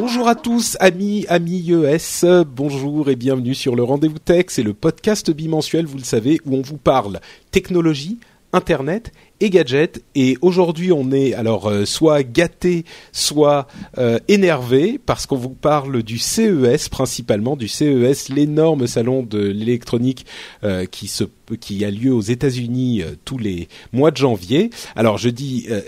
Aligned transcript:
Bonjour 0.00 0.28
à 0.28 0.36
tous, 0.36 0.76
amis, 0.78 1.26
amis 1.28 1.72
ES, 1.72 2.44
bonjour 2.44 3.10
et 3.10 3.16
bienvenue 3.16 3.56
sur 3.56 3.74
le 3.74 3.82
Rendez-vous 3.82 4.20
Tech, 4.20 4.44
c'est 4.46 4.62
le 4.62 4.72
podcast 4.72 5.28
bimensuel, 5.32 5.86
vous 5.86 5.98
le 5.98 6.04
savez, 6.04 6.38
où 6.46 6.54
on 6.54 6.62
vous 6.62 6.76
parle 6.76 7.18
technologie, 7.50 8.20
internet 8.52 9.12
et 9.40 9.50
gadgets. 9.50 10.02
Et 10.14 10.36
aujourd'hui, 10.42 10.92
on 10.92 11.12
est 11.12 11.34
alors 11.34 11.68
euh, 11.68 11.84
soit 11.84 12.22
gâté, 12.22 12.84
soit 13.12 13.66
euh, 13.98 14.18
énervé 14.28 14.98
parce 15.04 15.26
qu'on 15.26 15.36
vous 15.36 15.50
parle 15.50 16.02
du 16.02 16.18
CES 16.18 16.88
principalement, 16.88 17.56
du 17.56 17.68
CES, 17.68 18.28
l'énorme 18.28 18.86
salon 18.86 19.22
de 19.22 19.40
l'électronique 19.40 20.26
euh, 20.64 20.84
qui 20.86 21.08
se 21.08 21.24
qui 21.60 21.82
a 21.84 21.90
lieu 21.90 22.12
aux 22.12 22.20
États-Unis 22.20 23.02
euh, 23.02 23.14
tous 23.24 23.38
les 23.38 23.68
mois 23.92 24.10
de 24.10 24.16
janvier. 24.18 24.70
Alors 24.96 25.16
je 25.18 25.30
dis 25.30 25.66
euh, 25.70 25.80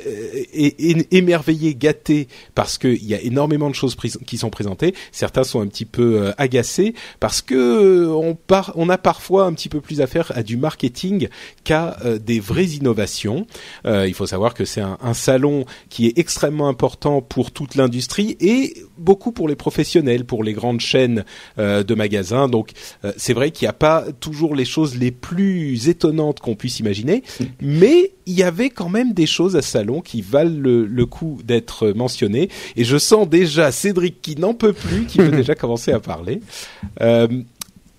é- 0.55 1.07
émerveillé, 1.11 1.75
gâté 1.75 2.29
parce 2.55 2.79
qu'il 2.79 3.05
y 3.05 3.15
a 3.15 3.21
énormément 3.21 3.69
de 3.69 3.75
choses 3.75 3.97
qui 4.27 4.39
sont 4.39 4.51
présentées. 4.51 4.95
Certains 5.13 5.45
sont 5.45 5.61
un 5.61 5.67
petit 5.67 5.85
peu 5.85 6.23
euh, 6.23 6.33
agacés 6.39 6.95
parce 7.19 7.43
que 7.43 7.55
euh, 7.55 8.09
on, 8.09 8.39
on 8.75 8.89
a 8.89 8.99
parfois 8.99 9.45
un 9.45 9.53
petit 9.53 9.69
peu 9.69 9.81
plus 9.81 10.01
affaire 10.01 10.33
à 10.35 10.43
du 10.43 10.57
marketing 10.57 11.29
qu'à 11.65 11.97
euh, 12.05 12.19
des 12.19 12.41
vraies 12.41 12.65
innovations. 12.65 13.40
Euh, 13.87 14.07
il 14.07 14.15
faut 14.15 14.27
savoir 14.27 14.55
que 14.55 14.65
c'est 14.65 14.81
un, 14.81 14.99
un 15.03 15.15
salon 15.15 15.65
qui 15.89 16.07
est 16.07 16.19
extrêmement 16.19 16.69
important 16.69 17.23
pour 17.23 17.51
toute 17.51 17.75
l'industrie 17.75 18.37
et 18.41 18.75
beaucoup 18.99 19.33
pour 19.33 19.49
les 19.49 19.57
professionnels, 19.57 20.25
pour 20.25 20.45
les 20.45 20.53
grandes 20.53 20.81
chaînes 20.81 21.25
euh, 21.59 21.83
de 21.83 21.95
magasins. 21.95 22.49
Donc 22.49 22.71
euh, 23.05 23.13
c'est 23.17 23.33
vrai 23.33 23.51
qu'il 23.51 23.67
n'y 23.67 23.71
a 23.71 23.75
pas 23.75 24.05
toujours 24.21 24.55
les 24.55 24.65
choses 24.65 24.97
les 24.97 25.11
plus 25.11 25.89
étonnantes 25.89 26.41
qu'on 26.41 26.55
puisse 26.55 26.81
imaginer, 26.81 27.23
mais 27.61 28.13
il 28.27 28.35
y 28.35 28.43
avait 28.43 28.71
quand 28.71 28.89
même 28.89 29.13
des 29.13 29.27
choses 29.27 29.57
à 29.57 29.63
ce 29.63 29.71
salon 29.71 30.01
qui 30.01 30.23
valent 30.23 30.57
le, 30.57 30.87
le 30.87 31.07
coup 31.07 31.41
d'être 31.45 31.89
mentionnées. 31.89 32.49
Et 32.77 32.85
je 32.85 32.97
sens 32.97 33.29
déjà 33.29 33.73
Cédric 33.73 34.23
qui 34.23 34.37
n'en 34.37 34.55
peut 34.55 34.73
plus, 34.73 35.07
qui 35.07 35.19
veut 35.19 35.31
déjà 35.37 35.55
commencer 35.55 35.93
à 35.93 36.01
parler. 36.01 36.41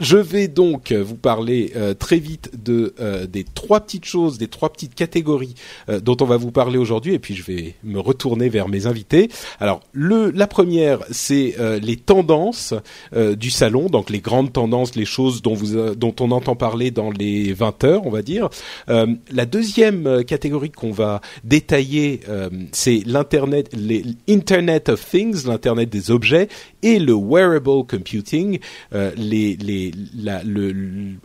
Je 0.02 0.18
vais 0.18 0.48
donc 0.48 0.92
vous 0.92 1.16
parler 1.16 1.74
euh, 1.76 1.94
très 1.94 2.18
vite 2.18 2.50
de 2.64 2.96
euh, 3.00 3.28
des 3.28 3.44
trois 3.44 3.82
petites 3.82 4.06
choses, 4.06 4.40
des 4.40 4.48
trois 4.48 4.74
petites 4.74 4.96
catégories 4.96 5.54
euh, 5.90 6.00
dont 6.00 6.18
on 6.22 6.26
va 6.26 6.38
vous 6.38 6.50
parler 6.50 6.80
aujourd'hui, 6.80 7.14
et 7.14 7.20
puis 7.20 7.36
je 7.36 7.44
vais 7.44 7.76
me 7.84 8.00
retourner 8.00 8.50
vers 8.50 8.68
mes 8.68 8.88
invités. 8.88 9.30
Alors, 9.60 9.82
le, 9.94 10.32
la 10.32 10.48
première, 10.48 11.02
c'est 11.12 11.56
les 11.82 11.98
tendances 11.98 12.74
du 13.14 13.52
salon, 13.52 13.88
donc 13.88 14.10
les 14.10 14.20
grandes 14.20 14.52
tendances, 14.52 14.96
les 14.96 15.06
choses 15.06 15.42
dont 15.42 16.16
on 16.20 16.32
entend 16.32 16.56
parler 16.56 16.90
dans 16.90 17.12
les 17.12 17.54
20 17.54 17.84
heures, 17.84 18.08
on 18.08 18.10
va 18.10 18.22
dire. 18.22 18.50
La 18.88 19.46
deuxième 19.46 20.24
catégorie 20.24 20.72
qu'on 20.72 20.92
va 20.92 21.22
détailler, 21.44 22.22
c'est 22.72 23.04
l'internet, 23.06 23.70
les 23.74 24.04
of 24.88 25.10
Things, 25.10 25.46
l'internet 25.46 25.90
des 25.90 26.12
objets, 26.12 26.48
et 26.82 27.00
le 27.00 27.14
wearable 27.14 27.86
computing, 27.88 28.60
les, 28.92 29.91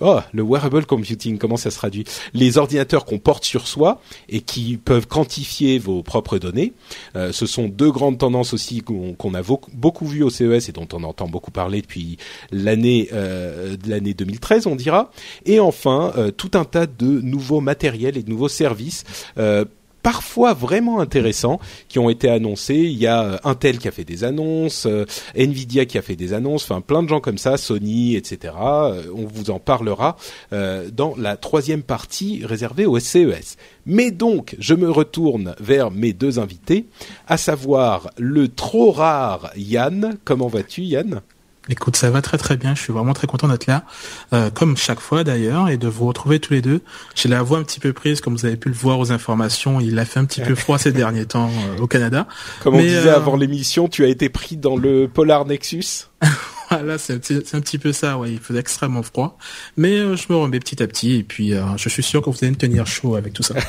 oh, 0.01 0.21
le 0.33 0.43
wearable 0.43 0.87
computing, 0.87 1.39
comment 1.39 1.57
ça 1.57 1.71
se 1.71 1.77
traduit? 1.77 2.05
Les 2.35 2.59
ordinateurs 2.59 3.05
qu'on 3.05 3.19
porte 3.19 3.45
sur 3.45 3.67
soi 3.67 4.01
et 4.29 4.41
qui 4.41 4.77
peuvent 4.77 5.07
quantifier 5.07 5.79
vos 5.79 6.03
propres 6.03 6.39
données. 6.39 6.73
Euh, 7.17 7.33
ce 7.33 7.47
sont 7.47 7.69
deux 7.69 7.91
grandes 7.91 8.19
tendances 8.19 8.55
aussi 8.55 8.83
qu'on 8.83 9.35
a 9.35 9.43
beaucoup 9.73 10.07
vues 10.07 10.23
au 10.23 10.31
CES 10.31 10.69
et 10.69 10.73
dont 10.73 10.89
on 10.93 11.03
entend 11.05 11.29
beaucoup 11.29 11.51
parler 11.51 11.83
depuis 11.83 12.19
l'année 12.51 13.09
euh, 13.13 13.77
l'année 13.87 14.15
2013, 14.15 14.67
on 14.67 14.77
dira. 14.77 15.11
Et 15.45 15.61
enfin, 15.61 16.13
euh, 16.17 16.31
tout 16.31 16.51
un 16.55 16.65
tas 16.65 16.87
de 16.87 17.21
nouveaux 17.21 17.61
matériels 17.61 18.17
et 18.17 18.23
de 18.23 18.31
nouveaux 18.31 18.49
services. 18.49 19.05
Parfois 20.07 20.55
vraiment 20.55 21.01
intéressants 21.01 21.59
qui 21.89 21.99
ont 21.99 22.09
été 22.09 22.29
annoncés. 22.29 22.77
Il 22.77 22.97
y 22.97 23.09
a 23.09 23.25
euh, 23.25 23.39
Intel 23.43 23.79
qui 23.79 23.89
a 23.89 23.91
fait 23.91 24.05
des 24.05 24.23
annonces, 24.23 24.87
euh, 24.87 25.05
Nvidia 25.35 25.85
qui 25.85 25.99
a 25.99 26.03
fait 26.03 26.15
des 26.15 26.33
annonces, 26.33 26.63
enfin 26.63 26.81
plein 26.81 27.03
de 27.03 27.09
gens 27.09 27.19
comme 27.19 27.39
ça, 27.39 27.57
Sony, 27.57 28.15
etc. 28.15 28.55
Euh, 28.57 29.03
on 29.13 29.27
vous 29.27 29.51
en 29.51 29.59
parlera 29.59 30.17
dans 30.53 31.17
la 31.19 31.37
troisième 31.37 31.83
partie 31.83 32.45
réservée 32.45 32.87
au 32.87 33.01
CES. 33.01 33.57
Mais 33.85 34.13
donc, 34.13 34.55
je 34.61 34.75
me 34.75 34.89
retourne 34.89 35.57
vers 35.59 35.91
mes 35.91 36.13
deux 36.13 36.39
invités, 36.39 36.87
à 37.27 37.37
savoir 37.37 38.11
le 38.17 38.47
trop 38.47 38.93
rare 38.93 39.51
Yann. 39.57 40.19
Comment 40.25 40.47
vas-tu 40.47 40.83
Yann? 40.83 41.21
Écoute, 41.69 41.97
ça 41.97 42.11
va 42.11 42.23
très 42.23 42.39
très 42.39 42.57
bien. 42.57 42.75
Je 42.75 42.83
suis 42.83 42.93
vraiment 42.93 43.13
très 43.13 43.27
content 43.27 43.49
d'être 43.49 43.67
là, 43.67 43.85
euh, 44.33 44.51
comme 44.51 44.77
chaque 44.77 45.01
fois 45.01 45.25
d'ailleurs, 45.25 45.69
et 45.69 45.77
de 45.77 45.89
vous 45.89 46.07
retrouver 46.07 46.39
tous 46.39 46.53
les 46.53 46.63
deux. 46.63 46.81
J'ai 47.15 47.29
la 47.29 47.43
voix 47.43 47.59
un 47.59 47.63
petit 47.63 47.81
peu 47.81 47.93
prise, 47.93 48.21
comme 48.21 48.35
vous 48.37 48.47
avez 48.47 48.57
pu 48.57 48.69
le 48.69 48.75
voir 48.75 48.99
aux 49.01 49.11
informations. 49.11 49.81
Il 49.81 49.99
a 49.99 50.05
fait 50.05 50.21
un 50.21 50.25
petit 50.25 50.41
peu 50.41 50.55
froid 50.57 50.79
ces 50.79 50.93
derniers 50.93 51.27
temps 51.27 51.51
euh, 51.51 51.83
au 51.83 51.87
Canada. 51.87 52.27
Comme 52.63 52.75
on 52.75 52.79
Mais, 52.79 52.85
disait 52.85 53.09
euh, 53.09 53.17
avant 53.17 53.37
l'émission, 53.37 53.89
tu 53.89 54.05
as 54.05 54.09
été 54.09 54.29
pris 54.29 54.57
dans 54.57 54.77
le 54.77 55.09
Polar 55.09 55.45
Nexus 55.45 56.09
Voilà, 56.71 56.99
c'est 56.99 57.13
un, 57.31 57.37
un 57.37 57.61
petit 57.61 57.79
peu 57.79 57.93
ça. 57.93 58.19
Ouais, 58.19 58.33
il 58.33 58.39
faisait 58.39 58.59
extrêmement 58.61 59.03
froid, 59.03 59.39
mais 59.77 59.93
euh, 59.99 60.17
je 60.17 60.27
me 60.31 60.37
remets 60.37 60.59
petit 60.61 60.83
à 60.83 60.87
petit, 60.87 61.15
et 61.17 61.23
puis 61.23 61.55
euh, 61.55 61.63
je 61.77 61.89
suis 61.89 62.03
sûr 62.03 62.23
que 62.23 62.31
vous 62.31 62.37
allez 62.43 62.51
me 62.51 62.57
tenir 62.57 62.87
chaud 62.87 63.15
avec 63.15 63.33
tout 63.33 63.43
ça. 63.43 63.55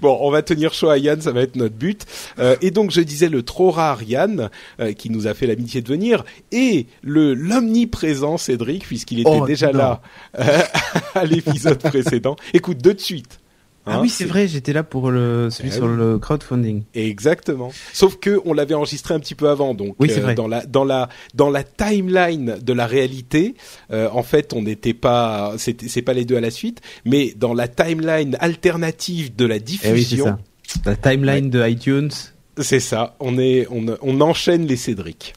Bon, 0.00 0.18
on 0.20 0.30
va 0.30 0.42
tenir 0.42 0.72
chaud 0.74 0.88
à 0.88 0.98
Yann, 0.98 1.20
ça 1.20 1.32
va 1.32 1.42
être 1.42 1.56
notre 1.56 1.74
but. 1.76 2.04
Euh, 2.38 2.56
et 2.60 2.70
donc, 2.70 2.90
je 2.90 3.00
disais 3.00 3.28
le 3.28 3.42
trop 3.42 3.70
rare 3.70 4.02
Yann, 4.02 4.50
euh, 4.80 4.92
qui 4.92 5.10
nous 5.10 5.26
a 5.26 5.34
fait 5.34 5.46
l'amitié 5.46 5.80
de 5.82 5.88
venir, 5.88 6.24
et 6.50 6.86
le 7.02 7.34
l'omniprésent 7.34 8.36
Cédric, 8.38 8.84
puisqu'il 8.84 9.20
était 9.20 9.30
Oh, 9.30 9.46
déjà 9.46 9.70
non. 9.70 9.78
là 9.78 10.02
euh, 10.40 10.62
à 11.14 11.24
l'épisode 11.24 11.78
précédent. 11.78 12.36
Écoute, 12.52 12.78
de 12.78 12.98
suite. 12.98 13.38
Ah 13.84 13.96
Hein, 13.96 13.98
oui, 14.02 14.08
c'est 14.08 14.24
vrai, 14.26 14.46
j'étais 14.46 14.72
là 14.72 14.84
pour 14.84 15.10
le 15.10 15.48
celui 15.50 15.70
Ah 15.70 15.74
sur 15.74 15.86
oui. 15.86 15.96
le 15.96 16.18
crowdfunding. 16.18 16.84
Exactement. 16.94 17.72
Sauf 17.92 18.16
que 18.20 18.40
on 18.44 18.52
l'avait 18.54 18.74
enregistré 18.74 19.12
un 19.14 19.18
petit 19.18 19.34
peu 19.34 19.48
avant, 19.48 19.74
donc 19.74 19.96
Oui, 19.98 20.08
c'est 20.08 20.20
euh, 20.20 20.22
vrai. 20.22 20.34
dans 20.36 20.46
la 20.46 20.64
dans 20.66 20.84
la 20.84 21.08
dans 21.34 21.50
la 21.50 21.64
timeline 21.64 22.58
de 22.62 22.72
la 22.72 22.86
réalité, 22.86 23.54
euh, 23.90 24.08
en 24.12 24.22
fait, 24.22 24.52
on 24.52 24.62
n'était 24.62 24.94
pas, 24.94 25.54
c'est 25.58 26.02
pas 26.02 26.12
les 26.12 26.24
deux 26.24 26.36
à 26.36 26.40
la 26.40 26.50
suite, 26.52 26.80
mais 27.04 27.34
dans 27.36 27.54
la 27.54 27.66
timeline 27.66 28.36
alternative 28.40 29.34
de 29.34 29.46
la 29.46 29.56
Eh 29.56 29.58
oui, 29.58 29.64
diffusion, 29.64 30.24
ça. 30.26 30.38
La 30.86 30.96
timeline 30.96 31.50
de 31.50 31.68
iTunes. 31.68 32.10
c'est 32.58 32.80
ça. 32.80 33.16
On 33.18 33.36
est 33.38 33.66
on 33.70 33.84
on 34.00 34.20
enchaîne 34.20 34.66
les 34.66 34.76
Cédric. 34.76 35.34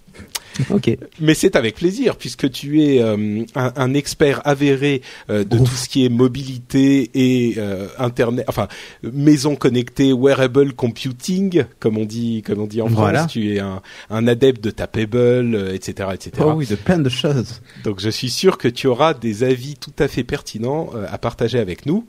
Ok. 0.71 0.97
Mais 1.19 1.33
c'est 1.33 1.55
avec 1.55 1.75
plaisir 1.75 2.15
puisque 2.15 2.49
tu 2.49 2.81
es 2.83 3.01
euh, 3.01 3.43
un, 3.55 3.73
un 3.75 3.93
expert 3.93 4.41
avéré 4.45 5.01
euh, 5.29 5.43
de 5.43 5.57
tout 5.57 5.65
ce 5.75 5.89
qui 5.89 6.05
est 6.05 6.09
mobilité 6.09 7.09
et 7.13 7.55
euh, 7.57 7.87
internet, 7.97 8.45
enfin 8.47 8.67
maison 9.03 9.55
connectée, 9.55 10.13
wearable 10.13 10.73
computing, 10.73 11.65
comme 11.79 11.97
on 11.97 12.05
dit, 12.05 12.41
comme 12.45 12.59
on 12.59 12.67
dit 12.67 12.81
en 12.81 12.87
France. 12.87 12.99
Voilà. 12.99 13.25
Tu 13.25 13.55
es 13.55 13.59
un, 13.59 13.81
un 14.09 14.27
adepte 14.27 14.63
de 14.63 14.71
Tapable, 14.71 15.55
euh, 15.55 15.73
etc., 15.73 16.09
etc. 16.13 16.31
Oh 16.39 16.53
oui, 16.55 16.65
de 16.65 16.75
plein 16.75 16.99
de 16.99 17.09
choses. 17.09 17.61
Donc 17.83 17.99
je 17.99 18.09
suis 18.09 18.29
sûr 18.29 18.57
que 18.57 18.67
tu 18.67 18.87
auras 18.87 19.13
des 19.13 19.43
avis 19.43 19.75
tout 19.75 19.93
à 19.99 20.07
fait 20.07 20.23
pertinents 20.23 20.89
euh, 20.95 21.05
à 21.11 21.17
partager 21.17 21.59
avec 21.59 21.85
nous. 21.85 22.05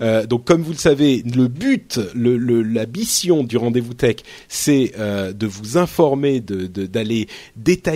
Euh, 0.00 0.26
donc 0.26 0.44
comme 0.44 0.62
vous 0.62 0.72
le 0.72 0.78
savez, 0.78 1.22
le 1.34 1.48
but, 1.48 2.00
le, 2.14 2.36
le- 2.38 2.62
la 2.62 2.86
mission 2.86 3.44
du 3.44 3.56
rendez-vous 3.56 3.94
tech, 3.94 4.16
c'est 4.48 4.92
euh, 4.98 5.32
de 5.32 5.46
vous 5.46 5.76
informer, 5.78 6.40
de 6.40 6.66
de- 6.66 6.86
d'aller 6.86 7.28
détailler 7.56 7.89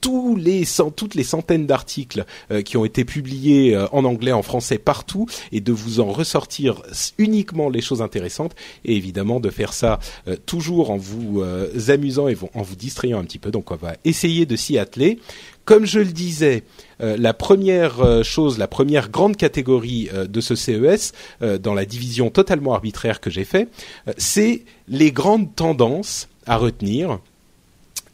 tous 0.00 0.36
les 0.36 0.64
toutes 0.96 1.14
les 1.14 1.24
centaines 1.24 1.66
d'articles 1.66 2.24
euh, 2.50 2.62
qui 2.62 2.76
ont 2.76 2.84
été 2.84 3.04
publiés 3.04 3.74
euh, 3.74 3.86
en 3.92 4.04
anglais, 4.04 4.32
en 4.32 4.42
français, 4.42 4.78
partout, 4.78 5.26
et 5.52 5.60
de 5.60 5.72
vous 5.72 6.00
en 6.00 6.10
ressortir 6.12 6.82
uniquement 7.18 7.68
les 7.68 7.80
choses 7.80 8.02
intéressantes, 8.02 8.54
et 8.84 8.96
évidemment 8.96 9.40
de 9.40 9.50
faire 9.50 9.72
ça 9.72 9.98
euh, 10.26 10.36
toujours 10.46 10.90
en 10.90 10.96
vous 10.96 11.42
amusant 11.88 12.28
et 12.28 12.36
en 12.54 12.62
vous 12.62 12.76
distrayant 12.76 13.18
un 13.18 13.24
petit 13.24 13.38
peu. 13.38 13.50
Donc 13.50 13.70
on 13.70 13.76
va 13.76 13.94
essayer 14.04 14.46
de 14.46 14.56
s'y 14.56 14.78
atteler. 14.78 15.18
Comme 15.64 15.84
je 15.84 15.98
le 15.98 16.06
disais, 16.06 16.64
la 16.98 17.34
première 17.34 18.24
chose, 18.24 18.58
la 18.58 18.66
première 18.66 19.10
grande 19.10 19.36
catégorie 19.36 20.08
de 20.28 20.40
ce 20.40 20.54
CES, 20.54 21.12
dans 21.60 21.74
la 21.74 21.84
division 21.84 22.30
totalement 22.30 22.72
arbitraire 22.72 23.20
que 23.20 23.28
j'ai 23.28 23.44
fait, 23.44 23.68
c'est 24.16 24.64
les 24.88 25.12
grandes 25.12 25.54
tendances 25.54 26.28
à 26.46 26.56
retenir. 26.56 27.20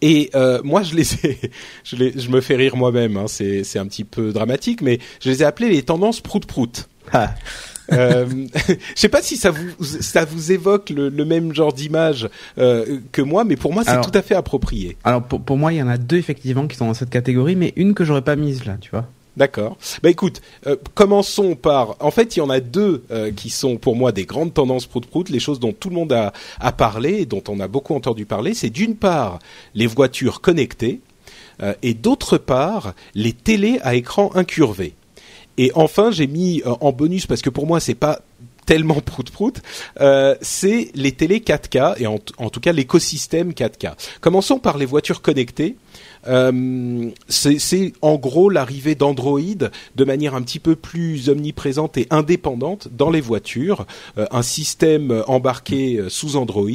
Et 0.07 0.31
euh, 0.35 0.61
moi, 0.63 0.83
je 0.83 0.95
les 0.95 1.15
ai, 1.15 1.39
je, 1.85 1.97
les, 1.97 2.13
je 2.15 2.29
me 2.29 2.43
fais 2.43 2.57
rire 2.57 2.77
moi-même. 2.77 3.17
Hein, 3.17 3.25
c'est, 3.27 3.65
c'est 3.65 3.79
un 3.79 3.87
petit 3.87 4.05
peu 4.05 4.33
dramatique, 4.33 4.83
mais 4.83 4.99
je 5.21 5.31
les 5.31 5.43
ai 5.43 5.47
appelées 5.47 5.71
les 5.71 5.83
tendances 5.83 6.21
prout-prout. 6.21 6.89
Ah, 7.13 7.35
Euh, 7.93 8.27
je 8.69 8.75
sais 8.95 9.11
pas 9.11 9.21
si 9.21 9.37
ça 9.37 9.51
vous 9.51 9.85
ça 9.85 10.25
vous 10.25 10.53
évoque 10.53 10.89
le, 10.89 11.11
le 11.11 11.25
même 11.27 11.53
genre 11.55 11.71
d'image 11.71 12.31
euh, 12.57 12.99
que 13.13 13.21
moi, 13.21 13.45
mais 13.45 13.57
pour 13.57 13.75
moi 13.75 13.83
c'est 13.85 14.01
tout 14.01 14.11
à 14.15 14.23
fait 14.23 14.35
approprié. 14.35 14.97
Alors 15.05 15.23
pour, 15.23 15.43
pour 15.43 15.59
moi, 15.59 15.71
il 15.71 15.77
y 15.77 15.83
en 15.83 15.89
a 15.89 15.99
deux 15.99 16.17
effectivement 16.17 16.67
qui 16.67 16.77
sont 16.79 16.87
dans 16.87 16.95
cette 16.95 17.11
catégorie, 17.11 17.57
mais 17.57 17.75
une 17.77 17.93
que 17.93 18.03
j'aurais 18.05 18.23
pas 18.23 18.37
mise 18.37 18.65
là, 18.65 18.79
tu 18.81 18.91
vois. 18.91 19.07
D'accord. 19.37 19.77
Bah 20.03 20.11
écoute, 20.11 20.43
euh, 20.67 20.77
commençons 20.95 21.57
par. 21.57 21.97
En 21.99 22.13
fait, 22.13 22.37
il 22.37 22.39
y 22.39 22.43
en 22.43 22.51
a 22.51 22.61
deux 22.61 23.05
euh, 23.11 23.33
qui 23.33 23.51
sont 23.51 23.77
pour 23.77 23.97
moi 23.97 24.13
des 24.13 24.27
grandes 24.27 24.55
tendances 24.55 24.87
prout-prout, 24.87 25.29
les 25.29 25.41
choses 25.41 25.59
dont 25.59 25.73
tout 25.73 25.89
le 25.89 25.97
monde 25.97 26.13
a, 26.13 26.33
parlé 26.73 27.23
et 27.23 27.27
dont 27.27 27.43
on 27.49 27.59
a 27.59 27.67
beaucoup 27.67 27.95
entendu 27.95 28.27
parler. 28.27 28.55
C'est 28.55 28.71
d'une 28.71 28.95
part 28.95 29.41
les 29.75 29.89
voitures 29.89 30.41
connectées 30.41 31.01
euh, 31.63 31.75
et 31.83 31.95
d'autre 31.95 32.39
part 32.39 32.95
les 33.15 33.33
télés 33.33 33.81
à 33.83 33.97
écran 33.97 34.31
incurvé. 34.35 34.95
Et 35.59 35.73
enfin, 35.75 36.13
j'ai 36.13 36.29
mis 36.29 36.63
en 36.65 36.93
bonus 36.93 37.27
parce 37.27 37.43
que 37.43 37.51
pour 37.51 37.67
moi 37.67 37.79
c'est 37.79 37.95
pas 37.95 38.21
tellement 38.67 39.01
prout-prout, 39.01 39.63
c'est 40.41 40.91
les 40.95 41.13
télés 41.13 41.41
4K 41.41 42.01
et 42.01 42.07
en 42.09 42.19
tout 42.19 42.61
cas 42.61 42.73
l'écosystème 42.73 43.53
4K. 43.53 43.93
Commençons 44.21 44.59
par 44.59 44.79
les 44.79 44.87
voitures 44.87 45.23
connectées. 45.23 45.77
Euh, 46.27 47.11
c'est 47.29 47.93
en 48.03 48.17
gros 48.17 48.51
l'arrivée 48.51 48.95
d'Android 48.95 49.41
de 49.97 50.05
manière 50.05 50.35
un 50.35 50.43
petit 50.43 50.59
peu 50.59 50.77
plus 50.77 51.29
omniprésente 51.29 51.97
et 51.97 52.07
indépendante 52.11 52.89
dans 52.91 53.11
les 53.11 53.21
voitures, 53.21 53.87
Euh, 54.19 54.27
un 54.31 54.43
système 54.43 55.23
embarqué 55.27 55.97
euh, 55.97 56.09
sous 56.09 56.37
Android. 56.37 56.69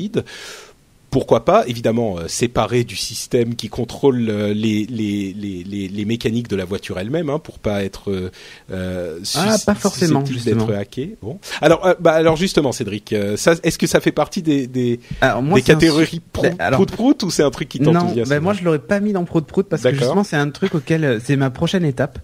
Pourquoi 1.11 1.43
pas, 1.43 1.67
évidemment, 1.67 2.17
euh, 2.19 2.27
séparé 2.27 2.83
du 2.83 2.95
système 2.95 3.55
qui 3.55 3.67
contrôle 3.67 4.29
euh, 4.29 4.53
les, 4.53 4.85
les, 4.85 5.33
les, 5.33 5.87
les, 5.87 6.05
mécaniques 6.05 6.47
de 6.47 6.55
la 6.55 6.65
voiture 6.65 6.99
elle-même, 6.99 7.29
hein, 7.29 7.39
pour 7.39 7.57
pas 7.59 7.83
être 7.83 8.11
euh, 8.11 8.29
euh, 8.71 9.19
Ah, 9.35 9.55
pas 9.65 9.73
forcément, 9.75 10.21
d'être 10.23 10.71
hacké. 10.73 11.15
Bon, 11.21 11.39
alors, 11.61 11.85
euh, 11.85 11.93
bah, 11.99 12.11
alors 12.13 12.35
justement, 12.35 12.71
Cédric, 12.71 13.13
euh, 13.13 13.37
ça, 13.37 13.55
est-ce 13.63 13.77
que 13.79 13.87
ça 13.87 13.99
fait 14.01 14.11
partie 14.11 14.41
des, 14.41 14.67
des, 14.67 14.99
Alors 15.21 15.41
moi, 15.41 15.59
des 15.59 15.63
un 15.71 15.73
catégories 15.75 16.05
su- 16.05 16.19
prout 16.19 16.43
Ben, 16.49 16.55
alors- 16.59 16.85
prout 16.85 17.23
ou 17.23 17.31
c'est 17.31 17.43
un 17.43 17.51
truc 17.51 17.69
qui 17.69 17.81
Non, 17.81 17.93
t'enthousiasme 17.93 18.29
ben 18.29 18.39
moi 18.41 18.53
je 18.53 18.63
l'aurais 18.63 18.79
pas 18.79 18.99
mis 18.99 19.13
dans 19.13 19.23
Prout 19.25 19.45
Prout 19.45 19.67
parce 19.67 19.81
que 19.83 19.93
justement 19.93 20.23
c'est 20.23 20.35
un 20.37 20.49
truc 20.49 20.75
auquel 20.75 21.19
c'est 21.23 21.35
ma 21.35 21.49
prochaine 21.49 21.85
étape. 21.85 22.19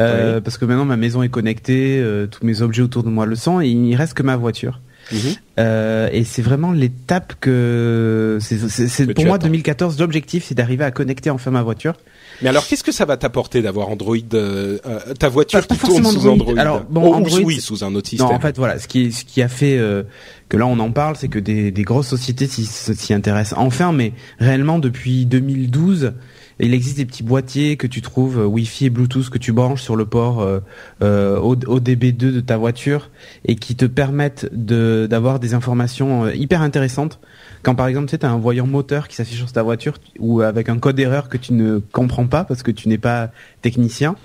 Euh, 0.00 0.40
parce 0.40 0.58
que 0.58 0.64
maintenant 0.64 0.84
ma 0.84 0.96
maison 0.96 1.22
est 1.22 1.28
connectée, 1.28 1.98
euh, 2.00 2.26
tous 2.26 2.44
mes 2.44 2.62
objets 2.62 2.82
autour 2.82 3.02
de 3.02 3.08
moi 3.08 3.26
le 3.26 3.36
sont 3.36 3.60
et 3.60 3.68
il 3.68 3.94
reste 3.96 4.14
que 4.14 4.22
ma 4.22 4.36
voiture. 4.36 4.80
Mhm. 5.12 5.18
Euh, 5.58 6.08
et 6.12 6.24
c'est 6.24 6.42
vraiment 6.42 6.72
l'étape 6.72 7.34
que 7.40 8.38
c'est 8.40 9.14
pour 9.14 9.24
moi 9.24 9.36
attends. 9.36 9.46
2014 9.46 9.98
l'objectif 10.00 10.44
c'est 10.48 10.54
d'arriver 10.54 10.84
à 10.84 10.90
connecter 10.90 11.30
enfin 11.30 11.50
ma 11.50 11.62
voiture. 11.62 11.94
Mais 12.42 12.50
alors, 12.50 12.66
qu'est-ce 12.66 12.84
que 12.84 12.92
ça 12.92 13.06
va 13.06 13.16
t'apporter 13.16 13.62
d'avoir 13.62 13.88
Android, 13.88 14.16
euh, 14.34 14.78
euh, 14.84 15.14
ta 15.18 15.28
voiture 15.30 15.58
Pas- 15.60 15.66
pas 15.66 15.74
qui 15.74 15.80
tourne 15.80 16.02
forcément 16.02 16.10
sous 16.20 16.28
Android. 16.28 16.50
Android? 16.50 16.58
Alors, 16.60 16.80
bon, 16.90 17.08
Oh, 17.10 17.14
Android, 17.14 17.40
oui, 17.42 17.60
sous 17.60 17.82
un 17.82 17.94
autre 17.94 18.08
système. 18.10 18.28
Non, 18.28 18.34
en 18.34 18.40
fait, 18.40 18.58
voilà, 18.58 18.78
ce 18.78 18.86
qui, 18.88 19.10
ce 19.12 19.24
qui 19.24 19.40
a 19.40 19.48
fait 19.48 19.78
euh, 19.78 20.02
que 20.50 20.58
là 20.58 20.66
on 20.66 20.78
en 20.78 20.90
parle, 20.90 21.16
c'est 21.16 21.28
que 21.28 21.38
des, 21.38 21.70
des 21.70 21.82
grosses 21.82 22.08
sociétés 22.08 22.46
s'y 22.46 23.14
intéressent 23.14 23.58
enfin, 23.58 23.92
mais 23.92 24.12
réellement 24.38 24.78
depuis 24.78 25.24
2012, 25.24 26.12
il 26.58 26.72
existe 26.72 26.96
des 26.96 27.04
petits 27.04 27.22
boîtiers 27.22 27.76
que 27.76 27.86
tu 27.86 28.00
trouves 28.00 28.38
euh, 28.38 28.46
Wi-Fi 28.46 28.86
et 28.86 28.90
Bluetooth 28.90 29.28
que 29.28 29.38
tu 29.38 29.52
branches 29.52 29.82
sur 29.82 29.96
le 29.96 30.06
port 30.06 30.40
euh, 30.40 30.60
euh, 31.02 31.38
ODB2 31.38 32.16
de 32.16 32.40
ta 32.40 32.56
voiture 32.56 33.10
et 33.44 33.56
qui 33.56 33.76
te 33.76 33.84
permettent 33.84 34.48
de 34.52 35.06
d'avoir 35.08 35.38
des 35.38 35.54
informations 35.54 36.24
euh, 36.24 36.34
hyper 36.34 36.62
intéressantes. 36.62 37.20
Quand 37.62 37.74
par 37.74 37.88
exemple 37.88 38.06
tu 38.06 38.16
sais, 38.16 38.24
as 38.24 38.30
un 38.30 38.38
voyant 38.38 38.66
moteur 38.66 39.08
qui 39.08 39.16
s'affiche 39.16 39.38
sur 39.38 39.52
ta 39.52 39.62
voiture 39.62 39.98
ou 40.18 40.40
avec 40.40 40.68
un 40.68 40.78
code 40.78 40.98
erreur 40.98 41.28
que 41.28 41.36
tu 41.36 41.52
ne 41.52 41.78
comprends 41.92 42.26
pas 42.26 42.44
parce 42.44 42.62
que 42.62 42.70
tu 42.70 42.88
n'es 42.88 42.98
pas 42.98 43.30
technicien, 43.60 44.16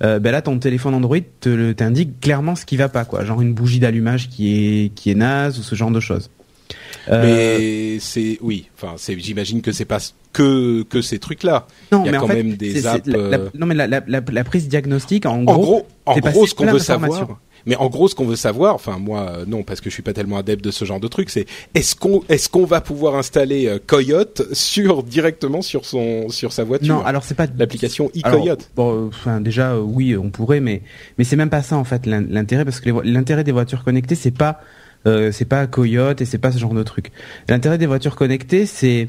ben 0.00 0.22
là 0.22 0.42
ton 0.42 0.58
téléphone 0.58 0.94
Android 0.94 1.18
t'indique 1.40 2.20
clairement 2.20 2.56
ce 2.56 2.66
qui 2.66 2.76
va 2.76 2.88
pas 2.88 3.04
quoi, 3.04 3.24
genre 3.24 3.40
une 3.40 3.54
bougie 3.54 3.80
d'allumage 3.80 4.28
qui 4.28 4.84
est 4.84 4.94
qui 4.94 5.10
est 5.10 5.14
naze 5.14 5.58
ou 5.58 5.62
ce 5.62 5.74
genre 5.74 5.90
de 5.90 6.00
choses. 6.00 6.30
Euh, 7.08 7.22
Mais 7.22 7.98
c'est 8.00 8.38
oui, 8.40 8.68
enfin 8.76 8.94
j'imagine 9.18 9.62
que 9.62 9.72
c'est 9.72 9.84
pas 9.84 9.98
que 10.32 10.82
que 10.84 11.02
ces 11.02 11.18
trucs-là. 11.18 11.66
non, 11.90 12.02
il 12.02 12.06
y 12.06 12.08
a 12.08 12.12
mais 12.12 12.18
quand 12.18 12.24
en 12.24 12.28
fait, 12.28 12.42
même 12.42 12.54
des 12.54 12.86
apps, 12.86 13.06
la- 13.06 13.18
la- 13.18 13.38
euh, 13.38 13.48
non 13.58 13.66
mais 13.66 13.74
la, 13.74 14.44
prise 14.44 14.68
diagnostique 14.68 15.26
en 15.26 15.40
En 15.40 15.42
gros, 15.44 15.56
gros, 15.58 15.86
en 16.06 16.18
gros, 16.18 16.46
ce 16.46 16.54
qu'on 16.54 16.66
veut 16.66 16.78
savoir. 16.78 17.38
Mais 17.66 17.76
en 17.76 17.90
gros, 17.90 18.08
ce 18.08 18.14
qu'on 18.14 18.24
veut 18.24 18.36
savoir, 18.36 18.74
enfin 18.74 18.98
moi, 18.98 19.20
euh, 19.40 19.44
non, 19.46 19.62
parce 19.64 19.82
que 19.82 19.90
je 19.90 19.94
suis 19.94 20.02
pas 20.02 20.14
tellement 20.14 20.38
adepte 20.38 20.64
de 20.64 20.70
ce 20.70 20.86
genre 20.86 20.98
de 20.98 21.08
truc, 21.08 21.28
c'est 21.28 21.44
est-ce 21.74 21.94
qu'on 21.94 22.22
est-ce 22.30 22.48
qu'on 22.48 22.64
va 22.64 22.80
pouvoir 22.80 23.16
installer 23.16 23.66
euh, 23.66 23.78
Coyote 23.86 24.42
sur 24.54 25.02
directement 25.02 25.60
sur 25.60 25.84
son 25.84 26.30
sur 26.30 26.52
sa 26.52 26.64
voiture? 26.64 26.94
Non, 26.94 27.04
alors 27.04 27.22
c'est 27.22 27.34
pas 27.34 27.46
l'application 27.58 28.10
e-Coyote. 28.16 28.70
Bon, 28.76 28.94
euh, 28.94 29.08
enfin 29.08 29.42
déjà 29.42 29.72
euh, 29.72 29.80
oui, 29.80 30.16
on 30.16 30.30
pourrait, 30.30 30.60
mais 30.60 30.80
mais 31.18 31.24
c'est 31.24 31.36
même 31.36 31.50
pas 31.50 31.62
ça 31.62 31.76
en 31.76 31.84
fait 31.84 32.06
l'in- 32.06 32.24
l'intérêt 32.26 32.64
parce 32.64 32.80
que 32.80 32.88
l'intérêt 33.04 33.44
des 33.44 33.52
voitures 33.52 33.84
connectées 33.84 34.14
c'est 34.14 34.30
pas 34.30 34.60
euh, 35.06 35.30
c'est 35.30 35.44
pas 35.44 35.66
Coyote 35.66 36.22
et 36.22 36.24
c'est 36.24 36.38
pas 36.38 36.52
ce 36.52 36.58
genre 36.58 36.72
de 36.72 36.82
truc. 36.82 37.10
L'intérêt 37.48 37.76
des 37.76 37.86
voitures 37.86 38.16
connectées 38.16 38.64
c'est 38.64 39.08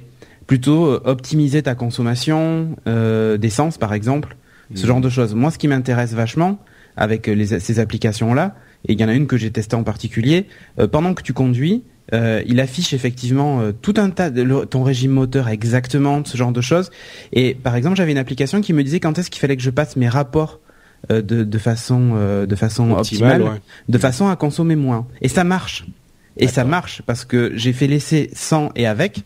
plutôt 0.52 0.86
euh, 0.88 1.02
optimiser 1.06 1.62
ta 1.64 1.76
consommation 1.76 2.76
euh, 2.86 3.38
d'essence 3.38 3.78
par 3.78 3.94
exemple, 3.94 4.36
ce 4.76 4.82
Mhm. 4.82 4.88
genre 4.88 5.02
de 5.02 5.10
choses. 5.10 5.34
Moi, 5.34 5.50
ce 5.50 5.58
qui 5.58 5.70
m'intéresse 5.70 6.14
vachement 6.14 6.60
avec 6.98 7.30
euh, 7.30 7.34
les, 7.34 7.58
ces 7.68 7.80
applications 7.80 8.34
là, 8.34 8.56
et 8.86 8.92
il 8.94 9.00
y 9.00 9.06
en 9.06 9.08
a 9.08 9.14
une 9.14 9.28
que 9.28 9.38
j'ai 9.38 9.50
testée 9.50 9.78
en 9.78 9.84
particulier, 9.84 10.48
euh, 10.78 10.88
pendant 10.90 11.14
que 11.14 11.24
tu 11.24 11.32
conduis. 11.32 11.84
euh, 12.14 12.42
il 12.46 12.60
affiche 12.60 12.92
effectivement 12.92 13.62
euh, 13.62 13.72
tout 13.86 13.94
un 13.96 14.10
tas 14.10 14.30
de 14.30 14.42
le- 14.42 14.66
ton 14.66 14.84
régime 14.84 15.12
moteur 15.12 15.48
exactement 15.48 16.16
ce 16.26 16.36
genre 16.36 16.52
de 16.52 16.60
choses 16.60 16.90
et 17.32 17.54
par 17.68 17.74
exemple, 17.78 17.96
j'avais 17.96 18.12
une 18.12 18.18
application 18.26 18.60
qui 18.60 18.74
me 18.74 18.84
disait 18.84 19.00
quand 19.00 19.18
est-ce 19.18 19.30
qu'il 19.32 19.40
fallait 19.40 19.56
que 19.56 19.64
je 19.64 19.70
passe 19.80 19.96
mes 19.96 20.10
rapports 20.10 20.60
euh, 21.12 21.22
de, 21.22 21.46
de 21.46 21.58
façon 21.58 22.02
euh, 22.16 22.46
de 22.46 22.56
façon 22.58 22.92
Optimal, 22.92 23.32
optimale, 23.42 23.42
ouais. 23.54 23.62
de 23.88 23.98
façon 23.98 24.28
à 24.28 24.36
consommer 24.36 24.76
moins. 24.76 25.08
Et 25.22 25.30
ça 25.30 25.46
marche. 25.46 25.86
Et 26.36 26.48
ça 26.48 26.66
marche 26.66 27.02
parce 27.06 27.24
que 27.24 27.42
j'ai 27.56 27.72
fait 27.72 27.88
l'essai 27.88 28.30
sans 28.34 28.72
et 28.76 28.86
avec. 28.88 29.24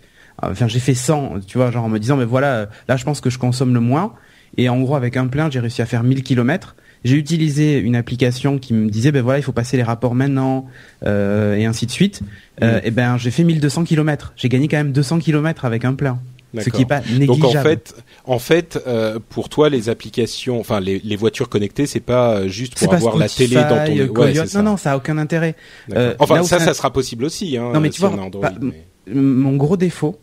Enfin, 0.52 0.68
j'ai 0.68 0.80
fait 0.80 0.94
sans, 0.94 1.40
tu 1.46 1.58
vois, 1.58 1.72
genre 1.72 1.86
en 1.86 1.90
me 1.90 2.00
disant, 2.00 2.18
mais 2.18 2.26
voilà, 2.26 2.68
là, 2.88 2.98
je 2.98 3.04
pense 3.04 3.22
que 3.22 3.30
je 3.30 3.38
consomme 3.40 3.74
le 3.74 3.80
moins. 3.80 4.14
Et 4.58 4.70
en 4.70 4.80
gros, 4.82 4.96
avec 4.96 5.18
un 5.18 5.28
plein, 5.28 5.50
j'ai 5.52 5.60
réussi 5.60 5.82
à 5.82 5.86
faire 5.86 6.04
1000 6.04 6.24
kilomètres. 6.24 6.76
J'ai 7.04 7.18
utilisé 7.18 7.78
une 7.78 7.96
application 7.96 8.58
qui 8.58 8.74
me 8.74 8.90
disait, 8.90 9.12
ben 9.12 9.22
voilà, 9.22 9.38
il 9.40 9.44
faut 9.44 9.52
passer 9.52 9.78
les 9.78 9.84
rapports 9.84 10.16
maintenant, 10.16 10.66
euh, 11.06 11.56
et 11.56 11.66
ainsi 11.66 11.86
de 11.86 11.92
suite. 11.92 12.22
Euh, 12.64 12.80
et 12.84 12.90
ben, 12.92 13.18
j'ai 13.18 13.32
fait 13.32 13.44
1200 13.44 13.84
kilomètres. 13.84 14.34
J'ai 14.36 14.50
gagné 14.50 14.68
quand 14.68 14.78
même 14.78 14.92
200 14.92 15.20
kilomètres 15.20 15.66
avec 15.66 15.86
un 15.86 15.94
plein. 15.94 16.20
Ce 16.58 16.70
qui 16.70 16.84
est 16.84 16.86
pas 16.86 17.02
négligeable. 17.02 17.28
Donc 17.28 17.44
en 17.44 17.62
fait, 17.64 17.96
en 18.24 18.40
fait, 18.40 18.84
euh, 18.88 19.20
pour 19.30 19.50
toi, 19.50 19.68
les 19.70 19.90
applications, 19.90 20.58
enfin 20.58 20.80
les, 20.80 21.00
les 21.04 21.18
voitures 21.18 21.50
connectées, 21.50 21.86
c'est 21.86 22.00
pas 22.00 22.36
euh, 22.38 22.48
juste 22.48 22.76
pour 22.80 22.94
avoir 22.94 23.18
la 23.18 23.28
télé 23.28 23.56
dans 23.56 23.68
ton. 23.68 23.76
euh, 23.98 24.08
Ouais, 24.08 24.46
ça. 24.48 24.60
non, 24.64 24.72
non, 24.72 24.78
ça 24.78 24.94
a 24.94 24.98
aucun 24.98 25.18
intérêt. 25.18 25.56
Euh, 25.94 26.16
enfin, 26.18 26.44
ça, 26.44 26.60
ça- 26.60 26.74
sera 26.74 26.94
possible 26.94 27.26
aussi. 27.26 27.58
Hein, 27.58 27.72
Non, 27.74 27.82
mais 27.82 27.90
tu 27.90 28.00
vois, 28.00 28.12
on 28.12 28.20
a 28.20 28.22
Android, 28.22 28.42
pas- 28.50 28.54
mais- 28.62 28.86
mon 29.14 29.58
gros 29.58 29.76
défaut, 29.76 30.18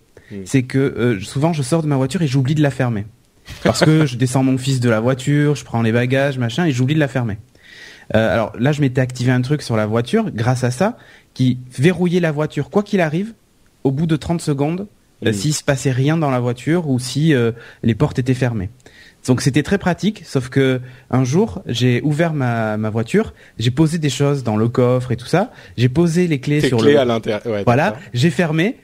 C'est 0.45 0.63
que 0.63 0.79
euh, 0.79 1.21
souvent 1.21 1.53
je 1.53 1.63
sors 1.63 1.83
de 1.83 1.89
ma 1.89 1.97
voiture 1.97 2.23
et 2.23 2.27
j'oublie 2.27 2.55
de 2.55 2.63
la 2.63 2.71
fermer. 2.71 3.07
Parce 3.65 3.85
que 3.85 4.07
je 4.07 4.17
descends 4.17 4.43
mon 4.45 4.57
fils 4.57 4.81
de 4.81 4.89
la 4.89 5.01
voiture, 5.01 5.55
je 5.57 5.65
prends 5.65 5.83
les 5.83 5.93
bagages, 5.93 6.39
machin, 6.39 6.65
et 6.65 6.73
j'oublie 6.73 6.95
de 6.95 7.01
la 7.01 7.09
fermer. 7.09 7.39
Euh, 8.15 8.33
alors 8.33 8.53
là, 8.59 8.73
je 8.73 8.81
m'étais 8.81 9.01
activé 9.01 9.33
un 9.33 9.41
truc 9.43 9.63
sur 9.63 9.77
la 9.77 9.87
voiture, 9.87 10.31
grâce 10.33 10.65
à 10.65 10.71
ça, 10.71 10.97
qui 11.35 11.59
verrouillait 11.77 12.21
la 12.21 12.33
voiture, 12.33 12.71
quoi 12.71 12.83
qu'il 12.83 13.01
arrive, 13.01 13.33
au 13.85 13.91
bout 13.91 14.07
de 14.07 14.17
30 14.17 14.41
secondes, 14.41 14.87
euh, 15.25 15.31
Hmm. 15.31 15.33
s'il 15.33 15.55
se 15.55 15.63
passait 15.63 15.93
rien 15.93 16.17
dans 16.17 16.31
la 16.31 16.41
voiture 16.41 16.89
ou 16.89 16.99
si 16.99 17.33
euh, 17.33 17.53
les 17.85 17.95
portes 17.95 18.19
étaient 18.19 18.35
fermées. 18.35 18.71
Donc 19.27 19.41
c'était 19.41 19.63
très 19.63 19.79
pratique, 19.79 20.23
sauf 20.25 20.49
que 20.49 20.81
un 21.11 21.23
jour, 21.23 21.63
j'ai 21.67 22.01
ouvert 22.03 22.33
ma, 22.33 22.77
ma 22.77 22.91
voiture, 22.91 23.33
j'ai 23.59 23.71
posé 23.71 23.99
des 23.99 24.11
choses 24.11 24.43
dans 24.43 24.57
le 24.57 24.69
coffre 24.69 25.13
et 25.13 25.17
tout 25.17 25.27
ça, 25.27 25.53
j'ai 25.77 25.89
posé 25.89 26.27
les 26.27 26.41
clés 26.41 26.61
Tes 26.61 26.69
sur 26.69 26.79
clés 26.79 26.95
le... 26.95 26.99
à 26.99 27.05
l'intérieur. 27.05 27.47
ouais, 27.47 27.63
Voilà, 27.65 27.95
j'ai 28.15 28.31
fermé 28.31 28.77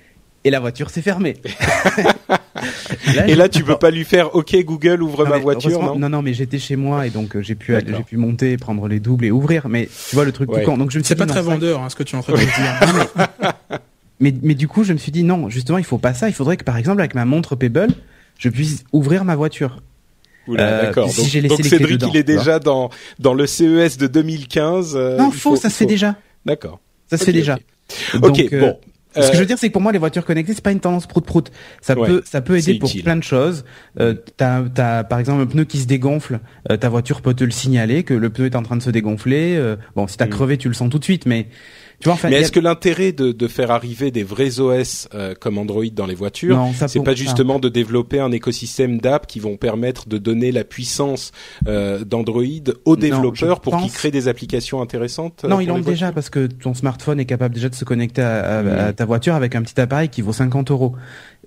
et 0.48 0.50
la 0.50 0.60
voiture 0.60 0.88
s'est 0.90 1.02
fermée. 1.02 1.36
Et 3.26 3.34
là, 3.34 3.48
tu 3.48 3.62
peux 3.64 3.78
pas 3.78 3.90
lui 3.90 4.04
faire 4.04 4.34
OK 4.34 4.56
Google 4.64 5.02
ouvre 5.02 5.24
Non, 5.24 5.30
ma 5.30 5.38
voiture, 5.38 5.80
non 5.82 5.96
non, 5.98 6.08
non, 6.08 6.22
mais 6.22 6.34
j'étais 6.34 6.58
chez 6.58 6.76
moi 6.76 7.06
et 7.06 7.10
donc 7.10 7.36
euh, 7.36 7.42
j'ai 7.42 7.54
pu, 7.54 7.72
j'ai 7.74 8.02
pu 8.02 8.16
monter, 8.16 8.56
prendre 8.56 8.88
les 8.88 8.98
doubles 9.00 9.24
et 9.26 9.30
ouvrir. 9.30 9.68
Mais 9.68 9.88
tu 10.08 10.16
vois 10.16 10.24
le 10.24 10.32
truc 10.32 10.50
Ouais. 10.50 10.60
tout 10.64 10.70
con. 10.70 10.76
Donc 10.78 10.90
je 10.90 10.98
me 10.98 11.02
suis 11.04 11.08
C'est 11.08 11.14
dit 11.14 11.18
pas 11.20 11.26
très 11.26 11.42
vendeur, 11.42 11.82
hein, 11.82 11.88
ce 11.88 11.94
que 11.96 12.02
tu 12.02 12.16
es 12.16 12.18
en 12.18 12.22
train 12.22 12.32
de 12.32 12.38
dire. 12.38 13.18
Mais, 14.20 14.34
mais 14.42 14.54
du 14.56 14.66
coup, 14.66 14.82
je 14.82 14.92
me 14.92 14.98
suis 14.98 15.12
dit 15.12 15.22
non, 15.22 15.48
justement, 15.48 15.78
il 15.78 15.84
faut 15.84 15.98
pas 15.98 16.12
ça. 16.12 16.28
Il 16.28 16.32
faudrait 16.34 16.56
que 16.56 16.64
par 16.64 16.76
exemple 16.76 16.98
avec 17.00 17.14
ma 17.14 17.24
montre 17.24 17.54
Pebble, 17.54 17.86
je 18.38 18.48
puisse 18.48 18.82
ouvrir 18.92 19.24
ma 19.24 19.36
voiture. 19.36 19.80
Oula, 20.48 20.64
Euh, 20.66 20.82
d'accord. 20.82 21.08
si 21.08 21.20
Donc, 21.20 21.26
j'ai 21.28 21.40
laissé 21.40 21.54
donc 21.54 21.58
les 21.64 21.68
clés 21.68 21.78
Cédric, 21.78 21.98
dedans, 22.00 22.10
il 22.12 22.16
est 22.16 22.22
déjà 22.24 22.58
dans 22.58 22.90
dans 23.20 23.34
le 23.34 23.46
CES 23.46 23.96
de 23.96 24.08
2015. 24.08 24.96
euh, 24.96 25.16
non, 25.18 25.30
il 25.32 25.38
faux, 25.38 25.50
faut- 25.50 25.56
ça 25.56 25.70
se 25.70 25.76
fait 25.76 25.86
déjà. 25.86 26.16
D'accord. 26.44 26.80
Ça 27.08 27.16
se 27.16 27.24
fait 27.24 27.32
déjà. 27.32 27.58
ok. 28.14 28.20
Donc, 28.20 28.30
Ok, 28.40 28.50
euh. 29.18 29.22
Ce 29.22 29.28
que 29.30 29.34
je 29.36 29.40
veux 29.40 29.46
dire, 29.46 29.58
c'est 29.58 29.68
que 29.68 29.72
pour 29.72 29.82
moi, 29.82 29.92
les 29.92 29.98
voitures 29.98 30.24
connectées, 30.24 30.54
c'est 30.54 30.62
pas 30.64 30.72
une 30.72 30.80
tendance 30.80 31.06
prout 31.06 31.24
prout. 31.24 31.50
Ça 31.80 31.98
Ouais, 31.98 32.06
peut, 32.08 32.22
ça 32.24 32.40
peut 32.40 32.56
aider 32.56 32.78
pour 32.78 32.88
utile. 32.88 33.02
plein 33.04 33.16
de 33.16 33.22
choses. 33.22 33.64
Euh, 34.00 34.14
t'as, 34.36 34.62
t'as, 34.74 35.04
par 35.04 35.18
exemple, 35.18 35.42
un 35.42 35.46
pneu 35.46 35.64
qui 35.64 35.78
se 35.78 35.86
dégonfle, 35.86 36.40
euh, 36.70 36.76
ta 36.76 36.88
voiture 36.88 37.20
peut 37.22 37.34
te 37.34 37.44
le 37.44 37.50
signaler 37.50 38.02
que 38.04 38.14
le 38.14 38.30
pneu 38.30 38.46
est 38.46 38.56
en 38.56 38.62
train 38.62 38.76
de 38.76 38.82
se 38.82 38.90
dégonfler. 38.90 39.56
euh, 39.56 39.76
bon, 39.96 40.06
si 40.06 40.16
t'as 40.16 40.26
Mm. 40.26 40.30
crevé, 40.30 40.58
tu 40.58 40.68
le 40.68 40.74
sens 40.74 40.90
tout 40.90 40.98
de 40.98 41.04
suite, 41.04 41.26
mais 41.26 41.46
tu 42.00 42.04
vois, 42.04 42.14
enfin, 42.14 42.28
Mais 42.30 42.36
a- 42.36 42.40
est-ce 42.40 42.52
que 42.52 42.60
l'intérêt 42.60 43.12
de, 43.12 43.32
de 43.32 43.48
faire 43.48 43.70
arriver 43.70 44.10
des 44.10 44.22
vrais 44.22 44.60
OS 44.60 45.08
euh, 45.14 45.34
comme 45.38 45.58
Android 45.58 45.84
dans 45.92 46.06
les 46.06 46.14
voitures, 46.14 46.56
c'est 46.86 47.02
pas 47.02 47.10
ça- 47.10 47.14
justement 47.16 47.58
de 47.58 47.68
développer 47.68 48.20
un 48.20 48.30
écosystème 48.30 49.00
d'app 49.00 49.26
qui 49.26 49.40
vont 49.40 49.56
permettre 49.56 50.08
de 50.08 50.16
donner 50.18 50.52
la 50.52 50.64
puissance 50.64 51.32
euh, 51.66 52.04
d'Android 52.04 52.42
aux 52.84 52.96
développeurs 52.96 53.60
pour 53.60 53.76
qu'ils 53.78 53.90
créent 53.92 54.10
des 54.12 54.28
applications 54.28 54.80
intéressantes 54.80 55.42
euh, 55.44 55.48
Non, 55.48 55.60
ils 55.60 55.66
l'ont 55.68 55.80
déjà 55.80 56.12
parce 56.12 56.30
que 56.30 56.46
ton 56.46 56.74
smartphone 56.74 57.18
est 57.20 57.24
capable 57.26 57.54
déjà 57.54 57.68
de 57.68 57.74
se 57.74 57.84
connecter 57.84 58.22
à, 58.22 58.58
à- 58.60 58.84
à 58.86 58.92
ta 58.92 59.04
voiture 59.04 59.34
avec 59.34 59.54
un 59.56 59.62
petit 59.62 59.80
appareil 59.80 60.08
qui 60.08 60.22
vaut 60.22 60.32
50 60.32 60.70
euros. 60.70 60.94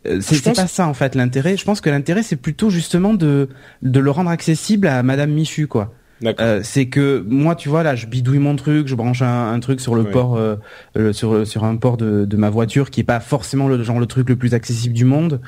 Euh, 0.06 0.20
C'est 0.22 0.36
Je 0.36 0.42
c'est 0.42 0.50
pense- 0.50 0.58
pas 0.58 0.68
ça 0.68 0.88
en 0.88 0.94
fait 0.94 1.16
l'intérêt. 1.16 1.56
Je 1.58 1.64
pense 1.64 1.80
que 1.80 1.90
l'intérêt 1.90 2.24
c'est 2.24 2.36
plutôt 2.36 2.70
justement 2.70 3.14
de 3.14 3.50
de 3.84 4.00
le 4.00 4.12
rendre 4.12 4.30
accessible 4.32 4.88
à 4.88 5.04
Madame 5.04 5.32
Michu 5.32 5.68
quoi. 5.68 5.94
Euh, 6.40 6.62
c'est 6.64 6.86
que 6.88 7.26
moi, 7.28 7.56
tu 7.56 7.68
vois, 7.70 7.84
là, 7.84 7.96
je 7.96 8.06
bidouille 8.06 8.40
mon 8.40 8.56
truc, 8.56 8.88
je 8.88 8.96
branche 8.96 9.22
un, 9.22 9.52
un 9.54 9.60
truc 9.60 9.82
sur 9.82 9.96
le 9.96 10.04
Ouais. 10.04 10.12
port, 10.12 10.36
euh, 10.38 10.56
euh, 10.98 11.14
sur 11.14 11.46
sur 11.48 11.64
un 11.64 11.76
port 11.78 11.98
de, 11.98 12.26
de 12.26 12.38
ma 12.38 12.50
voiture 12.50 12.90
qui 12.92 13.02
est 13.02 13.04
pas 13.06 13.20
forcément 13.20 13.68
le 13.68 13.82
genre 13.84 14.00
le 14.00 14.06
truc 14.06 14.30
le 14.30 14.36
plus 14.36 14.54
accessible 14.54 14.94
du 14.94 15.06
monde. 15.06 15.42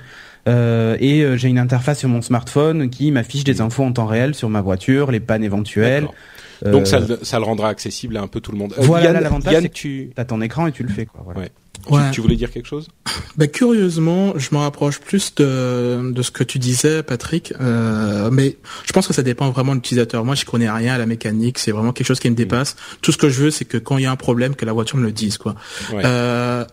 Euh, 0.49 0.97
et 0.99 1.21
euh, 1.21 1.37
j'ai 1.37 1.47
une 1.47 1.57
interface 1.59 1.99
sur 1.99 2.09
mon 2.09 2.21
smartphone 2.21 2.89
qui 2.89 3.11
m'affiche 3.11 3.43
des 3.45 3.61
infos 3.61 3.83
en 3.83 3.93
temps 3.93 4.05
réel 4.07 4.35
sur 4.35 4.49
ma 4.49 4.61
voiture, 4.61 5.09
les 5.11 5.19
pannes 5.21 5.43
éventuelles. 5.43 6.07
Donc 6.65 6.81
Euh, 6.81 6.85
ça, 6.85 6.99
le- 6.99 7.19
ça 7.21 7.39
le 7.39 7.45
rendra 7.45 7.69
accessible 7.69 8.17
à 8.17 8.21
un 8.21 8.27
peu 8.27 8.39
tout 8.41 8.51
le 8.51 8.57
monde. 8.57 8.73
Voilà, 8.77 9.11
l'avantage, 9.21 9.55
c'est 9.61 9.69
que 9.69 9.73
tu, 9.73 10.11
T'as 10.15 10.25
ton 10.25 10.41
écran 10.41 10.67
et 10.67 10.71
tu 10.71 10.83
le 10.83 10.89
fais 10.89 11.05
quoi. 11.05 11.21
Voilà. 11.23 11.39
Ouais. 11.41 11.49
Ouais. 11.89 12.09
tu, 12.09 12.15
tu 12.15 12.21
voulais 12.21 12.35
dire 12.35 12.51
quelque 12.51 12.67
chose? 12.67 12.87
Ben, 13.35 13.49
curieusement, 13.49 14.33
je 14.37 14.49
me 14.51 14.59
rapproche 14.59 14.99
plus 14.99 15.35
de, 15.35 16.11
de 16.11 16.21
ce 16.21 16.31
que 16.31 16.43
tu 16.43 16.59
disais, 16.59 17.03
Patrick. 17.03 17.53
Euh, 17.59 18.29
mais 18.31 18.57
je 18.85 18.93
pense 18.93 19.07
que 19.07 19.13
ça 19.13 19.23
dépend 19.23 19.49
vraiment 19.51 19.71
de 19.71 19.77
l'utilisateur. 19.77 20.23
Moi, 20.23 20.35
je 20.35 20.45
connais 20.45 20.69
rien 20.69 20.93
à 20.93 20.97
la 20.97 21.05
mécanique. 21.05 21.59
C'est 21.59 21.71
vraiment 21.71 21.91
quelque 21.91 22.07
chose 22.07 22.19
qui 22.19 22.29
me 22.29 22.35
dépasse. 22.35 22.75
Tout 23.01 23.11
ce 23.11 23.17
que 23.17 23.29
je 23.29 23.43
veux, 23.43 23.51
c'est 23.51 23.65
que 23.65 23.77
quand 23.77 23.97
il 23.97 24.03
y 24.03 24.05
a 24.05 24.11
un 24.11 24.15
problème, 24.15 24.55
que 24.55 24.65
la 24.65 24.71
voiture 24.71 24.97
me 24.97 25.03
le 25.03 25.11
dise, 25.11 25.37
quoi. 25.37 25.55
Ouais. 25.91 26.03
Euh, 26.05 26.63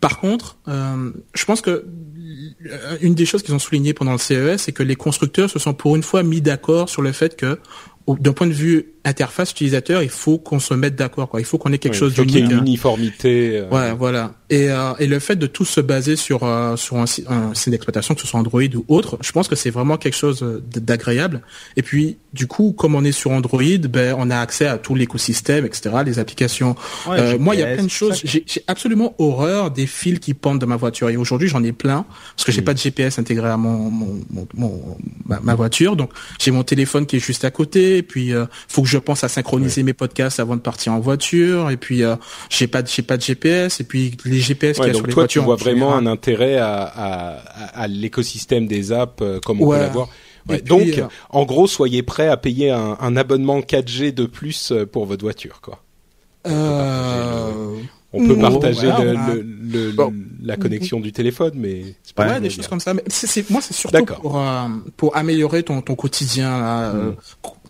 par 0.00 0.20
contre, 0.20 0.58
euh, 0.68 1.10
je 1.34 1.44
pense 1.46 1.62
que 1.62 1.70
euh, 1.70 2.96
une 3.00 3.14
des 3.14 3.24
choses 3.24 3.42
qu'ils 3.42 3.54
ont 3.54 3.58
souligné 3.58 3.94
pendant 3.94 4.12
le 4.12 4.18
CES, 4.18 4.58
c'est 4.58 4.72
que 4.72 4.82
les 4.82 4.96
constructeurs 4.96 5.48
se 5.48 5.58
sont 5.58 5.72
pour 5.72 5.96
une 5.96 6.02
fois 6.02 6.22
mis 6.22 6.42
d'accord 6.42 6.90
sur 6.90 7.00
le 7.00 7.12
fait 7.12 7.36
que, 7.36 7.58
d'un 8.06 8.32
point 8.34 8.46
de 8.46 8.52
vue 8.52 8.93
interface 9.04 9.50
utilisateur, 9.52 10.02
il 10.02 10.08
faut 10.08 10.38
qu'on 10.38 10.58
se 10.58 10.74
mette 10.74 10.96
d'accord. 10.96 11.28
Quoi. 11.28 11.40
Il 11.40 11.44
faut 11.44 11.58
qu'on 11.58 11.72
ait 11.72 11.78
quelque 11.78 11.96
chose 11.96 12.14
d'unique. 12.14 12.36
une 12.36 12.52
hein. 12.52 12.58
uniformité. 12.58 13.58
euh, 13.58 13.68
Ouais, 13.70 13.92
voilà. 13.94 14.34
Et, 14.50 14.70
euh, 14.70 14.92
et 14.98 15.06
le 15.06 15.18
fait 15.18 15.36
de 15.36 15.46
tout 15.46 15.64
se 15.64 15.80
baser 15.80 16.16
sur 16.16 16.44
euh, 16.44 16.76
sur 16.76 16.96
un, 16.98 17.06
système 17.06 17.72
d'exploitation, 17.72 18.14
que 18.14 18.20
ce 18.20 18.26
soit 18.26 18.38
Android 18.40 18.62
ou 18.74 18.84
autre, 18.88 19.18
je 19.20 19.32
pense 19.32 19.48
que 19.48 19.56
c'est 19.56 19.70
vraiment 19.70 19.96
quelque 19.96 20.16
chose 20.16 20.44
d'agréable. 20.74 21.42
Et 21.76 21.82
puis, 21.82 22.18
du 22.32 22.46
coup, 22.46 22.72
comme 22.72 22.94
on 22.94 23.04
est 23.04 23.12
sur 23.12 23.30
Android, 23.30 23.62
ben 23.88 24.14
on 24.18 24.30
a 24.30 24.38
accès 24.38 24.66
à 24.66 24.78
tout 24.78 24.94
l'écosystème, 24.94 25.64
etc., 25.66 25.90
les 26.04 26.18
applications. 26.18 26.76
Ouais, 27.08 27.18
Euh, 27.20 27.38
moi, 27.38 27.54
il 27.54 27.60
y 27.60 27.64
a 27.64 27.74
plein 27.74 27.84
de 27.84 27.88
choses. 27.90 28.20
J'ai 28.24 28.44
j'ai 28.46 28.62
absolument 28.66 29.14
horreur 29.18 29.70
des 29.70 29.86
fils 29.86 30.18
qui 30.18 30.34
pendent 30.34 30.60
de 30.60 30.66
ma 30.66 30.76
voiture. 30.76 31.08
Et 31.10 31.16
aujourd'hui, 31.16 31.48
j'en 31.48 31.62
ai 31.64 31.72
plein 31.72 32.04
parce 32.36 32.44
que 32.44 32.52
j'ai 32.52 32.60
Mm. 32.60 32.64
pas 32.64 32.74
de 32.74 32.78
GPS 32.78 33.18
intégré 33.18 33.48
à 33.48 33.56
mon, 33.56 33.90
mon, 33.90 34.20
mon, 34.30 34.46
mon- 34.54 34.96
ma, 35.26 35.40
ma 35.40 35.54
voiture. 35.54 35.96
Donc, 35.96 36.10
j'ai 36.38 36.50
mon 36.50 36.62
téléphone 36.64 37.06
qui 37.06 37.16
est 37.16 37.24
juste 37.24 37.44
à 37.44 37.50
côté. 37.50 37.98
Et 37.98 38.02
puis, 38.02 38.32
euh, 38.32 38.44
faut 38.68 38.82
que 38.82 38.88
je 38.88 38.93
pense 38.98 39.24
à 39.24 39.28
synchroniser 39.28 39.82
mes 39.82 39.92
podcasts 39.92 40.40
avant 40.40 40.56
de 40.56 40.60
partir 40.60 40.92
en 40.92 41.00
voiture. 41.00 41.70
Et 41.70 41.76
puis, 41.76 42.02
euh, 42.02 42.16
j'ai 42.50 42.66
pas 42.66 42.82
de 42.82 42.88
j'ai 42.88 43.02
pas 43.02 43.16
de 43.16 43.22
GPS. 43.22 43.80
Et 43.80 43.84
puis, 43.84 44.16
les 44.24 44.38
GPS 44.40 44.78
Ouais, 44.78 44.84
qu'il 44.86 44.92
y 44.94 44.96
a 44.96 44.98
sur 44.98 45.06
les 45.06 45.12
toi, 45.12 45.22
voitures. 45.24 45.42
tu 45.42 45.44
vois 45.46 45.54
en 45.54 45.58
vraiment 45.58 45.90
général. 45.90 46.06
un 46.08 46.10
intérêt 46.10 46.56
à, 46.58 46.82
à, 46.82 47.32
à, 47.36 47.82
à 47.82 47.86
l'écosystème 47.88 48.66
des 48.66 48.92
apps 48.92 49.22
euh, 49.22 49.40
comme 49.40 49.60
on 49.62 49.66
Ouais. 49.66 49.78
peut 49.78 49.82
l'avoir. 49.84 50.08
Ouais, 50.48 50.58
puis, 50.58 50.68
donc, 50.68 50.88
euh, 50.98 51.06
en 51.30 51.44
gros, 51.44 51.66
soyez 51.66 52.02
prêts 52.02 52.28
à 52.28 52.36
payer 52.36 52.70
un, 52.70 52.96
un 53.00 53.16
abonnement 53.16 53.60
4G 53.60 54.12
de 54.12 54.26
plus 54.26 54.72
euh, 54.72 54.84
pour 54.84 55.06
votre 55.06 55.22
voiture, 55.24 55.60
quoi. 55.62 55.80
On 58.16 58.24
peut 58.28 58.38
partager 58.38 58.86
voilà, 58.90 59.04
le, 59.04 59.16
on 59.16 59.20
a- 59.20 59.34
le- 59.34 59.42
le- 59.88 59.92
Bon. 59.92 60.14
la 60.42 60.56
connexion 60.56 61.00
du 61.00 61.12
téléphone, 61.12 61.52
mais 61.56 61.82
c'est 62.04 62.16
Ouais, 62.16 62.26
pas 62.28 62.34
des 62.34 62.48
bien. 62.48 62.56
choses 62.56 62.68
comme 62.68 62.78
ça. 62.78 62.94
Mais 62.94 63.02
moi, 63.50 63.60
c'est 63.60 63.72
surtout 63.74 64.04
pour, 64.04 64.38
euh, 64.40 64.68
pour 64.96 65.16
améliorer 65.16 65.64
ton, 65.64 65.80
ton 65.82 65.96
quotidien. 65.96 66.60
Là. 66.60 66.80
Euh, 66.94 67.10
Mm. 67.10 67.16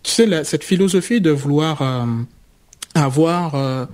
Tu 0.05 0.11
sais, 0.11 0.25
la- 0.27 0.43
cette 0.43 0.63
philosophie 0.63 1.19
de 1.19 1.31
vouloir 1.31 1.81
euh, 1.81 2.05
avoir 2.93 3.55
euh, 3.55 3.85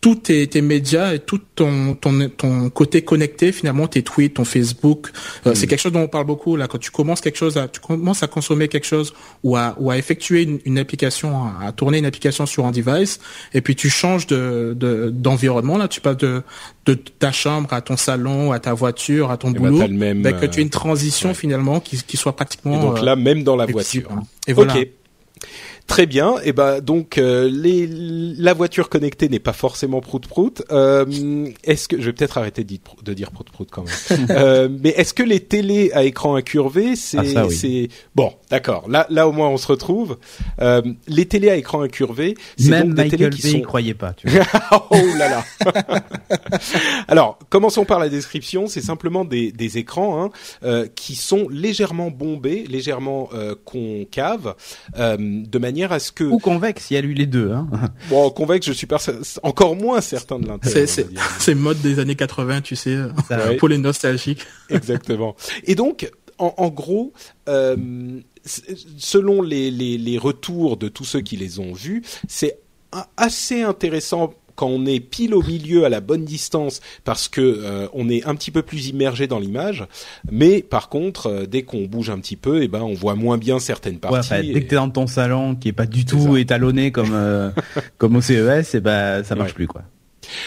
tous 0.00 0.14
tes, 0.14 0.46
tes 0.46 0.60
médias 0.62 1.12
et 1.14 1.18
tout 1.18 1.40
ton, 1.56 1.94
ton, 1.94 2.28
ton 2.28 2.70
côté 2.70 3.02
connecté, 3.02 3.50
finalement, 3.50 3.88
tes 3.88 4.04
tweets, 4.04 4.34
ton 4.34 4.44
Facebook. 4.44 5.08
Euh, 5.44 5.54
C'est 5.56 5.66
quelque 5.66 5.80
chose 5.80 5.90
dont 5.90 6.02
on 6.02 6.06
parle 6.08 6.26
beaucoup. 6.26 6.54
là. 6.54 6.68
Quand 6.68 6.78
tu 6.78 6.92
commences 6.92 7.20
quelque 7.20 7.36
chose, 7.36 7.56
à, 7.56 7.66
tu 7.66 7.80
commences 7.80 8.22
à 8.22 8.28
consommer 8.28 8.68
quelque 8.68 8.86
chose 8.86 9.12
ou 9.42 9.56
à, 9.56 9.74
ou 9.80 9.90
à 9.90 9.98
effectuer 9.98 10.42
une, 10.44 10.60
une 10.64 10.78
application, 10.78 11.42
à, 11.46 11.66
à 11.66 11.72
tourner 11.72 11.98
une 11.98 12.06
application 12.06 12.46
sur 12.46 12.64
un 12.64 12.70
device, 12.70 13.18
et 13.52 13.60
puis 13.60 13.74
tu 13.74 13.90
changes 13.90 14.28
de 14.28 14.76
de- 14.78 15.10
d'environnement. 15.10 15.76
là, 15.76 15.88
tu 15.88 16.00
passes 16.00 16.18
de, 16.18 16.42
de 16.86 16.94
ta 16.94 17.32
chambre 17.32 17.72
à 17.72 17.80
ton 17.80 17.96
salon, 17.96 18.52
à 18.52 18.60
ta 18.60 18.74
voiture, 18.74 19.32
à 19.32 19.36
ton 19.36 19.50
Eh 19.50 19.54
ben, 19.58 19.70
boulot. 19.72 19.80
le 19.88 19.88
même, 19.88 20.22
ben, 20.22 20.32
que 20.38 20.46
tu 20.46 20.58
aies 20.58 20.62
euh, 20.62 20.66
une 20.66 20.70
transition 20.70 21.30
ouais. 21.30 21.34
finalement 21.34 21.80
qui, 21.80 22.00
qui 22.06 22.16
soit 22.16 22.36
pratiquement. 22.36 22.78
Et 22.78 22.80
donc 22.80 22.98
euh, 22.98 23.02
là, 23.04 23.16
même 23.16 23.42
dans 23.42 23.56
la 23.56 23.66
flexible, 23.66 24.06
voiture. 24.06 24.22
hein. 24.22 24.26
Et 24.46 24.52
voilà. 24.52 24.74
Très 25.86 26.06
bien. 26.06 26.36
Et 26.44 26.52
ben 26.52 26.80
donc 26.80 27.16
euh, 27.18 27.48
les, 27.50 27.88
la 27.88 28.52
voiture 28.52 28.88
connectée 28.90 29.28
n'est 29.28 29.38
pas 29.38 29.52
forcément 29.54 30.00
prout 30.00 30.26
prout. 30.26 30.62
Euh, 30.70 31.48
est-ce 31.64 31.88
que 31.88 31.98
je 32.00 32.06
vais 32.06 32.12
peut-être 32.12 32.36
arrêter 32.38 32.62
de 32.62 32.68
dire, 32.68 32.80
de 33.02 33.14
dire 33.14 33.30
prout 33.30 33.48
prout 33.50 33.68
quand 33.70 33.84
même. 33.84 34.26
euh, 34.30 34.68
mais 34.70 34.90
est-ce 34.90 35.14
que 35.14 35.22
les 35.22 35.40
télés 35.40 35.90
à 35.92 36.04
écran 36.04 36.36
incurvé, 36.36 36.94
c'est 36.94 37.18
Ah, 37.18 37.24
ça, 37.24 37.46
oui. 37.46 37.54
c'est 37.54 37.88
bon, 38.14 38.32
d'accord. 38.50 38.88
Là 38.88 39.06
là 39.10 39.28
au 39.28 39.32
moins 39.32 39.48
on 39.48 39.56
se 39.56 39.66
retrouve. 39.66 40.18
Euh, 40.60 40.82
les 41.06 41.26
télés 41.26 41.50
à 41.50 41.56
écran 41.56 41.82
incurvé, 41.82 42.36
c'est 42.58 42.68
Même 42.70 42.88
donc 42.88 42.96
des 42.96 43.02
Michael 43.04 43.18
télés 43.18 43.30
qui 43.36 43.48
y 43.48 43.50
sont 43.52 43.60
croyait 43.60 43.94
pas. 43.94 44.12
Tu 44.12 44.28
vois. 44.30 44.44
oh 44.90 44.96
là 45.18 45.28
là. 45.28 45.44
Alors, 47.08 47.38
commençons 47.48 47.84
par 47.84 47.98
la 47.98 48.08
description. 48.08 48.66
C'est 48.66 48.80
simplement 48.80 49.24
des, 49.24 49.52
des 49.52 49.78
écrans 49.78 50.22
hein, 50.24 50.30
euh, 50.62 50.86
qui 50.94 51.14
sont 51.14 51.48
légèrement 51.48 52.10
bombés, 52.10 52.64
légèrement 52.68 53.28
euh, 53.34 53.54
concaves, 53.64 54.54
euh, 54.98 55.16
de 55.18 55.58
manière 55.58 55.92
à 55.92 55.98
ce 55.98 56.12
que, 56.12 56.24
Ou 56.24 56.38
convexe, 56.38 56.90
il 56.90 56.94
y 56.94 56.96
a 56.96 57.00
lui 57.00 57.14
les 57.14 57.26
deux. 57.26 57.52
Hein. 57.52 57.68
bon, 58.10 58.30
convexe, 58.30 58.66
je 58.66 58.72
suis 58.72 58.86
pas 58.86 58.98
encore 59.42 59.76
moins 59.76 60.00
certain 60.00 60.38
de 60.38 60.46
l'intérêt. 60.46 60.86
C'est 60.86 61.54
mode 61.54 61.80
des 61.80 61.98
années 61.98 62.16
80, 62.16 62.60
tu 62.62 62.76
sais, 62.76 62.90
euh, 62.90 63.08
Ouais. 63.30 63.56
pour 63.56 63.68
les 63.68 63.78
nostalgiques. 63.78 64.46
Exactement. 64.70 65.34
Et 65.64 65.74
donc, 65.74 66.10
en, 66.38 66.54
en 66.56 66.68
gros, 66.68 67.12
euh, 67.48 67.76
selon 68.98 69.42
les, 69.42 69.70
les, 69.70 69.98
les 69.98 70.18
retours 70.18 70.76
de 70.76 70.88
tous 70.88 71.04
ceux 71.04 71.20
qui 71.20 71.36
les 71.36 71.58
ont 71.60 71.72
vus, 71.72 72.02
c'est 72.26 72.58
assez 73.16 73.62
intéressant 73.62 74.34
quand 74.54 74.66
on 74.66 74.86
est 74.86 74.98
pile 74.98 75.34
au 75.34 75.42
milieu 75.42 75.84
à 75.84 75.88
la 75.88 76.00
bonne 76.00 76.24
distance 76.24 76.80
parce 77.04 77.28
que 77.28 77.40
euh, 77.40 77.86
on 77.92 78.08
est 78.08 78.26
un 78.26 78.34
petit 78.34 78.50
peu 78.50 78.62
plus 78.62 78.88
immergé 78.88 79.28
dans 79.28 79.38
l'image 79.38 79.86
mais 80.32 80.62
par 80.62 80.88
contre 80.88 81.28
euh, 81.28 81.46
dès 81.46 81.62
qu'on 81.62 81.84
bouge 81.84 82.10
un 82.10 82.18
petit 82.18 82.34
peu 82.34 82.60
et 82.62 82.66
ben 82.66 82.80
on 82.82 82.92
voit 82.94 83.14
moins 83.14 83.38
bien 83.38 83.60
certaines 83.60 83.94
Ouais, 83.96 84.00
parties 84.00 84.34
et- 84.34 84.52
dès 84.54 84.62
que 84.64 84.68
t'es 84.70 84.74
dans 84.74 84.90
ton 84.90 85.06
salon, 85.06 85.54
qui 85.54 85.68
est 85.68 85.72
pas 85.72 85.86
du 85.86 86.04
tout 86.04 86.32
ça. 86.34 86.40
étalonné 86.40 86.90
comme 86.90 87.12
euh, 87.12 87.50
comme 87.98 88.16
au 88.16 88.20
CES, 88.20 88.74
et 88.74 88.80
ben 88.80 89.22
ça 89.22 89.36
marche 89.36 89.50
Ouais. 89.50 89.54
plus 89.54 89.66
quoi. 89.68 89.82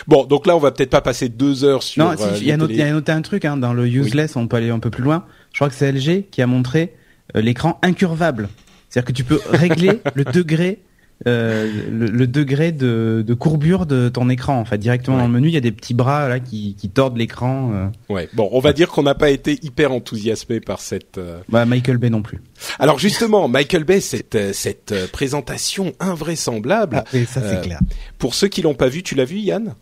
bon 0.07 0.25
donc 0.25 0.45
là 0.45 0.57
on 0.57 0.59
va 0.59 0.71
peut-être 0.73 0.89
pas 0.89 0.99
passer 1.01 1.29
deux 1.29 1.63
heures 1.63 1.81
sur 1.83 2.03
non, 2.03 2.17
si, 2.17 2.23
euh, 2.23 2.31
il 2.41 2.47
y 2.47 2.51
a 2.51 2.55
les 2.55 2.57
noté, 2.57 2.73
il 2.73 2.75
y 2.75 2.79
télé- 2.79 2.89
a 2.89 2.93
noté 2.93 3.11
un 3.13 3.21
truc 3.21 3.45
hein, 3.45 3.55
dans 3.55 3.71
le 3.71 3.87
useless, 3.87 4.35
on 4.35 4.45
peut 4.47 4.57
aller 4.57 4.71
un 4.71 4.79
peu 4.79 4.89
plus 4.89 5.03
loin. 5.03 5.23
Je 5.53 5.57
crois 5.59 5.69
que 5.69 5.75
c'est 5.75 5.89
LG 5.89 6.25
qui 6.31 6.41
a 6.41 6.47
montré 6.47 6.95
l'écran 7.35 7.79
incurvable. 7.81 8.49
C'est-à-dire 8.89 9.07
que 9.07 9.13
tu 9.13 9.23
peux 9.23 9.39
régler 9.51 10.01
le 10.15 10.23
degré 10.25 10.79
euh, 11.27 11.71
le, 11.91 12.07
le 12.07 12.25
degré 12.25 12.71
de, 12.71 13.23
de 13.25 13.33
courbure 13.35 13.85
de 13.85 14.09
ton 14.09 14.27
écran 14.27 14.57
en 14.59 14.65
fait 14.65 14.79
directement 14.79 15.17
Ouais. 15.17 15.21
dans 15.21 15.27
le 15.27 15.33
menu 15.35 15.49
il 15.49 15.53
y 15.53 15.57
a 15.57 15.61
des 15.61 15.71
petits 15.71 15.93
bras 15.93 16.27
là 16.27 16.39
qui, 16.39 16.73
qui 16.73 16.89
tordent 16.89 17.15
l'écran 17.15 17.71
euh. 17.75 17.87
ouais 18.11 18.27
bon 18.33 18.49
on 18.51 18.59
va 18.59 18.73
dire 18.73 18.87
qu'on 18.89 19.03
n'a 19.03 19.13
pas 19.13 19.29
été 19.29 19.59
hyper 19.61 19.91
enthousiasmé 19.91 20.59
par 20.61 20.79
cette 20.81 21.19
euh, 21.19 21.37
bah 21.47 21.65
Michael 21.65 21.97
Bay 21.99 22.09
non 22.09 22.23
plus 22.23 22.41
alors 22.79 22.97
justement 22.97 23.47
Michael 23.47 23.83
Bay 23.83 24.01
cette 24.01 24.33
euh, 24.33 24.51
cette 24.51 24.93
euh, 24.93 25.05
présentation 25.05 25.93
invraisemblable 25.99 26.97
ah, 26.97 27.03
oui, 27.13 27.27
ça 27.29 27.39
c'est 27.47 27.57
Euh, 27.57 27.61
clair 27.61 27.79
Pour 28.17 28.33
ceux 28.33 28.47
qui 28.47 28.63
l'ont 28.63 28.73
pas 28.73 28.87
vu, 28.87 29.03
tu 29.03 29.13
l'as 29.13 29.25
vu, 29.25 29.37
Yann? 29.37 29.75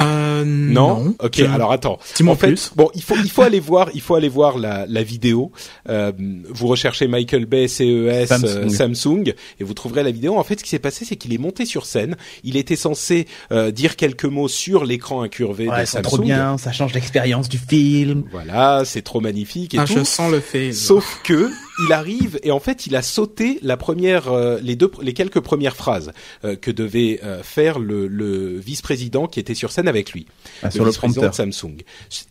Euh, 0.00 0.44
Non, 0.44 1.04
non. 1.04 1.14
Ok, 1.22 1.40
alors 1.40 1.72
attends. 1.72 1.98
Dis-moi 2.16 2.34
en 2.34 2.36
fait, 2.36 2.48
plus. 2.48 2.70
bon, 2.76 2.90
il 2.94 3.02
faut 3.02 3.14
il 3.22 3.30
faut 3.30 3.42
aller 3.42 3.60
voir, 3.60 3.88
il 3.94 4.00
faut 4.00 4.14
aller 4.14 4.28
voir 4.28 4.58
la, 4.58 4.86
la 4.86 5.02
vidéo. 5.02 5.52
Euh, 5.88 6.12
vous 6.48 6.66
recherchez 6.66 7.06
Michael 7.08 7.46
Bay 7.46 7.68
CES 7.68 8.28
Samsung. 8.28 8.46
euh, 8.46 8.68
Samsung 8.68 9.34
et 9.60 9.64
vous 9.64 9.74
trouverez 9.74 10.02
la 10.02 10.10
vidéo. 10.10 10.36
En 10.38 10.44
fait, 10.44 10.58
ce 10.58 10.64
qui 10.64 10.70
s'est 10.70 10.78
passé, 10.78 11.04
c'est 11.04 11.16
qu'il 11.16 11.32
est 11.32 11.38
monté 11.38 11.64
sur 11.66 11.86
scène. 11.86 12.16
Il 12.44 12.56
était 12.56 12.76
censé 12.76 13.26
euh, 13.52 13.70
dire 13.70 13.96
quelques 13.96 14.24
mots 14.24 14.48
sur 14.48 14.84
l'écran 14.84 15.22
incurvé 15.22 15.68
Ouais, 15.68 15.80
de 15.80 15.84
c'est 15.86 15.92
Samsung. 15.98 16.02
trop 16.02 16.18
bien, 16.18 16.58
ça 16.58 16.72
change 16.72 16.94
l'expérience 16.94 17.48
du 17.48 17.58
film. 17.58 18.24
Voilà, 18.32 18.82
c'est 18.84 19.02
trop 19.02 19.20
magnifique 19.20 19.74
et 19.74 19.78
Ah, 19.78 19.84
tout. 19.84 19.94
je 19.98 20.04
sens 20.04 20.30
le 20.30 20.40
fait. 20.40 20.72
Sauf 20.72 21.20
que 21.24 21.50
il 21.78 21.92
arrive 21.92 22.38
et 22.42 22.50
en 22.50 22.60
fait 22.60 22.86
il 22.86 22.94
a 22.96 23.02
sauté 23.02 23.58
la 23.62 23.76
première, 23.76 24.30
euh, 24.32 24.58
les 24.62 24.76
deux, 24.76 24.90
les 25.00 25.12
quelques 25.14 25.40
premières 25.40 25.76
phrases 25.76 26.12
euh, 26.44 26.54
que 26.56 26.70
devait 26.70 27.20
euh, 27.24 27.42
faire 27.42 27.78
le, 27.78 28.06
le 28.06 28.58
vice-président 28.58 29.26
qui 29.26 29.40
était 29.40 29.54
sur 29.54 29.72
scène 29.72 29.88
avec 29.88 30.12
lui, 30.12 30.26
Ah, 30.62 30.70
sur 30.70 30.84
le 30.84 30.90
vice-président 30.90 31.22
prompteur. 31.22 31.46
de 31.46 31.52
Samsung. 31.52 31.76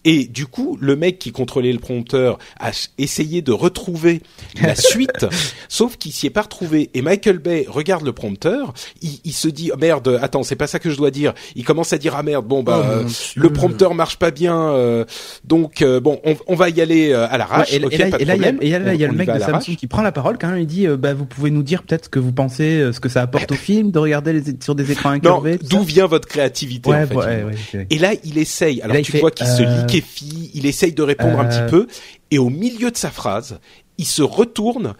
Et 0.06 0.26
du 0.26 0.46
coup, 0.48 0.78
le 0.80 0.96
mec 0.96 1.18
qui 1.20 1.32
contrôlait 1.32 1.74
le 1.74 1.80
prompteur 1.80 2.38
a 2.60 2.72
essayé 2.98 3.42
de 3.42 3.52
retrouver 3.52 4.22
la 4.62 4.76
suite, 4.76 5.26
sauf 5.70 5.98
qu'il 5.98 6.12
s'y 6.12 6.28
est 6.28 6.32
pas 6.32 6.44
retrouvé. 6.44 6.90
Et 6.94 7.02
Michael 7.02 7.40
Bay 7.40 7.66
regarde 7.68 8.06
le 8.06 8.14
prompteur, 8.14 8.74
il, 9.02 9.20
il 9.24 9.34
se 9.34 9.48
dit 9.48 9.72
oh, 9.74 9.78
merde, 9.78 10.20
attends, 10.22 10.44
c'est 10.44 10.56
pas 10.56 10.68
ça 10.68 10.80
que 10.80 10.90
je 10.90 10.98
dois 10.98 11.12
dire. 11.12 11.34
Il 11.56 11.64
commence 11.66 11.94
à 11.94 11.98
dire 11.98 12.16
ah 12.16 12.24
merde, 12.24 12.46
bon 12.46 12.64
bah 12.64 12.70
Oh, 12.84 12.90
euh, 12.90 13.10
le 13.36 13.50
prompteur 13.52 13.94
marche 13.96 14.18
pas 14.18 14.32
bien, 14.32 14.56
euh, 14.72 15.06
donc 15.44 15.82
euh, 15.82 16.00
bon, 16.00 16.20
on, 16.24 16.36
on 16.48 16.56
va 16.56 16.70
y 16.70 16.80
aller 16.82 17.12
euh, 17.12 17.26
à 17.28 17.32
Ouais, 17.32 17.38
l'arrache. 17.38 17.74
et, 17.74 17.76
et 17.76 17.80
là, 17.80 17.88
et 17.88 17.92
il 17.92 18.00
y 18.00 18.04
a, 18.04 18.08
problème. 18.34 18.58
et 18.62 18.70
là, 18.70 18.94
il 18.94 19.00
y 19.02 19.06
a 19.06 19.08
On- 19.08 19.12
le 19.12 19.18
mec 19.18 19.28
de. 19.40 19.44
Samsung 19.44 19.76
qui 19.76 19.88
prend 19.88 20.02
la 20.02 20.12
parole 20.12 20.38
quand 20.38 20.50
même. 20.50 20.60
Il 20.60 20.68
dit, 20.68 20.88
euh, 20.88 20.98
bah, 20.98 21.14
vous 21.14 21.26
pouvez 21.26 21.52
nous 21.52 21.64
dire 21.64 21.84
peut-être 21.84 22.06
ce 22.06 22.10
que 22.10 22.20
vous 22.20 22.32
pensez, 22.32 22.80
euh, 22.80 22.94
ce 22.94 23.00
que 23.00 23.10
ça 23.10 23.22
apporte 23.22 23.52
au 23.52 23.56
film, 23.56 23.92
de 23.92 24.00
regarder 24.00 24.34
les, 24.34 24.44
sur 24.62 24.76
des 24.76 24.92
écrans 24.92 25.10
incurvés. 25.12 25.58
d'où 25.70 25.82
vient 25.84 26.08
votre 26.08 26.28
créativité 26.28 26.90
Ouais, 26.90 27.04
en 27.04 27.08
fait 27.08 27.16
ouais, 27.16 27.44
ouais, 27.44 27.56
ok. 27.74 27.88
Et 27.90 27.98
là, 28.00 28.14
il 28.24 28.38
essaye. 28.38 28.82
Alors 28.82 28.96
là, 28.96 29.02
tu 29.02 29.12
fait, 29.12 29.20
vois 29.20 29.32
qu'il 29.32 29.48
se 29.48 29.62
euh, 29.64 29.82
liquéfie, 29.82 30.52
il 30.54 30.66
essaye 30.66 30.94
de 30.94 31.04
répondre 31.04 31.40
un 31.40 31.46
euh, 31.46 31.50
petit 31.66 31.70
peu, 31.72 31.88
et 32.32 32.38
au 32.40 32.50
milieu 32.50 32.92
de 32.92 32.98
sa 32.98 33.12
phrase, 33.12 33.60
il 33.98 34.06
se 34.06 34.22
retourne, 34.22 34.94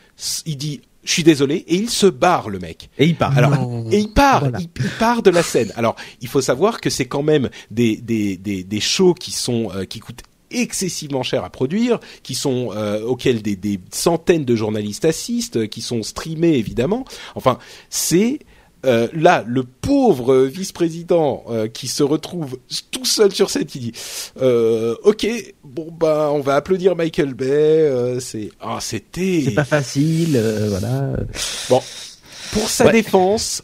il 0.46 0.58
dit 0.58 0.82
"Je 1.04 1.12
suis 1.12 1.24
désolé" 1.24 1.56
et 1.68 1.76
il 1.76 1.90
se 1.90 2.06
barre 2.08 2.50
le 2.50 2.60
mec. 2.60 2.90
Et 3.00 3.06
il 3.06 3.16
part. 3.16 3.36
Alors, 3.38 3.52
Non. 3.52 3.90
et 3.92 3.98
il 4.00 4.14
part, 4.14 4.42
Voilà. 4.42 4.60
il, 4.60 4.68
il 4.84 4.90
part 5.00 5.24
de 5.24 5.30
la 5.32 5.42
scène. 5.44 5.72
Alors, 5.76 5.96
il 6.22 6.28
faut 6.28 6.42
savoir 6.42 6.80
que 6.82 6.90
c'est 6.90 7.06
quand 7.06 7.24
même 7.24 7.50
des 7.72 7.98
des 7.98 8.38
des, 8.38 8.64
des 8.64 8.80
shows 8.80 9.14
qui 9.14 9.32
sont 9.32 9.70
euh, 9.76 9.86
qui 9.86 10.00
coûtent 10.00 10.22
excessivement 10.54 11.24
cher 11.24 11.44
à 11.44 11.50
produire, 11.50 12.00
qui 12.24 12.36
sont 12.36 12.72
euh, 12.76 13.02
auxquels 13.04 13.42
des, 13.42 13.56
des 13.56 13.80
centaines 13.92 14.46
de 14.46 14.56
journalistes 14.56 15.06
assistent, 15.06 15.58
euh, 15.58 15.68
qui 15.68 15.82
sont 15.82 16.04
streamés 16.04 16.54
évidemment. 16.58 17.06
Enfin, 17.36 17.58
c'est 17.90 18.40
euh, 18.84 19.08
là 19.14 19.44
le 19.48 19.64
pauvre 19.64 20.38
vice-président 20.46 21.44
euh, 21.50 21.68
qui 21.68 21.88
se 21.88 22.02
retrouve 22.02 22.58
tout 22.90 23.06
seul 23.06 23.32
sur 23.32 23.52
scène 23.52 23.66
qui 23.66 23.78
dit 23.78 23.92
euh, 24.42 24.96
ok 25.04 25.28
bon 25.64 25.90
bah 25.92 26.32
on 26.34 26.40
va 26.40 26.56
applaudir 26.56 26.96
Michael 26.96 27.36
Bay 27.36 28.18
c'est 28.20 28.50
ah 28.60 28.80
c'était 28.82 29.44
C'est 29.46 29.52
pas 29.52 29.66
facile, 29.66 30.42
voilà. 30.70 31.12
Bon, 31.70 31.80
pour 32.54 32.68
sa 32.70 32.88
Ouais. 32.88 32.92
défense, 32.94 33.62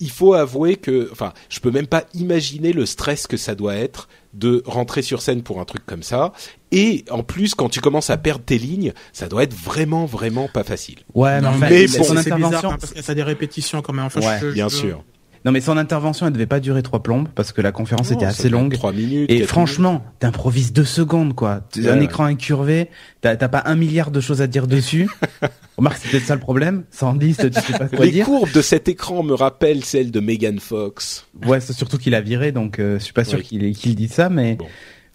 il 0.00 0.10
faut 0.10 0.32
avouer 0.32 0.76
que, 0.76 1.08
enfin, 1.12 1.32
je 1.48 1.60
peux 1.60 1.70
même 1.70 1.86
pas 1.86 2.04
imaginer 2.14 2.72
le 2.72 2.86
stress 2.86 3.26
que 3.26 3.36
ça 3.36 3.54
doit 3.54 3.74
être 3.74 4.08
de 4.34 4.62
rentrer 4.66 5.02
sur 5.02 5.22
scène 5.22 5.42
pour 5.42 5.60
un 5.60 5.64
truc 5.64 5.84
comme 5.86 6.02
ça. 6.02 6.32
Et 6.70 7.04
en 7.10 7.22
plus, 7.22 7.54
quand 7.54 7.68
tu 7.68 7.80
commences 7.80 8.10
à 8.10 8.16
perdre 8.18 8.44
tes 8.44 8.58
lignes, 8.58 8.92
ça 9.12 9.26
doit 9.28 9.42
être 9.42 9.54
vraiment, 9.54 10.04
vraiment 10.04 10.48
pas 10.48 10.64
facile. 10.64 10.98
Ouais, 11.14 11.40
mais 11.40 11.48
mais 11.70 11.88
son 11.88 12.14
bon, 12.14 12.20
c'est 12.22 12.34
bizarre 12.34 12.64
hein, 12.66 12.76
parce 12.80 12.92
que 12.92 13.02
ça 13.02 13.12
a 13.12 13.14
des 13.14 13.22
répétitions 13.22 13.80
quand 13.82 13.92
même. 13.94 14.04
Enfin, 14.06 14.20
Ouais, 14.20 14.38
je- 14.40 14.48
je- 14.50 14.54
Bien 14.54 14.68
je- 14.68 14.76
sûr. 14.76 15.04
Non 15.44 15.52
mais 15.52 15.60
son 15.60 15.76
intervention, 15.76 16.26
elle 16.26 16.32
devait 16.32 16.46
pas 16.46 16.60
durer 16.60 16.82
trois 16.82 17.02
plombes 17.02 17.28
parce 17.34 17.52
que 17.52 17.60
la 17.60 17.72
conférence 17.72 18.10
était 18.10 18.24
assez 18.24 18.48
longue. 18.48 18.72
Trois 18.74 18.92
minutes. 18.92 19.30
Et 19.30 19.42
franchement, 19.44 20.04
t'improvises 20.18 20.72
deux 20.72 20.84
secondes, 20.84 21.34
quoi. 21.34 21.60
Un 21.86 22.00
écran 22.00 22.24
incurvé, 22.24 22.88
t'as 23.20 23.36
pas 23.36 23.62
un 23.66 23.74
milliard 23.76 24.10
de 24.10 24.20
choses 24.20 24.42
à 24.42 24.46
dire 24.46 24.66
dessus. 24.66 25.08
Remarque, 25.76 25.98
c'est 26.02 26.10
peut-être 26.10 26.24
ça 26.26 26.34
le 26.34 26.40
problème. 26.40 26.84
Sans 26.90 27.14
10, 27.14 27.36
tu 27.36 27.60
sais 27.60 27.78
pas 27.78 27.86
quoi 27.88 28.04
Les 28.04 28.10
dire. 28.10 28.24
courbes 28.26 28.50
de 28.52 28.60
cet 28.62 28.88
écran 28.88 29.22
me 29.22 29.32
rappellent 29.34 29.84
celles 29.84 30.10
de 30.10 30.18
Megan 30.20 30.58
Fox. 30.58 31.26
Ouais, 31.46 31.60
c'est 31.60 31.72
surtout 31.72 31.98
qu'il 31.98 32.14
a 32.16 32.20
viré, 32.20 32.50
donc 32.50 32.78
euh, 32.80 32.98
je 32.98 33.04
suis 33.04 33.12
pas 33.12 33.24
sûr 33.24 33.38
Oui. 33.38 33.44
qu'il 33.44 33.76
qu'il 33.76 33.94
dise 33.94 34.12
ça, 34.12 34.28
mais 34.28 34.56
Bon. 34.56 34.66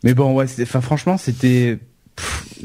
mais 0.04 0.14
bon, 0.14 0.34
ouais, 0.34 0.46
enfin 0.62 0.80
franchement, 0.82 1.18
c'était. 1.18 1.80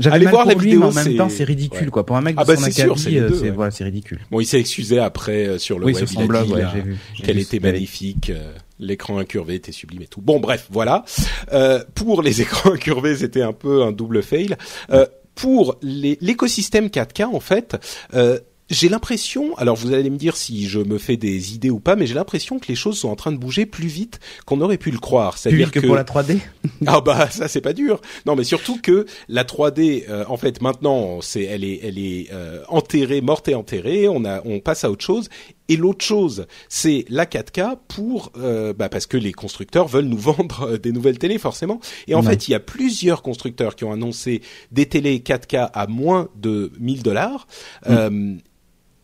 Allez 0.05 0.27
mal 0.27 0.33
voir 0.33 0.43
pour 0.45 0.53
la 0.53 0.55
lui, 0.59 0.71
vidéo, 0.71 0.81
mais 0.81 0.87
en 0.87 1.05
même 1.05 1.17
temps, 1.17 1.29
c'est 1.29 1.45
ridicule, 1.45 1.85
ouais. 1.87 1.91
quoi. 1.91 2.07
Pour 2.07 2.17
un 2.17 2.21
mec 2.21 2.37
de 2.37 2.41
Ah 2.41 2.45
bah, 2.45 2.57
son 2.57 2.63
c'est 2.63 2.71
sûr, 2.73 2.85
acabit, 2.85 3.01
c'est 3.03 3.11
les 3.11 3.21
euh, 3.21 3.31
c'est 3.35 3.41
ouais. 3.43 3.51
voilà, 3.51 3.71
c'est 3.71 3.85
ridicule. 3.85 4.21
Bon, 4.31 4.41
il 4.41 4.47
s'est 4.47 4.61
excusé 4.61 4.99
après 4.99 5.47
euh, 5.47 5.59
sur 5.59 5.79
le 5.79 5.87
oui, 5.87 5.95
web. 5.95 6.07
sur 6.07 6.13
il 6.13 6.15
son 6.15 6.25
a 6.25 6.27
blog, 6.27 6.51
ouais, 6.51 6.83
vu. 6.83 6.97
j'ai 7.15 7.23
qu'elle 7.25 7.39
était 7.39 7.59
magnifique, 7.59 8.31
euh, 8.31 8.53
l'écran 8.79 9.19
incurvé 9.19 9.55
était 9.57 9.73
sublime 9.73 10.03
et 10.03 10.07
tout. 10.07 10.21
Bon, 10.21 10.39
bref, 10.39 10.69
voilà. 10.71 11.05
Euh, 11.53 11.83
pour 11.95 12.23
les 12.23 12.41
écrans 12.43 12.73
incurvés, 12.73 13.17
c'était 13.17 13.43
un 13.43 13.53
peu 13.53 13.83
un 13.83 13.93
double 13.93 14.23
fail. 14.23 14.57
Euh, 14.91 15.07
pour 15.35 15.77
l'écosystème 15.83 16.89
4K, 16.89 17.25
en 17.27 17.39
fait, 17.41 17.77
euh, 18.15 18.41
j'ai 18.71 18.89
l'impression, 18.89 19.57
alors 19.57 19.77
vous 19.77 19.93
allez 19.95 20.11
me 20.11 20.17
dire 20.19 20.37
si 20.37 20.69
je 20.69 20.79
me 20.79 20.99
fais 20.99 21.17
des 21.17 21.55
idées 21.55 21.71
ou 21.71 21.81
pas, 21.81 21.97
mais 21.97 22.07
j'ai 22.07 22.15
l'impression 22.15 22.59
que 22.59 22.67
les 22.69 22.75
choses 22.75 22.99
sont 22.99 23.09
en 23.09 23.17
train 23.17 23.33
de 23.33 23.39
bouger 23.39 23.65
plus 23.65 23.89
vite 23.89 24.21
qu'on 24.45 24.61
aurait 24.61 24.77
pu 24.79 24.91
le 24.91 24.99
croire. 24.99 25.39
C'est-à-dire 25.39 25.67
vite 25.69 25.81
que, 25.81 25.87
pour 25.87 25.97
la 25.97 26.05
3D. 26.05 26.39
ah 26.87 27.01
bah 27.01 27.31
ça 27.31 27.49
c'est 27.49 27.61
pas 27.63 27.73
dur. 27.73 28.01
Non 28.27 28.37
mais 28.37 28.45
surtout 28.45 28.79
que 28.81 29.07
la 29.29 29.45
3D 29.45 30.05
euh, 30.11 30.25
en 30.29 30.37
fait 30.37 30.61
maintenant 30.61 31.21
c'est 31.23 31.43
elle 31.45 31.65
est 31.65 31.81
elle 31.83 31.99
est 31.99 32.29
euh, 32.33 32.63
enterrée 32.69 33.21
morte 33.23 33.49
et 33.49 33.55
enterrée. 33.55 34.07
On 34.09 34.25
a 34.27 34.43
on 34.45 34.61
passe 34.61 34.85
à 34.85 34.91
autre 34.91 35.05
chose. 35.05 35.29
Et 35.71 35.77
l'autre 35.77 36.05
chose 36.05 36.47
c'est 36.69 37.05
la 37.09 37.25
4K 37.27 37.77
pour 37.89 38.33
euh, 38.39 38.73
bah 38.75 38.89
parce 38.91 39.07
que 39.07 39.17
les 39.17 39.33
constructeurs 39.33 39.89
veulent 39.89 40.05
nous 40.07 40.19
vendre 40.19 40.73
euh, 40.73 40.79
des 40.79 40.93
nouvelles 40.93 41.19
télés 41.19 41.39
forcément. 41.39 41.81
Et 42.07 42.15
en 42.15 42.21
Ouais. 42.23 42.31
fait 42.33 42.49
il 42.49 42.51
y 42.51 42.55
a 42.55 42.61
plusieurs 42.61 43.23
constructeurs 43.23 43.77
qui 43.77 43.85
ont 43.85 43.93
annoncé 43.93 44.43
des 44.73 44.87
télés 44.87 45.19
4K 45.21 45.71
à 45.73 45.87
moins 45.87 46.29
de 46.37 46.71
1000 46.81 47.03
dollars. 47.03 47.47
Euh, 47.89 48.35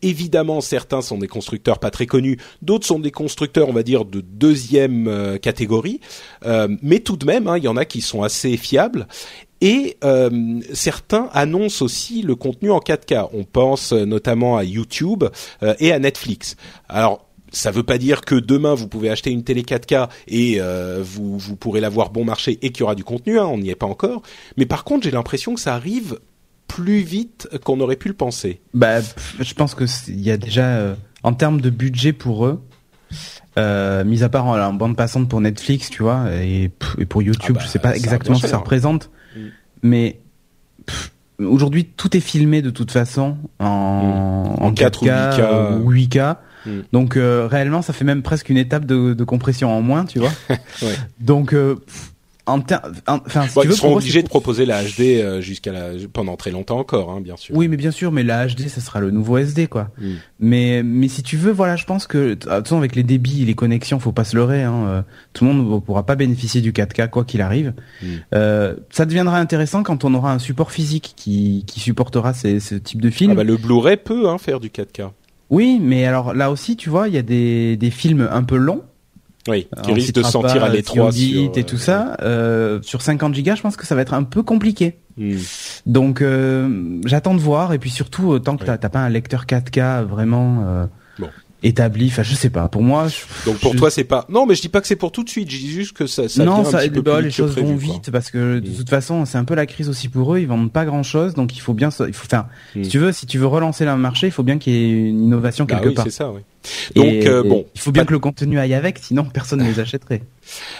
Évidemment, 0.01 0.61
certains 0.61 1.01
sont 1.01 1.17
des 1.17 1.27
constructeurs 1.27 1.79
pas 1.79 1.89
très 1.89 2.05
connus, 2.05 2.37
d'autres 2.61 2.85
sont 2.85 2.99
des 2.99 3.11
constructeurs, 3.11 3.69
on 3.69 3.73
va 3.73 3.81
dire, 3.81 4.05
de 4.05 4.21
deuxième 4.21 5.07
euh, 5.07 5.37
catégorie, 5.37 5.99
Euh, 6.45 6.67
mais 6.81 6.99
tout 6.99 7.15
de 7.15 7.25
même, 7.25 7.47
hein, 7.47 7.57
il 7.57 7.63
y 7.63 7.67
en 7.67 7.77
a 7.77 7.85
qui 7.85 8.01
sont 8.01 8.21
assez 8.21 8.57
fiables. 8.57 9.07
Et 9.61 9.97
euh, 10.03 10.59
certains 10.73 11.29
annoncent 11.33 11.83
aussi 11.83 12.21
le 12.21 12.35
contenu 12.35 12.71
en 12.71 12.79
4K. 12.79 13.29
On 13.33 13.45
pense 13.45 13.93
notamment 13.93 14.57
à 14.57 14.63
YouTube 14.63 15.23
et 15.79 15.91
à 15.91 15.97
Netflix. 15.97 16.55
Alors, 16.87 17.27
ça 17.51 17.71
veut 17.71 17.83
pas 17.83 17.97
dire 17.97 18.21
que 18.21 18.35
demain 18.35 18.75
vous 18.75 18.87
pouvez 18.87 19.09
acheter 19.09 19.31
une 19.31 19.43
télé 19.43 19.63
4K 19.63 20.09
et 20.27 20.59
vous 21.01 21.37
vous 21.37 21.55
pourrez 21.55 21.79
l'avoir 21.79 22.11
bon 22.11 22.25
marché 22.25 22.59
et 22.61 22.71
qu'il 22.71 22.81
y 22.81 22.83
aura 22.83 22.95
du 22.95 23.05
contenu. 23.05 23.39
Hein, 23.39 23.45
on 23.45 23.57
n'y 23.57 23.69
est 23.69 23.75
pas 23.75 23.87
encore. 23.87 24.21
Mais 24.57 24.65
par 24.65 24.83
contre, 24.83 25.05
j'ai 25.05 25.11
l'impression 25.11 25.55
que 25.55 25.61
ça 25.61 25.73
arrive 25.73 26.19
plus 26.67 26.99
vite 26.99 27.47
qu'on 27.63 27.79
aurait 27.79 27.95
pu 27.95 28.07
le 28.07 28.13
penser. 28.13 28.59
Bah, 28.73 28.97
je 29.39 29.53
pense 29.53 29.75
que 29.75 29.85
il 30.07 30.21
y 30.21 30.31
a 30.31 30.37
déjà, 30.37 30.65
euh, 30.65 30.95
en 31.23 31.33
termes 31.33 31.61
de 31.61 31.69
budget 31.69 32.11
pour 32.13 32.45
eux, 32.45 32.61
euh, 33.57 34.03
mis 34.03 34.23
à 34.23 34.29
part 34.29 34.45
en, 34.47 34.59
en 34.59 34.73
bande 34.73 34.95
passante 34.97 35.29
pour 35.29 35.39
Netflix, 35.41 35.89
tu 35.89 36.03
vois, 36.03 36.25
et, 36.33 36.69
pour 37.07 37.21
YouTube, 37.21 37.55
Ah 37.57 37.59
bah, 37.59 37.65
je 37.65 37.67
sais 37.69 37.79
pas 37.79 37.89
ça 37.91 37.95
exactement 37.97 38.35
ce 38.35 38.41
que 38.41 38.47
ça 38.47 38.53
cher. 38.53 38.59
représente, 38.61 39.09
Mm. 39.35 39.39
mais 39.83 40.19
aujourd'hui 41.39 41.85
tout 41.85 42.15
est 42.15 42.21
filmé 42.21 42.61
de 42.61 42.69
toute 42.69 42.91
façon 42.91 43.37
en, 43.59 44.55
Mm. 44.59 44.63
En 44.63 44.73
4 44.73 45.01
ou 45.03 45.05
8K. 45.05 45.39
euh, 45.39 45.79
ou 45.79 45.91
8K. 45.91 46.37
Mm. 46.65 46.69
Donc 46.93 47.17
euh, 47.17 47.47
réellement, 47.47 47.81
ça 47.81 47.93
fait 47.93 48.05
même 48.05 48.23
presque 48.23 48.49
une 48.49 48.57
étape 48.57 48.85
de, 48.85 49.13
de 49.13 49.23
compression 49.23 49.69
en 49.75 49.81
moins, 49.81 50.05
tu 50.05 50.19
vois. 50.19 50.31
Ouais. 50.81 50.95
Donc 51.19 51.51
pff, 51.51 52.13
en 52.47 52.59
enfin, 53.07 53.47
si 53.47 53.59
tu 53.59 53.67
ils 53.67 53.73
seront 53.73 53.95
obligés 53.95 54.21
de 54.21 54.27
proposer 54.27 54.65
la 54.65 54.83
HD 54.83 55.01
euh, 55.01 55.41
jusqu'à 55.41 55.71
la 55.71 55.89
pendant 56.13 56.35
très 56.35 56.51
longtemps 56.51 56.77
encore, 56.77 57.09
hein, 57.09 57.19
bien 57.19 57.37
sûr. 57.37 57.55
Oui, 57.55 57.67
mais 57.67 57.77
bien 57.77 57.91
sûr, 57.91 58.11
mais 58.11 58.23
la 58.23 58.47
HD, 58.47 58.67
ça 58.67 58.81
sera 58.81 58.99
le 58.99 59.09
nouveau 59.09 59.37
SD, 59.37 59.67
quoi. 59.67 59.89
Mm. 59.97 60.11
Mais, 60.39 60.83
mais 60.83 61.07
si 61.07 61.23
tu 61.23 61.37
veux, 61.37 61.51
voilà, 61.51 61.75
je 61.75 61.85
pense 61.85 62.05
que, 62.05 62.29
de 62.29 62.33
toute 62.35 62.49
façon, 62.49 62.77
avec 62.77 62.95
les 62.95 63.03
débits, 63.03 63.45
les 63.45 63.55
connexions, 63.55 63.99
faut 63.99 64.11
pas 64.11 64.23
se 64.23 64.35
leurrer, 64.35 64.63
hein, 64.63 64.85
euh, 64.87 65.01
tout 65.33 65.45
le 65.45 65.53
monde 65.53 65.73
ne 65.73 65.79
pourra 65.79 66.05
pas 66.05 66.15
bénéficier 66.15 66.61
du 66.61 66.71
4K, 66.71 67.09
quoi 67.09 67.25
qu'il 67.25 67.41
arrive. 67.41 67.73
Mm. 68.01 68.07
Euh, 68.35 68.75
ça 68.91 69.05
deviendra 69.05 69.39
intéressant 69.39 69.81
quand 69.81 70.03
on 70.03 70.13
aura 70.13 70.31
un 70.31 70.39
support 70.39 70.71
physique 70.71 71.13
qui, 71.15 71.63
qui 71.65 71.79
supportera 71.79 72.33
ces, 72.33 72.59
ce 72.59 72.75
type 72.75 73.01
de 73.01 73.09
film. 73.09 73.31
Ah 73.31 73.35
bah, 73.35 73.43
le 73.43 73.57
Blu-ray 73.57 73.97
peut 73.97 74.29
hein, 74.29 74.37
faire 74.37 74.59
du 74.59 74.69
4K. 74.69 75.09
Oui, 75.49 75.79
mais 75.81 76.05
alors 76.05 76.33
là 76.33 76.51
aussi, 76.51 76.75
tu 76.75 76.89
vois, 76.89 77.07
il 77.07 77.13
y 77.13 77.17
a 77.17 77.21
des, 77.21 77.77
des 77.77 77.91
films 77.91 78.27
un 78.31 78.43
peu 78.43 78.57
longs. 78.57 78.83
Oui, 79.47 79.67
qui 79.83 79.91
On 79.91 79.93
risque 79.93 80.13
de 80.15 80.23
sentir 80.23 80.63
à 80.63 80.69
l'étroit 80.69 81.11
sur, 81.11 81.51
et 81.55 81.63
tout 81.63 81.75
euh, 81.75 81.79
ça. 81.79 82.17
Euh, 82.21 82.79
sur 82.81 83.01
50 83.01 83.35
gigas, 83.35 83.55
je 83.55 83.61
pense 83.61 83.77
que 83.77 83.85
ça 83.85 83.95
va 83.95 84.01
être 84.01 84.13
un 84.13 84.23
peu 84.23 84.41
compliqué. 84.41 84.97
Hmm. 85.17 85.37
Donc 85.85 86.21
euh, 86.21 86.99
j'attends 87.05 87.35
de 87.35 87.39
voir 87.39 87.71
et 87.71 87.79
puis 87.79 87.89
surtout 87.89 88.33
euh, 88.33 88.39
tant 88.39 88.57
que 88.57 88.65
t'as 88.65 88.77
pas 88.77 88.99
un 88.99 89.09
lecteur 89.09 89.45
4K 89.45 90.03
vraiment 90.03 90.63
euh, 90.67 90.85
Bon. 91.19 91.29
Établi. 91.65 92.07
Enfin, 92.07 92.23
je 92.23 92.35
sais 92.35 92.49
pas. 92.49 92.67
Pour 92.67 92.81
moi, 92.81 93.07
donc 93.45 93.57
pour 93.57 93.75
toi 93.75 93.89
c'est 93.89 94.03
pas. 94.03 94.25
Non, 94.29 94.45
mais 94.45 94.55
je 94.55 94.61
dis 94.61 94.69
pas 94.69 94.81
que 94.81 94.87
c'est 94.87 94.95
pour 94.95 95.11
tout 95.11 95.23
de 95.23 95.29
suite. 95.29 95.49
Je 95.49 95.57
dis 95.57 95.71
juste 95.71 95.93
que 95.93 96.07
ça. 96.07 96.29
ça 96.29 96.43
non, 96.45 96.63
ça, 96.63 96.77
un 96.77 96.81
petit 96.81 96.89
peu 96.91 97.01
bah, 97.01 97.21
les 97.21 97.31
choses 97.31 97.57
vont 97.57 97.75
vite 97.75 98.11
parce 98.11 98.31
que 98.31 98.59
de 98.59 98.69
mm. 98.69 98.73
toute 98.73 98.89
façon, 98.89 99.25
c'est 99.25 99.37
un 99.37 99.43
peu 99.43 99.55
la 99.55 99.65
crise 99.65 99.89
aussi 99.89 100.07
pour 100.07 100.35
eux. 100.35 100.39
Ils 100.39 100.47
vendent 100.47 100.71
pas 100.71 100.85
grand 100.85 101.03
chose, 101.03 101.33
donc 101.33 101.55
il 101.55 101.59
faut 101.59 101.73
bien. 101.73 101.89
Il 102.07 102.13
faut. 102.13 102.27
Si 102.27 102.79
mm. 102.79 102.87
tu 102.87 102.99
veux, 102.99 103.11
si 103.11 103.25
tu 103.25 103.37
veux 103.37 103.47
relancer 103.47 103.85
le 103.85 103.95
marché, 103.97 104.27
il 104.27 104.31
faut 104.31 104.43
bien 104.43 104.57
qu'il 104.57 104.73
y 104.73 104.77
ait 104.77 105.09
une 105.09 105.23
innovation 105.23 105.65
bah 105.65 105.75
quelque 105.75 105.89
oui, 105.89 105.95
part. 105.95 106.05
C'est 106.05 106.11
ça, 106.11 106.31
oui. 106.31 106.41
Donc 106.95 107.25
euh, 107.25 107.43
bon, 107.43 107.65
il 107.75 107.81
faut 107.81 107.91
bien 107.91 108.05
que 108.05 108.13
le 108.13 108.19
contenu 108.19 108.59
aille 108.59 108.73
avec, 108.73 108.99
sinon 108.99 109.25
personne 109.25 109.59
ne 109.59 109.65
les 109.65 109.79
achèterait. 109.79 110.23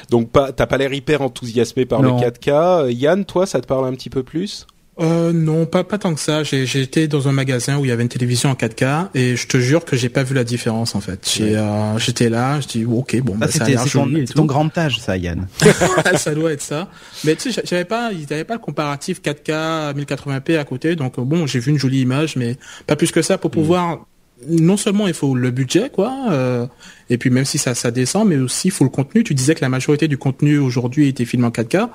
Donc 0.09 0.29
pas, 0.29 0.51
t'as 0.51 0.65
pas 0.65 0.77
l'air 0.77 0.93
hyper 0.93 1.21
enthousiasmé 1.21 1.85
par 1.85 2.01
le 2.01 2.09
4K. 2.09 2.91
Yann, 2.91 3.25
toi, 3.25 3.45
ça 3.45 3.61
te 3.61 3.67
parle 3.67 3.87
un 3.87 3.93
petit 3.93 4.09
peu 4.09 4.23
plus? 4.23 4.65
Euh, 5.01 5.33
non, 5.33 5.65
pas 5.65 5.83
pas 5.83 5.97
tant 5.97 6.13
que 6.13 6.21
ça. 6.21 6.43
J'ai 6.43 6.81
été 6.81 7.07
dans 7.07 7.27
un 7.27 7.33
magasin 7.33 7.77
où 7.77 7.85
il 7.85 7.89
y 7.89 7.91
avait 7.91 8.03
une 8.03 8.09
télévision 8.09 8.49
en 8.49 8.53
4K 8.53 9.09
et 9.13 9.35
je 9.35 9.47
te 9.47 9.57
jure 9.57 9.83
que 9.83 9.97
j'ai 9.97 10.07
pas 10.07 10.23
vu 10.23 10.33
la 10.33 10.45
différence 10.45 10.95
en 10.95 11.01
fait. 11.01 11.37
Euh, 11.41 11.97
j'étais 11.97 12.29
là, 12.29 12.61
je 12.61 12.67
dis 12.67 12.85
ok 12.85 13.19
bon. 13.21 13.35
bah, 13.35 13.47
c'était 13.49 13.75
ton, 13.75 14.07
ton 14.23 14.45
grand 14.45 14.75
âge 14.77 14.99
ça, 14.99 15.17
Yann. 15.17 15.47
ça 16.15 16.33
doit 16.33 16.53
être 16.53 16.61
ça. 16.61 16.89
Mais 17.25 17.35
tu 17.35 17.51
sais, 17.51 17.61
j'avais 17.65 17.85
pas, 17.85 18.11
ils 18.13 18.31
avaient 18.33 18.45
pas 18.45 18.53
le 18.53 18.59
comparatif 18.59 19.21
4K 19.21 19.93
1080p 19.95 20.57
à 20.57 20.63
côté, 20.63 20.95
donc 20.95 21.19
bon, 21.19 21.45
j'ai 21.45 21.59
vu 21.59 21.71
une 21.71 21.79
jolie 21.79 22.01
image, 22.01 22.37
mais 22.37 22.55
pas 22.87 22.95
plus 22.95 23.11
que 23.11 23.21
ça 23.21 23.37
pour 23.37 23.51
mm. 23.51 23.53
pouvoir 23.53 24.05
non 24.47 24.77
seulement 24.77 25.07
il 25.07 25.13
faut 25.13 25.35
le 25.35 25.51
budget, 25.51 25.89
quoi, 25.89 26.13
euh, 26.29 26.65
et 27.09 27.17
puis 27.17 27.29
même 27.29 27.45
si 27.45 27.57
ça, 27.57 27.73
ça 27.73 27.91
descend, 27.91 28.27
mais 28.27 28.37
aussi 28.37 28.67
il 28.67 28.71
faut 28.71 28.83
le 28.83 28.89
contenu. 28.89 29.23
Tu 29.23 29.33
disais 29.33 29.55
que 29.55 29.61
la 29.61 29.69
majorité 29.69 30.07
du 30.07 30.17
contenu 30.17 30.57
aujourd'hui 30.57 31.07
était 31.07 31.25
filmé 31.25 31.45
en 31.45 31.51
4K. 31.51 31.89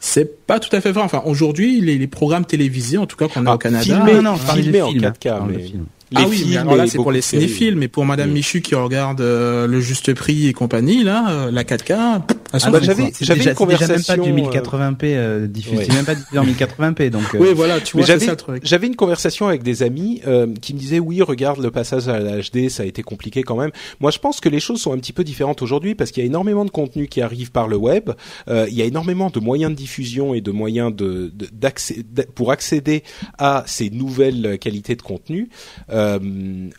C'est 0.00 0.46
pas 0.46 0.60
tout 0.60 0.74
à 0.74 0.80
fait 0.80 0.92
vrai. 0.92 1.02
Enfin, 1.02 1.22
aujourd'hui, 1.24 1.80
les, 1.80 1.98
les, 1.98 2.06
programmes 2.06 2.44
télévisés, 2.44 2.98
en 2.98 3.06
tout 3.06 3.16
cas 3.16 3.28
qu'on 3.28 3.46
a 3.46 3.52
ah, 3.52 3.54
au 3.54 3.58
Canada, 3.58 3.84
filmé, 3.84 4.14
non, 4.14 4.22
non, 4.22 4.36
filmé 4.36 4.82
en 4.82 4.92
4K. 4.92 5.46
Mais 5.48 5.72
ah 6.14 6.24
oui, 6.28 6.46
mais 6.48 6.56
alors 6.56 6.76
là 6.76 6.86
c'est 6.86 6.98
pour 6.98 7.10
les 7.10 7.20
cinéphiles, 7.20 7.74
mais 7.74 7.88
pour 7.88 8.04
Madame 8.04 8.30
Michu 8.30 8.60
qui 8.60 8.74
regarde 8.76 9.20
euh, 9.20 9.66
le 9.66 9.80
juste 9.80 10.14
prix 10.14 10.46
et 10.46 10.52
compagnie, 10.52 11.02
là, 11.02 11.30
euh, 11.30 11.50
la 11.50 11.64
4K. 11.64 12.22
Ah 12.52 12.70
bah, 12.70 12.78
j'avais 12.80 13.12
j'avais 13.20 13.44
une 13.44 13.54
conversation 13.54 13.96
déjà 13.96 14.16
même 14.16 14.46
pas 14.46 14.52
du 14.52 14.58
1080p 14.58 14.96
euh, 15.04 15.46
diffusé, 15.48 15.88
même 15.92 16.04
pas 16.04 16.14
diffusé 16.14 16.38
en 16.38 16.46
1080p 16.46 17.10
donc. 17.10 17.24
Oui 17.38 17.48
voilà, 17.54 17.80
tu 17.80 17.96
vois 17.96 18.06
ça 18.06 18.36
truc. 18.36 18.62
J'avais 18.64 18.86
une 18.86 18.96
conversation 18.96 19.48
avec 19.48 19.62
des 19.62 19.82
amis 19.82 20.22
qui 20.60 20.74
me 20.74 20.78
disaient 20.78 21.00
oui 21.00 21.22
regarde 21.22 21.60
le 21.60 21.70
passage 21.70 22.08
à 22.08 22.20
la 22.20 22.40
HD 22.40 22.68
ça 22.68 22.84
a 22.84 22.86
été 22.86 23.02
compliqué 23.02 23.42
quand 23.42 23.56
même. 23.56 23.72
Moi 24.00 24.10
je 24.12 24.18
pense 24.18 24.40
que 24.40 24.48
les 24.48 24.60
choses 24.60 24.80
sont 24.80 24.92
un 24.92 24.98
petit 24.98 25.12
peu 25.12 25.24
différentes 25.24 25.60
aujourd'hui 25.60 25.94
parce 25.94 26.12
qu'il 26.12 26.22
y 26.22 26.26
a 26.26 26.28
énormément 26.28 26.64
de 26.64 26.70
contenu 26.70 27.08
qui 27.08 27.20
arrive 27.20 27.50
par 27.50 27.66
le 27.66 27.76
web, 27.76 28.10
il 28.48 28.74
y 28.74 28.82
a 28.82 28.84
énormément 28.84 29.30
de 29.30 29.40
moyens 29.40 29.72
de 29.72 29.76
diffusion 29.76 30.34
et 30.34 30.40
de 30.40 30.52
moyens 30.52 30.94
de 30.94 31.32
d'accès 31.52 32.04
pour 32.34 32.52
accéder 32.52 33.02
à 33.38 33.64
ces 33.66 33.90
nouvelles 33.90 34.58
qualités 34.60 34.94
de 34.94 35.02
contenu. 35.02 35.48
Euh, 35.96 36.18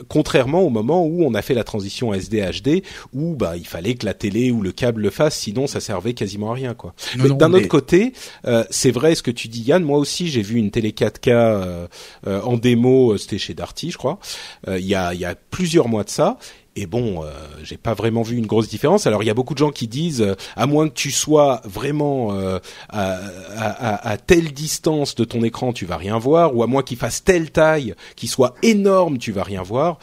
contrairement 0.08 0.62
au 0.62 0.70
moment 0.70 1.06
où 1.06 1.24
on 1.24 1.34
a 1.34 1.42
fait 1.42 1.54
la 1.54 1.64
transition 1.64 2.14
SD-HD, 2.14 2.84
où 3.14 3.36
bah 3.36 3.58
il 3.58 3.68
fallait 3.68 3.96
que 3.96 4.06
la 4.06 4.14
télé 4.14 4.52
ou 4.52 4.62
le 4.62 4.72
câble 4.72 5.02
le 5.02 5.10
fasse, 5.10 5.38
sinon 5.38 5.66
ça 5.68 5.80
servait 5.80 6.14
quasiment 6.14 6.52
à 6.52 6.54
rien 6.54 6.74
quoi. 6.74 6.94
mais 7.18 7.30
d'un 7.30 7.52
autre 7.54 7.68
côté, 7.68 8.14
euh, 8.46 8.64
c'est 8.70 8.92
vrai 8.92 9.16
ce 9.16 9.24
que 9.24 9.32
tu 9.32 9.48
dis 9.48 9.62
Yann. 9.62 9.84
Moi 9.84 9.98
aussi 9.98 10.28
j'ai 10.28 10.42
vu 10.42 10.58
une 10.58 10.72
télé 10.72 10.92
4K 10.92 11.30
euh, 11.30 11.88
en 12.26 12.58
démo, 12.58 13.18
c'était 13.18 13.40
chez 13.40 13.54
Darty 13.54 13.92
je 13.92 13.98
crois. 13.98 14.20
Il 14.68 14.86
y 14.86 14.96
a 14.96 15.14
il 15.14 15.20
y 15.20 15.26
a 15.26 15.36
plusieurs 15.36 15.88
mois 15.88 16.04
de 16.04 16.10
ça 16.10 16.38
et 16.78 16.86
bon, 16.86 17.24
euh, 17.24 17.32
j'ai 17.64 17.76
pas 17.76 17.96
vraiment 17.96 18.22
vu 18.22 18.38
une 18.38 18.46
grosse 18.46 18.70
différence. 18.70 19.08
Alors 19.08 19.24
il 19.24 19.26
y 19.26 19.32
a 19.32 19.34
beaucoup 19.34 19.56
de 19.56 19.60
gens 19.60 19.72
qui 19.72 19.88
disent, 19.88 20.22
euh, 20.22 20.36
à 20.56 20.68
moins 20.68 20.88
que 20.88 20.94
tu 20.94 21.10
sois 21.10 21.62
vraiment 21.66 22.34
euh, 22.34 22.60
à, 22.90 23.20
à, 23.56 24.10
à, 24.10 24.18
telle 24.18 24.54
distance 24.54 25.16
de 25.16 25.24
ton 25.24 25.44
écran, 25.44 25.74
tu 25.74 25.86
vas 25.86 25.98
rien 25.98 26.20
voir, 26.20 26.56
ou 26.56 26.62
à 26.62 26.68
moins 26.68 26.84
qu'il 26.84 26.98
fasse 26.98 27.24
telle 27.24 27.50
taille, 27.50 27.96
qu'il 28.16 28.30
soit 28.30 28.54
énorme, 28.62 29.18
tu 29.18 29.32
vas 29.32 29.42
rien 29.42 29.64
voir. 29.64 29.98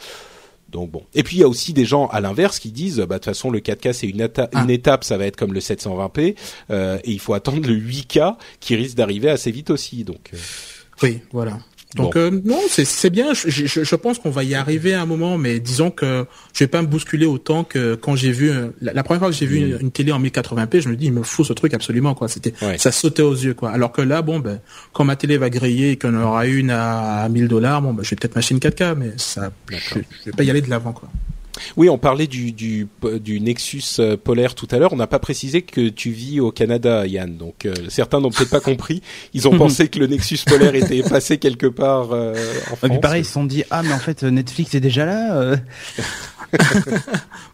Donc 0.69 0.91
bon. 0.91 1.03
Et 1.13 1.23
puis 1.23 1.37
il 1.37 1.39
y 1.39 1.43
a 1.43 1.47
aussi 1.47 1.71
des 1.71 1.85
gens 1.85 2.07
à 2.07 2.19
l'inverse 2.19 2.59
qui 2.59 2.71
disent, 2.71 2.97
bah 2.97 3.05
de 3.05 3.13
toute 3.13 3.25
façon 3.25 3.49
le 3.49 3.59
4K 3.59 3.93
c'est 3.93 4.07
une, 4.07 4.21
une, 4.21 4.29
ah. 4.53 4.65
étape, 4.67 5.05
ça 5.05 5.17
va 5.17 5.25
être 5.27 5.37
comme 5.37 5.53
le 5.53 5.61
720p, 5.61 6.35
et 6.71 6.99
il 7.05 7.19
faut 7.21 7.33
attendre 7.33 7.65
le 7.65 7.75
8K 7.75 8.35
qui 8.59 8.75
risque 8.75 8.97
d'arriver 8.97 9.29
assez 9.29 9.51
vite 9.51 9.69
aussi. 9.69 10.03
Donc. 10.03 10.31
Oui, 11.01 11.21
voilà. 11.31 11.59
Donc 11.95 12.15
euh, 12.15 12.41
non, 12.43 12.59
c'est 12.67 13.09
bien. 13.09 13.33
Je, 13.33 13.49
je, 13.49 13.83
je 13.83 13.95
pense 13.95 14.19
qu'on 14.19 14.29
va 14.29 14.43
y 14.43 14.53
arriver 14.53 14.93
à 14.93 15.01
un 15.01 15.05
moment, 15.05 15.37
mais 15.37 15.59
disons 15.59 15.91
que 15.91 16.25
je 16.53 16.59
vais 16.59 16.67
pas 16.67 16.81
me 16.81 16.87
bousculer 16.87 17.25
autant 17.25 17.63
que 17.63 17.95
quand 17.95 18.15
j'ai 18.15 18.31
vu 18.31 18.51
euh, 18.51 18.67
la, 18.81 19.03
première 19.03 19.19
fois 19.19 19.29
que 19.29 19.35
j'ai 19.35 19.45
vu 19.45 19.61
mm. 19.61 19.77
une, 19.79 19.91
télé 19.91 20.11
en 20.11 20.21
1080p, 20.21 20.81
je 20.81 20.89
me 20.89 20.95
dis 20.95 21.05
il 21.05 21.13
me 21.13 21.23
faut 21.23 21.43
ce 21.43 21.53
truc 21.53 21.73
absolument 21.73 22.13
quoi. 22.13 22.27
C'était 22.27 22.53
ça 22.77 22.91
sautait 22.91 23.21
aux 23.21 23.33
yeux 23.33 23.53
quoi. 23.53 23.71
Alors 23.71 23.91
que 23.91 24.01
là, 24.01 24.21
bon 24.21 24.39
ben 24.39 24.59
quand 24.91 25.05
ma 25.05 25.15
télé 25.15 25.37
va 25.37 25.49
griller 25.49 25.91
et 25.91 25.97
qu'on 25.97 26.15
aura 26.15 26.45
une 26.45 26.69
à, 26.69 27.27
1000 27.29 27.47
dollars, 27.47 27.81
bon 27.81 27.93
ben 27.93 28.03
je 28.03 28.09
vais 28.09 28.15
peut-être 28.17 28.35
machine 28.35 28.57
4K, 28.57 28.95
mais 28.95 29.13
ça, 29.17 29.51
je, 29.69 29.77
je 29.77 30.25
vais 30.25 30.31
pas 30.31 30.43
y 30.43 30.49
aller 30.49 30.61
de 30.61 30.69
l'avant 30.69 30.91
quoi. 30.91 31.09
Oui, 31.77 31.89
on 31.89 31.97
parlait 31.97 32.27
du, 32.27 32.51
du, 32.51 32.87
du 33.21 33.39
Nexus 33.39 33.83
euh, 33.99 34.17
polaire 34.17 34.55
tout 34.55 34.67
à 34.71 34.77
l'heure. 34.77 34.93
On 34.93 34.97
n'a 34.97 35.07
pas 35.07 35.19
précisé 35.19 35.61
que 35.61 35.89
tu 35.89 36.11
vis 36.11 36.39
au 36.39 36.51
Canada, 36.51 37.05
Yann. 37.05 37.37
Donc 37.37 37.65
euh, 37.65 37.73
certains 37.89 38.19
n'ont 38.19 38.29
peut-être 38.29 38.49
pas 38.49 38.59
compris. 38.59 39.01
Ils 39.33 39.47
ont 39.47 39.57
pensé 39.57 39.87
que 39.87 39.99
le 39.99 40.07
Nexus 40.07 40.39
polaire 40.45 40.75
était 40.75 41.03
passé 41.03 41.37
quelque 41.37 41.67
part 41.67 42.11
euh, 42.11 42.35
en 42.71 42.75
France. 42.75 42.99
pareil, 43.01 43.21
ils 43.21 43.25
se 43.25 43.33
sont 43.33 43.45
dit 43.45 43.63
ah 43.69 43.83
mais 43.83 43.93
en 43.93 43.99
fait 43.99 44.23
Netflix 44.23 44.75
est 44.75 44.79
déjà 44.79 45.05
là. 45.05 45.55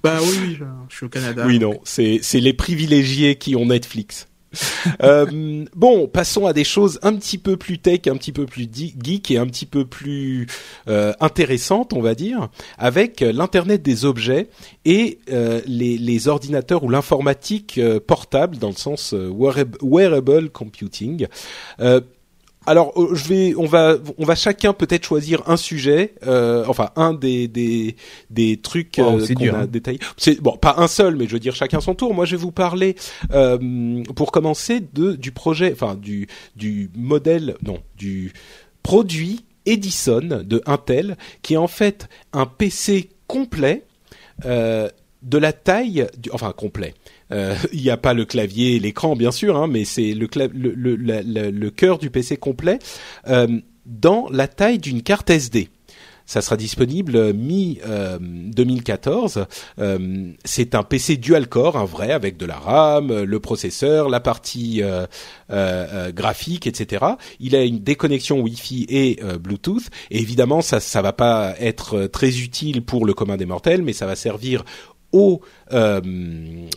bah 0.04 0.18
oui, 0.22 0.40
oui, 0.42 0.58
je 0.90 0.96
suis 0.96 1.06
au 1.06 1.10
Canada. 1.10 1.44
Oui, 1.46 1.60
non, 1.60 1.80
c'est 1.84 2.20
c'est 2.22 2.40
les 2.40 2.54
privilégiés 2.54 3.36
qui 3.36 3.56
ont 3.56 3.66
Netflix. 3.66 4.28
euh, 5.04 5.66
bon, 5.76 6.08
passons 6.08 6.46
à 6.46 6.54
des 6.54 6.64
choses 6.64 7.00
un 7.04 7.14
petit 7.16 7.38
peu 7.38 7.58
plus 7.58 7.80
tech, 7.80 8.02
un 8.08 8.16
petit 8.16 8.32
peu 8.32 8.46
plus 8.46 8.68
geek 8.72 9.32
et 9.32 9.38
un 9.38 9.48
petit 9.48 9.66
peu 9.66 9.86
plus 9.86 10.48
euh, 10.88 11.14
intéressantes, 11.20 11.94
on 11.94 12.02
va 12.02 12.16
dire, 12.16 12.50
avec 12.78 13.22
l'internet 13.22 13.82
des 13.82 14.06
objets 14.06 14.50
et 14.86 15.20
euh, 15.32 15.62
les, 15.66 16.28
ordinateurs 16.28 16.84
ou 16.84 16.90
l'informatique 16.90 17.78
euh, 17.78 18.00
portable 18.00 18.58
dans 18.58 18.70
le 18.70 18.76
sens 18.76 19.14
euh, 19.14 19.32
wearable 19.82 20.50
computing. 20.50 21.28
Alors, 22.68 22.94
euh, 22.96 23.16
je 23.16 23.28
vais, 23.28 23.56
on 23.58 23.66
va, 23.66 23.98
on 24.20 24.26
va 24.26 24.36
chacun 24.36 24.74
peut-être 24.74 25.04
choisir 25.06 25.42
un 25.50 25.58
sujet, 25.58 26.14
euh, 26.28 26.64
enfin 26.68 26.92
un 26.96 27.14
des 27.14 27.48
des 27.48 27.96
des 28.30 28.58
trucs 28.58 28.96
oh, 29.00 29.20
euh, 29.20 29.34
qu'on 29.34 29.48
a 29.48 29.62
hein. 29.62 29.66
détaillés. 29.66 30.00
C'est 30.16 30.40
bon, 30.40 30.58
pas 30.58 30.76
un 30.78 30.88
seul, 30.88 31.16
mais 31.16 31.26
je 31.28 31.34
veux 31.34 31.40
dire 31.40 31.56
chacun 31.56 31.82
son 31.82 31.96
tour. 31.96 32.14
Moi, 32.14 32.26
je 32.26 32.36
vais 32.36 32.42
vous 32.42 32.52
parler 32.52 32.96
euh, 33.32 34.04
pour 34.16 34.32
commencer 34.32 34.80
de 34.94 35.14
du 35.14 35.32
projet, 35.32 35.72
enfin 35.74 35.96
du 35.96 36.28
du 36.56 36.92
modèle, 36.96 37.56
non, 37.64 37.80
du 37.98 38.32
produit 38.84 39.44
Edison 39.66 40.44
de 40.44 40.62
Intel, 40.66 41.18
qui 41.42 41.56
est 41.56 41.58
en 41.58 41.68
fait 41.68 42.10
un 42.34 42.46
PC 42.46 43.10
complet 43.28 43.86
euh, 44.46 44.88
de 45.24 45.38
la 45.38 45.54
taille, 45.54 46.08
du, 46.18 46.30
enfin 46.32 46.52
complet 46.52 46.94
il 47.74 47.82
n'y 47.82 47.90
a 47.90 47.98
pas 47.98 48.14
le 48.14 48.26
clavier 48.26 48.76
et 48.76 48.80
l'écran, 48.80 49.16
bien 49.16 49.32
sûr, 49.32 49.58
hein, 49.58 49.68
mais 49.68 49.86
c'est 49.86 50.14
le, 50.14 51.70
cœur 51.70 51.98
du 51.98 52.10
PC 52.10 52.38
complet 52.38 52.80
euh, 53.28 53.48
dans 53.86 54.28
la 54.30 54.48
taille 54.48 54.80
d'une 54.80 55.02
carte 55.02 55.30
SD. 55.30 55.70
Ça 56.28 56.42
sera 56.42 56.56
disponible 56.56 57.34
mi 57.34 57.80
2014. 58.20 59.46
Euh, 59.80 60.32
c'est 60.46 60.76
un 60.76 60.84
PC 60.84 61.18
dual 61.18 61.50
core, 61.50 61.76
un 61.76 61.84
vrai 61.84 62.12
avec 62.12 62.38
de 62.38 62.46
la 62.46 62.58
RAM, 62.58 63.24
le 63.24 63.40
processeur, 63.42 64.08
la 64.08 64.22
partie 64.22 64.82
graphique, 65.50 66.68
etc. 66.68 67.06
Il 67.42 67.54
a 67.56 67.64
une 67.64 67.80
déconnexion 67.80 68.40
Wi-Fi 68.40 68.86
et 68.88 69.20
Bluetooth. 69.42 69.90
Et 70.10 70.20
évidemment, 70.22 70.62
ça, 70.62 70.80
ça 70.80 71.02
va 71.02 71.12
pas 71.12 71.54
être 71.60 72.06
très 72.06 72.40
utile 72.40 72.86
pour 72.86 73.06
le 73.06 73.14
commun 73.14 73.36
des 73.36 73.48
mortels, 73.48 73.82
mais 73.82 73.94
ça 73.94 74.06
va 74.06 74.16
servir 74.16 74.64
euh, 75.14 76.02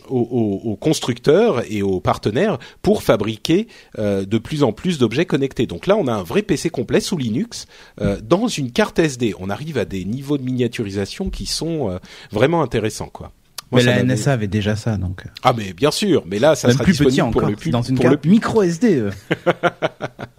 aux, 0.09 0.61
aux, 0.63 0.75
constructeurs 0.75 1.63
et 1.71 1.81
aux 1.81 1.99
partenaires 1.99 2.57
pour 2.81 3.03
fabriquer 3.03 3.67
euh, 3.97 4.25
de 4.25 4.37
plus 4.37 4.63
en 4.63 4.71
plus 4.71 4.97
d'objets 4.97 5.25
connectés. 5.25 5.67
Donc 5.67 5.87
là, 5.87 5.95
on 5.95 6.07
a 6.07 6.13
un 6.13 6.23
vrai 6.23 6.41
PC 6.41 6.69
complet 6.69 6.99
sous 6.99 7.17
Linux 7.17 7.65
euh, 8.01 8.17
dans 8.21 8.47
une 8.47 8.71
carte 8.71 8.99
SD. 8.99 9.35
On 9.39 9.49
arrive 9.49 9.77
à 9.77 9.85
des 9.85 10.05
niveaux 10.05 10.37
de 10.37 10.43
miniaturisation 10.43 11.29
qui 11.29 11.45
sont 11.45 11.99
vraiment 12.31 12.61
intéressants, 12.61 13.09
quoi. 13.11 13.31
mais 13.71 13.83
la 13.83 14.03
NSA 14.03 14.33
avait 14.33 14.47
déjà 14.47 14.75
ça, 14.75 14.97
donc. 14.97 15.23
Ah 15.43 15.53
mais 15.55 15.73
bien 15.73 15.91
sûr, 15.91 16.23
mais 16.25 16.39
là 16.39 16.55
ça 16.55 16.71
sera 16.71 16.83
plus 16.83 16.91
disponible 16.91 17.27
petit 17.27 17.31
pour 17.31 17.47
le 17.47 17.55
plus 17.55 17.71
dans 17.71 17.81
une 17.81 17.99
carte 17.99 18.25
micro 18.25 18.61
SD. 18.61 19.09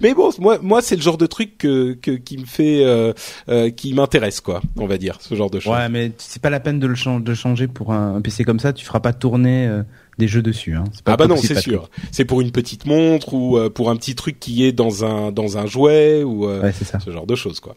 Mais 0.00 0.14
bon, 0.14 0.30
moi, 0.38 0.58
moi, 0.62 0.82
c'est 0.82 0.96
le 0.96 1.02
genre 1.02 1.18
de 1.18 1.26
truc 1.26 1.58
que, 1.58 1.94
que 1.94 2.12
qui 2.12 2.38
me 2.38 2.44
fait, 2.44 2.84
euh, 2.84 3.12
euh, 3.48 3.70
qui 3.70 3.94
m'intéresse, 3.94 4.40
quoi. 4.40 4.60
On 4.76 4.86
va 4.86 4.98
dire 4.98 5.18
ce 5.20 5.34
genre 5.34 5.50
de 5.50 5.60
choses. 5.60 5.72
Ouais, 5.72 5.88
mais 5.88 6.12
c'est 6.18 6.42
pas 6.42 6.50
la 6.50 6.60
peine 6.60 6.78
de 6.78 6.86
le 6.86 6.94
changer, 6.94 7.24
de 7.24 7.34
changer 7.34 7.68
pour 7.68 7.92
un, 7.92 8.20
PC 8.20 8.44
comme 8.44 8.60
ça. 8.60 8.72
Tu 8.72 8.84
feras 8.84 9.00
pas 9.00 9.12
tourner 9.12 9.66
euh, 9.66 9.82
des 10.18 10.28
jeux 10.28 10.42
dessus. 10.42 10.74
Hein. 10.74 10.84
ah 11.06 11.16
bah 11.16 11.26
non, 11.26 11.36
c'est 11.36 11.60
sûr. 11.60 11.90
C'est 12.10 12.24
pour 12.24 12.40
une 12.40 12.52
petite 12.52 12.86
montre 12.86 13.34
ou 13.34 13.58
euh, 13.58 13.70
pour 13.70 13.90
un 13.90 13.96
petit 13.96 14.14
truc 14.14 14.38
qui 14.38 14.64
est 14.64 14.72
dans 14.72 15.04
un 15.04 15.32
dans 15.32 15.58
un 15.58 15.66
jouet 15.66 16.22
ou 16.22 16.46
ouais, 16.46 16.72
ça. 16.72 17.00
ce 17.00 17.10
genre 17.10 17.26
de 17.26 17.34
choses, 17.34 17.60
quoi. 17.60 17.76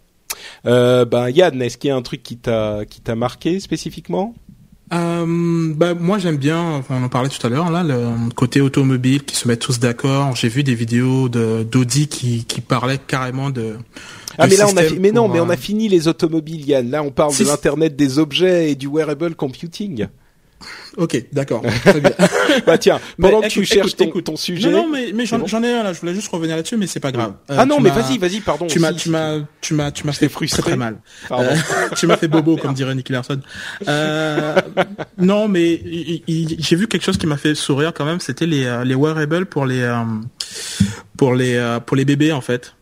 Euh, 0.66 1.06
ben 1.06 1.30
Yann, 1.30 1.62
est-ce 1.62 1.78
qu'il 1.78 1.90
y 1.90 1.92
a 1.92 1.96
un 1.96 2.02
truc 2.02 2.24
qui 2.24 2.38
t'a 2.38 2.86
qui 2.90 3.02
t'a 3.02 3.16
marqué 3.16 3.60
spécifiquement? 3.60 4.34
Euh, 4.94 5.74
bah, 5.76 5.94
moi 5.96 6.20
j'aime 6.20 6.38
bien, 6.38 6.84
on 6.90 7.04
en 7.04 7.10
parlait 7.10 7.30
tout 7.30 7.46
à 7.46 7.50
l'heure 7.50 7.72
là, 7.72 7.84
le 7.84 8.30
côté 8.36 8.62
automobile 8.62 9.24
qui 9.24 9.36
se 9.36 9.48
mettent 9.48 9.62
tous 9.62 9.80
d'accord. 9.80 10.36
J'ai 10.36 10.48
vu 10.50 10.64
des 10.64 10.76
vidéos 10.76 11.28
de 11.30 11.64
d'Audi 11.64 12.08
qui 12.08 12.46
qui 12.46 12.62
parlaient 12.62 13.00
carrément 13.00 13.50
de 13.50 13.78
Ah 14.38 14.48
mais 14.48 14.56
là 14.58 14.68
on 14.72 14.78
a 14.78 14.84
fi- 14.84 15.00
mais 15.00 15.12
non 15.12 15.28
mais 15.28 15.40
on 15.40 15.50
euh, 15.50 15.54
a 15.54 15.58
fini 15.58 15.90
les 15.90 16.08
automobiles 16.08 16.68
Yann. 16.68 16.90
Là 16.92 17.02
on 17.02 17.10
parle 17.12 17.34
Si, 17.34 17.44
de 17.44 17.48
l'internet 17.48 17.96
des 17.96 18.20
objets 18.20 18.72
et 18.72 18.76
du 18.76 18.88
wearable 18.88 19.34
computing. 19.36 20.08
Ok, 20.98 21.26
d'accord. 21.34 21.62
Bah 22.66 22.78
tiens, 22.78 23.00
Mais 23.18 23.30
pendant 23.30 23.42
que 23.42 23.48
écoute, 23.48 23.54
tu 23.64 23.66
cherches 23.66 23.88
écoute, 23.88 23.98
ton, 23.98 24.06
écoute. 24.06 24.24
ton 24.26 24.36
sujet. 24.38 24.70
Non, 24.70 24.84
non, 24.86 24.90
mais, 24.92 25.12
mais 25.14 25.26
j'en 25.26 25.40
bon 25.40 25.46
ai 25.64 25.74
un 25.74 25.84
là. 25.84 25.92
Je 25.94 26.00
voulais 26.00 26.14
juste 26.14 26.30
revenir 26.30 26.56
là-dessus, 26.56 26.78
mais 26.78 26.88
c'est 26.88 27.00
pas 27.02 27.12
grave. 27.12 27.34
Euh, 27.50 27.56
ah 27.60 27.66
non 27.66 27.80
mais 27.82 27.90
vas-y 27.90 28.18
vas-y 28.18 28.40
pardon. 28.40 28.68
Tu 28.68 28.80
m'as, 28.80 28.94
tu 28.94 29.10
m'as, 29.10 29.40
tu 29.62 29.74
m'as, 29.74 29.92
tu 29.92 30.06
m'as 30.08 30.14
fait 30.14 30.30
frustré. 30.30 30.62
très 30.62 30.72
très 30.72 30.78
mal. 30.78 30.98
Euh, 31.32 31.56
tu 31.98 32.08
m'as 32.08 32.16
fait 32.18 32.28
bobo, 32.30 32.56
comme 32.56 32.74
dirait 32.74 32.96
Nicky 32.96 33.12
Larson. 33.12 33.42
Euh, 33.88 34.56
non, 35.18 35.48
mais 35.50 35.82
j'ai 36.28 36.76
vu 36.76 36.88
quelque 36.88 37.04
chose 37.04 37.18
qui 37.18 37.28
m'a 37.28 37.38
fait 37.38 37.56
sourire 37.56 37.92
quand 37.94 38.06
même. 38.06 38.20
C'était 38.22 38.46
les 38.46 38.82
les 38.86 38.96
wearables 38.96 39.46
pour 39.48 39.66
les 39.66 39.86
pour 41.18 41.34
les 41.36 41.78
pour 41.86 41.98
les 41.98 42.06
bébés 42.06 42.32
en 42.32 42.42
fait. 42.42 42.74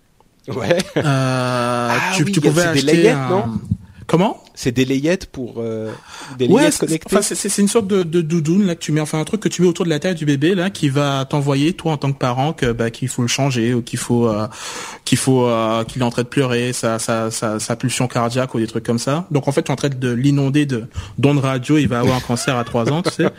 Ouais. 0.48 0.78
Euh, 0.98 1.90
tu, 2.16 2.24
oui, 2.24 2.32
tu 2.34 2.42
pouvais 2.42 2.62
c'est 2.64 2.74
des 2.74 2.80
acheter 2.80 2.94
layettes, 2.98 3.16
un- 3.16 3.30
non? 3.30 3.62
Comment 4.08 4.44
C'est 4.56 4.72
des 4.72 4.86
layettes 4.86 5.28
pour 5.28 5.56
euh, 5.58 5.92
des 6.38 6.48
Ouais, 6.48 6.62
layettes 6.62 6.74
c'est- 6.74 6.86
connectées. 6.86 7.16
enfin, 7.18 7.22
c'est 7.22 7.58
une 7.62 7.68
sorte 7.68 7.88
de, 7.88 8.04
de 8.04 8.22
doudoune 8.22 8.66
là 8.66 8.76
que 8.76 8.80
tu 8.82 8.92
mets, 8.92 9.02
enfin 9.02 9.20
un 9.20 9.24
truc 9.24 9.42
que 9.42 9.50
tu 9.50 9.62
mets 9.62 9.68
autour 9.68 9.86
de 9.86 9.90
la 9.90 10.00
tête 10.00 10.18
du 10.18 10.26
bébé 10.26 10.56
là, 10.56 10.70
qui 10.70 10.90
va 10.90 11.26
t'envoyer 11.26 11.74
toi 11.74 11.94
en 11.94 11.98
tant 11.98 12.12
que 12.12 12.18
parent 12.18 12.54
que 12.54 12.72
bah, 12.72 12.90
qu'il 12.92 13.08
faut 13.08 13.22
le 13.22 13.28
changer 13.28 13.74
ou 13.74 13.82
qu'il 13.82 14.00
faut 14.00 14.28
euh, 14.28 14.48
qu'il 15.06 15.18
faut 15.18 15.48
euh, 15.48 15.84
qu'il 15.84 16.02
est 16.02 16.06
en 16.06 16.10
train 16.12 16.24
de 16.24 16.28
pleurer, 16.28 16.74
sa, 16.74 17.00
sa 17.00 17.32
sa 17.32 17.60
sa 17.60 17.76
pulsion 17.76 18.08
cardiaque 18.08 18.54
ou 18.56 18.60
des 18.60 18.68
trucs 18.68 18.86
comme 18.86 19.00
ça. 19.00 19.28
Donc 19.32 19.48
en 19.48 19.52
fait 19.52 19.64
tu 19.64 19.70
es 19.70 19.72
en 19.72 19.76
train 19.78 19.90
de 19.90 20.12
l'inonder 20.12 20.66
de 20.66 20.86
d'ondes 21.18 21.40
radio, 21.40 21.78
il 21.78 21.88
va 21.88 22.00
avoir 22.00 22.18
un 22.18 22.22
cancer 22.22 22.56
à 22.58 22.64
3 22.64 22.92
ans, 22.92 23.02
tu 23.02 23.12
sais. 23.12 23.30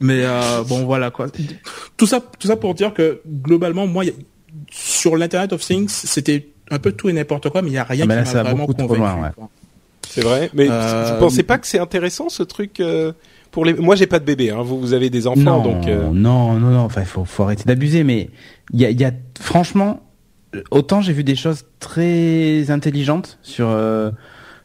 Mais 0.00 0.22
euh, 0.24 0.62
bon 0.62 0.84
voilà 0.84 1.10
quoi. 1.10 1.26
Tout 1.96 2.06
ça 2.06 2.20
tout 2.38 2.46
ça 2.48 2.56
pour 2.56 2.74
dire 2.74 2.94
que 2.94 3.20
globalement 3.42 3.86
moi 3.86 4.04
sur 4.70 5.16
l'internet 5.16 5.52
of 5.52 5.60
things 5.64 5.88
c'était 5.88 6.48
un 6.70 6.78
peu 6.78 6.92
tout 6.92 7.08
et 7.10 7.12
n'importe 7.12 7.50
quoi, 7.50 7.60
mais 7.60 7.68
il 7.70 7.74
y 7.74 7.78
a 7.78 7.84
rien 7.84 8.06
Ah, 8.08 8.22
qui 8.24 8.34
m'a 8.34 8.42
vraiment 8.42 8.66
convaincu. 8.66 8.96
loin, 8.98 9.14
ouais. 9.22 9.28
C'est 10.08 10.20
vrai. 10.22 10.50
Mais 10.54 10.68
Euh, 10.70 11.10
vous 11.14 11.18
pensez 11.20 11.42
pas 11.42 11.58
que 11.58 11.66
c'est 11.66 11.78
intéressant 11.78 12.28
ce 12.28 12.42
truc 12.42 12.80
euh, 12.80 13.12
pour 13.50 13.64
les 13.64 13.74
Moi 13.74 13.96
j'ai 13.96 14.06
pas 14.06 14.18
de 14.18 14.24
bébé. 14.24 14.50
Hein. 14.50 14.62
Vous 14.62 14.78
vous 14.80 14.92
avez 14.92 15.10
des 15.10 15.26
enfants 15.26 15.40
non, 15.40 15.62
donc. 15.62 15.86
euh, 15.88 16.08
non, 16.12 16.54
non, 16.54 16.70
non. 16.70 16.80
Enfin, 16.80 17.04
faut, 17.04 17.24
faut 17.24 17.42
arrêter 17.44 17.64
d'abuser. 17.64 18.04
Mais 18.04 18.30
il 18.72 18.80
y 18.80 18.84
a, 18.84 18.90
y 18.90 19.04
a, 19.04 19.12
franchement, 19.40 20.00
autant 20.70 21.00
j'ai 21.00 21.12
vu 21.12 21.24
des 21.24 21.36
choses 21.36 21.64
très 21.80 22.70
intelligentes 22.70 23.38
sur 23.42 23.68
euh, 23.68 24.10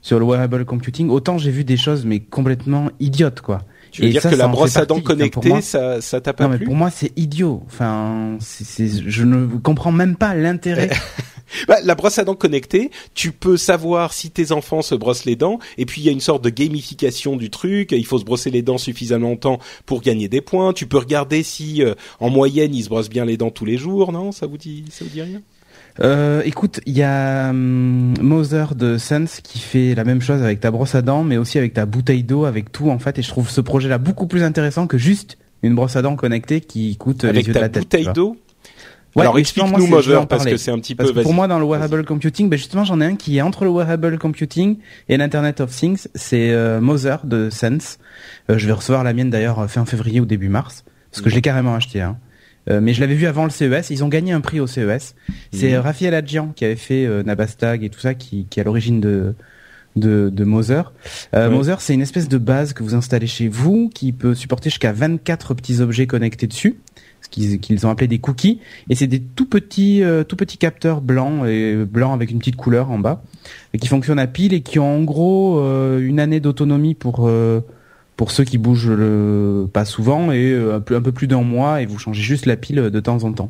sur 0.02 0.18
le 0.20 0.26
wearable 0.26 0.64
computing, 0.66 1.10
autant 1.10 1.38
j'ai 1.38 1.52
vu 1.52 1.64
des 1.66 1.76
choses 1.78 2.06
mais 2.06 2.20
complètement 2.20 2.90
idiotes, 3.00 3.42
quoi. 3.42 3.60
Tu 3.92 4.04
veux 4.04 4.08
Et 4.08 4.12
dire 4.12 4.22
ça, 4.22 4.30
que 4.30 4.36
ça 4.36 4.44
la 4.44 4.48
brosse 4.48 4.78
à 4.78 4.86
dents 4.86 5.00
connectée, 5.02 5.50
moi- 5.50 5.62
ça 5.62 6.00
ça 6.00 6.22
t'a 6.22 6.32
pas 6.32 6.44
Non, 6.44 6.52
mais 6.52 6.60
pour 6.64 6.76
moi, 6.76 6.92
c'est 6.92 7.12
idiot. 7.18 7.64
Enfin, 7.66 8.38
c'est, 8.40 8.64
c'est- 8.64 9.02
je 9.10 9.24
ne 9.24 9.48
comprends 9.58 9.92
même 9.92 10.16
pas 10.16 10.36
l'intérêt. 10.36 10.90
Bah, 11.68 11.78
la 11.84 11.96
brosse 11.96 12.20
à 12.20 12.24
dents 12.24 12.36
connectée, 12.36 12.92
tu 13.14 13.32
peux 13.32 13.58
savoir 13.58 14.14
si 14.14 14.32
tes 14.32 14.52
enfants 14.52 14.82
se 14.82 14.96
brossent 14.96 15.26
les 15.26 15.36
dents, 15.36 15.60
et 15.78 15.86
puis 15.86 16.02
il 16.02 16.06
y 16.06 16.10
a 16.10 16.12
une 16.12 16.20
sorte 16.20 16.44
de 16.44 16.50
gamification 16.50 17.36
du 17.36 17.50
truc. 17.50 17.92
Il 17.92 18.06
faut 18.06 18.20
se 18.20 18.26
brosser 18.26 18.50
les 18.50 18.62
dents 18.62 18.78
suffisamment 18.78 19.30
longtemps 19.30 19.60
pour 19.86 20.02
gagner 20.02 20.28
des 20.28 20.42
points. 20.42 20.74
Tu 20.74 20.86
peux 20.88 20.98
regarder 20.98 21.44
si, 21.44 21.84
euh, 21.84 21.94
en 22.20 22.30
moyenne, 22.30 22.74
ils 22.74 22.84
se 22.84 22.90
brossent 22.90 23.10
bien 23.10 23.26
les 23.26 23.38
dents 23.38 23.52
tous 23.52 23.66
les 23.66 23.78
jours. 23.78 24.12
Non, 24.12 24.32
ça 24.32 24.46
vous 24.48 24.58
dit, 24.58 24.86
ça 24.90 25.04
vous 25.06 25.12
dit 25.12 25.22
rien? 25.22 25.42
Euh, 26.02 26.42
écoute, 26.46 26.80
il 26.86 26.98
y 26.98 27.04
a 27.04 27.50
hum, 27.50 28.14
Mother 28.22 28.76
de 28.76 28.98
Sense 28.98 29.42
qui 29.42 29.60
fait 29.60 29.96
la 29.96 30.04
même 30.04 30.22
chose 30.22 30.42
avec 30.42 30.60
ta 30.62 30.72
brosse 30.72 30.96
à 30.96 31.02
dents, 31.02 31.24
mais 31.24 31.38
aussi 31.38 31.58
avec 31.58 31.74
ta 31.74 31.86
bouteille 31.86 32.24
d'eau, 32.24 32.46
avec 32.46 32.72
tout 32.72 32.90
en 32.90 33.00
fait. 33.00 33.20
Et 33.20 33.22
je 33.22 33.28
trouve 33.28 33.50
ce 33.50 33.60
projet-là 33.62 33.98
beaucoup 33.98 34.28
plus 34.28 34.44
intéressant 34.44 34.88
que 34.88 34.98
juste 34.98 35.38
une 35.62 35.76
brosse 35.76 35.96
à 35.98 36.02
dents 36.02 36.16
connectée 36.16 36.62
qui 36.62 36.96
coûte 36.96 37.24
les 37.24 37.30
Avec 37.30 37.48
yeux 37.48 37.54
de 37.54 37.60
la 37.60 37.70
tête. 37.70 37.84
bouteille 37.84 38.10
d'eau? 38.14 38.38
Ouais, 39.16 39.24
Alors 39.24 39.40
explique-nous 39.40 39.88
Mother 39.88 40.28
parce 40.28 40.46
que 40.46 40.58
c'est 40.58 40.72
un 40.72 40.80
petit 40.80 40.96
peu. 40.96 41.12
Que 41.12 41.22
pour 41.22 41.34
moi, 41.34 41.48
dans 41.48 41.60
le 41.60 41.66
wearable 41.66 42.06
computing, 42.06 42.50
ben 42.50 42.58
justement, 42.58 42.84
j'en 42.84 43.02
ai 43.02 43.06
un 43.06 43.16
qui 43.16 43.38
est 43.38 43.42
entre 43.42 43.64
le 43.66 43.72
wearable 43.72 44.18
computing 44.20 44.78
et 45.08 45.18
l'Internet 45.18 45.62
of 45.62 45.72
Things. 45.76 46.08
C'est 46.16 46.52
euh, 46.52 46.80
Mother 46.80 47.26
de 47.26 47.50
Sense. 47.50 47.98
Euh, 48.50 48.58
je 48.58 48.68
vais 48.68 48.74
recevoir 48.74 49.04
la 49.04 49.14
mienne 49.14 49.30
d'ailleurs 49.30 49.70
fin 49.70 49.86
février 49.86 50.20
ou 50.20 50.26
début 50.26 50.50
mars, 50.50 50.84
parce 51.12 51.22
que 51.24 51.30
je 51.30 51.36
l'ai 51.36 51.42
carrément 51.42 51.76
acheté. 51.76 52.02
Hein. 52.02 52.18
Euh, 52.70 52.82
mais 52.82 52.94
je 52.94 53.02
l'avais 53.02 53.16
vu 53.16 53.26
avant 53.26 53.46
le 53.46 53.50
CES. 53.50 53.90
Ils 53.90 54.04
ont 54.04 54.10
gagné 54.10 54.32
un 54.32 54.42
prix 54.42 54.60
au 54.60 54.68
CES. 54.68 55.16
C'est 55.52 55.74
euh, 55.74 55.82
Raphaël 55.82 56.14
Adjian 56.14 56.52
qui 56.56 56.66
avait 56.66 56.76
fait 56.76 57.06
euh, 57.06 57.24
Nabastag 57.24 57.84
et 57.84 57.90
tout 57.90 58.00
ça, 58.00 58.14
qui, 58.14 58.46
qui 58.50 58.60
est 58.60 58.62
à 58.62 58.66
l'origine 58.66 59.00
de 59.02 59.34
de, 59.96 60.30
de 60.32 60.44
Mother. 60.44 60.94
Euh, 61.34 61.50
Ouais. 61.50 61.56
Mother, 61.56 61.82
c'est 61.82 61.94
une 61.96 62.02
espèce 62.02 62.30
de 62.30 62.38
base 62.38 62.74
que 62.74 62.84
vous 62.84 62.94
installez 62.94 63.26
chez 63.28 63.48
vous, 63.48 63.90
qui 63.94 64.14
peut 64.14 64.36
supporter 64.36 64.70
jusqu'à 64.70 64.94
24 64.94 65.56
petits 65.56 65.82
objets 65.82 66.06
connectés 66.06 66.46
dessus, 66.48 66.78
qu'ils 67.30 67.86
ont 67.86 67.90
appelé 67.90 68.08
des 68.08 68.20
cookies. 68.20 68.60
Et 68.90 68.96
c'est 68.96 69.08
des 69.08 69.20
tout 69.20 69.46
petits, 69.46 70.04
euh, 70.04 70.24
tout 70.24 70.36
petits 70.36 70.58
capteurs 70.58 71.02
blancs 71.02 71.46
et 71.48 71.76
blancs 71.76 72.14
avec 72.14 72.32
une 72.32 72.40
petite 72.40 72.56
couleur 72.56 72.92
en 72.92 73.00
bas, 73.00 73.24
qui 73.80 73.88
fonctionnent 73.88 74.20
à 74.20 74.28
pile 74.28 74.54
et 74.54 74.62
qui 74.62 74.80
ont 74.80 74.98
en 74.98 75.04
gros 75.04 75.60
euh, 75.60 76.00
une 76.00 76.20
année 76.20 76.40
d'autonomie 76.40 76.96
pour 76.96 77.28
euh, 77.28 77.62
pour 78.18 78.32
ceux 78.32 78.44
qui 78.44 78.58
bougent 78.58 78.92
pas 79.72 79.86
souvent 79.86 80.34
et 80.34 80.54
un 80.54 80.82
peu 80.82 80.96
un 80.98 81.02
peu 81.02 81.14
plus 81.14 81.28
d'un 81.28 81.42
mois 81.42 81.82
et 81.82 81.86
vous 81.86 81.98
changez 81.98 82.22
juste 82.22 82.46
la 82.46 82.58
pile 82.58 82.76
de 82.76 83.00
temps 83.00 83.24
en 83.24 83.32
temps. 83.32 83.50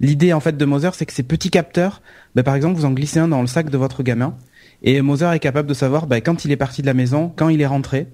L'idée 0.00 0.34
en 0.34 0.40
fait 0.40 0.58
de 0.58 0.64
Mother, 0.66 0.94
c'est 0.94 1.06
que 1.06 1.14
ces 1.14 1.22
petits 1.22 1.48
capteurs, 1.50 2.02
bah, 2.34 2.42
par 2.42 2.54
exemple, 2.54 2.76
vous 2.76 2.84
en 2.84 2.90
glissez 2.90 3.18
un 3.18 3.28
dans 3.28 3.40
le 3.40 3.46
sac 3.46 3.70
de 3.70 3.78
votre 3.78 4.02
gamin, 4.02 4.34
et 4.82 5.00
Mother 5.00 5.32
est 5.32 5.40
capable 5.40 5.66
de 5.66 5.74
savoir 5.74 6.06
bah, 6.06 6.20
quand 6.20 6.44
il 6.44 6.52
est 6.52 6.56
parti 6.56 6.82
de 6.82 6.86
la 6.86 6.94
maison, 6.94 7.32
quand 7.34 7.48
il 7.48 7.60
est 7.62 7.66
rentré, 7.66 8.06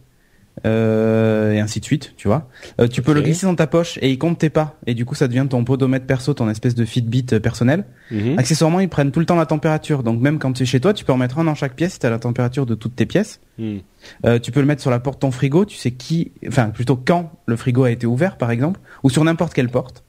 euh, 0.67 1.53
et 1.53 1.61
ainsi 1.61 1.81
de 1.81 1.85
suite, 1.85 2.15
tu 2.17 2.29
vois. 2.29 2.49
Euh, 2.81 2.87
tu 2.87 3.03
peux 3.03 3.13
le 3.13 3.23
glisser 3.23 3.47
dans 3.47 3.55
ta 3.55 3.67
poche 3.67 3.99
et 4.03 4.11
il 4.11 4.19
compte 4.19 4.39
tes 4.39 4.51
pas, 4.51 4.77
et 4.87 4.95
du 4.95 5.05
coup 5.05 5.15
ça 5.15 5.27
devient 5.27 5.47
ton 5.49 5.65
podomètre 5.65 6.07
perso, 6.07 6.35
ton 6.35 6.49
espèce 6.49 6.75
de 6.75 6.85
Fitbit 6.85 7.27
euh, 7.33 7.41
personnel. 7.41 7.85
Mhm. 8.11 8.39
Accessoirement, 8.39 8.81
ils 8.81 8.89
prennent 8.89 9.11
tout 9.11 9.21
le 9.21 9.27
temps 9.27 9.37
la 9.37 9.47
température, 9.47 10.03
donc 10.03 10.21
même 10.21 10.39
quand 10.39 10.53
tu 10.53 10.63
es 10.63 10.67
chez 10.67 10.81
toi, 10.81 10.93
tu 10.93 11.05
peux 11.05 11.13
en 11.13 11.17
mettre 11.17 11.39
un 11.39 11.45
dans 11.45 11.55
chaque 11.55 11.75
pièce, 11.75 11.99
tu 11.99 12.07
as 12.07 12.11
la 12.11 12.19
température 12.19 12.67
de 12.67 12.75
toutes 12.75 12.97
tes 12.97 13.07
pièces. 13.07 13.41
Mhm. 13.59 13.81
Euh, 14.27 14.39
tu 14.39 14.53
peux 14.53 14.61
le 14.61 14.67
mettre 14.67 14.83
sur 14.83 14.91
la 14.91 15.01
porte 15.01 15.17
de 15.17 15.21
ton 15.21 15.31
frigo, 15.31 15.65
tu 15.65 15.77
sais 15.77 15.93
qui, 15.93 16.33
enfin 16.47 16.71
plutôt 16.71 16.97
quand 16.97 17.33
le 17.47 17.57
frigo 17.57 17.85
a 17.85 17.91
été 17.91 18.07
ouvert 18.07 18.37
par 18.37 18.51
exemple, 18.51 18.81
ou 19.03 19.11
sur 19.11 19.25
n'importe 19.25 19.55
quelle 19.55 19.69
porte. 19.69 20.05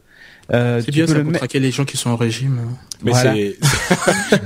Euh, 0.52 0.80
C'est 0.82 0.86
tu 0.86 0.92
bien 0.92 1.06
peux 1.06 1.12
ça 1.12 1.18
le 1.18 1.24
pour 1.24 1.32
mettre. 1.32 1.40
traquer 1.40 1.60
les 1.60 1.72
gens 1.72 1.86
qui 1.86 1.96
sont 1.96 2.10
en 2.10 2.16
régime. 2.18 2.60
Mais 3.04 3.12
Voilà. 3.12 3.34
c'est 3.34 3.58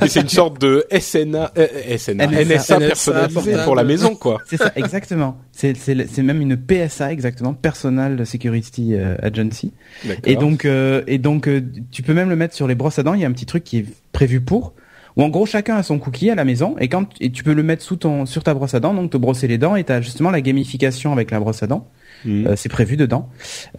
mais 0.01 0.07
c'est 0.07 0.21
une 0.21 0.29
sorte 0.29 0.59
de 0.61 0.85
SNA, 0.91 1.51
euh, 1.57 1.97
SNA, 1.97 2.27
NSA, 2.27 2.45
NSA 2.45 2.79
personnalisé 2.79 3.53
pour 3.63 3.75
la 3.75 3.83
maison 3.83 4.15
quoi. 4.15 4.39
C'est 4.45 4.57
ça, 4.57 4.71
exactement. 4.75 5.37
C'est 5.51 5.75
c'est 5.75 6.07
c'est 6.07 6.23
même 6.23 6.41
une 6.41 6.55
PSA 6.57 7.11
exactement, 7.11 7.53
Personal 7.53 8.25
Security 8.25 8.93
euh, 8.93 9.15
Agency. 9.21 9.73
D'accord. 10.05 10.21
Et 10.25 10.35
donc 10.35 10.65
euh, 10.65 11.01
et 11.07 11.17
donc 11.17 11.47
euh, 11.47 11.61
tu 11.91 12.03
peux 12.03 12.13
même 12.13 12.29
le 12.29 12.35
mettre 12.35 12.53
sur 12.55 12.67
les 12.67 12.75
brosses 12.75 12.99
à 12.99 13.03
dents. 13.03 13.13
Il 13.13 13.21
y 13.21 13.25
a 13.25 13.27
un 13.27 13.31
petit 13.33 13.45
truc 13.47 13.63
qui 13.63 13.77
est 13.79 13.85
prévu 14.11 14.41
pour. 14.41 14.73
Où 15.15 15.23
en 15.23 15.29
gros 15.29 15.47
chacun 15.47 15.77
a 15.77 15.81
son 15.83 15.97
cookie 15.97 16.29
à 16.29 16.35
la 16.35 16.45
maison 16.45 16.75
et 16.79 16.89
quand 16.89 17.07
et 17.19 17.31
tu 17.31 17.43
peux 17.43 17.53
le 17.53 17.63
mettre 17.63 17.81
sous 17.81 17.95
ton 17.95 18.27
sur 18.27 18.43
ta 18.43 18.53
brosse 18.53 18.75
à 18.75 18.79
dents 18.79 18.93
donc 18.93 19.09
te 19.09 19.17
brosser 19.17 19.47
les 19.47 19.57
dents 19.57 19.75
et 19.75 19.83
t'as 19.83 19.99
justement 19.99 20.29
la 20.29 20.41
gamification 20.41 21.11
avec 21.11 21.31
la 21.31 21.39
brosse 21.39 21.63
à 21.63 21.67
dents. 21.67 21.89
Mhm. 22.25 22.47
Euh, 22.47 22.53
c'est 22.55 22.69
prévu 22.69 22.97
dedans. 22.97 23.29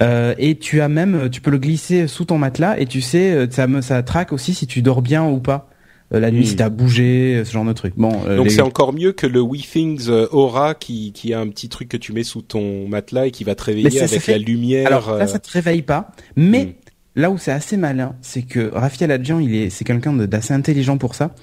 Euh, 0.03 0.35
et 0.38 0.57
tu 0.57 0.81
as 0.81 0.88
même, 0.88 1.29
tu 1.31 1.40
peux 1.40 1.51
le 1.51 1.59
glisser 1.59 2.07
sous 2.07 2.24
ton 2.24 2.38
matelas 2.38 2.79
et 2.79 2.87
tu 2.87 3.01
sais, 3.01 3.33
euh, 3.33 3.46
ça 3.51 3.66
me, 3.66 3.81
ça 3.81 4.03
traque 4.03 4.33
aussi 4.33 4.55
si 4.55 4.66
tu 4.66 4.83
dors 4.83 5.03
bien 5.03 5.24
ou 5.27 5.40
pas 5.40 5.68
euh, 6.14 6.20
la 6.20 6.31
nuit, 6.31 6.40
Hmm. 6.42 6.46
si 6.46 6.57
t'as 6.57 6.68
bougé, 6.70 7.37
euh, 7.37 7.44
ce 7.44 7.53
genre 7.53 7.64
de 7.66 7.72
truc. 7.74 7.92
Bon, 7.96 8.12
euh, 8.27 8.37
Donc 8.37 8.46
les- 8.46 8.51
c'est 8.53 8.62
encore 8.62 8.94
mieux 8.94 9.12
que 9.12 9.27
le 9.27 9.40
WeThings 9.42 10.09
euh, 10.09 10.27
Aura 10.33 10.74
qui 10.74 11.12
qui 11.12 11.35
a 11.35 11.40
un 11.40 11.48
petit 11.48 11.68
truc 11.68 11.88
que 11.88 11.98
tu 11.98 12.12
mets 12.14 12.22
sous 12.24 12.40
ton 12.40 12.88
matelas 12.88 13.27
et 13.27 13.31
qui 13.31 13.44
va 13.44 13.55
te 13.55 13.64
réveiller 13.64 14.01
avec 14.01 14.20
fait- 14.22 14.33
la 14.33 14.38
lumière. 14.38 14.87
Alors 14.87 15.16
là, 15.16 15.27
ça 15.27 15.38
te 15.38 15.51
réveille 15.51 15.83
pas. 15.83 16.12
Mais 16.37 16.64
Hmm. 16.64 17.20
là 17.20 17.31
où 17.31 17.37
c'est 17.37 17.53
assez 17.53 17.77
malin, 17.77 18.14
c'est 18.22 18.40
que 18.42 18.70
Raphaël 18.72 19.11
Adjian, 19.11 19.38
il 19.40 19.55
est, 19.55 19.68
c'est 19.68 19.85
quelqu'un 19.85 20.14
d'assez 20.14 20.55
intelligent 20.55 20.96
pour 20.96 21.14
ça. 21.14 21.35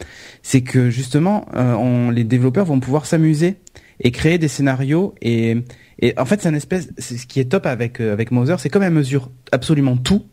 C'est 0.42 0.62
que 0.62 0.90
justement, 0.90 1.46
euh, 1.56 1.76
on, 1.76 2.10
les 2.10 2.24
développeurs 2.24 2.66
vont 2.66 2.80
pouvoir 2.80 3.06
s'amuser 3.06 3.58
et 4.02 4.12
créer 4.12 4.38
des 4.38 4.48
scénarios 4.48 5.14
et 5.22 5.58
et 6.00 6.14
en 6.20 6.26
fait, 6.26 6.42
c'est 6.42 6.50
un 6.50 6.54
espèce, 6.54 6.90
c'est 6.98 7.18
ce 7.18 7.26
qui 7.26 7.40
est 7.40 7.46
top 7.46 7.66
avec 7.66 8.02
euh, 8.02 8.12
avec 8.12 8.32
Mother, 8.32 8.60
c'est 8.60 8.68
comme 8.70 8.84
elle 8.84 8.92
mesure 8.94 9.32
absolument 9.52 9.96
tout. 9.98 10.26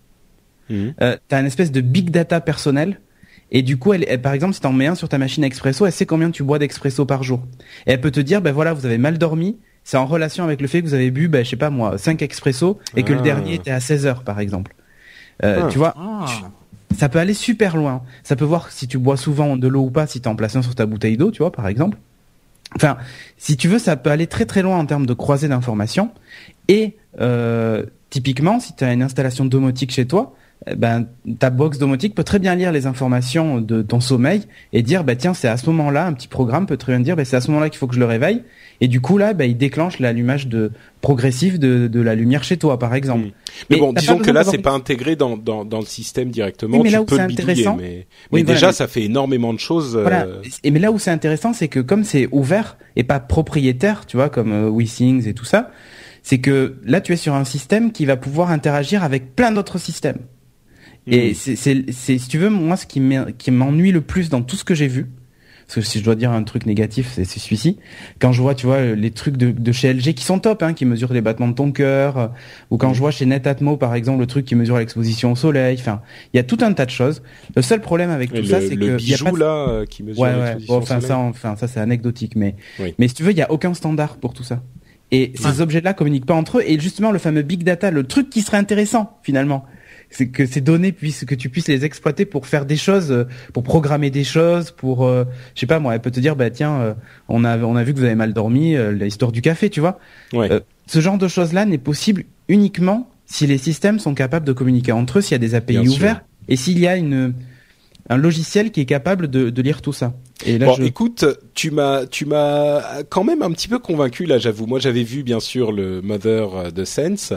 Mhm. 0.71 0.95
euh, 1.03 1.17
t'as 1.29 1.41
une 1.41 1.47
espèce 1.47 1.71
de 1.73 1.81
big 1.81 2.11
data 2.11 2.41
personnel. 2.41 3.01
Et 3.55 3.63
du 3.63 3.77
coup, 3.77 3.93
elle, 3.93 4.05
elle- 4.09 4.23
par 4.23 4.33
exemple, 4.33 4.55
si 4.55 4.61
t'en 4.61 4.73
mets 4.73 4.87
un 4.87 4.95
sur 4.95 5.09
ta 5.09 5.19
machine 5.19 5.45
expresso, 5.45 5.85
elle 5.85 5.93
sait 5.93 6.07
combien 6.07 6.31
tu 6.31 6.43
bois 6.43 6.59
d'expresso 6.59 7.05
par 7.05 7.23
jour. 7.23 7.43
Et 7.87 7.93
elle 7.93 8.01
peut 8.01 8.11
te 8.11 8.21
dire, 8.21 8.41
ben 8.41 8.51
voilà, 8.53 8.73
vous 8.73 8.87
avez 8.87 8.97
mal 8.99 9.19
dormi. 9.19 9.59
C'est 9.85 9.97
en 9.99 10.07
relation 10.07 10.43
avec 10.45 10.61
le 10.63 10.69
fait 10.69 10.81
que 10.81 10.87
vous 10.87 10.95
avez 10.95 11.11
bu, 11.11 11.29
ben, 11.29 11.45
je 11.45 11.51
sais 11.51 11.57
pas 11.57 11.69
moi, 11.71 11.99
5 11.99 12.23
expresso 12.23 12.79
et 12.97 13.03
que 13.03 13.13
le 13.13 13.19
Ah. 13.19 13.23
dernier 13.23 13.55
était 13.55 13.71
à 13.73 13.81
16 13.81 14.07
heures, 14.07 14.23
par 14.25 14.41
exemple. 14.41 14.75
Euh, 15.45 15.63
Ah. 15.65 15.69
Tu 15.71 15.77
vois, 15.79 15.93
Ah. 15.99 16.27
ça 16.97 17.09
peut 17.11 17.19
aller 17.19 17.35
super 17.35 17.77
loin. 17.77 18.03
Ça 18.23 18.35
peut 18.37 18.45
voir 18.47 18.71
si 18.73 18.89
tu 18.89 18.97
bois 18.99 19.17
souvent 19.19 19.57
de 19.59 19.69
l'eau 19.69 19.83
ou 19.83 19.91
pas, 19.91 20.07
si 20.07 20.21
t'en 20.23 20.35
places 20.35 20.57
un 20.57 20.63
sur 20.63 20.75
ta 20.75 20.87
bouteille 20.87 21.17
d'eau, 21.19 21.31
tu 21.31 21.39
vois, 21.39 21.53
par 21.53 21.69
exemple. 21.69 21.99
Enfin, 22.77 22.97
si 23.37 23.57
tu 23.57 23.69
veux, 23.69 23.79
ça 23.79 23.97
peut 23.97 24.11
aller 24.11 24.27
très 24.27 24.47
très 24.47 24.63
loin 24.63 24.79
en 24.79 24.87
termes 24.87 25.07
de 25.07 25.15
croisée 25.15 25.49
d'informations. 25.49 26.11
Et 26.69 26.97
euh, 27.21 27.85
typiquement, 28.11 28.61
si 28.61 28.75
tu 28.75 28.85
as 28.85 28.93
une 28.93 29.03
installation 29.03 29.45
domotique 29.45 29.93
chez 29.93 30.07
toi, 30.07 30.35
ben 30.77 31.07
ta 31.41 31.51
box 31.51 31.79
domotique 31.79 32.15
peut 32.15 32.25
très 32.25 32.39
bien 32.39 32.55
lire 32.55 32.71
les 32.71 32.87
informations 32.87 33.61
de 33.61 33.83
ton 33.83 34.01
sommeil 34.01 34.43
et 34.73 34.83
dire 34.83 35.03
bah 35.03 35.17
tiens 35.17 35.35
c'est 35.35 35.49
à 35.49 35.57
ce 35.57 35.67
moment-là 35.71 36.07
un 36.07 36.13
petit 36.13 36.29
programme 36.29 36.67
peut 36.67 36.77
très 36.77 36.93
bien 36.93 37.01
dire 37.01 37.17
bah, 37.17 37.25
c'est 37.25 37.37
à 37.37 37.41
ce 37.41 37.49
moment-là 37.51 37.69
qu'il 37.69 37.79
faut 37.79 37.89
que 37.89 37.95
je 37.95 38.01
le 38.01 38.07
réveille 38.07 38.43
et 38.81 38.87
du 38.87 39.01
coup 39.01 39.19
là 39.19 39.35
bah, 39.35 39.45
il 39.45 39.57
déclenche 39.57 39.99
l'allumage 39.99 40.47
de 40.47 40.71
progressif 41.01 41.59
de, 41.59 41.89
de 41.89 42.01
la 42.01 42.15
lumière 42.15 42.45
chez 42.45 42.59
toi 42.59 42.79
par 42.79 42.95
exemple. 42.95 43.29
Mais, 43.71 43.77
bon, 43.77 43.93
disons 43.93 44.19
que 44.19 44.31
là 44.31 44.45
c'est 44.45 44.59
pas 44.59 44.71
intégré 44.71 45.17
dans, 45.17 45.37
dans, 45.37 45.65
dans 45.65 45.81
le 45.81 45.87
système 45.87 46.31
directement. 46.31 46.77
Oui, 46.79 46.85
mais 46.85 46.89
tu 46.91 46.95
là 46.95 47.03
où 47.03 47.05
peux 47.07 47.17
c'est 47.17 47.23
le 47.23 47.29
bidouiller, 47.29 47.65
mais, 47.65 47.73
Oui, 47.73 47.77
mais 47.81 48.43
voilà, 48.43 48.55
déjà 48.55 48.73
ça 48.73 48.87
fait 48.87 49.03
énormément 49.03 49.53
de 49.53 49.59
choses. 49.59 49.97
Voilà. 49.97 50.27
euh, 50.27 50.43
Et 50.63 50.71
mais 50.71 50.79
là 50.79 50.93
où 50.93 50.99
c'est 50.99 51.11
intéressant, 51.11 51.53
c'est 51.53 51.69
que 51.69 51.81
comme 51.81 52.05
c'est 52.05 52.29
ouvert 52.31 52.77
et 52.97 53.03
pas 53.05 53.19
propriétaire, 53.21 54.07
tu 54.07 54.17
vois, 54.17 54.29
comme 54.29 54.53
euh, 54.53 54.71
WeThings 54.71 55.27
et 55.27 55.35
tout 55.35 55.45
ça, 55.45 55.71
c'est 56.23 56.39
que 56.39 56.77
là 56.85 57.01
tu 57.01 57.13
es 57.13 57.17
sur 57.17 57.35
un 57.35 57.45
système 57.45 57.91
qui 57.91 58.05
va 58.07 58.17
pouvoir 58.17 58.51
interagir 58.53 59.03
avec 59.03 59.35
plein 59.35 59.51
d'autres 59.51 59.79
systèmes. 59.79 60.19
Et 61.07 61.31
Mhm. 61.31 61.35
c'est, 61.35 62.19
si 62.19 62.29
tu 62.29 62.39
veux, 62.39 62.49
moi, 62.51 62.77
ce 62.77 62.87
qui 62.87 63.01
m'en- 63.01 63.27
qui 63.37 63.51
m'ennuie 63.51 63.93
le 63.93 64.01
plus 64.03 64.29
dans 64.31 64.43
tout 64.43 64.57
ce 64.57 64.65
que 64.65 64.75
j'ai 64.75 64.87
vu, 64.89 65.07
parce 65.67 65.75
que 65.77 65.81
si 65.81 65.99
je 65.99 66.05
dois 66.05 66.15
dire 66.15 66.31
un 66.31 66.43
truc 66.45 66.65
négatif, 66.67 67.11
c'est, 67.15 67.25
celui-ci. 67.25 67.79
Quand 68.21 68.31
je 68.33 68.41
vois, 68.43 68.55
tu 68.55 68.67
vois, 68.67 68.83
les 68.83 69.11
trucs 69.11 69.37
de, 69.37 69.51
de 69.51 69.73
chez 69.73 69.89
LG 69.93 70.13
qui 70.15 70.23
sont 70.25 70.39
top, 70.39 70.63
hein, 70.63 70.75
qui 70.75 70.85
mesurent 70.85 71.13
les 71.13 71.21
battements 71.23 71.49
de 71.49 71.55
ton 71.55 71.73
cœur, 71.73 72.33
ou 72.71 72.77
quand 72.77 72.93
je 72.95 72.99
vois 73.01 73.11
chez 73.11 73.27
Netatmo, 73.27 73.77
par 73.77 73.95
exemple, 73.95 74.21
le 74.21 74.27
truc 74.27 74.45
qui 74.45 74.55
mesure 74.55 74.77
l'exposition 74.79 75.33
au 75.33 75.37
soleil. 75.37 75.77
Enfin, 75.81 76.03
il 76.33 76.37
y 76.37 76.41
a 76.41 76.45
tout 76.45 76.59
un 76.61 76.73
tas 76.73 76.85
de 76.85 76.91
choses. 76.91 77.23
Le 77.57 77.63
seul 77.63 77.81
problème 77.81 78.11
avec 78.11 78.31
tout 78.31 78.37
le, 78.37 78.45
ça, 78.45 78.61
c'est 78.61 78.77
que 78.77 78.85
y 78.85 78.91
a 78.91 78.97
bijou 78.97 79.25
pas 79.25 79.31
de- 79.33 79.39
là 79.39 79.69
euh, 79.71 79.87
qui 79.87 80.03
mesure 80.03 80.23
Ouais, 80.23 80.35
ouais. 80.35 80.57
Bon, 80.69 80.75
au 80.75 80.79
enfin, 80.79 80.97
soleil. 81.01 81.09
ça, 81.09 81.19
enfin, 81.19 81.57
ça, 81.57 81.67
c'est 81.69 81.81
anecdotique, 81.81 82.37
mais, 82.37 82.55
Oui. 82.79 82.95
mais 82.99 83.09
si 83.09 83.15
tu 83.15 83.23
veux, 83.23 83.31
il 83.33 83.39
y 83.39 83.43
a 83.43 83.51
aucun 83.51 83.73
standard 83.75 84.19
pour 84.19 84.35
tout 84.35 84.45
ça. 84.45 84.63
Et 85.11 85.33
ces 85.35 85.61
objets-là 85.61 85.93
communiquent 85.95 86.25
pas 86.27 86.35
entre 86.35 86.59
eux. 86.59 86.65
Et 86.67 86.79
justement, 86.81 87.11
le 87.13 87.19
fameux 87.19 87.43
big 87.43 87.65
data, 87.65 87.91
le 87.91 88.05
truc 88.05 88.31
qui 88.31 88.41
serait 88.41 88.57
intéressant, 88.57 89.19
finalement, 89.23 89.65
c'est 90.13 90.29
que 90.29 90.47
ces 90.47 90.61
données 90.61 90.93
puissent, 90.93 91.25
que 91.25 91.35
tu 91.35 91.49
puisses 91.49 91.69
les 91.69 91.85
exploiter 91.85 92.25
pour 92.25 92.47
faire 92.47 92.67
des 92.67 92.77
choses, 92.77 93.11
euh, 93.11 93.25
pour 93.53 93.63
programmer 93.63 94.11
des 94.11 94.25
choses, 94.25 94.71
pour, 94.71 95.05
euh, 95.07 95.25
je 95.55 95.61
sais 95.61 95.67
pas, 95.67 95.79
moi, 95.81 95.95
elle 95.95 96.01
peut 96.01 96.11
te 96.11 96.21
dire, 96.21 96.37
bah, 96.37 96.51
tiens, 96.51 96.81
euh, 96.81 96.95
on 97.29 97.45
a, 97.45 97.59
on 97.59 97.75
a 97.77 97.83
vu 97.83 97.93
que 97.95 97.99
vous 97.99 98.05
avez 98.05 98.15
mal 98.15 98.33
dormi, 98.33 98.77
euh, 98.77 98.93
l'histoire 98.93 99.33
du 99.33 99.43
café, 99.43 99.71
tu 99.71 99.81
vois. 99.81 99.99
Ouais. 100.33 100.49
Ce 100.87 101.01
genre 101.01 101.19
de 101.19 101.29
choses-là 101.29 101.65
n'est 101.65 101.79
possible 101.79 102.25
uniquement 102.49 103.09
si 103.27 103.47
les 103.47 103.59
systèmes 103.59 103.99
sont 103.99 104.15
capables 104.15 104.47
de 104.47 104.53
communiquer 104.53 104.93
entre 104.93 105.19
eux, 105.19 105.21
s'il 105.23 105.33
y 105.33 105.35
a 105.37 105.39
des 105.39 105.55
API 105.55 105.79
Bien 105.79 105.85
sûr. 105.85 105.95
ouverts 105.95 106.23
et 106.49 106.57
s'il 106.57 106.79
y 106.79 106.87
a 106.87 106.97
une, 106.97 107.33
un 108.11 108.17
logiciel 108.17 108.71
qui 108.71 108.81
est 108.81 108.85
capable 108.87 109.29
de, 109.29 109.49
de 109.49 109.63
lire 109.63 109.81
tout 109.81 109.93
ça. 109.93 110.13
Et 110.47 110.59
là, 110.59 110.67
Bon, 110.67 110.75
je... 110.75 110.83
écoute, 110.83 111.25
tu 111.55 111.71
m'as, 111.71 112.07
tu 112.07 112.25
m'as 112.27 113.03
quand 113.09 113.25
même 113.25 113.43
un 113.43 113.51
petit 113.53 113.69
peu 113.69 113.79
convaincu 113.79 114.25
là. 114.27 114.39
J'avoue, 114.39 114.67
moi 114.67 114.79
j'avais 114.79 115.03
vu 115.03 115.23
bien 115.23 115.41
sûr 115.41 115.73
le 115.73 116.01
Mother 116.03 116.73
de 116.73 116.85
Sense. 116.85 117.33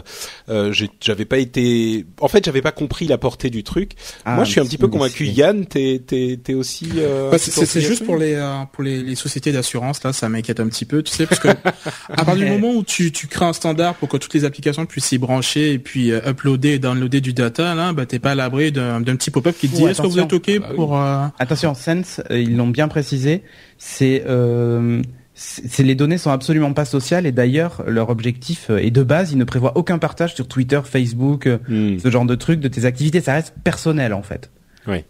Euh, 0.49 0.71
j'ai- 0.71 0.89
j'avais 1.01 1.25
pas 1.25 1.37
été, 1.37 2.05
en 2.21 2.27
fait, 2.27 2.45
j'avais 2.45 2.61
pas 2.61 2.71
compris 2.71 3.07
la 3.07 3.17
portée 3.17 3.49
du 3.49 3.63
truc. 3.63 3.91
Ah, 4.25 4.35
moi, 4.35 4.43
je 4.43 4.51
suis 4.51 4.59
un 4.61 4.65
petit 4.65 4.77
peu 4.77 4.87
convaincu. 4.87 5.25
si. 5.27 5.33
Yann, 5.33 5.65
t'es, 5.65 6.01
t'es, 6.05 6.39
t'es 6.43 6.53
aussi. 6.53 6.89
euh, 6.97 7.29
Bah, 7.31 7.37
c'est 7.37 7.81
juste 7.81 8.05
pour 8.05 8.17
les 8.17 8.33
euh, 8.35 8.63
pour 8.71 8.83
les, 8.83 9.01
les 9.03 9.15
sociétés 9.15 9.51
d'assurance 9.51 10.03
là, 10.03 10.13
ça 10.13 10.29
m'inquiète 10.29 10.59
un 10.59 10.67
petit 10.67 10.85
peu, 10.85 11.03
tu 11.03 11.11
sais, 11.13 11.25
parce 11.25 11.39
que 11.39 11.49
à 11.49 12.25
partir 12.25 12.35
du 12.35 12.45
moment 12.51 12.73
où 12.73 12.83
tu 12.83 13.11
tu 13.11 13.27
crées 13.27 13.45
un 13.45 13.53
standard 13.53 13.95
pour 13.95 14.09
que 14.09 14.17
toutes 14.17 14.33
les 14.33 14.45
applications 14.45 14.85
puissent 14.85 15.05
s'y 15.05 15.17
brancher 15.17 15.73
et 15.73 15.79
puis 15.79 16.11
euh, 16.11 16.21
uploader 16.29 16.69
et 16.73 16.79
downloader 16.79 17.21
du 17.21 17.33
data 17.33 17.75
là, 17.75 17.93
bah 17.93 18.05
t'es 18.05 18.19
pas 18.19 18.31
à 18.31 18.35
l'abri 18.35 18.71
d'un 18.71 19.01
d'un 19.01 19.15
petit 19.15 19.31
pop-up 19.31 19.55
qui 19.59 19.69
te 19.69 19.75
dit 19.75 19.83
est-ce 19.85 20.01
que 20.01 20.07
vous 20.07 20.19
êtes 20.19 20.33
ok 20.33 20.49
Ah 20.55 20.59
bah 20.59 20.67
pour 20.75 20.97
euh, 20.99 21.25
Attention, 21.39 21.73
Sense, 21.75 22.21
euh, 22.31 22.39
ils 22.39 22.55
l'ont 22.55 22.67
bien 22.67 22.87
précisé, 22.95 23.43
c'est 23.77 24.23
euh, 24.25 25.01
les 25.79 25.95
données 25.95 26.17
sont 26.17 26.31
absolument 26.31 26.71
pas 26.71 26.85
sociales 26.85 27.25
et 27.25 27.33
d'ailleurs 27.33 27.83
leur 27.87 28.09
objectif 28.09 28.69
euh, 28.69 28.77
est 28.77 28.89
de 28.89 29.03
base, 29.03 29.33
ils 29.33 29.37
ne 29.37 29.43
prévoient 29.43 29.73
aucun 29.75 29.97
partage 29.97 30.33
sur 30.33 30.47
Twitter, 30.47 30.79
Facebook, 30.85 31.45
euh, 31.45 31.57
Hmm. 31.67 31.99
ce 31.99 32.09
genre 32.09 32.25
de 32.25 32.35
trucs 32.35 32.61
de 32.61 32.69
tes 32.69 32.85
activités, 32.85 33.19
ça 33.19 33.33
reste 33.33 33.53
personnel 33.65 34.13
en 34.13 34.23
fait. 34.23 34.49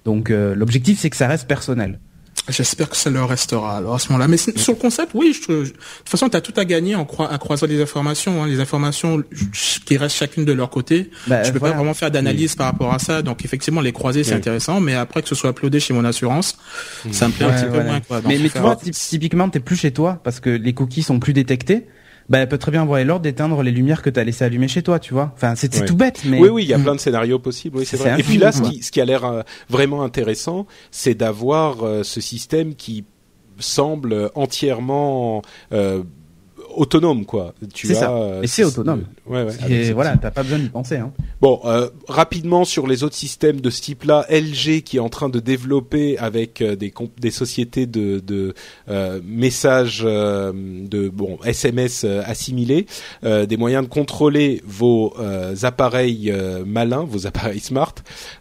Donc 0.04 0.32
euh, 0.32 0.56
l'objectif 0.56 0.98
c'est 1.00 1.12
que 1.12 1.16
ça 1.16 1.28
reste 1.28 1.48
personnel. 1.48 2.00
J'espère 2.48 2.90
que 2.90 2.96
ça 2.96 3.10
leur 3.10 3.28
restera 3.30 3.78
alors 3.78 3.96
à 3.96 4.00
ce 4.00 4.10
moment-là. 4.10 4.28
Mais 4.28 4.38
sur 4.38 4.74
le 4.74 4.78
concept, 4.78 5.12
oui, 5.16 5.34
je, 5.34 5.42
je- 5.42 5.58
de 5.64 5.64
toute 5.70 6.10
façon, 6.10 6.30
tu 6.30 6.38
as 6.38 6.42
tout 6.42 6.54
à 6.58 6.64
gagner 6.66 6.94
en, 6.96 7.04
croi- 7.06 7.32
à 7.32 7.38
croiser 7.40 7.66
les 7.66 7.82
informations. 7.82 8.44
Hein, 8.44 8.48
les 8.48 8.60
informations 8.60 9.24
qui 9.86 9.98
restent 9.98 10.16
chacune 10.18 10.46
de 10.46 10.52
leur 10.54 10.70
côté. 10.70 11.10
Bah, 11.28 11.44
je 11.44 11.52
peux 11.52 11.58
voilà. 11.60 11.74
pas 11.74 11.78
vraiment 11.80 11.94
faire 11.96 12.12
d'analyse 12.12 12.56
par 12.56 12.68
rapport 12.68 12.94
à 12.94 13.00
ça. 13.00 13.22
Donc 13.24 13.44
effectivement, 13.44 13.82
les 13.82 13.92
croiser, 13.94 14.24
c'est 14.24 14.32
Oui. 14.32 14.38
intéressant. 14.38 14.80
Mais 14.80 14.94
après 14.94 15.22
que 15.24 15.30
ce 15.30 15.36
soit 15.36 15.50
uploadé 15.50 15.80
chez 15.80 15.94
mon 15.94 16.06
assurance, 16.06 16.58
ça 17.12 17.28
me 17.28 17.34
plaît 17.34 17.46
un 17.46 17.54
petit 17.54 17.72
peu 17.72 17.84
moins. 17.84 18.00
Quoi. 18.02 18.22
Mais 18.28 18.38
mais 18.38 18.50
tu 18.50 18.60
vois, 18.60 18.76
typ- 18.76 18.94
typiquement, 18.94 19.50
t'es 19.50 19.60
plus 19.60 19.76
chez 19.76 19.92
toi 19.92 20.20
parce 20.24 20.40
que 20.40 20.50
les 20.52 20.74
cookies 20.74 21.04
sont 21.04 21.20
plus 21.20 21.34
détectés. 21.34 21.88
Bah, 22.30 22.40
elle 22.40 22.50
peut 22.50 22.58
très 22.58 22.72
bien 22.72 22.82
avoir 22.82 23.04
l'ordre 23.04 23.22
d'éteindre 23.24 23.62
les 23.62 23.72
lumières 23.72 24.02
que 24.02 24.10
t'as 24.10 24.24
laissé 24.24 24.44
allumer 24.44 24.68
chez 24.68 24.82
toi, 24.82 25.00
tu 25.00 25.14
vois. 25.14 25.32
Enfin, 25.36 25.56
c'est 25.56 25.86
tout 25.86 25.96
bête, 25.96 26.22
mais 26.26 26.40
Oui, 26.40 26.50
oui, 26.50 26.64
il 26.64 26.70
y 26.70 26.74
a 26.74 26.80
plein 26.86 26.96
de 26.96 27.00
scénarios 27.00 27.40
possibles. 27.40 27.78
Oui, 27.78 27.86
c'est 27.86 27.98
vrai. 27.98 28.20
Et 28.20 28.24
puis 28.24 28.38
là, 28.38 28.52
ce 28.52 28.62
qui, 28.62 28.82
ce 28.82 28.92
qui 28.92 29.02
a 29.02 29.06
l'air 29.06 29.26
euh, 29.26 29.42
vraiment 29.70 30.04
intéressant, 30.04 30.66
c'est 30.92 31.14
d'avoir 31.14 31.84
euh, 31.84 32.04
ce 32.04 32.22
système 32.22 32.76
qui 32.76 33.06
semble 33.60 34.32
entièrement 34.36 35.42
euh, 35.72 36.04
autonome, 36.78 37.26
quoi. 37.26 37.54
Tu 37.74 37.88
C'est 37.88 37.94
as, 37.94 38.00
ça. 38.00 38.12
euh, 38.12 38.42
Et 38.42 38.48
c'est 38.48 38.64
autonome. 38.64 39.06
Ouais, 39.26 39.44
ouais. 39.44 39.54
Et 39.72 39.92
voilà, 39.94 40.18
t'as 40.18 40.32
pas 40.32 40.44
besoin 40.44 40.60
d'y 40.60 40.70
penser. 40.70 40.98
Hein. 40.98 41.12
Bon, 41.42 41.60
euh, 41.66 41.90
rapidement 42.08 42.66
sur 42.66 42.88
les 42.88 43.04
autres 43.04 43.16
systèmes 43.16 43.62
de 43.62 43.70
ce 43.70 43.82
type-là, 43.82 44.26
LG 44.30 44.82
qui 44.84 44.98
est 44.98 45.00
en 45.00 45.10
train 45.10 45.30
de 45.30 45.40
développer 45.40 46.18
avec 46.18 46.62
euh, 46.62 46.76
des, 46.76 46.92
comp- 46.92 47.20
des 47.20 47.32
sociétés 47.32 47.86
de, 47.86 48.20
de 48.20 48.54
euh, 48.90 49.20
messages 49.26 50.02
euh, 50.06 50.52
de 50.56 51.10
bon 51.10 51.38
SMS 51.44 52.04
assimilés, 52.04 52.86
euh, 53.24 53.46
des 53.46 53.58
moyens 53.58 53.84
de 53.86 53.90
contrôler 53.90 54.62
vos 54.66 55.14
euh, 55.20 55.56
appareils 55.64 56.34
malins, 56.66 57.06
vos 57.08 57.28
appareils 57.28 57.60
smart, 57.60 57.94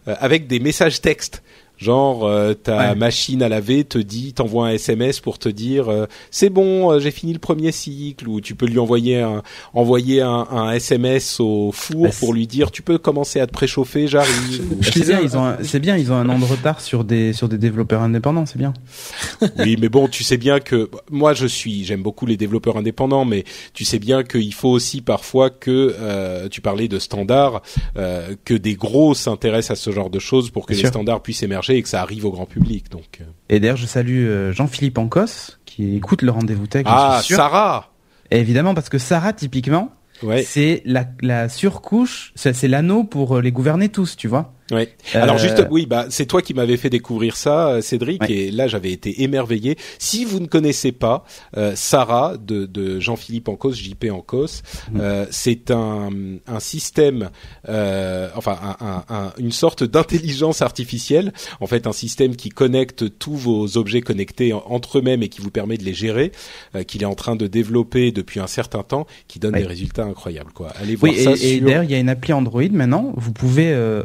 euh, 0.07 0.15
avec 0.19 0.47
des 0.47 0.59
messages 0.59 1.01
textes. 1.01 1.41
Genre 1.77 2.25
euh, 2.25 2.53
ta 2.53 2.75
Ouais. 2.91 2.95
machine 2.95 3.41
à 3.43 3.49
laver 3.49 3.83
te 3.83 3.97
dit, 3.97 4.33
t'envoie 4.33 4.67
un 4.67 4.71
SMS 4.71 5.19
pour 5.19 5.39
te 5.39 5.49
dire 5.49 5.89
euh, 5.89 6.05
c'est 6.31 6.49
bon, 6.49 6.91
euh, 6.91 6.99
j'ai 6.99 7.11
fini 7.11 7.33
le 7.33 7.39
premier 7.39 7.71
cycle, 7.71 8.27
ou 8.27 8.39
tu 8.41 8.55
peux 8.55 8.65
lui 8.65 8.79
envoyer 8.79 9.21
un 9.21 9.43
envoyer 9.73 10.21
un, 10.21 10.47
un 10.51 10.71
SMS 10.71 11.39
au 11.39 11.71
four 11.73 12.03
Bah, 12.03 12.09
pour 12.19 12.33
lui 12.33 12.47
dire 12.47 12.71
tu 12.71 12.81
peux 12.81 12.97
commencer 12.97 13.39
à 13.39 13.47
te 13.47 13.51
préchauffer, 13.51 14.07
j'arrive. 14.07 14.63
C'est 14.81 15.05
bien, 15.05 15.19
ils 15.21 15.35
ont, 15.37 15.43
un- 15.45 15.57
c'est 15.63 15.79
bien, 15.79 15.97
ils 15.97 16.11
ont 16.11 16.15
un 16.15 16.29
an 16.29 16.39
de 16.39 16.45
retard 16.45 16.79
sur 16.81 17.03
des 17.03 17.33
sur 17.33 17.49
des 17.49 17.57
développeurs 17.57 18.01
indépendants, 18.01 18.45
c'est 18.45 18.57
bien. 18.57 18.73
oui, 19.59 19.77
mais 19.79 19.89
bon, 19.89 20.07
tu 20.07 20.23
sais 20.23 20.37
bien 20.37 20.59
que 20.59 20.89
moi 21.11 21.33
je 21.33 21.47
suis, 21.47 21.83
j'aime 21.83 22.01
beaucoup 22.03 22.25
les 22.25 22.37
développeurs 22.37 22.77
indépendants, 22.77 23.25
mais 23.25 23.43
tu 23.73 23.83
sais 23.85 23.99
bien 23.99 24.23
qu'il 24.23 24.53
faut 24.53 24.69
aussi 24.69 25.01
parfois 25.01 25.49
que 25.49 25.95
euh, 25.99 26.47
tu 26.49 26.61
parlais 26.61 26.87
de 26.87 26.99
standards, 26.99 27.61
euh, 27.97 28.35
que 28.45 28.53
des 28.53 28.75
gros 28.75 29.13
s'intéressent 29.13 29.71
à 29.77 29.81
ce 29.81 29.91
genre 29.91 30.09
de 30.09 30.19
choses 30.19 30.49
pour 30.51 30.65
que 30.65 30.73
Bien 30.73 30.77
les 30.77 30.81
sûr. 30.81 30.89
standards 30.89 31.21
puissent 31.21 31.43
émerger 31.43 31.64
et 31.73 31.81
que 31.81 31.89
ça 31.89 32.01
arrive 32.01 32.25
au 32.25 32.31
grand 32.31 32.45
public. 32.45 32.89
Donc 32.91 33.19
euh. 33.21 33.25
Et 33.49 33.59
d'ailleurs, 33.59 33.77
je 33.77 33.85
salue 33.85 34.25
euh, 34.25 34.53
Jean-Philippe 34.53 34.97
Ancos 34.97 35.57
qui 35.65 35.95
écoute 35.95 36.21
le 36.21 36.31
rendez-vous 36.31 36.67
tech. 36.67 36.83
je 36.85 36.91
ah, 36.91 37.19
suis. 37.23 37.35
Sarah. 37.35 37.91
Et 38.31 38.39
évidemment, 38.39 38.73
parce 38.73 38.89
que 38.89 38.97
Sarah, 38.97 39.33
typiquement, 39.33 39.91
Ouais. 40.23 40.43
c'est 40.43 40.81
la, 40.85 41.05
la 41.21 41.49
surcouche, 41.49 42.31
c'est 42.35 42.53
c'est 42.53 42.67
l'anneau 42.69 43.03
pour 43.03 43.37
euh, 43.37 43.41
les 43.41 43.51
gouverner 43.51 43.89
tous, 43.89 44.15
tu 44.15 44.27
vois. 44.27 44.53
Ouais. 44.71 44.89
Euh, 45.15 45.21
Alors 45.21 45.37
juste, 45.37 45.63
oui, 45.69 45.85
bah 45.85 46.07
c'est 46.09 46.25
toi 46.25 46.41
qui 46.41 46.53
m'avais 46.55 46.77
fait 46.77 46.89
découvrir 46.89 47.35
ça, 47.37 47.67
euh, 47.69 47.81
Cédric, 47.81 48.21
Ouais. 48.23 48.31
et 48.31 48.51
là 48.51 48.67
j'avais 48.67 48.91
été 48.91 49.21
émerveillé. 49.21 49.77
Si 49.99 50.25
vous 50.25 50.39
ne 50.39 50.47
connaissez 50.47 50.91
pas 50.91 51.23
euh, 51.55 51.73
Sarah 51.75 52.35
de, 52.37 52.65
de 52.65 52.99
Jean-Philippe 52.99 53.47
Ancos, 53.47 53.73
JP 53.73 54.05
Ancos, 54.11 54.61
Mhm. 54.91 54.99
euh, 55.01 55.25
c'est 55.29 55.69
un, 55.69 56.09
un 56.47 56.59
système, 56.59 57.29
euh, 57.69 58.29
enfin 58.35 58.57
un, 58.79 58.85
un- 58.85 59.03
un- 59.09 59.33
une 59.37 59.51
sorte 59.51 59.83
d'intelligence 59.83 60.61
artificielle, 60.61 61.31
en 61.59 61.67
fait 61.67 61.87
un 61.87 61.93
système 61.93 62.35
qui 62.35 62.49
connecte 62.49 63.17
tous 63.19 63.35
vos 63.35 63.77
objets 63.77 64.01
connectés 64.01 64.53
en- 64.53 64.63
entre 64.67 64.97
eux-mêmes 64.99 65.23
et 65.23 65.29
qui 65.29 65.41
vous 65.41 65.51
permet 65.51 65.77
de 65.77 65.83
les 65.83 65.93
gérer, 65.93 66.31
euh, 66.75 66.83
qu'il 66.83 67.03
est 67.03 67.07
en 67.07 67.15
train 67.15 67.35
de 67.35 67.47
développer 67.47 68.11
depuis 68.11 68.39
un 68.39 68.47
certain 68.47 68.83
temps, 68.83 69.05
qui 69.27 69.39
donne 69.39 69.53
Ouais. 69.53 69.61
des 69.61 69.67
résultats 69.67 70.05
incroyables. 70.05 70.51
Quoi. 70.53 70.69
Allez 70.81 70.95
voir 70.95 71.11
Oui, 71.13 71.23
ça 71.23 71.31
et, 71.31 71.33
et 71.33 71.57
sur. 71.57 71.65
d'ailleurs, 71.65 71.83
il 71.83 71.91
y 71.91 71.95
a 71.95 71.99
une 71.99 72.09
appli 72.09 72.33
Android 72.33 72.63
maintenant. 72.71 73.13
Vous 73.15 73.31
pouvez 73.31 73.71
euh, 73.71 74.03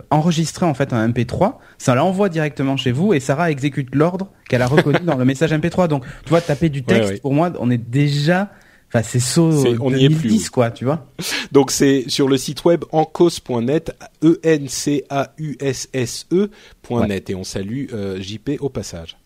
enregistrer 0.51 0.67
en 0.67 0.75
fait 0.75 0.93
un 0.93 1.09
MP3, 1.09 1.55
ça 1.79 1.95
l'envoie 1.95 2.29
directement 2.29 2.77
chez 2.77 2.93
vous 2.93 3.15
et 3.15 3.21
Sarah 3.21 3.51
exécute 3.51 3.95
l'ordre 3.95 4.31
qu'elle 4.49 4.63
a 4.63 4.67
reconnu 4.67 4.99
dans 5.05 5.17
le 5.17 5.25
message 5.25 5.53
MP3. 5.53 5.89
Donc, 5.89 6.05
tu 6.25 6.31
vois, 6.31 6.41
taper 6.41 6.69
du 6.69 6.83
texte, 6.83 7.03
Ouais, 7.05 7.15
ouais. 7.15 7.21
pour 7.21 7.33
moi, 7.35 7.53
on 7.61 7.71
est 7.71 7.79
déjà, 7.79 8.51
enfin, 8.89 9.03
c'est 9.05 9.21
saut 9.21 9.53
C'est- 9.53 9.77
on 9.81 9.91
y 9.95 10.05
est 10.05 10.09
plus, 10.09 10.23
2010, 10.29 10.43
oui. 10.45 10.51
quoi, 10.51 10.71
tu 10.71 10.85
vois. 10.85 11.07
Donc 11.53 11.71
c'est 11.71 12.05
sur 12.09 12.29
le 12.29 12.37
site 12.37 12.65
web 12.65 12.85
encos.net, 12.93 13.93
e 14.25 14.39
n 14.43 14.69
c 14.69 15.05
a 15.11 15.33
u 15.39 15.57
s 15.61 15.89
s 15.93 16.27
e.net 16.33 17.31
et 17.31 17.35
on 17.35 17.45
salue 17.45 17.87
euh, 17.93 18.21
JP 18.21 18.59
au 18.61 18.69
passage. 18.69 19.17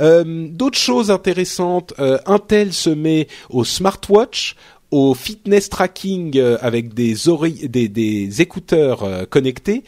Euh, 0.00 0.48
D'autres 0.50 0.78
choses 0.78 1.10
intéressantes, 1.10 1.94
euh, 2.00 2.18
Intel 2.26 2.72
se 2.72 2.90
met 2.90 3.28
au 3.50 3.64
smartwatch 3.64 4.56
au 4.94 5.12
fitness 5.12 5.68
tracking 5.70 6.38
euh, 6.38 6.56
avec 6.60 6.94
des 6.94 7.28
oreilles, 7.28 7.68
des, 7.68 7.88
des 7.88 8.40
écouteurs 8.40 9.02
euh, 9.02 9.24
connectés, 9.26 9.82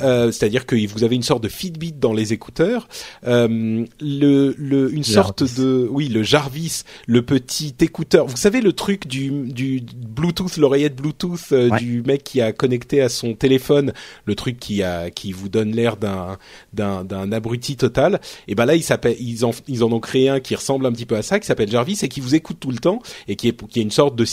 euh, 0.00 0.32
c'est-à-dire 0.32 0.66
que 0.66 0.74
vous 0.92 1.04
avez 1.04 1.14
une 1.14 1.22
sorte 1.22 1.44
de 1.44 1.48
Fitbit 1.48 1.92
dans 1.92 2.12
les 2.12 2.32
écouteurs, 2.32 2.88
le, 3.22 3.86
le, 4.00 4.92
une 4.92 5.04
sorte 5.04 5.44
de, 5.56 5.86
oui, 5.88 6.08
le 6.08 6.24
Jarvis, 6.24 6.82
le 7.06 7.22
petit 7.22 7.72
écouteur. 7.80 8.26
Vous 8.26 8.36
savez 8.36 8.60
le 8.60 8.72
truc 8.72 9.06
du, 9.06 9.30
du 9.30 9.80
Bluetooth, 9.80 10.56
l'oreillette 10.56 10.96
Bluetooth 10.96 11.54
du 11.78 12.02
mec 12.02 12.24
qui 12.24 12.40
a 12.40 12.52
connecté 12.52 13.00
à 13.00 13.08
son 13.08 13.34
téléphone, 13.34 13.92
le 14.24 14.34
truc 14.34 14.58
qui 14.58 14.82
a, 14.82 15.10
qui 15.10 15.30
vous 15.30 15.48
donne 15.48 15.70
l'air 15.70 15.96
d'un, 15.96 16.36
d'un, 16.72 17.04
d'un 17.04 17.30
abruti 17.30 17.76
total. 17.76 18.20
Et 18.48 18.56
ben 18.56 18.66
là, 18.66 18.74
ils 18.74 18.82
s'appellent, 18.82 19.16
ils 19.20 19.44
en, 19.44 19.52
ils 19.68 19.84
en 19.84 19.92
ont 19.92 20.00
créé 20.00 20.28
un 20.28 20.40
qui 20.40 20.56
ressemble 20.56 20.84
un 20.86 20.92
petit 20.92 21.06
peu 21.06 21.16
à 21.16 21.22
ça, 21.22 21.38
qui 21.38 21.46
s'appelle 21.46 21.70
Jarvis 21.70 22.00
et 22.02 22.08
qui 22.08 22.20
vous 22.20 22.34
écoute 22.34 22.56
tout 22.58 22.72
le 22.72 22.78
temps 22.78 23.00
et 23.28 23.36
qui 23.36 23.48
est, 23.48 23.66
qui 23.68 23.78
est 23.78 23.82
une 23.84 23.92
sorte 23.92 24.16
de 24.16 24.24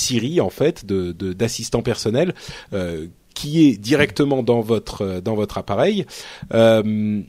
en 0.42 0.50
fait 0.50 0.86
de 0.86 1.12
d'assistant 1.12 1.82
personnel 1.82 2.34
euh, 2.74 3.08
qui 3.34 3.68
est 3.68 3.78
directement 3.78 4.44
dans 4.44 4.62
votre 4.62 5.02
euh, 5.02 5.22
dans 5.22 5.36
votre 5.36 5.58
appareil. 5.58 6.06
Euh, 6.54 7.22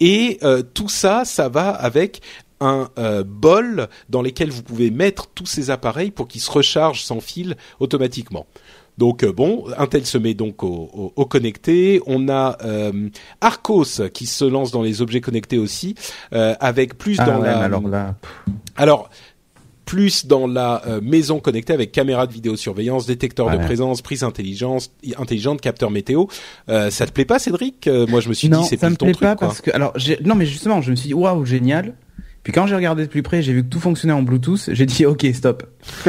et 0.00 0.40
tout 0.74 0.88
ça, 0.88 1.24
ça 1.24 1.48
va 1.48 1.68
avec 1.70 2.22
un 2.58 2.88
bol 3.24 3.86
dans 4.08 4.20
lequel 4.20 4.50
vous 4.50 4.64
pouvez 4.64 4.90
mettre 4.90 5.28
tous 5.28 5.46
ces 5.46 5.70
appareils 5.70 6.10
pour 6.10 6.26
qu'ils 6.26 6.40
se 6.40 6.50
rechargent 6.50 7.04
sans 7.04 7.20
fil 7.20 7.56
automatiquement. 7.78 8.46
Donc 8.98 9.24
bon, 9.24 9.66
Intel 9.78 10.04
se 10.04 10.18
met 10.18 10.34
donc 10.34 10.64
au, 10.64 11.26
connecté. 11.30 12.02
On 12.06 12.28
a 12.28 12.58
Arcos 13.40 14.08
qui 14.12 14.26
se 14.26 14.44
lance 14.44 14.72
dans 14.72 14.82
les 14.82 15.02
objets 15.02 15.20
connectés 15.20 15.58
aussi, 15.58 15.94
avec 16.32 16.98
plus 16.98 17.20
ah 17.20 17.24
dans 17.26 17.38
la. 17.38 17.60
Alors 17.60 17.86
là. 17.86 18.16
Alors 18.74 19.08
plus 19.84 20.26
dans 20.26 20.46
la 20.46 20.82
euh, 20.86 21.00
maison 21.02 21.40
connectée 21.40 21.72
avec 21.72 21.92
caméra 21.92 22.26
de 22.26 22.32
vidéosurveillance, 22.32 23.06
détecteur 23.06 23.50
de 23.50 23.56
présence, 23.58 24.02
prise 24.02 24.22
intelligence, 24.22 24.92
intelligente, 25.16 25.60
capteur 25.60 25.90
météo. 25.90 26.26
Euh, 26.68 26.90
ça 26.90 27.06
te 27.06 27.12
plaît 27.12 27.24
pas, 27.24 27.38
Cédric? 27.38 27.86
Euh, 27.86 28.06
Moi, 28.06 28.20
je 28.20 28.28
me 28.28 28.34
suis 28.34 28.48
dit, 28.48 28.64
c'est 28.68 28.78
ça 28.78 28.90
me 28.90 28.96
plaît 28.96 29.12
pas 29.12 29.36
parce 29.36 29.60
que 29.60 29.70
alors 29.72 29.94
non, 30.24 30.34
mais 30.34 30.46
justement, 30.46 30.80
je 30.80 30.90
me 30.90 30.96
suis 30.96 31.08
dit 31.08 31.14
waouh, 31.14 31.44
génial. 31.44 31.94
Puis 32.42 32.52
quand 32.52 32.66
j'ai 32.66 32.74
regardé 32.74 33.04
de 33.04 33.08
plus 33.08 33.22
près, 33.22 33.40
j'ai 33.40 33.52
vu 33.52 33.62
que 33.62 33.68
tout 33.68 33.78
fonctionnait 33.78 34.12
en 34.12 34.22
Bluetooth. 34.22 34.70
J'ai 34.72 34.86
dit 34.86 35.06
ok, 35.06 35.26
stop. 35.32 35.64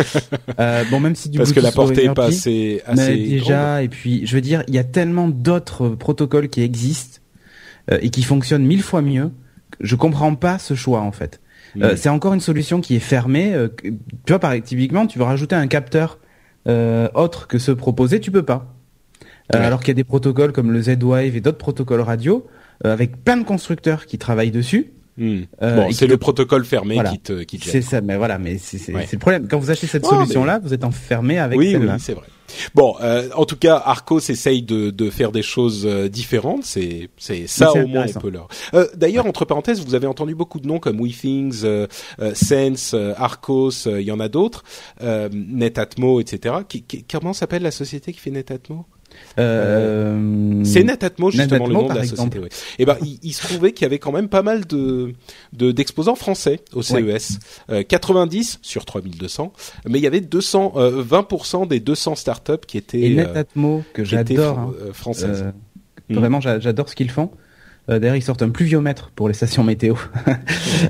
euh, 0.59 0.83
bon, 0.89 0.99
même 0.99 1.15
si 1.15 1.29
du 1.29 1.37
parce 1.37 1.53
que 1.53 1.59
la 1.59 1.71
portée 1.71 2.05
est 2.05 2.13
pas 2.13 2.25
assez, 2.25 2.81
assez 2.87 3.11
mais 3.11 3.17
déjà, 3.17 3.83
et 3.83 3.87
puis 3.87 4.25
je 4.25 4.35
veux 4.35 4.41
dire, 4.41 4.63
il 4.67 4.73
y 4.73 4.79
a 4.79 4.83
tellement 4.83 5.27
d'autres 5.27 5.89
protocoles 5.89 6.49
qui 6.49 6.61
existent 6.61 7.19
et 7.91 8.09
qui 8.09 8.23
fonctionnent 8.23 8.65
mille 8.65 8.81
fois 8.81 9.01
mieux. 9.01 9.31
Je 9.79 9.95
comprends 9.95 10.33
pas 10.35 10.57
ce 10.57 10.73
choix 10.73 11.01
en 11.01 11.11
fait. 11.11 11.39
Euh, 11.81 11.95
c'est 11.95 12.09
encore 12.09 12.33
une 12.33 12.39
solution 12.39 12.81
qui 12.81 12.95
est 12.95 12.99
fermée. 12.99 13.53
Euh, 13.53 13.69
tu 13.83 13.91
vois, 14.29 14.39
par 14.39 14.53
typiquement, 14.61 15.07
tu 15.07 15.17
veux 15.17 15.25
rajouter 15.25 15.55
un 15.55 15.67
capteur 15.67 16.19
euh, 16.67 17.09
autre 17.13 17.47
que 17.47 17.57
ceux 17.57 17.75
proposés, 17.75 18.19
tu 18.19 18.31
peux 18.31 18.43
pas. 18.43 18.75
Alors 19.49 19.81
qu'il 19.81 19.89
y 19.89 19.91
a 19.91 19.95
des 19.95 20.03
protocoles 20.03 20.51
comme 20.51 20.71
le 20.71 20.81
Z-Wave 20.81 21.35
et 21.35 21.41
d'autres 21.41 21.57
protocoles 21.57 22.01
radio 22.01 22.47
avec 22.83 23.23
plein 23.23 23.37
de 23.37 23.43
constructeurs 23.43 24.07
qui 24.07 24.17
travaillent 24.17 24.51
dessus. 24.51 24.93
Hmm. 25.17 25.41
bon, 25.61 25.91
c'est 25.91 26.07
le 26.07 26.17
protocole 26.17 26.65
fermé 26.65 26.99
qui 27.11 27.19
te 27.19 27.43
qui 27.43 27.59
C'est 27.59 27.81
ça, 27.81 28.01
mais 28.01 28.17
voilà, 28.17 28.39
mais 28.39 28.57
c'est 28.57 28.91
le 28.91 29.19
problème. 29.19 29.47
Quand 29.47 29.59
vous 29.59 29.71
achetez 29.71 29.87
cette 29.87 30.05
solution-là, 30.05 30.59
vous 30.59 30.73
êtes 30.73 30.83
enfermé 30.83 31.39
avec 31.39 31.57
oui, 31.57 31.71
celle-là. 31.71 31.93
Oui, 31.93 31.99
c'est 31.99 32.13
vrai. 32.13 32.25
Bon, 32.75 32.95
euh, 33.01 33.29
en 33.35 33.45
tout 33.45 33.55
cas, 33.55 33.81
Arcos 33.83 34.19
essaye 34.19 34.61
de, 34.61 34.89
de 34.89 35.09
faire 35.09 35.31
des 35.31 35.41
choses 35.41 35.85
euh, 35.85 36.09
différentes. 36.09 36.63
C'est 36.63 37.09
c'est 37.17 37.47
ça 37.47 37.71
au 37.71 37.87
moins 37.87 38.05
on 38.15 38.19
peut 38.19 38.29
leur. 38.29 38.47
Euh, 38.73 38.87
D'ailleurs, 38.95 39.25
entre 39.25 39.45
parenthèses, 39.45 39.83
vous 39.83 39.95
avez 39.95 40.07
entendu 40.07 40.35
beaucoup 40.35 40.59
de 40.59 40.67
noms 40.67 40.79
comme 40.79 40.99
WeThings, 40.99 41.61
euh, 41.63 41.87
euh, 42.19 42.33
Sense, 42.35 42.95
Arcos. 43.17 43.87
Il 43.87 44.01
y 44.01 44.11
en 44.11 44.19
a 44.19 44.29
d'autres, 44.29 44.63
Netatmo, 45.01 46.19
etc. 46.19 46.55
Qui, 46.67 46.83
comment 47.09 47.33
s'appelle 47.33 47.63
la 47.63 47.71
société 47.71 48.13
qui 48.13 48.19
fait 48.19 48.31
Netatmo? 48.31 48.85
Euh, 49.39 50.61
c'est 50.63 50.83
Netatmo 50.83 51.31
justement 51.31 51.67
le 51.67 51.73
nom 51.73 51.87
de 51.87 51.93
la 51.93 52.03
société. 52.05 52.39
Et 52.39 52.49
eh 52.79 52.85
ben 52.85 52.97
il, 53.01 53.33
se 53.33 53.47
trouvait 53.47 53.71
qu'il 53.73 53.83
y 53.83 53.85
avait 53.85 53.99
quand 53.99 54.11
même 54.11 54.29
pas 54.29 54.41
mal 54.41 54.65
de 54.65 55.13
d'exposants 55.53 56.15
français 56.15 56.59
au 56.73 56.81
CES. 56.81 57.39
90 57.87 58.59
sur 58.61 58.85
3200, 58.85 59.53
mais 59.87 59.99
il 59.99 60.03
y 60.03 60.07
avait 60.07 60.21
200 60.21 60.73
20% 60.75 61.67
des 61.67 61.79
200 61.79 62.15
startups 62.15 62.65
qui 62.67 62.77
étaient 62.77 63.01
et 63.01 63.15
Netatmo 63.15 63.83
que 63.93 64.03
j'adore 64.03 64.59
hein. 64.59 64.73
françaises. 64.93 65.45
Hmm. 66.09 66.15
Vraiment 66.15 66.41
j'adore 66.41 66.89
ce 66.89 66.95
qu'ils 66.95 67.11
font. 67.11 67.31
Euh, 67.89 67.99
D'ailleurs, 67.99 68.15
ils 68.15 68.21
sortent 68.21 68.41
un 68.41 68.49
pluviomètre 68.49 69.11
pour 69.15 69.27
les 69.27 69.33
stations 69.33 69.63
météo. 69.63 69.95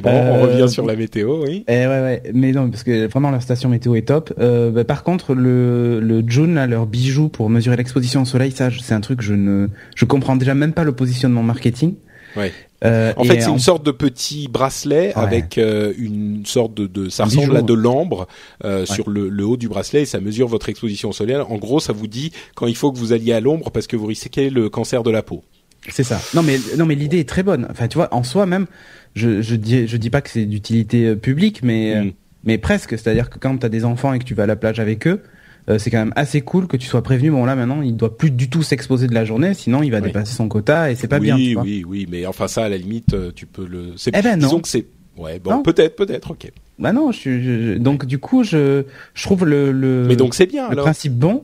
bon, 0.04 0.10
on 0.12 0.42
revient 0.44 0.70
sur 0.70 0.86
la 0.86 0.96
météo, 0.96 1.44
oui. 1.44 1.64
Eh 1.68 1.72
ouais, 1.72 1.88
ouais. 1.88 2.24
Mais 2.34 2.52
non, 2.52 2.70
parce 2.70 2.84
que 2.84 3.08
vraiment 3.08 3.32
leur 3.32 3.42
station 3.42 3.70
météo 3.70 3.96
est 3.96 4.08
top. 4.08 4.34
Euh, 4.40 4.72
bah, 4.72 4.84
par 4.84 5.04
contre, 5.04 5.34
le, 5.34 6.00
le 6.00 6.24
June, 6.28 6.56
là, 6.56 6.68
leur 6.68 6.86
bijou 6.86 7.30
pour 7.30 7.50
mesurer 7.50 7.78
l'exposition 7.78 8.22
au 8.22 8.26
soleil, 8.26 8.52
ça, 8.52 8.70
c'est 8.82 8.94
un 8.94 9.02
truc 9.02 9.22
je 9.22 9.34
ne, 9.34 9.68
je 9.96 10.06
comprends 10.06 10.36
déjà 10.36 10.54
même 10.54 10.74
pas 10.74 10.84
le 10.84 10.92
positionnement 10.92 11.44
marketing. 11.44 11.96
Ouais. 12.36 12.52
Euh, 12.84 13.14
en 13.16 13.24
fait, 13.24 13.42
c'est 13.42 13.50
une 13.50 13.60
sorte 13.60 13.86
de 13.86 13.92
petit 13.92 14.48
bracelet 14.48 15.14
avec 15.16 15.58
euh, 15.58 15.94
une 15.98 16.46
sorte 16.46 16.74
de, 16.74 16.86
de 16.86 17.08
ça 17.08 17.26
ressemble 17.26 17.56
à 17.56 17.62
de 17.62 17.74
l'ambre 17.74 18.28
euh, 18.66 18.86
sur 18.86 19.10
le, 19.10 19.30
le, 19.30 19.46
haut 19.46 19.56
du 19.56 19.70
bracelet 19.70 20.02
et 20.02 20.06
ça 20.06 20.20
mesure 20.20 20.48
votre 20.48 20.68
exposition 20.68 21.10
au 21.10 21.14
soleil. 21.14 21.38
En 21.38 21.56
gros, 21.56 21.80
ça 21.80 21.94
vous 21.94 22.08
dit 22.08 22.34
quand 22.56 22.68
il 22.68 22.76
faut 22.76 22.92
que 22.92 22.98
vous 22.98 23.14
alliez 23.14 23.32
à 23.32 23.40
l'ombre 23.40 23.72
parce 23.72 23.88
que 23.88 23.96
vous 23.96 24.08
risquez 24.08 24.50
le 24.50 24.70
cancer 24.70 25.04
de 25.04 25.12
la 25.12 25.24
peau. 25.24 25.44
C'est 25.90 26.04
ça. 26.04 26.22
Non 26.34 26.44
mais 26.44 26.60
non 26.78 26.86
mais 26.86 26.96
l'idée 26.96 27.20
est 27.20 27.28
très 27.28 27.44
bonne. 27.44 27.68
Enfin 27.70 27.88
tu 27.88 27.98
vois 27.98 28.14
en 28.14 28.24
soi 28.24 28.46
même 28.46 28.68
je 29.16 29.42
je 29.42 29.56
dis 29.56 29.88
je 29.88 29.98
dis 29.98 30.10
pas 30.10 30.22
que 30.22 30.30
c'est 30.30 30.46
d'utilité 30.46 31.08
euh, 31.08 31.16
publique 31.16 31.62
mais 31.64 31.96
euh, 31.96 32.04
mm. 32.06 32.12
mais 32.46 32.58
presque, 32.58 32.92
c'est-à-dire 32.92 33.30
que 33.30 33.40
quand 33.40 33.58
tu 33.58 33.66
as 33.66 33.70
des 33.70 33.86
enfants 33.86 34.14
et 34.14 34.20
que 34.20 34.24
tu 34.24 34.34
vas 34.34 34.44
à 34.44 34.48
la 34.48 34.56
plage 34.56 34.80
avec 34.80 35.08
eux, 35.08 35.22
euh, 35.70 35.78
c'est 35.78 35.92
quand 35.92 36.00
même 36.00 36.14
assez 36.16 36.42
cool 36.42 36.68
que 36.68 36.78
tu 36.78 36.88
sois 36.88 37.04
prévenu 37.04 37.32
bon 37.32 37.46
là 37.46 37.56
maintenant, 37.56 37.82
il 37.82 37.96
doit 37.96 38.18
plus 38.18 38.32
du 38.32 38.50
tout 38.50 38.64
s'exposer 38.64 39.08
de 39.08 39.14
la 39.14 39.26
journée 39.26 39.54
sinon 39.54 39.84
il 39.84 39.92
va 39.92 40.02
dépasser 40.02 40.34
son 40.34 40.48
quota 40.48 40.92
et 40.92 40.96
c'est 40.96 41.08
pas 41.08 41.20
bien 41.20 41.36
Oui 41.36 41.56
oui 41.58 41.86
oui, 41.88 42.08
mais 42.10 42.26
enfin 42.26 42.48
ça 42.48 42.66
à 42.66 42.70
la 42.70 42.78
limite 42.78 43.16
tu 43.36 43.46
peux 43.46 43.66
le 43.66 43.94
c'est 43.98 44.12
eh 44.16 44.22
ben 44.22 44.38
disons 44.38 44.60
que 44.60 44.68
c'est 44.68 44.86
ouais 45.18 45.40
bon 45.40 45.62
peut-être 45.64 45.96
peut-être 45.96 46.32
OK. 46.32 46.52
Bah 46.80 46.92
non, 46.92 47.12
je, 47.12 47.78
donc 47.78 48.06
du 48.06 48.18
coup 48.18 48.44
je 48.44 48.84
je 49.14 49.24
trouve 49.24 49.46
le 49.46 49.72
le 49.72 50.06
Mais 50.08 50.16
donc 50.16 50.34
c'est 50.34 50.48
bien 50.48 50.70
le 50.70 50.76
principe 50.76 51.14
bon 51.14 51.44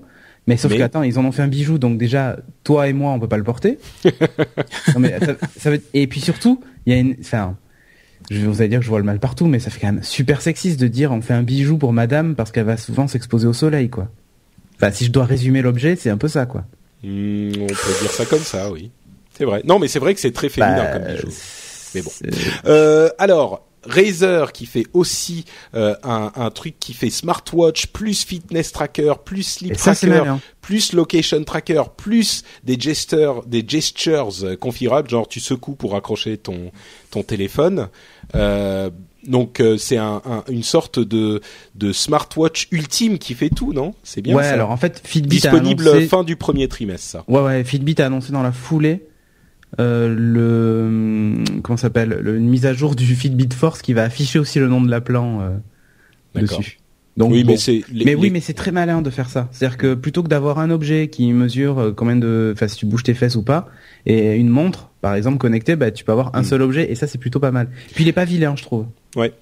mais 0.49 0.57
sauf 0.57 0.75
que 0.75 0.81
attends, 0.81 1.03
ils 1.03 1.19
en 1.19 1.25
ont 1.25 1.31
fait 1.31 1.43
un 1.43 1.47
bijou, 1.47 1.77
donc 1.77 1.99
déjà 1.99 2.35
toi 2.63 2.87
et 2.87 2.93
moi 2.93 3.11
on 3.11 3.19
peut 3.19 3.27
pas 3.27 3.37
le 3.37 3.43
porter. 3.43 3.77
non, 4.03 4.99
mais 4.99 5.15
ça, 5.57 5.69
Et 5.93 6.07
puis 6.07 6.21
surtout, 6.21 6.59
il 6.87 6.93
y 6.93 6.95
a 6.95 6.99
une, 6.99 7.15
enfin, 7.21 7.55
je 8.31 8.47
vous 8.47 8.59
allez 8.59 8.69
dire 8.69 8.79
que 8.79 8.85
je 8.85 8.89
vois 8.89 8.97
le 8.97 9.05
mal 9.05 9.19
partout, 9.19 9.45
mais 9.45 9.59
ça 9.59 9.69
fait 9.69 9.79
quand 9.79 9.93
même 9.93 10.01
super 10.01 10.41
sexiste 10.41 10.79
de 10.79 10.87
dire 10.87 11.11
on 11.11 11.21
fait 11.21 11.35
un 11.35 11.43
bijou 11.43 11.77
pour 11.77 11.93
Madame 11.93 12.33
parce 12.33 12.51
qu'elle 12.51 12.65
va 12.65 12.77
souvent 12.77 13.07
s'exposer 13.07 13.45
au 13.45 13.53
soleil, 13.53 13.91
quoi. 13.91 14.07
Enfin, 14.77 14.91
si 14.91 15.05
je 15.05 15.11
dois 15.11 15.25
résumer 15.25 15.61
l'objet, 15.61 15.95
c'est 15.95 16.09
un 16.09 16.17
peu 16.17 16.27
ça, 16.27 16.47
quoi. 16.47 16.61
Hmm, 17.03 17.51
on 17.53 17.67
peut 17.67 18.01
dire 18.01 18.11
ça 18.11 18.25
comme 18.25 18.39
ça, 18.39 18.71
oui. 18.71 18.89
C'est 19.37 19.45
vrai. 19.45 19.61
Non, 19.65 19.77
mais 19.77 19.87
c'est 19.87 19.99
vrai 19.99 20.15
que 20.15 20.19
c'est 20.19 20.31
très 20.31 20.49
féminin 20.49 20.77
bah, 20.77 20.99
comme 20.99 21.13
bijou. 21.13 21.27
Mais 21.93 22.01
bon. 22.01 22.11
Euh, 22.65 23.09
alors, 23.19 23.68
Razer 23.83 24.51
qui 24.51 24.65
fait 24.65 24.85
aussi 24.93 25.45
euh, 25.75 25.95
un, 26.03 26.31
un, 26.35 26.49
truc 26.51 26.75
qui 26.79 26.93
fait 26.93 27.09
smartwatch 27.09 27.87
plus 27.87 28.23
fitness 28.23 28.71
tracker 28.71 29.13
plus 29.23 29.43
sleep 29.43 29.77
tracker 29.77 30.23
plus 30.61 30.93
location 30.93 31.43
tracker 31.43 31.83
plus 31.95 32.43
des 32.63 32.79
gestures 32.79 33.45
des 33.45 33.63
gestures 33.67 34.29
euh, 34.43 34.55
configurables 34.55 35.09
genre 35.09 35.27
tu 35.27 35.39
secoues 35.39 35.75
pour 35.75 35.95
accrocher 35.95 36.37
ton 36.37 36.71
ton 37.11 37.23
téléphone 37.23 37.89
euh, 38.35 38.89
donc 39.27 39.59
euh, 39.59 39.77
c'est 39.77 39.97
un, 39.97 40.21
une 40.49 40.63
sorte 40.63 40.99
de, 40.99 41.41
de 41.75 41.91
smartwatch 41.91 42.67
ultime 42.71 43.17
qui 43.17 43.33
fait 43.33 43.49
tout, 43.49 43.73
non? 43.73 43.93
C'est 44.03 44.21
bien 44.21 44.35
ouais, 44.35 44.43
ça? 44.43 44.53
alors 44.53 44.71
en 44.71 44.77
fait 44.77 45.01
Fitbit 45.03 45.29
disponible 45.29 45.87
a 45.87 45.91
annoncé... 45.91 46.07
fin 46.07 46.23
du 46.23 46.35
premier 46.35 46.67
trimestre. 46.67 47.07
Ça. 47.07 47.23
Ouais 47.27 47.41
ouais, 47.41 47.63
Fitbit 47.63 47.95
a 47.99 48.05
annoncé 48.05 48.31
dans 48.31 48.43
la 48.43 48.51
foulée 48.51 49.08
euh, 49.79 50.13
le 50.17 51.43
comment 51.61 51.77
s'appelle 51.77 52.21
une 52.25 52.49
mise 52.49 52.65
à 52.65 52.73
jour 52.73 52.95
du 52.95 53.05
Fitbit 53.15 53.53
Force 53.53 53.81
qui 53.81 53.93
va 53.93 54.03
afficher 54.03 54.39
aussi 54.39 54.59
le 54.59 54.67
nom 54.67 54.81
de 54.81 54.89
l'appelant 54.89 55.41
euh, 55.41 56.41
dessus. 56.41 56.79
Donc 57.17 57.31
oui, 57.31 57.43
mais 57.45 57.57
c'est 57.57 57.83
mais 57.93 58.15
oui, 58.15 58.29
mais 58.31 58.39
c'est 58.39 58.53
très 58.53 58.71
malin 58.71 59.01
de 59.01 59.09
faire 59.09 59.29
ça. 59.29 59.49
C'est-à-dire 59.51 59.77
que 59.77 59.93
plutôt 59.93 60.23
que 60.23 60.29
d'avoir 60.29 60.59
un 60.59 60.69
objet 60.69 61.09
qui 61.09 61.31
mesure 61.33 61.79
euh, 61.79 61.91
combien 61.91 62.15
de, 62.15 62.51
enfin 62.55 62.67
si 62.67 62.77
tu 62.77 62.85
bouges 62.85 63.03
tes 63.03 63.13
fesses 63.13 63.35
ou 63.35 63.43
pas, 63.43 63.67
et 64.05 64.35
une 64.35 64.49
montre 64.49 64.89
par 65.01 65.13
exemple 65.15 65.37
connectée, 65.37 65.75
bah 65.75 65.91
tu 65.91 66.03
peux 66.03 66.13
avoir 66.13 66.35
un 66.35 66.41
mm. 66.41 66.45
seul 66.45 66.61
objet 66.61 66.91
et 66.91 66.95
ça 66.95 67.07
c'est 67.07 67.17
plutôt 67.17 67.39
pas 67.39 67.51
mal. 67.51 67.69
Puis 67.93 68.05
il 68.05 68.07
est 68.07 68.13
pas 68.13 68.25
vilain, 68.25 68.55
je 68.55 68.63
trouve. 68.63 68.85
Ouais. 69.15 69.33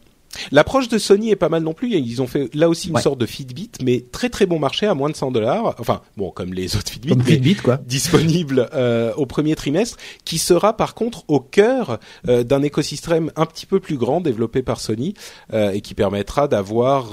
L'approche 0.52 0.88
de 0.90 0.98
Sony 0.98 1.32
est 1.32 1.36
pas 1.36 1.50
mal 1.50 1.64
non 1.64 1.74
plus. 1.74 1.92
Ils 1.92 2.22
ont 2.22 2.28
fait 2.28 2.54
là 2.54 2.70
aussi 2.70 2.90
une 2.90 2.98
sorte 2.98 3.20
de 3.20 3.26
Fitbit, 3.26 3.72
mais 3.84 4.04
très 4.12 4.30
très 4.30 4.46
bon 4.46 4.60
marché 4.60 4.86
à 4.86 4.94
moins 4.94 5.10
de 5.10 5.16
100 5.16 5.32
dollars. 5.32 5.76
Enfin 5.80 6.02
bon, 6.16 6.32
comme 6.32 6.54
les 6.54 6.76
autres 6.76 6.92
Fitbit, 6.92 7.10
comme 7.10 7.24
Fitbit 7.24 7.56
quoi. 7.56 7.78
Disponible 7.86 8.70
euh, 8.74 9.14
au 9.16 9.26
premier 9.26 9.56
trimestre, 9.56 9.98
qui 10.26 10.38
sera 10.38 10.76
par 10.76 10.94
contre 10.94 11.24
au 11.28 11.40
cœur 11.40 12.00
euh, 12.28 12.44
d'un 12.44 12.62
écosystème 12.64 13.32
un 13.36 13.46
petit 13.46 13.66
peu 13.66 13.80
plus 13.80 13.98
grand 13.98 14.22
développé 14.22 14.62
par 14.62 14.80
Sony 14.80 15.14
euh, 15.54 15.72
et 15.72 15.82
qui 15.82 15.94
permettra 15.94 16.48
d'avoir 16.48 17.12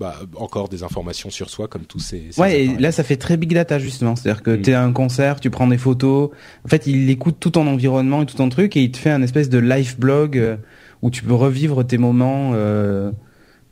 bah, 0.00 0.18
encore 0.36 0.70
des 0.70 0.82
informations 0.82 1.28
sur 1.28 1.50
soi 1.50 1.68
comme 1.68 1.84
tous 1.84 1.98
ces. 1.98 2.28
ces 2.30 2.40
ouais, 2.40 2.64
et 2.64 2.76
là 2.78 2.90
ça 2.90 3.04
fait 3.04 3.16
très 3.16 3.36
big 3.36 3.52
data 3.52 3.78
justement, 3.78 4.16
c'est-à-dire 4.16 4.42
que 4.42 4.52
mm. 4.52 4.62
tu 4.62 4.70
es 4.70 4.72
à 4.72 4.82
un 4.82 4.92
concert, 4.92 5.40
tu 5.40 5.50
prends 5.50 5.66
des 5.66 5.76
photos. 5.76 6.30
En 6.64 6.68
fait, 6.68 6.86
il 6.86 7.10
écoute 7.10 7.36
tout 7.38 7.50
ton 7.50 7.66
environnement 7.66 8.22
et 8.22 8.26
tout 8.26 8.36
ton 8.36 8.48
truc 8.48 8.76
et 8.76 8.82
il 8.82 8.92
te 8.92 8.96
fait 8.96 9.10
un 9.10 9.22
espèce 9.22 9.50
de 9.50 9.58
live 9.58 9.98
blog 9.98 10.58
où 11.02 11.10
tu 11.10 11.22
peux 11.22 11.34
revivre 11.34 11.86
tes 11.86 11.98
moments 11.98 12.52
euh, 12.54 13.10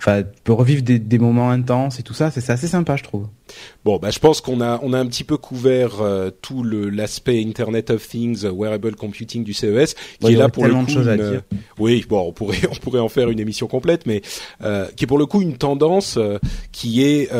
Enfin, 0.01 0.22
tu 0.22 0.43
peux 0.45 0.53
revivre 0.53 0.83
des, 0.83 1.01
des 1.01 1.18
moments 1.18 1.51
intenses 1.51 1.99
et 1.99 2.05
tout 2.05 2.14
ça. 2.14 2.31
C'est 2.31 2.49
assez 2.51 2.68
sympa, 2.68 2.95
je 2.95 3.03
trouve. 3.03 3.26
Bon, 3.85 3.99
bah, 3.99 4.11
je 4.11 4.20
pense 4.20 4.41
qu'on 4.41 4.61
a 4.61 4.79
on 4.83 4.93
a 4.93 4.99
un 4.99 5.07
petit 5.07 5.24
peu 5.24 5.37
couvert 5.37 6.01
euh, 6.01 6.31
tout 6.31 6.62
l'aspect 6.62 7.43
Internet 7.43 7.91
of 7.91 8.07
Things, 8.07 8.45
euh, 8.45 8.53
wearable 8.53 8.95
computing 8.95 9.43
du 9.43 9.55
CES, 9.55 9.97
qui 10.20 10.33
est 10.33 10.37
là 10.37 10.49
pour 10.49 10.66
le 10.66 10.74
coup. 10.74 10.95
De 10.95 11.01
une, 11.01 11.20
euh, 11.20 11.41
oui, 11.81 12.05
bon, 12.09 12.29
on 12.29 12.33
pourrait 12.33 12.61
on 12.70 12.76
pourrait 12.76 13.01
en 13.01 13.09
faire 13.09 13.29
une 13.29 13.41
émission 13.41 13.66
complète, 13.66 14.07
mais 14.07 14.20
qui 14.20 15.05
est 15.05 15.07
pour 15.09 15.18
le 15.18 15.26
coup 15.26 15.43
une 15.43 15.57
tendance 15.57 16.16
qui 16.70 17.03
est 17.03 17.31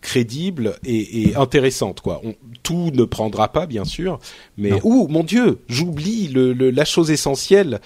crédible 0.00 0.76
et, 0.86 1.28
et, 1.28 1.36
intéressante, 1.36 2.00
quoi. 2.00 2.22
On, 2.24 2.34
tout 2.64 2.90
ne 2.92 3.04
prendra 3.04 3.52
pas, 3.52 3.66
bien 3.66 3.84
sûr, 3.84 4.18
mais 4.58 4.72
ouh, 4.82 5.06
mon 5.06 5.22
Dieu, 5.22 5.60
j'oublie 5.68 6.26
le, 6.26 6.52
le, 6.52 6.70
la 6.70 6.84
chose 6.84 7.12
essentielle 7.12 7.80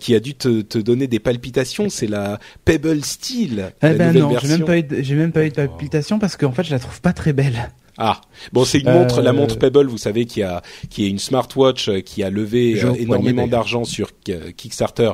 qui 0.00 0.14
a 0.16 0.20
dû 0.20 0.34
te, 0.34 0.62
te 0.62 0.78
donner 0.78 1.06
des 1.06 1.20
palpitations, 1.20 1.88
c'est 1.88 2.08
la 2.08 2.40
Pebble 2.64 3.04
Steel. 3.04 3.72
Eh 3.82 3.90
ben 3.90 4.12
non, 4.12 4.36
j'ai 4.40 4.48
même 4.48 4.64
pas 4.64 4.78
eu 4.78 4.84
j'ai 5.00 5.14
même 5.14 5.30
pas 5.32 5.44
eu 5.44 5.50
de 5.50 5.54
palpitations 5.54 6.18
parce 6.18 6.36
qu'en 6.36 6.52
fait, 6.52 6.64
je 6.64 6.72
la 6.72 6.80
trouve 6.80 7.00
pas 7.00 7.12
très 7.12 7.32
belle. 7.32 7.70
Ah 7.98 8.20
bon, 8.52 8.64
c'est 8.64 8.78
une 8.80 8.90
montre, 8.90 9.22
la 9.22 9.32
montre 9.32 9.58
Pebble, 9.58 9.86
vous 9.86 9.96
savez, 9.98 10.26
qui 10.26 10.42
a 10.42 10.62
qui 10.90 11.06
est 11.06 11.08
une 11.08 11.18
smartwatch 11.18 12.02
qui 12.02 12.22
a 12.22 12.30
levé 12.30 12.82
énormément 12.98 13.46
d'argent 13.46 13.84
sur 13.84 14.10
Kickstarter 14.56 15.12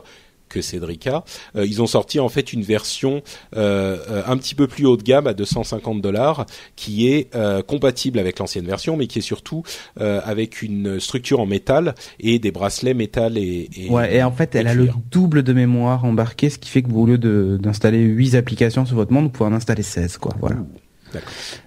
que 0.53 0.62
Cédrica. 0.62 1.24
Euh, 1.57 1.66
ils 1.66 1.82
ont 1.82 1.86
sorti 1.86 2.20
en 2.20 2.28
fait 2.28 2.53
une 2.53 2.62
version 2.62 3.22
euh, 3.57 4.22
un 4.26 4.36
petit 4.36 4.55
peu 4.55 4.66
plus 4.66 4.86
haut 4.86 4.96
de 4.96 5.03
gamme 5.03 5.26
à 5.26 5.34
250 5.34 6.00
dollars, 6.00 6.46
qui 6.76 7.09
est 7.09 7.34
euh, 7.34 7.62
compatible 7.62 8.18
avec 8.18 8.38
l'ancienne 8.38 8.66
version, 8.66 8.96
mais 8.96 9.07
qui 9.07 9.18
est 9.18 9.22
surtout 9.22 9.62
avec 9.96 10.62
une 10.62 11.00
structure 11.00 11.40
en 11.40 11.46
métal 11.46 11.94
et 12.20 12.38
des 12.38 12.50
bracelets 12.50 12.94
métal 12.94 13.38
et, 13.38 13.68
et 13.76 13.88
ouais. 13.88 14.16
Et 14.16 14.22
en 14.22 14.32
fait, 14.32 14.55
elle 14.55 14.66
a 14.66 14.74
le 14.74 14.90
double 15.11 15.42
de 15.42 15.53
mémoire 15.53 16.05
embarqué, 16.05 16.50
ce 16.50 16.59
qui 16.59 16.68
fait 16.68 16.82
que 16.82 16.88
vous, 16.88 17.03
au 17.03 17.07
lieu 17.07 17.18
d'installer 17.59 18.00
8 18.00 18.34
applications 18.34 18.84
sur 18.84 18.96
votre 18.96 19.12
montre, 19.12 19.26
vous 19.26 19.30
pouvez 19.30 19.50
en 19.50 19.55
installer 19.55 19.82
16 19.82 20.18
quoi. 20.18 20.34
Voilà. 20.40 20.57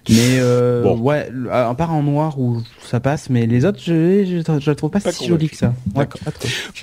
Mais 0.08 0.38
euh, 0.38 0.84
ouais, 0.96 1.28
à 1.50 1.74
part 1.74 1.92
en 1.92 2.02
noir 2.02 2.38
où 2.38 2.62
ça 2.84 3.00
passe, 3.00 3.30
mais 3.30 3.46
les 3.46 3.64
autres, 3.64 3.80
je 3.84 4.24
je, 4.24 4.60
je, 4.60 4.70
trouve 4.72 4.90
pas, 4.90 5.00
si 5.00 5.26
joli 5.26 5.48
que 5.48 5.56
ça. 5.56 5.74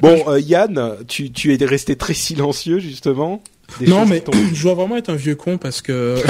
bon, 0.02 0.24
euh, 0.28 0.40
Yann, 0.40 0.98
tu 1.08 1.32
tu 1.32 1.54
es 1.54 1.66
resté 1.66 1.96
très 1.96 2.14
silencieux 2.14 2.80
justement. 2.80 3.42
non, 3.88 4.06
mais 4.06 4.24
je 4.54 4.64
dois 4.64 4.74
vraiment 4.74 4.98
être 4.98 5.10
un 5.10 5.16
vieux 5.16 5.36
con 5.36 5.58
parce 5.58 5.82
que. 5.82 6.16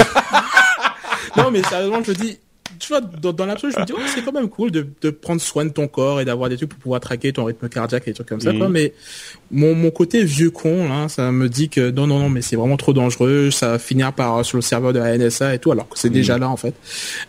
non, 1.36 1.50
mais 1.50 1.62
sérieusement, 1.62 2.02
je 2.04 2.12
dis, 2.12 2.38
tu 2.84 2.92
vois, 2.92 3.00
dans, 3.00 3.32
dans 3.32 3.46
l'absolu, 3.46 3.72
je 3.74 3.80
me 3.80 3.86
dis, 3.86 3.92
oh, 3.96 4.00
c'est 4.06 4.22
quand 4.22 4.32
même 4.32 4.48
cool 4.48 4.70
de, 4.70 4.86
de 5.00 5.10
prendre 5.10 5.40
soin 5.40 5.64
de 5.64 5.70
ton 5.70 5.88
corps 5.88 6.20
et 6.20 6.24
d'avoir 6.24 6.50
des 6.50 6.56
trucs 6.56 6.68
pour 6.68 6.78
pouvoir 6.78 7.00
traquer 7.00 7.32
ton 7.32 7.44
rythme 7.44 7.68
cardiaque 7.68 8.02
et 8.06 8.10
des 8.10 8.14
trucs 8.14 8.28
comme 8.28 8.40
ça, 8.40 8.52
quoi. 8.52 8.68
Mhm. 8.68 8.72
Mais 8.72 8.92
mon, 9.50 9.74
mon 9.74 9.90
côté 9.90 10.22
vieux 10.24 10.50
con, 10.50 10.88
là, 10.88 11.08
ça 11.08 11.32
me 11.32 11.48
dit 11.48 11.68
que 11.70 11.90
non, 11.90 12.06
non, 12.06 12.18
non, 12.18 12.28
mais 12.28 12.42
c'est 12.42 12.56
vraiment 12.56 12.76
trop 12.76 12.92
dangereux, 12.92 13.50
ça 13.50 13.70
va 13.70 13.78
finir 13.78 14.12
par 14.12 14.44
sur 14.44 14.58
le 14.58 14.62
serveur 14.62 14.92
de 14.92 14.98
la 14.98 15.16
NSA 15.16 15.54
et 15.54 15.58
tout, 15.58 15.72
alors 15.72 15.88
que 15.88 15.98
c'est 15.98 16.08
mhm. 16.08 16.14
déjà 16.14 16.38
là, 16.38 16.48
en 16.48 16.56
fait. 16.56 16.74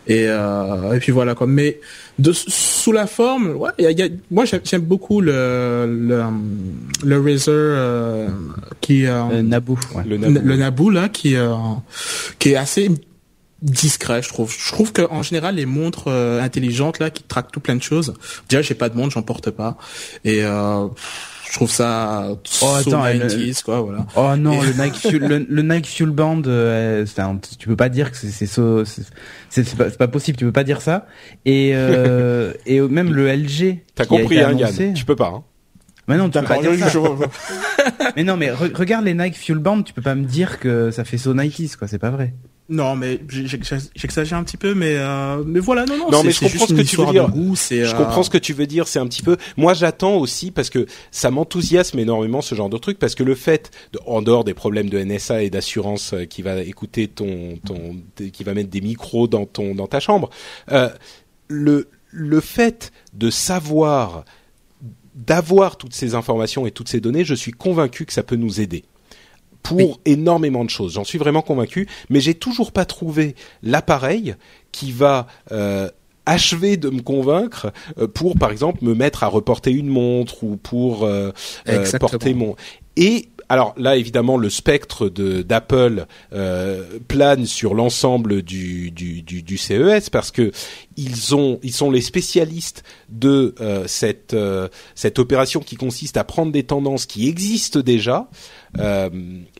Et, 0.06 0.26
euh, 0.28 0.92
et 0.92 0.98
puis 0.98 1.12
voilà, 1.12 1.34
quoi. 1.34 1.46
Mais 1.46 1.80
de, 2.18 2.32
sous 2.32 2.92
la 2.92 3.06
forme, 3.06 3.56
ouais, 3.56 3.70
y 3.78 3.86
a, 3.86 3.90
y 3.90 4.02
a, 4.02 4.08
moi, 4.30 4.44
j'aime 4.44 4.82
beaucoup 4.82 5.20
le, 5.20 5.86
le, 5.86 6.22
le 7.04 7.20
Razer 7.20 7.54
euh, 7.54 8.28
qui... 8.80 9.06
Euh, 9.06 9.22
le 9.30 9.42
Naboo, 9.42 9.78
ouais. 9.94 10.02
le, 10.06 10.16
Naboo. 10.18 10.40
le 10.44 10.56
Naboo, 10.56 10.90
là, 10.90 11.08
qui, 11.08 11.36
euh, 11.36 11.54
qui 12.38 12.50
est 12.50 12.56
assez 12.56 12.90
discret 13.62 14.22
je 14.22 14.28
trouve. 14.28 14.54
Je 14.56 14.72
trouve 14.72 14.92
que 14.92 15.02
en 15.10 15.22
général 15.22 15.56
les 15.56 15.66
montres 15.66 16.08
euh, 16.08 16.42
intelligentes 16.42 16.98
là 16.98 17.10
qui 17.10 17.22
traquent 17.22 17.52
tout 17.52 17.60
plein 17.60 17.76
de 17.76 17.82
choses 17.82 18.14
déjà 18.48 18.62
j'ai 18.62 18.74
pas 18.74 18.88
de 18.88 18.96
montre 18.96 19.12
j'en 19.12 19.22
porte 19.22 19.50
pas. 19.50 19.76
Et 20.24 20.44
euh, 20.44 20.86
je 21.48 21.52
trouve 21.52 21.70
ça 21.70 22.28
oh 22.62 22.74
attends 22.74 23.04
le... 23.06 23.62
quoi 23.62 23.80
voilà. 23.80 24.06
Oh 24.16 24.36
non 24.36 24.60
le 24.60 24.72
Nike 24.82 24.96
Fuel, 24.96 25.46
le, 25.48 25.62
Nike 25.62 25.86
Fuel 25.86 26.10
Band 26.10 26.42
euh, 26.46 27.06
tu 27.58 27.68
peux 27.68 27.76
pas 27.76 27.88
dire 27.88 28.10
que 28.10 28.16
c'est 28.16 28.30
c'est 28.30 28.84
c'est 29.48 29.76
pas, 29.76 29.90
pas, 29.90 30.08
possible 30.08 30.36
tu 30.36 30.44
peux 30.44 30.52
pas 30.52 30.64
dire 30.64 30.82
ça. 30.82 31.06
Et 31.44 31.72
euh, 31.74 32.52
et 32.66 32.80
même 32.80 33.12
le 33.12 33.34
LG 33.34 33.78
t'as 33.94 34.04
compris 34.04 34.40
hein 34.40 34.52
Yann. 34.52 34.94
tu 34.94 35.04
peux 35.04 35.16
pas 35.16 35.32
hein. 35.34 35.44
Mais 36.08 36.16
non, 36.16 36.28
tu 36.30 36.38
peux 36.38 36.46
pas 36.46 36.60
dire 36.60 36.88
ça. 36.88 37.00
mais 38.16 38.22
non, 38.22 38.36
mais 38.36 38.50
regarde 38.50 39.04
les 39.04 39.14
Nike 39.14 39.36
Fuel 39.36 39.58
Band, 39.58 39.82
tu 39.82 39.92
peux 39.92 40.02
pas 40.02 40.14
me 40.14 40.24
dire 40.24 40.60
que 40.60 40.90
ça 40.90 41.04
fait 41.04 41.18
so 41.18 41.34
Nikes, 41.34 41.76
quoi, 41.76 41.88
c'est 41.88 41.98
pas 41.98 42.10
vrai. 42.10 42.32
Non, 42.68 42.96
mais 42.96 43.20
j'exagère 43.28 44.38
un 44.38 44.42
petit 44.42 44.56
peu, 44.56 44.74
mais 44.74 44.96
euh, 44.96 45.44
mais 45.46 45.60
voilà, 45.60 45.84
non, 45.84 45.96
non. 45.96 46.10
Non, 46.10 46.22
mais 46.24 46.32
je 46.32 46.40
comprends 46.40 46.66
ce 46.66 46.74
que 46.74 46.82
tu 46.82 46.96
veux 46.96 47.06
dire. 47.06 47.28
je 47.32 47.96
comprends 47.96 48.22
ce 48.24 48.30
que 48.30 48.38
tu 48.38 48.52
veux 48.54 48.66
dire. 48.66 48.88
C'est 48.88 48.98
un 48.98 49.06
petit 49.06 49.22
peu. 49.22 49.36
Moi, 49.56 49.72
j'attends 49.72 50.16
aussi 50.16 50.50
parce 50.50 50.68
que 50.68 50.86
ça 51.12 51.30
m'enthousiasme 51.30 51.98
énormément 52.00 52.42
ce 52.42 52.56
genre 52.56 52.68
de 52.68 52.78
truc 52.78 52.98
parce 52.98 53.14
que 53.14 53.22
le 53.22 53.36
fait, 53.36 53.70
de, 53.92 54.00
en 54.06 54.20
dehors 54.20 54.42
des 54.42 54.54
problèmes 54.54 54.90
de 54.90 54.98
NSA 54.98 55.44
et 55.44 55.50
d'assurance 55.50 56.12
euh, 56.12 56.24
qui 56.24 56.42
va 56.42 56.60
écouter 56.60 57.06
ton 57.06 57.56
ton, 57.64 57.96
qui 58.32 58.42
va 58.42 58.52
mettre 58.52 58.70
des 58.70 58.80
micros 58.80 59.28
dans 59.28 59.46
ton 59.46 59.76
dans 59.76 59.86
ta 59.86 60.00
chambre, 60.00 60.30
euh, 60.72 60.88
le 61.46 61.88
le 62.10 62.40
fait 62.40 62.92
de 63.14 63.30
savoir 63.30 64.24
d'avoir 65.14 65.76
toutes 65.76 65.94
ces 65.94 66.16
informations 66.16 66.66
et 66.66 66.72
toutes 66.72 66.88
ces 66.88 67.00
données, 67.00 67.24
je 67.24 67.34
suis 67.34 67.52
convaincu 67.52 68.06
que 68.06 68.12
ça 68.12 68.24
peut 68.24 68.36
nous 68.36 68.60
aider 68.60 68.84
pour 69.68 70.00
énormément 70.04 70.64
de 70.64 70.70
choses. 70.70 70.94
J'en 70.94 71.04
suis 71.04 71.18
vraiment 71.18 71.42
convaincu, 71.42 71.88
mais 72.10 72.20
j'ai 72.20 72.34
toujours 72.34 72.72
pas 72.72 72.84
trouvé 72.84 73.34
l'appareil 73.62 74.34
qui 74.72 74.92
va 74.92 75.26
euh, 75.52 75.88
achever 76.26 76.76
de 76.76 76.90
me 76.90 77.00
convaincre 77.00 77.72
euh, 77.98 78.06
pour, 78.08 78.36
par 78.36 78.50
exemple, 78.50 78.84
me 78.84 78.94
mettre 78.94 79.24
à 79.24 79.28
reporter 79.28 79.72
une 79.72 79.88
montre 79.88 80.44
ou 80.44 80.56
pour 80.56 81.04
euh, 81.04 81.30
euh 81.68 81.98
porter 81.98 82.34
mon. 82.34 82.56
Et 82.96 83.28
alors 83.48 83.74
là, 83.76 83.96
évidemment, 83.96 84.36
le 84.36 84.50
spectre 84.50 85.08
de 85.08 85.42
d'Apple 85.42 86.06
euh, 86.32 86.98
plane 87.06 87.46
sur 87.46 87.74
l'ensemble 87.74 88.42
du, 88.42 88.90
du, 88.90 89.22
du, 89.22 89.42
du, 89.42 89.56
CES 89.56 90.10
parce 90.10 90.30
que 90.30 90.50
ils 90.96 91.34
ont 91.34 91.60
ils 91.62 91.72
sont 91.72 91.90
les 91.90 92.00
spécialistes 92.00 92.82
de 93.08 93.54
euh, 93.60 93.84
cette 93.86 94.34
euh, 94.34 94.68
cette 94.94 95.18
opération 95.18 95.60
qui 95.60 95.76
consiste 95.76 96.16
à 96.16 96.24
prendre 96.24 96.50
des 96.50 96.64
tendances 96.64 97.06
qui 97.06 97.28
existent 97.28 97.80
déjà 97.80 98.28
euh, 98.78 99.08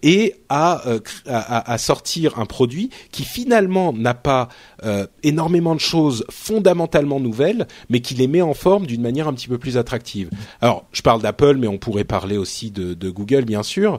et 0.03 0.35
à, 0.49 0.87
euh, 0.89 1.01
à, 1.27 1.73
à, 1.73 1.79
sortir 1.79 2.39
un 2.39 2.47
produit 2.47 2.91
qui 3.11 3.25
finalement 3.25 3.93
n'a 3.93 4.15
pas 4.15 4.49
euh, 4.85 5.07
énormément 5.23 5.75
de 5.75 5.81
choses 5.81 6.25
fondamentalement 6.31 7.21
nouvelles, 7.21 7.67
mais 7.91 8.01
qui 8.01 8.15
les 8.15 8.29
met 8.29 8.43
en 8.43 8.55
forme 8.55 8.87
d'une 8.87 9.03
manière 9.03 9.29
un 9.29 9.33
petit 9.33 9.49
peu 9.49 9.59
plus 9.59 9.77
attractive. 9.77 10.31
Alors, 10.61 10.85
je 10.93 11.03
parle 11.03 11.23
d'Apple, 11.23 11.57
mais 11.57 11.67
on 11.67 11.79
pourrait 11.79 12.05
parler 12.05 12.37
aussi 12.37 12.71
de, 12.71 12.95
de 12.95 13.11
Google, 13.11 13.45
bien 13.45 13.63
sûr. 13.63 13.99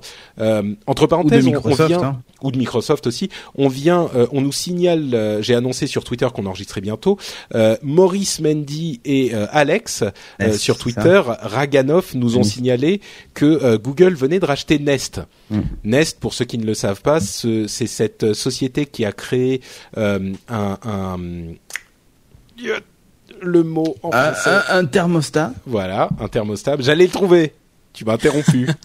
entre 0.88 1.07
parenthèses, 1.07 1.47
on, 1.47 1.86
vient 1.88 2.03
hein. 2.03 2.22
Ou 2.41 2.51
de 2.51 2.57
Microsoft 2.57 3.07
aussi. 3.07 3.29
On 3.55 3.67
vient, 3.67 4.09
on 4.31 4.41
nous 4.41 4.51
signale. 4.51 5.39
J'ai 5.41 5.55
annoncé 5.55 5.88
sur 5.88 6.03
Twitter 6.03 6.27
qu'on 6.33 6.45
enregistrait 6.45 6.81
bientôt. 6.81 7.17
Maurice 7.81 8.39
Mendy 8.39 9.01
et 9.05 9.33
Alex 9.33 10.03
sur 10.57 10.77
Twitter, 10.77 11.21
Raganov 11.25 12.11
nous 12.15 12.38
ont 12.38 12.43
signalé 12.43 13.01
que 13.33 13.77
Google 13.77 14.13
venait 14.13 14.39
de 14.39 14.45
racheter 14.45 14.79
Nest 14.79 15.21
Mm. 15.49 15.59
Nest. 15.85 16.19
pour 16.19 16.33
ceux 16.33 16.45
qui 16.45 16.57
ne 16.57 16.65
le 16.65 16.73
savent 16.73 17.01
pas, 17.01 17.19
c'est 17.19 17.67
cette 17.67 18.33
société 18.33 18.85
qui 18.85 19.05
a 19.05 19.11
créé 19.11 19.61
euh, 19.97 20.33
un, 20.49 21.17
le 23.41 23.63
mot 23.63 23.95
en 24.03 24.11
français. 24.11 24.49
Un, 24.69 24.85
thermostat. 24.85 25.53
Voilà, 25.65 26.09
un 26.19 26.27
thermostat. 26.27 26.77
J'allais 26.79 27.05
le 27.05 27.11
trouver. 27.11 27.53
Tu 27.97 28.05
m'as 28.05 28.13
interrompu. 28.13 28.67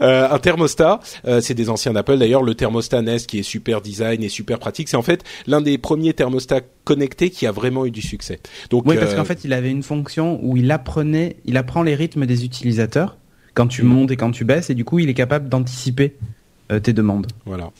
Euh, 0.00 0.28
un 0.30 0.38
thermostat, 0.38 1.00
euh, 1.26 1.40
c'est 1.40 1.54
des 1.54 1.68
anciens 1.68 1.92
d'Apple 1.92 2.18
d'ailleurs. 2.18 2.42
Le 2.42 2.54
thermostat 2.54 3.02
Nest 3.02 3.28
qui 3.28 3.38
est 3.38 3.42
super 3.42 3.80
design 3.80 4.22
et 4.22 4.28
super 4.28 4.58
pratique, 4.58 4.88
c'est 4.88 4.96
en 4.96 5.02
fait 5.02 5.24
l'un 5.46 5.60
des 5.60 5.76
premiers 5.76 6.14
thermostats 6.14 6.60
connectés 6.84 7.30
qui 7.30 7.46
a 7.46 7.52
vraiment 7.52 7.84
eu 7.84 7.90
du 7.90 8.00
succès. 8.00 8.40
Donc 8.70 8.84
oui, 8.86 8.96
parce 8.96 9.14
qu'en 9.14 9.24
fait, 9.24 9.44
il 9.44 9.52
avait 9.52 9.70
une 9.70 9.82
fonction 9.82 10.38
où 10.42 10.56
il 10.56 10.70
apprenait, 10.70 11.36
il 11.44 11.56
apprend 11.56 11.82
les 11.82 11.94
rythmes 11.94 12.26
des 12.26 12.44
utilisateurs 12.44 13.16
quand 13.54 13.66
tu 13.66 13.82
montes 13.82 14.10
et 14.10 14.16
quand 14.16 14.30
tu 14.30 14.44
baisses, 14.44 14.70
et 14.70 14.74
du 14.74 14.84
coup, 14.84 14.98
il 14.98 15.08
est 15.08 15.14
capable 15.14 15.48
d'anticiper 15.48 16.16
euh, 16.72 16.80
tes 16.80 16.94
demandes. 16.94 17.26
Voilà. 17.44 17.72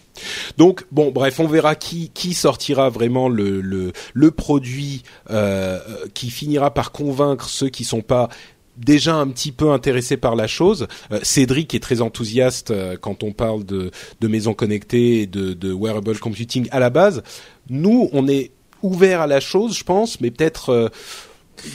Donc 0.59 0.85
bon, 0.93 1.11
bref, 1.11 1.41
on 1.41 1.47
verra 1.47 1.75
qui 1.75 2.11
qui 2.11 2.35
sortira 2.35 2.91
vraiment 2.91 3.31
le 3.31 3.63
le, 3.63 3.93
le 4.13 4.31
produit 4.31 5.05
euh, 5.31 5.79
qui 6.13 6.29
finira 6.29 6.73
par 6.75 6.93
convaincre 6.93 7.49
ceux 7.49 7.71
qui 7.71 7.85
sont 7.85 8.03
pas 8.03 8.29
déjà 8.77 9.15
un 9.15 9.29
petit 9.29 9.53
peu 9.53 9.71
intéressés 9.71 10.17
par 10.17 10.37
la 10.37 10.47
chose. 10.47 10.87
Euh, 11.13 11.21
Cédric 11.23 11.75
est 11.75 11.81
très 11.81 12.01
enthousiaste 12.01 12.71
euh, 12.71 12.97
quand 13.01 13.23
on 13.23 13.33
parle 13.33 13.65
de, 13.65 13.91
de 14.21 14.29
maisons 14.29 14.55
connectées 14.55 15.23
et 15.23 15.27
de, 15.27 15.53
de 15.53 15.73
wearable 15.73 16.19
computing 16.19 16.69
à 16.71 16.81
la 16.81 16.91
base. 16.91 17.23
Nous, 17.71 18.09
on 18.13 18.29
est 18.29 18.51
ouvert 18.83 19.21
à 19.21 19.27
la 19.27 19.41
chose, 19.41 19.77
je 19.77 19.85
pense, 19.85 20.21
mais 20.21 20.31
peut-être 20.31 20.71
euh, 20.71 20.89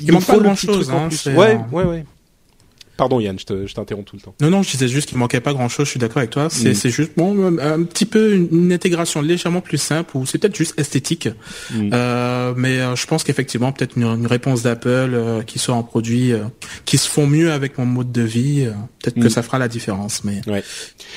il, 0.02 0.12
manque 0.12 0.26
pas 0.26 0.38
grand 0.38 0.56
chose. 0.56 0.92
Hein, 0.92 1.10
ouais, 1.28 1.60
ouais, 1.72 1.84
ouais. 1.84 2.06
Pardon 3.00 3.22
Yann, 3.22 3.40
je 3.40 3.74
t'interromps 3.74 4.06
tout 4.06 4.18
le 4.18 4.22
temps. 4.22 4.36
Non, 4.42 4.50
non, 4.50 4.62
je 4.62 4.72
disais 4.72 4.90
juste 4.90 5.08
qu'il 5.08 5.18
manquait 5.18 5.40
pas 5.40 5.54
grand 5.54 5.70
chose, 5.70 5.86
je 5.86 5.92
suis 5.92 6.02
d'accord 6.02 6.18
avec 6.18 6.32
toi. 6.32 6.50
C'est 6.50 6.74
mm. 6.74 6.90
juste 6.90 7.12
bon, 7.16 7.58
un 7.58 7.84
petit 7.84 8.06
peu 8.06 8.34
une, 8.34 8.74
intégration 8.74 9.22
légèrement 9.22 9.62
plus 9.62 9.78
simple 9.78 10.18
ou 10.18 10.26
c'est 10.26 10.38
peut-être 10.38 10.58
juste 10.58 10.78
esthétique. 10.78 11.30
Mm. 11.72 11.92
Euh, 11.94 12.54
mais 12.58 12.82
euh, 12.82 12.98
je 12.98 13.08
pense 13.08 13.24
qu'effectivement, 13.24 13.72
peut-être 13.72 13.96
une, 13.96 14.28
réponse 14.28 14.64
d'Apple 14.64 14.90
euh, 14.90 15.44
qui 15.44 15.60
soit 15.60 15.76
en 15.76 15.84
produit 15.84 16.34
qui 16.84 16.98
se 16.98 17.10
font 17.10 17.26
mieux 17.26 17.54
avec 17.54 17.78
mon 17.78 17.86
mode 17.86 18.12
de 18.12 18.22
vie, 18.22 18.68
peut-être 19.02 19.16
que 19.16 19.28
mm. 19.28 19.30
ça 19.30 19.44
fera 19.44 19.60
la 19.60 19.70
différence. 19.70 20.26
Mais 20.26 20.42
ouais. 20.46 20.62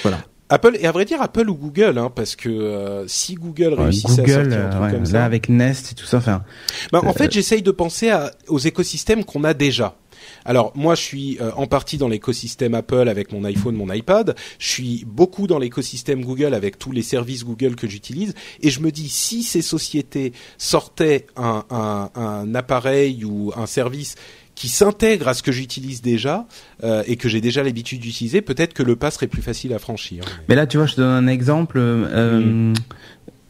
voilà. 0.05 0.25
Apple 0.53 0.77
et 0.79 0.87
à 0.87 0.93
vrai 0.93 1.07
dire 1.07 1.23
Apple 1.23 1.49
ou 1.49 1.55
Google, 1.55 1.97
hein, 1.97 2.13
parce 2.15 2.37
que 2.37 2.51
euh, 2.51 3.09
si 3.09 3.37
Google 3.37 3.73
réussissait 3.73 4.23
Google, 4.23 4.31
à 4.31 4.35
sortir 4.35 4.67
un 4.67 4.69
truc 4.69 4.83
ouais, 4.83 4.91
comme 4.91 5.05
là 5.05 5.11
ça, 5.11 5.25
avec 5.25 5.49
Nest 5.49 5.93
et 5.93 5.95
tout 5.95 6.05
ça, 6.05 6.19
enfin, 6.19 6.45
bah, 6.93 7.01
en 7.03 7.15
fait 7.15 7.33
j'essaye 7.33 7.63
de 7.63 7.71
penser 7.71 8.11
à, 8.11 8.31
aux 8.49 8.59
écosystèmes 8.59 9.25
qu'on 9.25 9.45
a 9.45 9.55
déjà. 9.55 9.97
Alors 10.45 10.73
moi 10.75 10.95
je 10.95 11.03
suis 11.03 11.39
euh, 11.41 11.51
en 11.57 11.67
partie 11.67 11.99
dans 11.99 12.09
l'écosystème 12.09 12.75
Apple 12.75 13.09
avec 13.09 13.33
mon 13.33 13.45
iPhone, 13.45 13.75
mon 13.75 13.93
iPad. 13.93 14.35
Je 14.59 14.69
suis 14.69 15.05
beaucoup 15.07 15.47
dans 15.47 15.59
l'écosystème 15.59 16.25
Google 16.25 16.55
avec 16.55 16.79
tous 16.79 16.93
les 16.93 17.03
services 17.03 17.45
Google 17.45 17.77
que 17.77 17.89
j'utilise. 17.89 18.35
Et 18.61 18.71
je 18.71 18.81
me 18.81 18.91
dis 18.91 19.09
si 19.09 19.43
ces 19.43 19.63
sociétés 19.63 20.33
sortaient 20.59 21.27
un, 21.37 21.65
un, 21.71 22.11
un 22.15 22.55
appareil 22.55 23.25
ou 23.25 23.53
un 23.57 23.67
service 23.67 24.15
qui 24.55 24.69
s'intègre 24.69 25.29
à 25.29 25.35
ce 25.35 25.43
que 25.43 25.53
j'utilise 25.53 26.03
déjà 26.03 26.47
euh, 26.85 27.03
et 27.07 27.17
que 27.17 27.29
j'ai 27.29 27.41
déjà 27.41 27.63
l'habitude 27.63 28.01
d'utiliser, 28.01 28.43
peut-être 28.43 28.75
que 28.75 28.83
le 28.83 28.97
pas 28.97 29.11
serait 29.11 29.27
plus 29.27 29.43
facile 29.43 29.73
à 29.73 29.79
franchir. 29.79 30.25
Mais 30.49 30.55
là, 30.55 30.67
tu 30.67 30.77
vois, 30.77 30.87
je 30.87 30.95
te 30.95 31.01
donne 31.01 31.25
un 31.25 31.27
exemple. 31.27 31.79
Euh, 31.81 32.75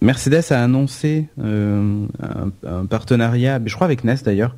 Mercedes 0.01 0.51
a 0.51 0.63
annoncé 0.63 1.27
un, 1.43 2.09
un 2.67 2.87
partenariat, 2.87 3.61
je 3.65 3.75
crois 3.75 3.85
avec 3.85 4.05
Nest 4.05 4.25
d'ailleurs, 4.25 4.57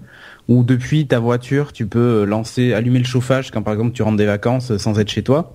où 0.49 0.63
depuis 0.63 1.07
ta 1.07 1.19
voiture, 1.19 1.73
tu 1.73 1.87
peux 1.87 2.25
lancer, 2.25 2.73
allumer 2.75 2.99
le 2.99 3.05
chauffage 3.07 3.51
quand 3.51 3.63
par 3.63 3.73
exemple 3.75 3.93
tu 3.93 4.03
rentres 4.03 4.17
des 4.19 4.27
vacances 4.27 4.77
sans 4.77 4.99
être 5.01 5.11
chez 5.11 5.23
toi. 5.23 5.55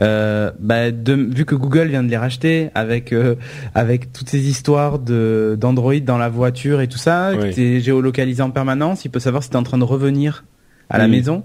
Euh, 0.00 0.50
bah, 0.58 0.90
de, 0.90 1.12
vu 1.12 1.44
que 1.44 1.54
Google 1.54 1.88
vient 1.88 2.02
de 2.02 2.08
les 2.08 2.16
racheter 2.16 2.70
avec 2.74 3.12
euh, 3.12 3.34
avec 3.74 4.12
toutes 4.12 4.28
ces 4.30 4.48
histoires 4.48 4.98
de 4.98 5.56
d'Android 5.60 6.00
dans 6.00 6.16
la 6.18 6.30
voiture 6.30 6.80
et 6.80 6.88
tout 6.88 6.98
ça, 6.98 7.32
Oui. 7.38 7.50
t'es 7.54 7.80
géolocalisé 7.80 8.42
en 8.42 8.50
permanence, 8.50 9.04
il 9.04 9.10
peut 9.10 9.20
savoir 9.20 9.42
si 9.42 9.50
t'es 9.50 9.56
en 9.56 9.62
train 9.62 9.78
de 9.78 9.84
revenir 9.84 10.44
à 10.88 10.96
la 10.98 11.04
Mhm. 11.04 11.10
maison. 11.10 11.44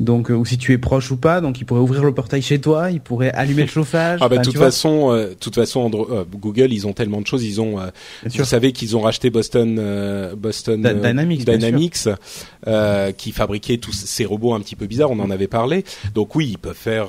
Donc 0.00 0.30
euh, 0.30 0.34
ou 0.34 0.44
si 0.44 0.58
tu 0.58 0.72
es 0.72 0.78
proche 0.78 1.10
ou 1.12 1.16
pas, 1.16 1.40
donc 1.40 1.60
il 1.60 1.64
pourrait 1.64 1.80
ouvrir 1.80 2.02
le 2.02 2.12
portail 2.12 2.42
chez 2.42 2.60
toi, 2.60 2.90
il 2.90 3.00
pourrait 3.00 3.30
allumer 3.30 3.62
le 3.62 3.68
chauffage. 3.78 4.18
Ah 4.22 4.28
bah 4.28 4.38
de 4.38 4.42
toute 4.42 4.58
façon, 4.58 5.12
euh, 5.12 5.28
de 5.28 5.34
toute 5.34 5.54
façon, 5.54 5.88
Andro- 5.88 6.10
euh, 6.10 6.24
Google, 6.32 6.72
ils 6.72 6.86
ont 6.86 6.92
tellement 6.92 7.20
de 7.20 7.26
choses. 7.26 7.44
Ils 7.44 7.60
ont, 7.60 7.78
euh, 7.78 7.86
vous 8.24 8.30
sûr. 8.30 8.44
savez 8.46 8.72
qu'ils 8.72 8.96
ont 8.96 9.02
racheté 9.02 9.30
Boston, 9.30 9.80
Boston 10.36 10.82
Da- 10.82 10.94
Dynamics, 10.94 12.08
qui 13.16 13.32
fabriquait 13.32 13.78
tous 13.78 13.92
ces 13.92 14.24
robots 14.24 14.54
un 14.54 14.60
petit 14.60 14.76
peu 14.76 14.86
bizarres. 14.86 15.10
On 15.12 15.20
en 15.20 15.30
avait 15.30 15.46
parlé. 15.48 15.84
Donc 16.14 16.34
oui, 16.34 16.48
ils 16.50 16.58
peuvent 16.58 16.74
faire 16.76 17.08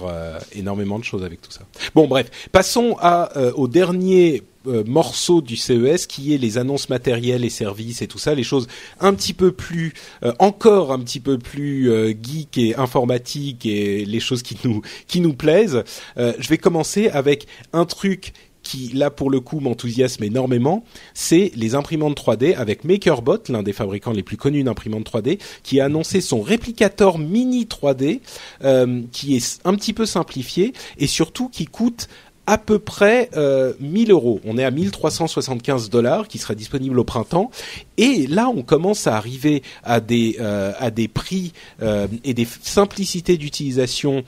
énormément 0.54 1.00
de 1.00 1.04
choses 1.04 1.24
avec 1.24 1.42
tout 1.42 1.52
ça. 1.52 1.62
Bon, 1.96 2.08
bref, 2.08 2.30
passons 2.52 2.98
à 3.02 3.32
au 3.56 3.68
dernier 3.68 4.44
euh, 4.68 4.84
morceau 4.86 5.42
du 5.42 5.56
CES 5.56 6.08
qui 6.08 6.34
est 6.34 6.38
les 6.38 6.58
annonces 6.58 6.90
matérielles 6.90 7.46
et 7.46 7.50
services 7.50 8.02
et 8.02 8.08
tout 8.08 8.18
ça, 8.18 8.36
les 8.36 8.44
choses 8.44 8.68
un 9.00 9.14
petit 9.14 9.34
peu 9.34 9.52
plus, 9.52 9.94
euh, 10.24 10.34
encore 10.40 10.92
un 10.92 11.00
petit 11.00 11.20
peu 11.20 11.38
plus 11.38 11.92
euh, 11.92 12.14
geek 12.22 12.58
et 12.58 12.76
informatique 12.76 13.66
et 13.66 14.06
les 14.06 14.20
choses 14.20 14.44
qui 14.44 14.58
nous 14.64 14.82
qui 15.08 15.22
nous 15.22 15.34
plaisent. 15.34 15.84
Euh, 16.18 16.34
je 16.40 16.50
vais 16.50 16.58
commencer 16.58 17.10
avec 17.10 17.48
un 17.74 17.86
truc 17.86 18.34
qui 18.66 18.92
là 18.94 19.10
pour 19.10 19.30
le 19.30 19.40
coup 19.40 19.62
m'enthousiasme 19.62 20.24
énormément, 20.24 20.84
c'est 21.14 21.52
les 21.56 21.76
imprimantes 21.76 22.20
3D 22.20 22.56
avec 22.56 22.84
MakerBot, 22.84 23.44
l'un 23.48 23.64
des 23.64 23.72
fabricants 23.72 24.12
les 24.12 24.24
plus 24.24 24.36
connus 24.36 24.64
d'imprimantes 24.64 25.10
3D, 25.10 25.40
qui 25.64 25.80
a 25.80 25.86
annoncé 25.86 26.20
son 26.20 26.42
réplicateur 26.42 27.18
mini 27.18 27.66
3D, 27.66 28.20
euh, 28.64 29.04
qui 29.12 29.38
est 29.38 29.62
un 29.64 29.76
petit 29.76 29.94
peu 29.94 30.06
simplifié 30.06 30.74
et 30.98 31.08
surtout 31.08 31.48
qui 31.48 31.66
coûte 31.66 32.10
à 32.48 32.58
peu 32.58 32.80
près 32.80 33.30
euh, 33.36 33.74
1000 33.80 34.12
euros. 34.12 34.40
On 34.46 34.58
est 34.58 34.64
à 34.64 34.72
1375 34.72 35.90
dollars, 35.90 36.28
qui 36.28 36.38
sera 36.38 36.56
disponible 36.56 37.00
au 37.00 37.04
printemps. 37.04 37.50
Et 37.98 38.28
là, 38.28 38.50
on 38.50 38.62
commence 38.62 39.08
à 39.08 39.16
arriver 39.16 39.64
à 39.84 40.00
des 40.00 40.38
euh, 40.40 40.72
à 40.80 40.92
des 40.92 41.08
prix 41.08 41.54
euh, 41.82 42.08
et 42.24 42.34
des 42.34 42.48
simplicités 42.62 43.38
d'utilisation. 43.38 44.24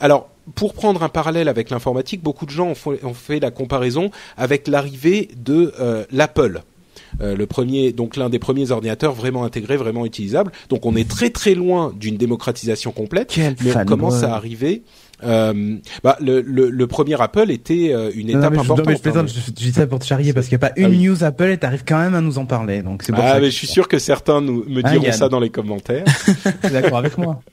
Alors, 0.00 0.28
pour 0.54 0.74
prendre 0.74 1.02
un 1.02 1.08
parallèle 1.08 1.48
avec 1.48 1.70
l'informatique, 1.70 2.22
beaucoup 2.22 2.46
de 2.46 2.50
gens 2.50 2.68
ont 2.68 2.74
fait, 2.74 3.04
ont 3.04 3.14
fait 3.14 3.40
la 3.40 3.50
comparaison 3.50 4.10
avec 4.36 4.68
l'arrivée 4.68 5.28
de 5.36 5.72
euh, 5.80 6.04
l'Apple. 6.10 6.62
Euh, 7.20 7.36
le 7.36 7.46
premier, 7.46 7.92
donc 7.92 8.16
l'un 8.16 8.30
des 8.30 8.38
premiers 8.38 8.70
ordinateurs 8.70 9.12
vraiment 9.12 9.44
intégrés, 9.44 9.76
vraiment 9.76 10.06
utilisables. 10.06 10.50
Donc 10.68 10.86
on 10.86 10.96
est 10.96 11.08
très 11.08 11.30
très 11.30 11.54
loin 11.54 11.92
d'une 11.96 12.16
démocratisation 12.16 12.90
complète, 12.92 13.30
Quel 13.34 13.54
mais 13.62 13.76
on 13.76 13.84
commence 13.84 14.22
à 14.22 14.34
arriver. 14.34 14.82
Euh, 15.24 15.76
bah, 16.02 16.16
le, 16.20 16.40
le, 16.40 16.70
le 16.70 16.86
premier 16.86 17.20
Apple 17.20 17.50
était 17.50 17.92
euh, 17.92 18.10
une 18.14 18.28
Non, 18.28 18.34
non, 18.34 18.38
étape 18.40 18.50
mais 18.52 18.56
je, 18.56 18.56
non, 18.56 18.62
importante. 18.74 18.86
mais 18.88 18.96
je 18.96 19.00
plaisante, 19.02 19.28
hein. 19.28 19.32
je, 19.34 19.40
je 19.46 19.50
dis 19.52 19.72
ça 19.72 19.86
pour 19.86 19.98
te 19.98 20.04
charrier 20.06 20.32
parce 20.32 20.48
qu'il 20.48 20.58
n'y 20.58 20.64
a 20.64 20.68
pas 20.68 20.74
une 20.76 20.86
Ah 20.86 20.88
oui. 20.90 20.98
news 21.06 21.24
Apple 21.24 21.44
et 21.50 21.58
t'arrives 21.58 21.84
quand 21.86 21.98
même 21.98 22.14
à 22.14 22.20
nous 22.20 22.38
en 22.38 22.46
parler. 22.46 22.82
Donc 22.82 23.02
c'est 23.02 23.12
pour 23.12 23.24
Ah, 23.24 23.34
ça 23.34 23.40
mais 23.40 23.46
je 23.50 23.56
suis 23.56 23.66
sûr 23.66 23.88
que 23.88 23.98
certains 23.98 24.40
nous, 24.40 24.64
me 24.68 24.80
Ah, 24.84 24.90
diront 24.90 25.04
Yann. 25.04 25.12
ça 25.12 25.28
dans 25.28 25.40
les 25.40 25.50
commentaires. 25.50 26.04
d'accord 26.72 26.98
avec 26.98 27.16
moi. 27.18 27.40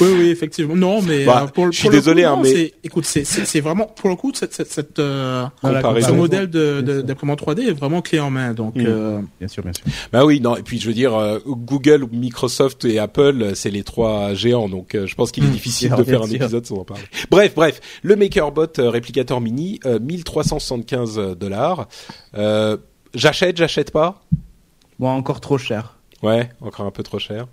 Oui, 0.00 0.06
oui, 0.16 0.28
effectivement. 0.28 0.76
Non, 0.76 1.02
mais 1.02 1.24
Bah, 1.24 1.50
pour, 1.52 1.66
le- 1.66 1.72
je 1.72 1.78
suis 1.78 1.88
pour 1.88 1.90
le 1.90 1.96
désolé, 1.98 2.22
coup, 2.22 2.28
hein, 2.28 2.36
non, 2.36 2.42
mais- 2.44 2.72
écoute, 2.84 3.04
c'est 3.04 3.60
vraiment 3.60 3.86
pour 3.86 4.08
le 4.08 4.14
coup 4.14 4.30
cette 4.32 4.54
cette, 4.54 4.70
cette 4.70 5.00
euh, 5.00 5.44
Voilà, 5.60 5.80
Comparaison. 5.82 6.08
ce 6.10 6.12
modèle 6.12 6.48
de 6.48 6.80
Bien 6.82 6.82
de- 6.94 6.98
sûr. 7.00 7.04
d'imprimante 7.04 7.40
3D 7.42 7.62
est 7.62 7.72
vraiment 7.72 8.00
clé 8.00 8.20
en 8.20 8.30
main. 8.30 8.54
Donc 8.54 8.76
Mm. 8.76 8.84
euh, 8.86 9.18
Bien 9.40 9.48
sûr, 9.48 9.64
bien 9.64 9.72
sûr. 9.72 9.84
Bah 10.12 10.24
oui, 10.24 10.40
non. 10.40 10.54
Et 10.56 10.62
puis 10.62 10.78
je 10.78 10.86
veux 10.86 10.94
dire, 10.94 11.16
euh, 11.16 11.40
Google, 11.44 12.06
Microsoft 12.12 12.84
et 12.84 13.00
Apple, 13.00 13.52
c'est 13.56 13.70
les 13.70 13.82
trois 13.82 14.34
géants. 14.34 14.68
Donc 14.68 14.94
euh, 14.94 15.08
je 15.08 15.16
pense 15.16 15.32
qu'il 15.32 15.42
est 15.42 15.48
Mmh, 15.48 15.50
difficile 15.50 15.90
de 15.98 16.04
faire 16.04 16.22
un 16.22 16.30
épisode 16.30 16.64
sans 16.64 16.76
en 16.76 16.84
parler. 16.84 17.02
Bref, 17.30 17.54
bref. 17.54 17.80
Le 18.02 18.16
MakerBot 18.16 18.78
euh, 18.78 18.90
réplicateur 18.90 19.40
mini, 19.40 19.80
euh, 19.84 19.98
1375 19.98 21.36
dollars. 21.36 21.88
Euh, 22.36 22.76
j'achète, 23.14 23.56
j'achète 23.56 23.90
pas? 23.90 24.22
Bon, 24.98 25.08
encore 25.08 25.40
trop 25.40 25.58
cher. 25.58 25.96
Ouais, 26.22 26.48
encore 26.60 26.86
un 26.86 26.90
peu 26.90 27.02
trop 27.02 27.18
cher. 27.18 27.46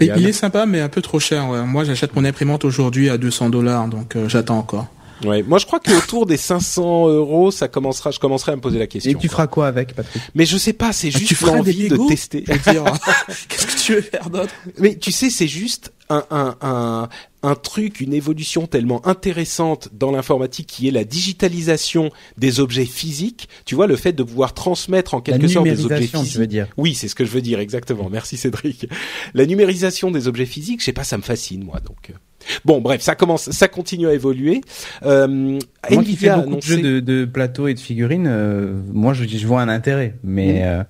il 0.00 0.26
est 0.26 0.32
sympa, 0.32 0.66
mais 0.66 0.80
un 0.80 0.88
peu 0.88 1.02
trop 1.02 1.18
cher. 1.18 1.48
ouais. 1.48 1.62
Moi, 1.64 1.84
j'achète 1.84 2.14
mon 2.14 2.24
imprimante 2.24 2.64
aujourd'hui 2.64 3.08
à 3.10 3.18
200 3.18 3.50
dollars, 3.50 3.88
donc 3.88 4.16
euh, 4.16 4.28
j'attends 4.28 4.58
encore. 4.58 4.86
Ouais. 5.24 5.42
Moi, 5.42 5.58
je 5.58 5.66
crois 5.66 5.80
qu'autour 5.80 6.26
des 6.26 6.36
500 6.36 7.08
euros, 7.08 7.50
ça 7.50 7.68
commencera. 7.68 8.10
Je 8.10 8.18
commencerai 8.18 8.52
à 8.52 8.56
me 8.56 8.60
poser 8.60 8.78
la 8.78 8.86
question. 8.86 9.10
Et 9.12 9.14
tu 9.14 9.28
feras 9.28 9.46
quoi 9.46 9.66
avec, 9.66 9.94
Patrick? 9.94 10.22
Mais 10.34 10.46
je 10.46 10.56
sais 10.56 10.72
pas. 10.72 10.92
C'est 10.92 11.10
Ah, 11.14 11.18
juste 11.18 11.34
feras 11.34 11.56
l'envie 11.56 11.88
de 11.88 11.96
tester. 12.08 12.42
Qu'est-ce 13.48 13.66
que 13.66 13.78
tu 13.80 13.94
veux 13.94 14.00
faire 14.02 14.30
d'autre? 14.30 14.54
Mais 14.78 14.96
tu 14.96 15.12
sais, 15.12 15.30
c'est 15.30 15.48
juste 15.48 15.92
un, 16.08 16.24
un, 16.30 16.56
un, 16.62 17.08
un 17.42 17.54
truc, 17.54 18.00
une 18.00 18.14
évolution 18.14 18.66
tellement 18.66 19.06
intéressante 19.06 19.88
dans 19.92 20.10
l'informatique 20.10 20.66
qui 20.66 20.88
est 20.88 20.90
la 20.90 21.04
digitalisation 21.04 22.10
des 22.38 22.58
objets 22.60 22.86
physiques. 22.86 23.48
Tu 23.64 23.74
vois, 23.74 23.86
le 23.86 23.96
fait 23.96 24.12
de 24.12 24.22
pouvoir 24.22 24.54
transmettre 24.54 25.14
en 25.14 25.18
La 25.18 25.22
quelque 25.22 25.48
sorte 25.48 25.66
des 25.66 25.84
objets 25.84 26.00
physiques. 26.06 26.32
tu 26.32 26.38
veux 26.38 26.46
dire. 26.46 26.66
Oui, 26.76 26.94
c'est 26.94 27.08
ce 27.08 27.14
que 27.14 27.24
je 27.24 27.30
veux 27.30 27.42
dire, 27.42 27.60
exactement. 27.60 28.08
Merci 28.10 28.36
Cédric. 28.36 28.86
La 29.34 29.46
numérisation 29.46 30.10
des 30.10 30.28
objets 30.28 30.46
physiques, 30.46 30.80
je 30.80 30.86
sais 30.86 30.92
pas, 30.92 31.04
ça 31.04 31.16
me 31.18 31.22
fascine, 31.22 31.62
moi, 31.64 31.78
donc. 31.80 32.12
Euh. 32.42 32.54
Bon, 32.64 32.80
bref, 32.80 33.00
ça 33.02 33.14
commence, 33.14 33.50
ça 33.50 33.68
continue 33.68 34.06
à 34.08 34.12
évoluer. 34.14 34.60
Euh, 35.04 35.58
Moi 35.90 36.02
qui 36.04 36.16
fais 36.16 36.28
beaucoup 36.30 36.40
de 36.42 36.46
annoncé... 36.52 36.68
jeux 36.68 36.82
de, 36.82 37.00
de 37.00 37.24
plateaux 37.24 37.68
et 37.68 37.74
de 37.74 37.80
figurines, 37.80 38.26
euh, 38.28 38.80
moi 38.92 39.12
je, 39.12 39.24
je 39.26 39.46
vois 39.46 39.60
un 39.62 39.68
intérêt. 39.68 40.14
Mais, 40.24 40.62
euh, 40.64 40.82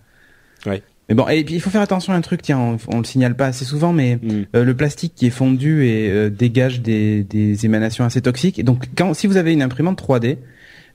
Ouais. 0.67 0.83
mais 1.09 1.15
bon, 1.15 1.27
et 1.29 1.43
puis 1.45 1.55
il 1.55 1.61
faut 1.61 1.71
faire 1.71 1.81
attention 1.81 2.13
à 2.13 2.17
un 2.17 2.21
truc, 2.21 2.43
tiens, 2.43 2.59
on, 2.59 2.77
on 2.95 2.99
le 2.99 3.05
signale 3.05 3.35
pas 3.35 3.47
assez 3.47 3.65
souvent, 3.65 3.93
mais 3.93 4.17
Hmm. 4.17 4.43
euh, 4.55 4.65
le 4.65 4.75
plastique 4.77 5.15
qui 5.17 5.27
est 5.27 5.31
fondu 5.31 5.87
et 5.87 6.11
euh, 6.11 6.31
dégage 6.31 6.83
des, 6.83 7.25
des 7.25 7.65
émanations 7.65 8.05
assez 8.05 8.21
toxiques. 8.21 8.59
Et 8.59 8.63
donc, 8.63 8.85
quand, 8.97 9.15
si 9.15 9.27
vous 9.27 9.37
avez 9.39 9.53
une 9.53 9.63
imprimante 9.63 10.01
3D, 10.03 10.37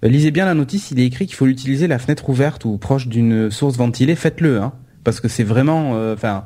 euh, 0.03 0.07
lisez 0.07 0.29
bien 0.31 0.45
la 0.45 0.53
notice, 0.53 0.91
il 0.91 0.99
est 0.99 1.05
écrit 1.05 1.25
qu'il 1.25 1.35
faut 1.35 1.45
l'utiliser 1.47 1.87
la 1.87 1.97
fenêtre 1.99 2.29
ouverte 2.29 2.63
ou 2.65 2.77
proche 2.77 3.07
d'une 3.07 3.49
source 3.49 3.75
ventilée, 3.77 4.15
faites-le, 4.15 4.61
hein, 4.61 4.73
parce 5.03 5.19
que 5.19 5.27
c'est 5.27 5.43
vraiment, 5.43 5.93
euh, 5.95 6.13
enfin, 6.13 6.45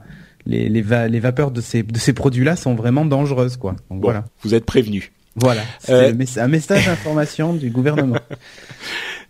les, 0.49 0.67
les, 0.67 0.81
va- 0.81 1.07
les 1.07 1.19
vapeurs 1.19 1.51
de 1.51 1.61
ces, 1.61 1.83
de 1.83 1.97
ces 1.97 2.11
produits-là 2.13 2.55
sont 2.55 2.75
vraiment 2.75 3.05
dangereuses, 3.05 3.55
quoi. 3.57 3.71
Donc 3.89 3.99
Bon, 4.01 4.07
voilà, 4.07 4.25
vous 4.43 4.53
êtes 4.53 4.65
prévenus. 4.65 5.11
voilà, 5.35 5.61
c'est 5.79 5.93
Euh, 5.93 6.13
un 6.37 6.47
message 6.47 6.85
d'information 6.87 7.53
du 7.53 7.69
gouvernement. 7.69 8.17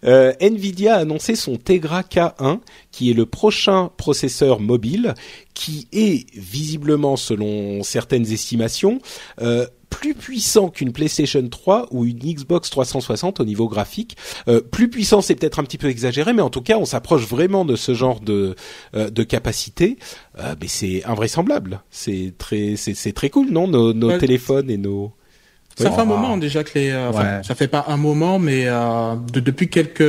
Euh, 0.06 0.32
Nvidia 0.40 0.96
a 0.96 1.00
annoncé 1.00 1.36
son 1.36 1.58
Tegra 1.58 2.04
K1, 2.04 2.60
qui 2.90 3.12
est 3.12 3.14
le 3.14 3.26
prochain 3.26 3.92
processeur 3.98 4.62
mobile, 4.62 5.14
qui 5.54 5.90
est 5.92 6.26
visiblement, 6.38 7.18
selon 7.18 7.84
certaines 7.84 8.32
estimations, 8.32 9.00
euh, 9.42 9.66
plus 10.00 10.14
puissant 10.14 10.70
qu'une 10.70 10.94
PlayStation 10.94 11.48
3 11.48 11.88
ou 11.92 12.06
une 12.06 12.20
Xbox 12.20 12.70
360 12.70 13.40
au 13.40 13.46
niveau 13.46 13.68
graphique. 13.68 14.16
Euh, 14.48 14.62
plus 14.62 14.90
puissant, 14.90 15.22
c'est 15.22 15.36
peut-être 15.36 15.60
un 15.60 15.64
petit 15.64 15.78
peu 15.78 15.88
exagéré, 15.88 16.34
mais 16.34 16.42
en 16.42 16.50
tout 16.50 16.62
cas, 16.62 16.78
on 16.78 16.86
s'approche 16.86 17.26
vraiment 17.28 17.66
de 17.66 17.76
ce 17.76 17.94
genre 17.94 18.20
de 18.22 18.56
euh, 18.96 19.10
de 19.10 19.24
capacité. 19.24 19.98
Euh, 20.40 20.56
mais 20.62 20.68
c'est 20.68 21.04
invraisemblable. 21.06 21.82
C'est 21.90 22.34
très, 22.38 22.76
c'est 22.78 23.14
très 23.14 23.30
cool, 23.30 23.50
non 23.50 23.68
Nos, 23.68 23.94
nos 23.94 24.08
Ouais. 24.10 24.18
téléphones 24.18 24.70
et 24.70 24.78
nos. 24.78 25.12
Ça 25.84 25.90
Oui. 25.90 25.96
fait 25.96 26.02
un 26.02 26.06
moment 26.06 26.38
déjà 26.38 26.64
que 26.64 26.72
les, 26.78 26.90
euh, 26.92 27.12
Ouais. 27.12 27.42
ça 27.44 27.56
fait 27.56 27.68
pas 27.68 27.86
un 27.88 27.98
moment, 27.98 28.38
mais 28.38 28.64
euh, 28.68 29.16
de- 29.32 29.40
depuis 29.40 29.70
quelques 29.70 30.02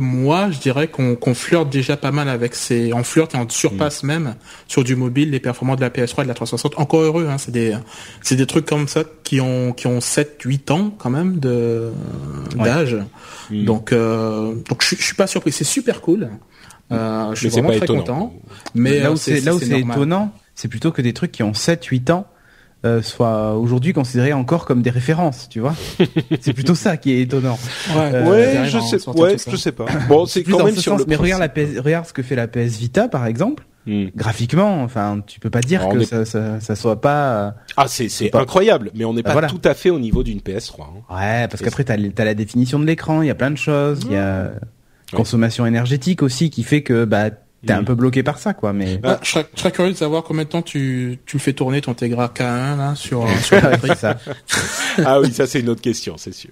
mois, 0.00 0.50
je 0.50 0.58
dirais 0.58 0.88
qu'on 0.88 1.34
flirte 1.34 1.70
déjà 1.70 1.96
pas 1.96 2.10
mal 2.12 2.28
avec 2.28 2.54
ces, 2.54 2.92
on 2.92 3.02
flirte 3.04 3.34
et 3.34 3.38
on 3.38 3.48
surpasse 3.48 4.02
Mm. 4.02 4.06
même 4.06 4.34
sur 4.68 4.84
du 4.84 4.96
mobile 4.96 5.30
les 5.30 5.40
performances 5.40 5.76
de 5.76 5.82
la 5.82 5.90
PS3 5.90 6.22
et 6.22 6.26
de 6.26 6.28
la 6.28 6.34
360. 6.34 6.74
Encore 6.78 7.00
heureux, 7.00 7.26
hein, 7.30 7.38
c'est 7.38 7.52
des, 7.52 7.74
c'est 8.22 8.36
des 8.36 8.46
trucs 8.46 8.66
comme 8.66 8.86
ça 8.86 9.02
qui 9.22 9.40
ont 9.40 9.72
qui 9.72 9.86
ont 9.86 10.00
7 10.00 10.40
8 10.44 10.70
ans 10.70 10.92
quand 10.98 11.10
même 11.10 11.38
de 11.40 11.90
d'âge. 12.56 12.96
Mm. 13.50 13.64
Donc 13.64 13.92
euh, 13.92 14.54
donc 14.68 14.82
je, 14.82 14.86
suis- 14.88 14.96
je 14.98 15.02
suis 15.04 15.14
pas 15.16 15.26
surpris, 15.26 15.52
c'est 15.52 15.64
super 15.64 16.00
cool. 16.00 16.28
Euh, 16.92 17.30
je 17.34 17.40
suis 17.40 17.48
vraiment 17.48 17.68
très 17.70 17.78
étonnant. 17.78 18.00
content. 18.00 18.34
Mais 18.74 19.00
là 19.00 19.08
euh, 19.08 19.12
où 19.12 19.16
c'est 19.16 19.40
là 19.40 19.54
où 19.54 19.58
c'est 19.58 19.80
étonnant, 19.80 20.32
c'est 20.54 20.68
plutôt 20.68 20.92
que 20.92 21.00
des 21.02 21.12
trucs 21.14 21.32
qui 21.32 21.42
ont 21.42 21.54
7 21.54 21.82
8 21.86 22.10
ans 22.10 22.26
euh, 22.84 23.02
soient 23.02 23.54
aujourd'hui 23.56 23.92
considérés 23.92 24.32
encore 24.32 24.66
comme 24.66 24.82
des 24.82 24.90
références, 24.90 25.48
tu 25.48 25.60
vois. 25.60 25.74
c'est 26.40 26.52
plutôt 26.52 26.74
ça 26.74 26.96
qui 26.96 27.12
est 27.12 27.20
étonnant. 27.22 27.58
Ouais, 27.96 28.10
Euh, 28.14 28.30
ouais 28.30 28.68
je 28.68 28.78
sais, 28.80 29.08
ouais, 29.10 29.36
je 29.48 29.56
sais 29.56 29.72
pas. 29.72 29.86
Bon, 30.08 30.26
c'est 30.26 30.42
Plus 30.42 30.52
quand 30.52 30.58
dans 30.58 30.64
même 30.66 30.74
ce 30.74 30.80
sur 30.82 30.92
sens, 30.92 31.00
le. 31.00 31.06
mais 31.08 31.16
regarde, 31.16 31.40
la. 31.40 31.48
PS, 31.48 31.78
regarde 31.78 32.06
ce 32.06 32.12
que 32.12 32.22
fait 32.22 32.36
la 32.36 32.46
PS 32.46 32.76
Vita, 32.78 33.08
par 33.08 33.26
exemple. 33.26 33.64
Hmm. 33.86 34.06
Graphiquement, 34.16 34.82
enfin, 34.82 35.20
tu 35.26 35.40
peux 35.40 35.50
pas 35.50 35.60
dire 35.60 35.80
Alors, 35.82 35.92
que 35.94 35.98
est- 36.00 36.04
ça, 36.06 36.24
ça, 36.24 36.58
ça 36.60 36.74
soit 36.74 37.00
pas. 37.02 37.34
euh, 37.34 37.50
Ah, 37.76 37.84
c'est 37.86 38.08
c'est 38.08 38.30
pas- 38.30 38.40
incroyable, 38.40 38.90
mais 38.94 39.04
on 39.04 39.12
n'est 39.12 39.20
Bah, 39.22 39.28
pas 39.30 39.32
voilà. 39.34 39.48
tout 39.48 39.60
à 39.64 39.74
fait 39.74 39.90
au 39.90 39.98
niveau 39.98 40.22
d'une 40.22 40.38
PS3. 40.40 40.82
hein. 40.84 41.14
Ouais, 41.14 41.48
parce 41.48 41.62
qu'après 41.62 41.84
t'as 41.84 41.94
as 41.94 42.24
la 42.24 42.34
définition 42.34 42.78
de 42.78 42.86
l'écran, 42.86 43.20
il 43.20 43.26
y 43.28 43.30
a 43.30 43.34
plein 43.34 43.50
de 43.50 43.58
choses, 43.58 44.00
il 44.06 44.12
y 44.12 44.16
a 44.16 44.52
consommation 45.12 45.66
énergétique 45.66 46.22
aussi 46.22 46.50
qui 46.50 46.62
fait 46.62 46.82
que 46.82 47.04
bah 47.04 47.26
t'es 47.64 47.72
un 47.72 47.84
peu 47.84 47.94
bloqué 47.94 48.22
par 48.22 48.38
ça, 48.38 48.54
quoi. 48.54 48.72
Mais 48.72 49.00
Ah. 49.02 49.18
Je, 49.22 49.30
serais, 49.30 49.46
je 49.54 49.60
serais 49.60 49.72
curieux 49.72 49.92
de 49.92 49.96
savoir 49.96 50.22
combien 50.22 50.44
de 50.44 50.48
temps 50.48 50.62
tu, 50.62 51.18
tu 51.26 51.36
le 51.36 51.40
fais 51.40 51.52
tourner 51.52 51.80
ton 51.80 51.94
Tegra 51.94 52.28
K1 52.34 52.76
là 52.76 52.94
sur 52.94 53.26
sur 53.42 53.56
la 53.62 53.94
ça. 53.94 54.18
ah 55.04 55.20
oui, 55.20 55.32
ça 55.32 55.46
c'est 55.46 55.60
une 55.60 55.68
autre 55.68 55.82
question, 55.82 56.16
c'est 56.16 56.34
sûr. 56.34 56.50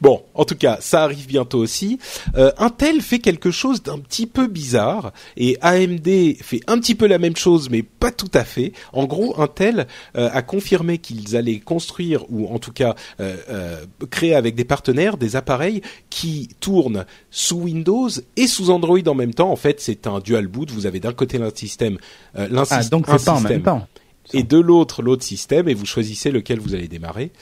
Bon, 0.00 0.22
en 0.34 0.44
tout 0.44 0.54
cas, 0.56 0.78
ça 0.80 1.02
arrive 1.04 1.26
bientôt 1.26 1.58
aussi. 1.58 1.98
Euh, 2.36 2.52
Intel 2.58 3.00
fait 3.00 3.18
quelque 3.18 3.50
chose 3.50 3.82
d'un 3.82 3.98
petit 3.98 4.26
peu 4.26 4.46
bizarre 4.46 5.12
et 5.36 5.56
AMD 5.60 6.08
fait 6.40 6.60
un 6.66 6.78
petit 6.78 6.94
peu 6.94 7.06
la 7.06 7.18
même 7.18 7.36
chose, 7.36 7.70
mais 7.70 7.82
pas 7.82 8.10
tout 8.12 8.30
à 8.34 8.44
fait. 8.44 8.72
En 8.92 9.04
gros, 9.06 9.40
Intel 9.40 9.86
euh, 10.16 10.28
a 10.32 10.42
confirmé 10.42 10.98
qu'ils 10.98 11.36
allaient 11.36 11.60
construire 11.60 12.24
ou 12.30 12.46
en 12.52 12.58
tout 12.58 12.72
cas 12.72 12.94
euh, 13.20 13.36
euh, 13.48 13.84
créer 14.10 14.34
avec 14.34 14.54
des 14.54 14.64
partenaires 14.64 15.16
des 15.16 15.36
appareils 15.36 15.82
qui 16.08 16.48
tournent 16.60 17.04
sous 17.30 17.56
Windows 17.62 18.08
et 18.36 18.46
sous 18.46 18.70
Android 18.70 18.98
en 19.06 19.14
même 19.14 19.34
temps. 19.34 19.50
En 19.50 19.56
fait, 19.56 19.80
c'est 19.80 20.06
un 20.06 20.18
dual 20.20 20.46
boot. 20.46 20.70
Vous 20.70 20.86
avez 20.86 21.00
d'un 21.00 21.12
côté 21.12 21.38
l'un 21.38 21.50
système, 21.54 21.98
euh, 22.38 22.48
l'un 22.50 22.64
Ah, 22.70 22.82
donc 22.84 23.08
un 23.08 23.18
pas 23.18 23.32
en 23.32 23.36
système 23.36 23.52
même 23.56 23.62
temps. 23.62 23.86
et 24.32 24.42
de 24.42 24.58
l'autre 24.58 25.02
l'autre 25.02 25.24
système 25.24 25.68
et 25.68 25.74
vous 25.74 25.86
choisissez 25.86 26.30
lequel 26.30 26.60
vous 26.60 26.74
allez 26.74 26.88
démarrer. 26.88 27.32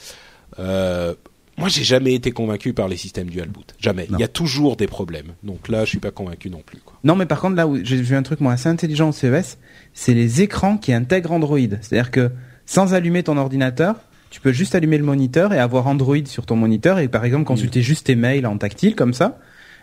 Euh, 0.57 1.13
moi, 1.59 1.69
j'ai 1.69 1.83
jamais 1.83 2.13
été 2.13 2.31
convaincu 2.31 2.73
par 2.73 2.87
les 2.87 2.97
systèmes 2.97 3.29
dual 3.29 3.49
boot. 3.49 3.75
Jamais. 3.79 4.07
Non. 4.09 4.17
Il 4.17 4.21
y 4.21 4.23
a 4.23 4.27
toujours 4.27 4.75
des 4.75 4.87
problèmes. 4.87 5.33
Donc 5.43 5.67
là, 5.67 5.85
je 5.85 5.89
suis 5.89 5.99
pas 5.99 6.11
convaincu 6.11 6.49
non 6.49 6.61
plus. 6.65 6.79
Quoi. 6.83 6.97
Non, 7.03 7.15
mais 7.15 7.25
par 7.25 7.39
contre, 7.41 7.55
là 7.55 7.67
où 7.67 7.77
j'ai 7.83 7.97
vu 8.01 8.15
un 8.15 8.23
truc 8.23 8.39
moi 8.41 8.53
assez 8.53 8.69
intelligent 8.69 9.09
au 9.09 9.11
CES, 9.11 9.57
c'est 9.93 10.13
les 10.13 10.41
écrans 10.41 10.77
qui 10.77 10.93
intègrent 10.93 11.31
Android. 11.31 11.59
C'est-à-dire 11.81 12.11
que 12.11 12.31
sans 12.65 12.93
allumer 12.93 13.23
ton 13.23 13.37
ordinateur, 13.37 13.95
tu 14.29 14.39
peux 14.41 14.51
juste 14.51 14.75
allumer 14.75 14.97
le 14.97 15.03
moniteur 15.03 15.53
et 15.53 15.59
avoir 15.59 15.87
Android 15.87 16.15
sur 16.25 16.45
ton 16.45 16.55
moniteur 16.55 16.99
et 16.99 17.07
par 17.07 17.25
exemple 17.25 17.45
consulter 17.45 17.81
juste 17.81 18.05
tes 18.07 18.15
mails 18.15 18.45
en 18.45 18.57
tactile 18.57 18.95
comme 18.95 19.13
ça. 19.13 19.39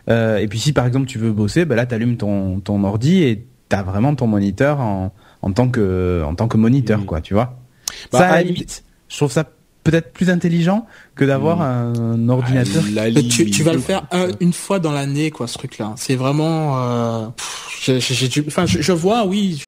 Euh, 0.09 0.39
et 0.39 0.47
puis 0.47 0.61
si 0.61 0.73
par 0.73 0.87
exemple 0.87 1.07
tu 1.07 1.19
veux 1.19 1.33
bosser, 1.33 1.65
bah 1.65 1.75
là 1.75 1.85
t'allumes 1.85 2.17
ton 2.17 2.61
ton 2.61 2.85
ordi 2.85 3.25
et 3.25 3.45
t'as 3.69 3.83
vraiment 3.83 4.15
ton 4.15 4.29
moniteur 4.29 4.79
en 4.81 5.13
en 5.43 5.53
tant 5.53 5.69
que 5.69 6.23
en 6.25 6.37
tant 6.37 6.47
que 6.47 6.57
moniteur 6.57 7.01
Mhm. 7.01 7.07
quoi, 7.07 7.21
tu 7.21 7.35
vois. 7.35 7.59
Bah, 8.13 8.19
ça, 8.21 8.29
à 8.29 8.37
la 8.37 8.43
limite, 8.45 8.85
je 9.09 9.17
trouve 9.17 9.33
ça 9.33 9.43
peut-être 9.91 10.13
plus 10.13 10.29
intelligent 10.31 10.87
que 11.15 11.25
d'avoir 11.25 11.63
un 11.63 12.29
ordinateur. 12.29 12.83
Mais 12.95 13.23
tu, 13.23 13.51
tu 13.51 13.63
vas 13.63 13.73
le 13.73 13.79
faire 13.81 14.07
un- 14.13 14.29
une 14.41 14.53
fois 14.53 14.79
dans 14.79 14.93
l'année 14.93 15.31
quoi 15.31 15.47
ce 15.47 15.57
truc 15.59 15.79
là. 15.79 15.95
C'est 15.97 16.17
vraiment 16.17 16.79
euh, 16.79 17.29
j'ai- 17.83 17.99
enfin 18.47 18.67
je, 18.67 18.81
je 18.83 18.93
vois 18.93 19.25
oui 19.25 19.63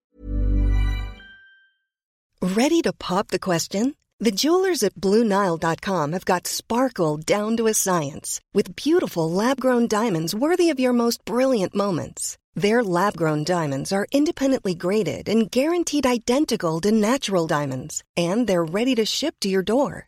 Ready 2.40 2.82
to 2.82 2.92
pop 2.92 3.28
the 3.28 3.38
question? 3.38 3.94
The 4.20 4.32
jewelers 4.32 4.82
at 4.82 4.94
BlueNile.com 4.96 6.12
have 6.12 6.24
got 6.24 6.46
sparkle 6.46 7.16
down 7.18 7.56
to 7.56 7.66
a 7.68 7.74
science 7.74 8.40
with 8.52 8.74
beautiful 8.74 9.30
lab 9.30 9.60
grown 9.60 9.86
diamonds 9.86 10.34
worthy 10.34 10.70
of 10.70 10.80
your 10.80 10.92
most 10.92 11.24
brilliant 11.24 11.74
moments. 11.74 12.36
Their 12.56 12.82
lab 12.82 13.16
grown 13.16 13.44
diamonds 13.44 13.92
are 13.92 14.06
independently 14.10 14.74
graded 14.74 15.28
and 15.28 15.48
guaranteed 15.48 16.04
identical 16.04 16.80
to 16.80 16.90
natural 16.90 17.46
diamonds, 17.46 18.02
and 18.16 18.48
they're 18.48 18.64
ready 18.64 18.96
to 18.96 19.04
ship 19.04 19.36
to 19.42 19.48
your 19.48 19.62
door. 19.62 20.07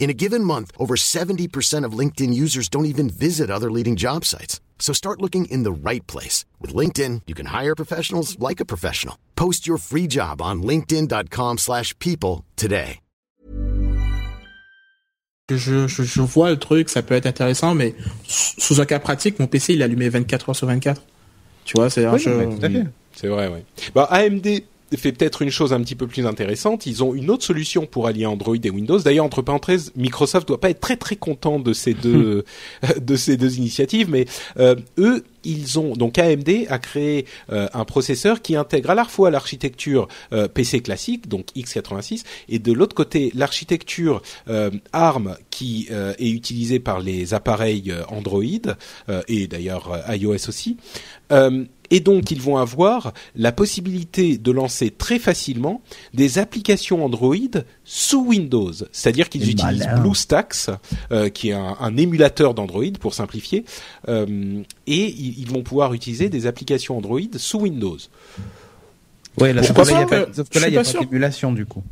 In 0.00 0.08
a 0.10 0.14
given 0.14 0.42
month, 0.42 0.72
over 0.78 0.96
70% 0.96 1.84
of 1.84 1.92
LinkedIn 1.92 2.32
users 2.34 2.68
don't 2.68 2.86
even 2.86 3.08
visit 3.10 3.50
other 3.50 3.70
leading 3.70 3.96
job 3.96 4.24
sites. 4.24 4.60
So 4.80 4.92
start 4.94 5.20
looking 5.20 5.44
in 5.44 5.62
the 5.62 5.70
right 5.72 6.04
place. 6.08 6.46
With 6.58 6.74
LinkedIn, 6.74 7.20
you 7.26 7.34
can 7.34 7.46
hire 7.46 7.76
professionals 7.76 8.36
like 8.40 8.60
a 8.60 8.64
professional. 8.64 9.16
Post 9.36 9.66
your 9.68 9.78
free 9.78 10.08
job 10.08 10.40
on 10.42 10.62
linkedin.com/people 10.62 11.58
slash 11.58 11.94
people 11.98 12.44
today. 12.56 12.98
je, 15.50 15.88
je, 15.88 16.02
je 16.04 16.22
vois 16.22 16.50
le 16.50 16.58
truc 16.58 16.88
ça 16.88 17.02
peut 17.02 17.14
être 17.16 17.26
intéressant 17.26 17.74
mais 17.74 17.92
sous 18.28 18.80
un 18.80 18.84
cas 18.86 19.00
pratique 19.00 19.40
mon 19.40 19.48
PC 19.48 19.74
il 19.74 19.80
est 19.80 19.84
allumé 19.84 20.08
24 20.08 20.50
heures 20.50 20.56
sur 20.56 20.66
24. 20.68 21.02
Tu 21.64 21.72
vois 21.76 21.90
c'est 21.90 22.06
Oui, 22.08 22.18
je- 22.20 22.30
mais 22.30 22.46
tout 22.56 22.64
à 22.64 22.70
fait. 22.70 22.86
C'est 23.16 23.26
vrai, 23.28 23.48
oui. 23.52 23.58
Bah, 23.94 24.04
AMD 24.10 24.46
fait 24.96 25.12
peut-être 25.12 25.42
une 25.42 25.50
chose 25.50 25.72
un 25.72 25.80
petit 25.80 25.94
peu 25.94 26.06
plus 26.06 26.26
intéressante. 26.26 26.86
Ils 26.86 27.04
ont 27.04 27.14
une 27.14 27.30
autre 27.30 27.44
solution 27.44 27.86
pour 27.86 28.06
allier 28.06 28.26
Android 28.26 28.56
et 28.62 28.70
Windows. 28.70 28.98
D'ailleurs, 28.98 29.24
entre 29.24 29.42
parenthèses, 29.42 29.92
Microsoft 29.96 30.48
doit 30.48 30.60
pas 30.60 30.70
être 30.70 30.80
très 30.80 30.96
très 30.96 31.16
content 31.16 31.58
de 31.58 31.72
ces 31.72 31.94
deux 31.94 32.44
de 33.00 33.16
ces 33.16 33.36
deux 33.36 33.56
initiatives, 33.56 34.08
mais 34.10 34.26
euh, 34.58 34.76
eux, 34.98 35.24
ils 35.44 35.78
ont 35.78 35.94
donc 35.94 36.18
AMD 36.18 36.48
a 36.68 36.78
créé 36.78 37.26
euh, 37.50 37.68
un 37.72 37.84
processeur 37.84 38.42
qui 38.42 38.56
intègre 38.56 38.90
à 38.90 38.94
la 38.94 39.04
fois 39.04 39.30
l'architecture 39.30 40.08
euh, 40.32 40.48
PC 40.48 40.80
classique, 40.80 41.28
donc 41.28 41.46
x86, 41.56 42.24
et 42.48 42.58
de 42.58 42.72
l'autre 42.72 42.94
côté 42.94 43.32
l'architecture 43.34 44.22
euh, 44.48 44.70
ARM 44.92 45.36
qui 45.50 45.88
euh, 45.90 46.14
est 46.18 46.30
utilisée 46.30 46.80
par 46.80 47.00
les 47.00 47.34
appareils 47.34 47.90
euh, 47.90 48.02
Android 48.08 48.42
euh, 49.08 49.22
et 49.28 49.46
d'ailleurs 49.46 49.90
iOS 50.08 50.48
aussi. 50.48 50.76
Euh, 51.32 51.64
et 51.90 52.00
donc, 52.00 52.30
ils 52.30 52.40
vont 52.40 52.56
avoir 52.56 53.12
la 53.34 53.50
possibilité 53.52 54.38
de 54.38 54.52
lancer 54.52 54.90
très 54.90 55.18
facilement 55.18 55.82
des 56.14 56.38
applications 56.38 57.04
Android 57.04 57.34
sous 57.84 58.24
Windows. 58.24 58.72
C'est-à-dire 58.92 59.28
qu'ils 59.28 59.50
utilisent 59.50 59.86
malin. 59.86 60.00
BlueStacks, 60.00 60.70
euh, 61.10 61.28
qui 61.28 61.50
est 61.50 61.54
un, 61.54 61.76
un 61.80 61.96
émulateur 61.96 62.54
d'Android 62.54 62.84
pour 63.00 63.14
simplifier, 63.14 63.64
euh, 64.08 64.62
et 64.92 65.08
ils, 65.10 65.38
ils 65.40 65.48
vont 65.50 65.62
pouvoir 65.62 65.94
utiliser 65.94 66.28
des 66.28 66.46
applications 66.46 66.96
Android 66.98 67.20
sous 67.36 67.60
Windows. 67.60 67.96
Ouais, 69.38 69.52
là, 69.52 69.62
Pourquoi 69.62 69.84
là, 69.84 69.90
il 69.90 69.94
y 69.94 70.02
a 70.02 70.06
pas 70.06 70.26
pas, 70.26 70.32
sauf 70.34 70.46
Je 70.46 70.50
que 70.50 70.58
là, 70.58 70.64
suis 70.66 70.70
il 70.70 70.74
y 70.74 70.76
a 70.76 70.80
pas 70.80 70.84
pas 70.84 70.90
sûr. 70.90 71.00
d'émulation 71.00 71.52
du 71.52 71.64
coup. 71.66 71.82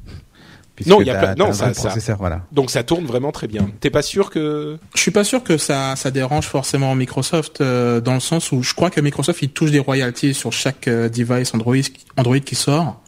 Puisque 0.74 0.90
Non, 0.90 1.00
il 1.00 1.06
y 1.08 1.10
a 1.10 1.34
non, 1.34 1.52
ça- 1.52 1.74
ça- 1.74 2.14
voilà. 2.14 2.44
Donc 2.52 2.70
ça 2.70 2.84
tourne 2.84 3.04
vraiment 3.04 3.32
très 3.32 3.48
bien. 3.48 3.68
T'es 3.80 3.90
pas 3.90 4.02
sûr 4.02 4.30
que 4.30 4.78
Je 4.94 5.00
suis 5.00 5.10
pas 5.10 5.24
sûr 5.24 5.42
que 5.42 5.56
ça, 5.58 5.96
ça 5.96 6.10
dérange 6.12 6.46
forcément 6.46 6.94
Microsoft 6.94 7.60
euh, 7.60 8.00
dans 8.00 8.14
le 8.14 8.20
sens 8.20 8.52
où 8.52 8.62
je 8.62 8.74
crois 8.74 8.88
que 8.90 9.00
Microsoft 9.00 9.42
il 9.42 9.48
touche 9.50 9.72
des 9.72 9.80
royalties 9.80 10.34
sur 10.34 10.52
chaque 10.52 10.86
euh, 10.86 11.08
device 11.08 11.52
Android, 11.54 11.74
Android 12.16 12.38
qui 12.38 12.54
sort. 12.54 13.00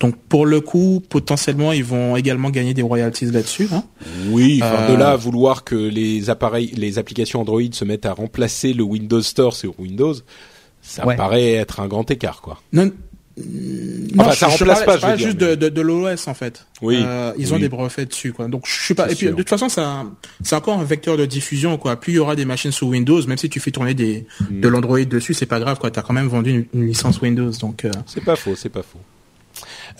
Donc 0.00 0.16
pour 0.28 0.46
le 0.46 0.60
coup, 0.60 1.02
potentiellement, 1.08 1.72
ils 1.72 1.82
vont 1.84 2.16
également 2.16 2.50
gagner 2.50 2.72
des 2.72 2.82
royalties 2.82 3.26
là-dessus. 3.26 3.68
Hein. 3.72 3.82
Oui, 4.30 4.60
enfin, 4.62 4.82
Euh, 4.84 4.92
de 4.92 4.96
là 4.98 5.10
à 5.10 5.16
vouloir 5.16 5.64
que 5.64 5.74
les 5.74 6.30
appareils, 6.30 6.72
les 6.76 6.98
applications 6.98 7.40
Android 7.40 7.62
se 7.72 7.84
mettent 7.84 8.06
à 8.06 8.12
remplacer 8.12 8.72
le 8.74 8.84
Windows 8.84 9.22
Store 9.22 9.56
sur 9.56 9.78
Windows, 9.80 10.14
ça 10.82 11.04
Ouais. 11.04 11.16
paraît 11.16 11.52
être 11.54 11.80
un 11.80 11.88
grand 11.88 12.08
écart, 12.10 12.40
quoi. 12.42 12.62
Non, 12.72 12.90
Enfin, 13.40 13.44
non, 14.30 14.32
ça 14.32 14.32
je- 14.32 14.38
je 14.38 14.44
remplace 14.64 14.66
parlais- 14.66 14.84
pas, 14.84 14.92
je 14.92 14.96
je 14.96 15.00
parlais 15.02 15.18
juste 15.18 15.40
mais- 15.40 15.46
de, 15.50 15.54
de, 15.54 15.68
de 15.68 15.80
l'OS 15.80 16.26
en 16.26 16.34
fait. 16.34 16.66
Oui. 16.82 17.00
Euh, 17.04 17.32
ils 17.38 17.52
ont 17.52 17.56
Oui. 17.56 17.62
des 17.62 17.68
brevets 17.68 18.08
dessus, 18.08 18.32
quoi. 18.32 18.48
Donc 18.48 18.66
je 18.66 18.72
suis 18.82 18.94
pas. 18.94 19.04
Et 19.06 19.14
puis 19.14 19.26
sûr. 19.26 19.30
de 19.30 19.36
toute 19.36 19.48
façon, 19.48 19.68
ça, 19.68 20.06
c'est 20.42 20.56
encore 20.56 20.78
un 20.78 20.82
vecteur 20.84 21.16
de 21.16 21.24
diffusion, 21.24 21.76
quoi. 21.78 21.94
Plus 22.00 22.14
il 22.14 22.16
y 22.16 22.18
aura 22.18 22.34
des 22.34 22.44
machines 22.44 22.72
sous 22.72 22.86
Windows, 22.88 23.24
même 23.28 23.38
si 23.38 23.48
tu 23.48 23.60
fais 23.60 23.70
tourner 23.70 23.94
des 23.94 24.26
Mm. 24.50 24.60
de 24.60 24.68
l'Android 24.68 25.04
dessus, 25.04 25.34
c'est 25.34 25.46
pas 25.46 25.60
grave, 25.60 25.78
quoi. 25.78 25.90
T'as 25.92 26.02
quand 26.02 26.14
même 26.14 26.26
vendu 26.28 26.50
une, 26.72 26.80
une 26.82 26.88
licence 26.88 27.20
Windows, 27.20 27.50
donc. 27.60 27.84
euh, 27.84 27.90
C'est 28.06 28.24
pas 28.24 28.34
faux, 28.36 28.56
c'est 28.56 28.70
pas 28.70 28.82
faux. 28.82 28.98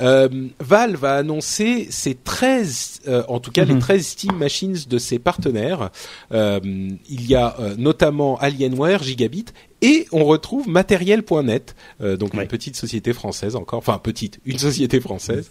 Euh, 0.00 0.28
Valve 0.60 1.04
a 1.04 1.16
annoncé 1.16 1.88
ses 1.90 2.14
13, 2.14 3.00
euh, 3.08 3.22
en 3.28 3.40
tout 3.40 3.50
cas 3.50 3.64
les 3.64 3.78
13 3.78 4.06
Steam 4.06 4.36
Machines 4.36 4.76
de 4.88 4.98
ses 4.98 5.18
partenaires. 5.18 5.90
Euh, 6.32 6.60
il 7.08 7.26
y 7.26 7.34
a 7.34 7.56
notamment 7.76 8.38
Alienware, 8.38 9.02
Gigabit, 9.02 9.46
et 9.80 10.06
on 10.12 10.24
retrouve 10.24 10.68
Matériel.net, 10.68 11.76
euh, 12.00 12.16
donc 12.16 12.34
une 12.34 12.46
petite 12.46 12.76
société 12.76 13.12
française 13.12 13.54
encore, 13.54 13.78
enfin 13.78 13.98
petite, 14.02 14.40
une 14.44 14.58
société 14.58 15.00
française 15.00 15.50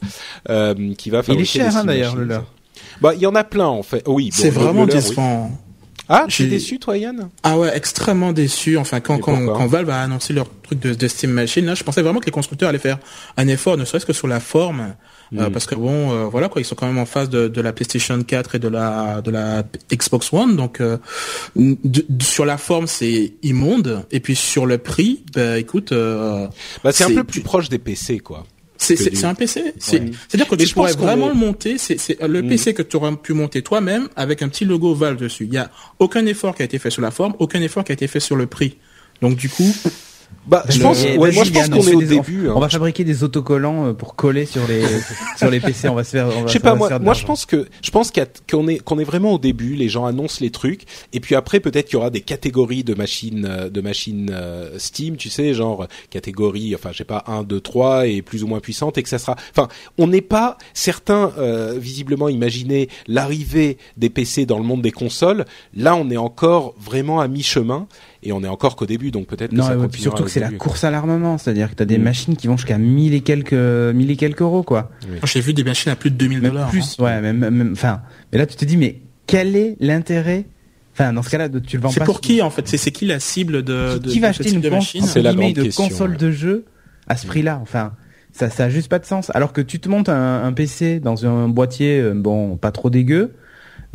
euh, 0.50 0.94
qui 0.96 1.10
va 1.10 1.20
Il 1.20 1.24
fabriquer 1.24 1.42
est 1.42 1.46
cher, 1.46 1.72
des 1.72 1.78
hein, 1.78 1.86
d'ailleurs, 1.86 2.16
le 2.16 2.26
leur. 2.26 2.46
Bah, 3.02 3.14
il 3.16 3.22
y 3.22 3.26
en 3.26 3.36
a 3.36 3.44
plein 3.44 3.68
en 3.68 3.84
fait. 3.84 4.04
Oui, 4.08 4.30
bon, 4.30 4.36
c'est 4.36 4.50
vraiment 4.50 4.86
le 4.86 4.94
leur, 4.94 5.10
oui. 5.10 5.16
Ah, 6.10 6.26
tu 6.28 6.44
es 6.44 6.46
J'ai- 6.46 6.52
déçu, 6.52 6.80
toi, 6.80 6.98
Yann. 6.98 7.30
Ah 7.44 7.58
ouais, 7.58 7.76
extrêmement 7.76 8.32
déçu. 8.34 8.78
Enfin, 8.78 9.00
quand, 9.02 9.20
quand, 9.20 9.46
quand 9.46 9.68
Valve 9.68 9.90
a 9.90 10.02
annoncé 10.02 10.34
leur 10.34 10.48
truc 10.64 10.80
de, 10.80 10.94
de 10.94 11.08
Steam 11.08 11.32
Machine, 11.32 11.66
là, 11.66 11.76
je 11.76 11.84
pensais 11.84 12.02
vraiment 12.02 12.20
que 12.20 12.26
les 12.26 12.32
constructeurs 12.32 12.70
allaient 12.70 12.80
faire 12.80 13.00
un 13.36 13.48
effort, 13.48 13.76
ne 13.78 13.84
serait-ce 13.86 14.06
que 14.06 14.14
sur 14.14 14.28
la 14.28 14.40
forme, 14.40 14.96
euh, 15.38 15.50
parce 15.50 15.66
que 15.66 15.76
bon, 15.76 16.12
euh, 16.14 16.26
voilà 16.26 16.48
quoi, 16.48 16.62
ils 16.62 16.66
sont 16.66 16.76
quand 16.76 16.88
même 16.88 16.98
en 16.98 17.06
face 17.06 17.30
de, 17.30 17.50
de 17.50 17.62
la 17.62 17.74
PlayStation 17.74 18.22
4 18.24 18.56
et 18.56 18.60
de 18.60 18.70
la 18.70 19.20
de 19.22 19.30
la 19.32 19.64
Xbox 19.92 20.32
One, 20.32 20.56
donc 20.56 20.80
euh, 20.80 20.98
de- 21.58 22.06
de- 22.08 22.24
sur 22.24 22.46
la 22.46 22.58
forme 22.58 22.88
c'est 22.88 23.34
immonde, 23.44 24.06
et 24.12 24.22
puis 24.22 24.36
sur 24.38 24.66
le 24.66 24.78
prix, 24.78 25.24
bah 25.36 25.58
écoute, 25.60 25.92
euh, 25.92 26.48
Bah, 26.84 26.94
c'est 26.94 27.04
un 27.04 27.14
peu 27.14 27.24
plus 27.26 27.42
proche 27.42 27.68
des 27.68 27.80
PC, 27.80 28.20
quoi. 28.20 28.46
C'est 28.78 29.10
du- 29.10 29.26
un 29.26 29.34
PC. 29.36 29.74
C'est 29.80 30.00
Ouais. 30.02 30.12
à 30.34 30.38
dire 30.38 30.48
que 30.48 30.56
tu 30.56 30.74
pourrais 30.74 30.94
vraiment 30.94 31.28
le 31.30 31.34
monter. 31.34 31.78
C'est 31.78 32.00
c'est 32.00 32.20
le 32.22 32.42
Mm. 32.42 32.48
PC 32.50 32.74
que 32.74 32.82
tu 32.82 32.96
aurais 32.98 33.16
pu 33.16 33.34
monter 33.34 33.62
toi-même 33.62 34.08
avec 34.16 34.42
un 34.42 34.50
petit 34.50 34.66
logo 34.66 34.94
Valve 34.94 35.18
dessus. 35.18 35.46
Il 35.46 35.54
y 35.54 35.58
a 35.58 35.70
aucun 36.00 36.26
effort 36.26 36.56
qui 36.56 36.62
a 36.62 36.66
été 36.66 36.80
fait 36.80 36.90
sur 36.90 37.02
la 37.02 37.12
forme, 37.12 37.34
aucun 37.40 37.62
effort 37.62 37.84
qui 37.84 37.92
a 37.92 37.94
été 37.94 38.08
fait 38.08 38.20
sur 38.20 38.36
le 38.36 38.46
prix. 38.48 38.78
Donc 39.22 39.36
du 39.36 39.50
coup, 39.50 39.74
Bah, 40.48 40.64
je 40.70 40.80
pense, 40.80 41.04
ouais, 41.04 41.18
moi, 41.18 41.30
je 41.44 41.52
pense 41.52 41.68
qu'on 41.68 41.80
on 41.80 41.88
est 41.88 41.94
au 41.96 42.00
des- 42.00 42.06
début. 42.08 42.48
On 42.48 42.56
hein. 42.56 42.60
va 42.62 42.70
fabriquer 42.70 43.04
des 43.04 43.26
autocollants 43.26 43.88
euh, 43.88 43.94
pour 43.94 44.16
coller 44.16 44.46
sur 44.46 44.66
les 44.66 44.82
sur 45.38 45.50
les 45.52 45.60
PC. 45.60 45.90
On 45.90 45.94
va 45.96 46.06
se 46.06 46.12
faire. 46.12 46.28
on 46.28 46.42
va- 46.44 46.48
Je 46.48 46.54
sais 46.54 46.62
pas 46.62 46.74
moi. 46.74 47.00
Moi, 47.00 47.14
je 47.14 47.26
pense 47.26 47.46
que 47.46 47.68
je 47.84 47.92
pense 47.92 48.14
qu'on 48.50 48.68
est 48.70 48.78
qu'on 48.78 48.98
est 48.98 49.04
vraiment 49.04 49.34
au 49.34 49.40
début. 49.40 49.76
Les 49.76 49.90
gens 49.90 50.06
annoncent 50.06 50.38
les 50.40 50.50
trucs 50.50 50.84
et 51.12 51.20
puis 51.20 51.36
après 51.36 51.60
peut-être 51.60 51.88
qu'il 51.88 51.96
y 51.96 51.98
aura 51.98 52.12
des 52.12 52.22
catégories 52.22 52.86
de 52.86 52.94
machines 52.94 53.46
euh, 53.46 53.70
de 53.70 53.82
machines 53.82 54.32
euh, 54.34 54.70
Steam. 54.78 55.18
Tu 55.18 55.30
sais, 55.30 55.54
genre 55.54 55.86
catégorie. 56.12 56.74
Enfin, 56.76 56.92
je 56.94 57.00
sais 57.00 57.04
pas 57.04 57.26
1, 57.28 57.44
2, 57.44 57.60
3 57.60 58.08
et 58.08 58.22
plus 58.22 58.44
ou 58.46 58.48
moins 58.48 58.62
puissante 58.62 58.98
et 58.98 59.04
que 59.04 59.10
ça 59.10 59.20
sera. 59.20 59.36
Enfin, 59.52 59.68
on 59.98 60.08
n'est 60.08 60.22
pas 60.22 60.58
certains 60.74 61.34
euh, 61.38 61.76
visiblement 61.78 62.30
imaginer 62.30 62.88
l'arrivée 63.08 63.78
des 63.98 64.10
PC 64.10 64.46
dans 64.46 64.60
le 64.60 64.64
monde 64.64 64.82
des 64.82 64.92
consoles. 64.92 65.44
Là, 65.76 65.98
on 65.98 66.10
est 66.10 66.16
encore 66.16 66.74
vraiment 66.80 67.20
à 67.20 67.28
mi-chemin 67.28 67.88
et 68.24 68.32
on 68.32 68.44
est 68.44 68.48
encore 68.48 68.76
qu'au 68.76 68.86
début. 68.86 69.12
Donc 69.12 69.28
peut-être 69.28 69.52
que 69.52 69.56
Non, 69.56 69.64
ça 69.64 69.70
ouais, 69.78 69.88
puis 69.88 70.04
continuera 70.04 70.16
surtout 70.18 70.24
que 70.26 70.30
c'est 70.32 70.40
la 70.40 70.52
course 70.52 70.84
à 70.84 70.92
l'armement, 70.92 71.38
c'est-à-dire 71.38 71.70
que 71.70 71.76
t'as 71.76 71.86
des 71.86 71.98
Mm. 71.98 72.04
machines 72.04 72.36
qui 72.36 72.48
vont 72.48 72.58
jusqu'à 72.58 72.78
1000 72.78 73.14
et 73.14 73.22
quelques 73.22 73.54
1000 73.54 74.12
et 74.12 74.16
quelques 74.16 74.42
euros 74.42 74.64
quoi. 74.64 74.92
moi, 75.08 75.20
j'ai 75.26 75.42
vu 75.42 75.54
des 75.54 75.64
machines 75.64 75.92
à 75.92 75.96
plus 75.96 76.12
de 76.12 76.16
2000 76.16 76.42
Même 76.42 76.52
dollars. 76.52 76.68
hein. 76.68 76.72
plus, 76.72 76.98
ouais, 77.00 77.22
même, 77.22 77.38
même, 77.38 77.70
enfin. 77.74 78.02
Mais 78.32 78.38
là, 78.40 78.46
tu 78.46 78.56
te 78.56 78.66
dis, 78.66 78.78
mais 78.78 79.00
quel 79.28 79.56
est 79.56 79.76
l'intérêt? 79.80 80.46
Enfin, 80.94 81.14
dans 81.14 81.22
ce 81.22 81.30
cas-là, 81.30 81.48
tu 81.50 81.78
le 81.78 81.84
vends 81.84 81.90
C'est 81.90 82.00
pas. 82.00 82.06
pour 82.06 82.22
qui 82.22 82.42
en 82.42 82.50
fait? 82.50 82.68
C'est 82.68 82.78
c'est 82.78 82.92
qui 82.92 83.06
la 83.06 83.20
cible 83.20 83.62
de, 83.64 83.94
qui, 83.96 84.00
de 84.00 84.10
qui 84.12 84.20
va 84.20 84.30
de 84.30 84.34
ce 84.36 84.42
acheter 84.42 84.56
une 84.56 84.62
de 84.62 84.70
machine? 84.70 85.04
C'est 85.06 85.22
la 85.22 85.34
grande 85.34 85.54
de 85.54 85.64
question, 85.64 85.88
console 85.88 86.12
ouais. 86.12 86.18
de 86.18 86.32
jeu 86.32 86.66
à 87.08 87.16
ce 87.18 87.28
prix-là 87.28 87.60
Enfin, 87.62 87.94
ça, 88.32 88.50
ça 88.50 88.64
a 88.66 88.70
juste 88.70 88.90
pas 88.90 88.98
de 89.00 89.06
sens. 89.06 89.30
Alors 89.36 89.54
que 89.54 89.62
tu 89.62 89.80
te 89.80 89.90
montes 89.90 90.10
un, 90.10 90.44
un 90.44 90.54
PC 90.54 91.00
dans 91.00 91.26
un 91.28 91.50
boîtier, 91.50 92.00
euh, 92.00 92.14
bon, 92.16 92.58
pas 92.58 92.72
trop 92.72 92.90
dégueu. 92.90 93.34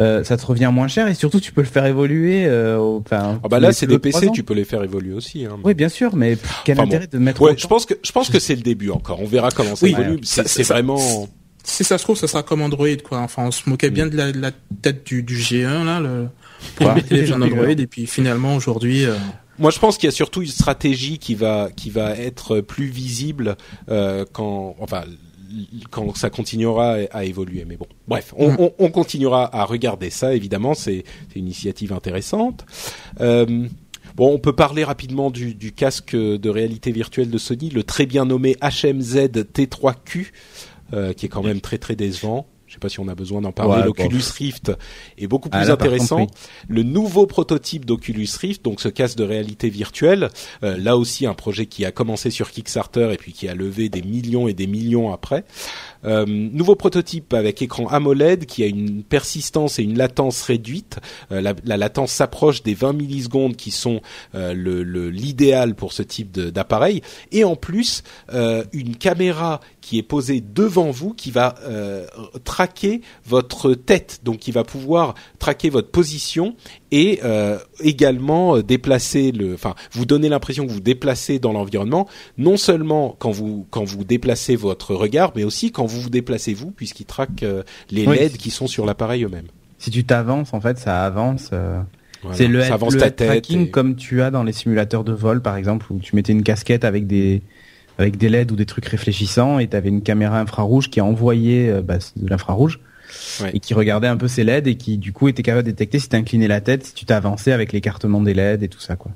Euh, 0.01 0.25
ça 0.25 0.37
te 0.37 0.47
revient 0.47 0.71
moins 0.73 0.89
cher 0.89 1.07
et 1.09 1.15
surtout 1.15 1.39
tu 1.41 1.53
peux 1.53 1.61
le 1.61 1.67
faire 1.67 1.85
évoluer. 1.87 2.47
euh, 2.47 2.79
Enfin, 2.79 3.41
Ah 3.45 3.49
bah 3.49 3.61
là, 3.61 3.73
c'est 3.73 3.87
des 3.87 3.99
PC, 3.99 4.31
tu 4.33 4.43
peux 4.43 4.55
les 4.55 4.65
faire 4.65 4.83
évoluer 4.83 5.13
aussi. 5.15 5.45
Hein. 5.45 5.59
Oui, 5.65 5.75
bien 5.75 5.89
sûr, 5.89 6.17
mais 6.17 6.37
quel 6.65 6.77
Enfin 6.79 6.85
bon. 6.85 6.89
intérêt 6.89 7.07
de 7.09 7.19
mettre 7.19 7.43
Ouais, 7.43 7.55
je 7.57 7.67
pense 7.67 7.85
que 7.87 7.95
je 8.03 8.13
pense 8.13 8.31
que 8.31 8.39
c'est 8.39 8.55
le 8.57 8.63
début 8.63 8.91
encore. 8.91 9.21
On 9.21 9.27
verra 9.27 9.51
comment 9.51 9.77
ça 9.77 9.85
Oui, 9.87 9.93
évolue. 9.93 10.11
ouais. 10.13 10.21
C'est 10.23 10.43
Ça- 10.43 10.49
c'est 10.49 10.65
ça- 10.65 10.75
vraiment. 10.75 11.29
Si 11.65 11.85
ça 11.85 11.97
se 11.99 12.03
trouve, 12.03 12.17
ça 12.17 12.27
sera 12.27 12.43
comme 12.43 12.61
Android 12.63 12.89
quoi. 13.05 13.19
Enfin, 13.19 13.45
on 13.47 13.51
se 13.53 13.69
moquait 13.69 13.91
bien 13.91 14.07
de 14.09 14.17
la, 14.17 14.33
de 14.33 14.41
la 14.41 14.51
tête 14.83 15.07
du, 15.07 15.23
du 15.23 15.37
G1 15.37 15.85
là, 15.85 16.01
le 16.01 16.27
pour 16.77 16.87
Ouais. 16.89 16.95
les 16.97 17.03
téléphones 17.03 17.41
d'Android, 17.49 17.69
et 17.69 17.87
puis 17.87 18.07
finalement 18.07 18.57
aujourd'hui. 18.57 19.05
euh, 19.05 19.15
Moi, 19.59 19.71
je 19.71 19.79
pense 19.79 19.97
qu'il 19.99 20.09
y 20.09 20.13
a 20.13 20.17
surtout 20.17 20.43
une 20.43 20.49
stratégie 20.49 21.19
qui 21.19 21.35
va 21.37 21.69
qui 21.77 21.91
va 21.91 22.17
être 22.17 22.61
plus 22.63 22.87
visible 22.87 23.57
euh, 23.91 24.25
quand 24.33 24.75
enfin 24.81 25.03
quand 25.91 26.17
ça 26.17 26.31
continuera 26.31 26.97
à, 27.11 27.25
évoluer. 27.25 27.65
Mais 27.67 27.77
bon, 27.77 27.87
bref, 28.09 28.35
on, 28.37 28.51
Mm. 28.53 28.57
on, 28.59 28.73
on 28.79 28.91
continuera 28.91 29.55
à 29.57 29.65
regarder 29.65 30.11
ça. 30.11 30.35
Évidemment, 30.35 30.75
c'est 30.75 31.05
c'est 31.29 31.39
une 31.39 31.47
initiative 31.47 31.93
intéressante. 31.93 32.65
Euh, 33.21 33.67
Bon, 34.15 34.31
on 34.35 34.39
peut 34.39 34.53
parler 34.55 34.85
rapidement 34.85 35.31
du, 35.31 35.55
du 35.55 35.73
casque 35.73 36.15
de 36.15 36.51
réalité 36.51 36.93
virtuelle 36.93 37.31
de 37.31 37.39
Sony, 37.39 37.71
le 37.71 37.83
très 37.83 38.05
bien 38.05 38.27
nommé 38.27 38.57
HMZ 38.61 39.29
T3Q, 39.55 40.33
euh, 40.93 41.15
qui 41.15 41.27
est 41.27 41.29
quand 41.31 41.43
même 41.43 41.63
très 41.63 41.79
très 41.79 41.97
décevant. 41.97 42.47
Je 42.73 42.77
sais 42.77 42.81
pas 42.81 42.89
si 42.89 43.01
on 43.01 43.09
a 43.09 43.15
besoin 43.15 43.43
d'en 43.43 43.53
parler. 43.53 43.81
Ouais, 43.83 43.85
L'Oculus 43.85 44.17
bon. 44.19 44.35
Rift 44.39 44.73
est 45.19 45.27
beaucoup 45.27 45.51
Ah, 45.53 45.61
plus 45.61 45.71
intéressant. 45.71 46.17
contre, 46.21 46.33
Le 46.69 46.83
nouveau 46.83 47.27
prototype 47.27 47.85
d'Oculus 47.85 48.27
Rift, 48.41 48.65
donc 48.65 48.81
ce 48.81 48.89
casque 48.89 49.19
de 49.19 49.25
réalité 49.25 49.69
virtuelle, 49.69 50.31
euh, 50.63 50.79
là 50.79 50.97
aussi 50.97 51.27
un 51.27 51.35
projet 51.35 51.67
qui 51.67 51.85
a 51.85 51.93
commencé 51.93 52.31
sur 52.31 52.51
Kickstarter 52.51 53.11
et 53.13 53.19
puis 53.19 53.35
qui 53.35 53.47
a 53.47 53.55
levé 53.55 53.91
des 53.91 54.01
millions 54.01 54.49
et 54.49 54.55
des 54.55 54.67
millions 54.67 55.13
après. 55.13 55.45
Euh, 56.05 56.27
nouveau 56.27 56.75
prototype 56.75 57.35
avec 57.35 57.63
écran 57.63 57.87
AMOLED 57.87 58.47
qui 58.47 58.63
a 58.63 58.67
une 58.67 59.03
persistance 59.03 59.79
et 59.79 59.83
une 59.83 59.97
latence 59.97 60.43
réduite. 60.43 60.99
Euh, 61.31 61.41
la, 61.41 61.55
la 61.65 61.77
latence 61.77 62.13
s'approche 62.13 62.63
des 62.63 62.75
20 62.75 62.93
millisecondes 62.93 63.57
qui 63.57 63.71
sont 63.71 64.01
euh, 64.35 64.53
l'idéal 65.11 65.75
pour 65.75 65.93
ce 65.93 66.03
type 66.03 66.33
d'appareil. 66.33 67.03
Et 67.31 67.45
en 67.45 67.57
plus, 67.57 68.03
euh, 68.33 68.65
une 68.73 68.97
caméra 68.97 69.61
qui 69.81 69.99
est 69.99 70.03
posée 70.03 70.41
devant 70.41 70.91
vous 70.91 71.13
qui 71.13 71.31
va 71.31 71.55
traquer 72.45 73.03
votre 73.25 73.75
tête, 73.75 74.21
donc 74.23 74.39
qui 74.39 74.53
va 74.53 74.65
pouvoir 74.65 75.15
traquer 75.39 75.71
votre 75.71 75.91
position 75.91 76.55
et 76.93 77.19
euh, 77.25 77.59
également 77.81 78.57
euh, 78.57 78.63
déplacer 78.63 79.33
le, 79.33 79.55
enfin, 79.55 79.75
vous 79.93 80.05
donner 80.07 80.29
l'impression 80.29 80.65
que 80.67 80.71
vous 80.71 80.81
déplacez 80.81 81.39
dans 81.41 81.53
l'environnement, 81.53 82.07
non 82.39 82.57
seulement 82.57 83.17
quand 83.19 83.31
vous 83.33 83.67
quand 83.71 83.83
vous 83.85 84.05
déplacez 84.05 84.55
votre 84.55 84.95
regard, 84.95 85.33
mais 85.35 85.43
aussi 85.43 85.73
quand 85.73 85.87
vous 85.87 86.01
vous 86.03 86.11
déplacez 86.11 86.55
vous, 86.55 86.71
puisqu'il 86.71 87.07
traque 87.07 87.43
euh, 87.43 87.63
les 87.91 88.07
Oui. 88.07 88.17
LED 88.19 88.37
qui 88.37 88.51
sont 88.51 88.67
sur 88.69 88.87
l'appareil 88.87 89.25
eux-mêmes. 89.25 89.47
Si 89.79 89.91
tu 89.91 90.05
t'avances, 90.05 90.55
en 90.55 90.61
fait, 90.61 90.79
ça 90.79 91.05
avance. 91.05 91.51
euh, 91.53 91.81
Voilà. 92.23 92.37
C'est 92.37 92.47
le, 92.47 92.61
Ça 92.63 92.75
avance 92.75 92.95
le 92.95 93.01
ta 93.01 93.11
tête 93.11 93.27
tracking 93.29 93.63
et- 93.67 93.71
comme 93.71 93.97
tu 93.97 94.23
as 94.23 94.31
dans 94.31 94.45
les 94.45 94.53
simulateurs 94.53 95.03
de 95.03 95.13
vol, 95.13 95.43
par 95.43 95.57
exemple, 95.57 95.87
où 95.91 95.99
tu 95.99 96.15
mettais 96.15 96.31
une 96.33 96.45
casquette 96.45 96.85
avec 96.85 97.09
des 97.09 97.43
avec 97.99 98.17
des 98.17 98.29
LED 98.29 98.53
ou 98.53 98.57
des 98.57 98.65
trucs 98.67 98.87
réfléchissants 98.87 99.59
et 99.59 99.67
tu 99.69 99.77
avais 99.77 99.89
une 99.91 100.03
caméra 100.03 100.39
infrarouge 100.41 100.89
qui 100.89 101.01
envoyait 101.01 101.69
euh, 101.69 101.83
bah, 101.83 101.99
de 102.17 102.29
l'infrarouge 102.29 102.81
Ouais. 103.41 103.51
et 103.55 103.61
qui 103.61 103.75
regardait 103.75 104.09
un 104.09 104.17
peu 104.17 104.29
ces 104.29 104.45
LED 104.45 104.67
et 104.67 104.77
qui 104.77 104.99
du 104.99 105.13
coup 105.13 105.29
était 105.29 105.43
capable 105.43 105.65
de 105.67 105.71
détecter 105.71 105.99
si 105.99 106.09
tu 106.09 106.17
inclinais 106.17 106.49
la 106.49 106.61
tête, 106.61 106.87
si 106.87 106.95
tu 106.95 107.05
t'avançais 107.05 107.53
avec 107.53 107.73
l'écartement 107.73 108.21
des 108.21 108.35
LED 108.35 108.63
et 108.63 108.69
tout 108.69 108.81
ça 108.81 108.97
quoi. 108.97 109.11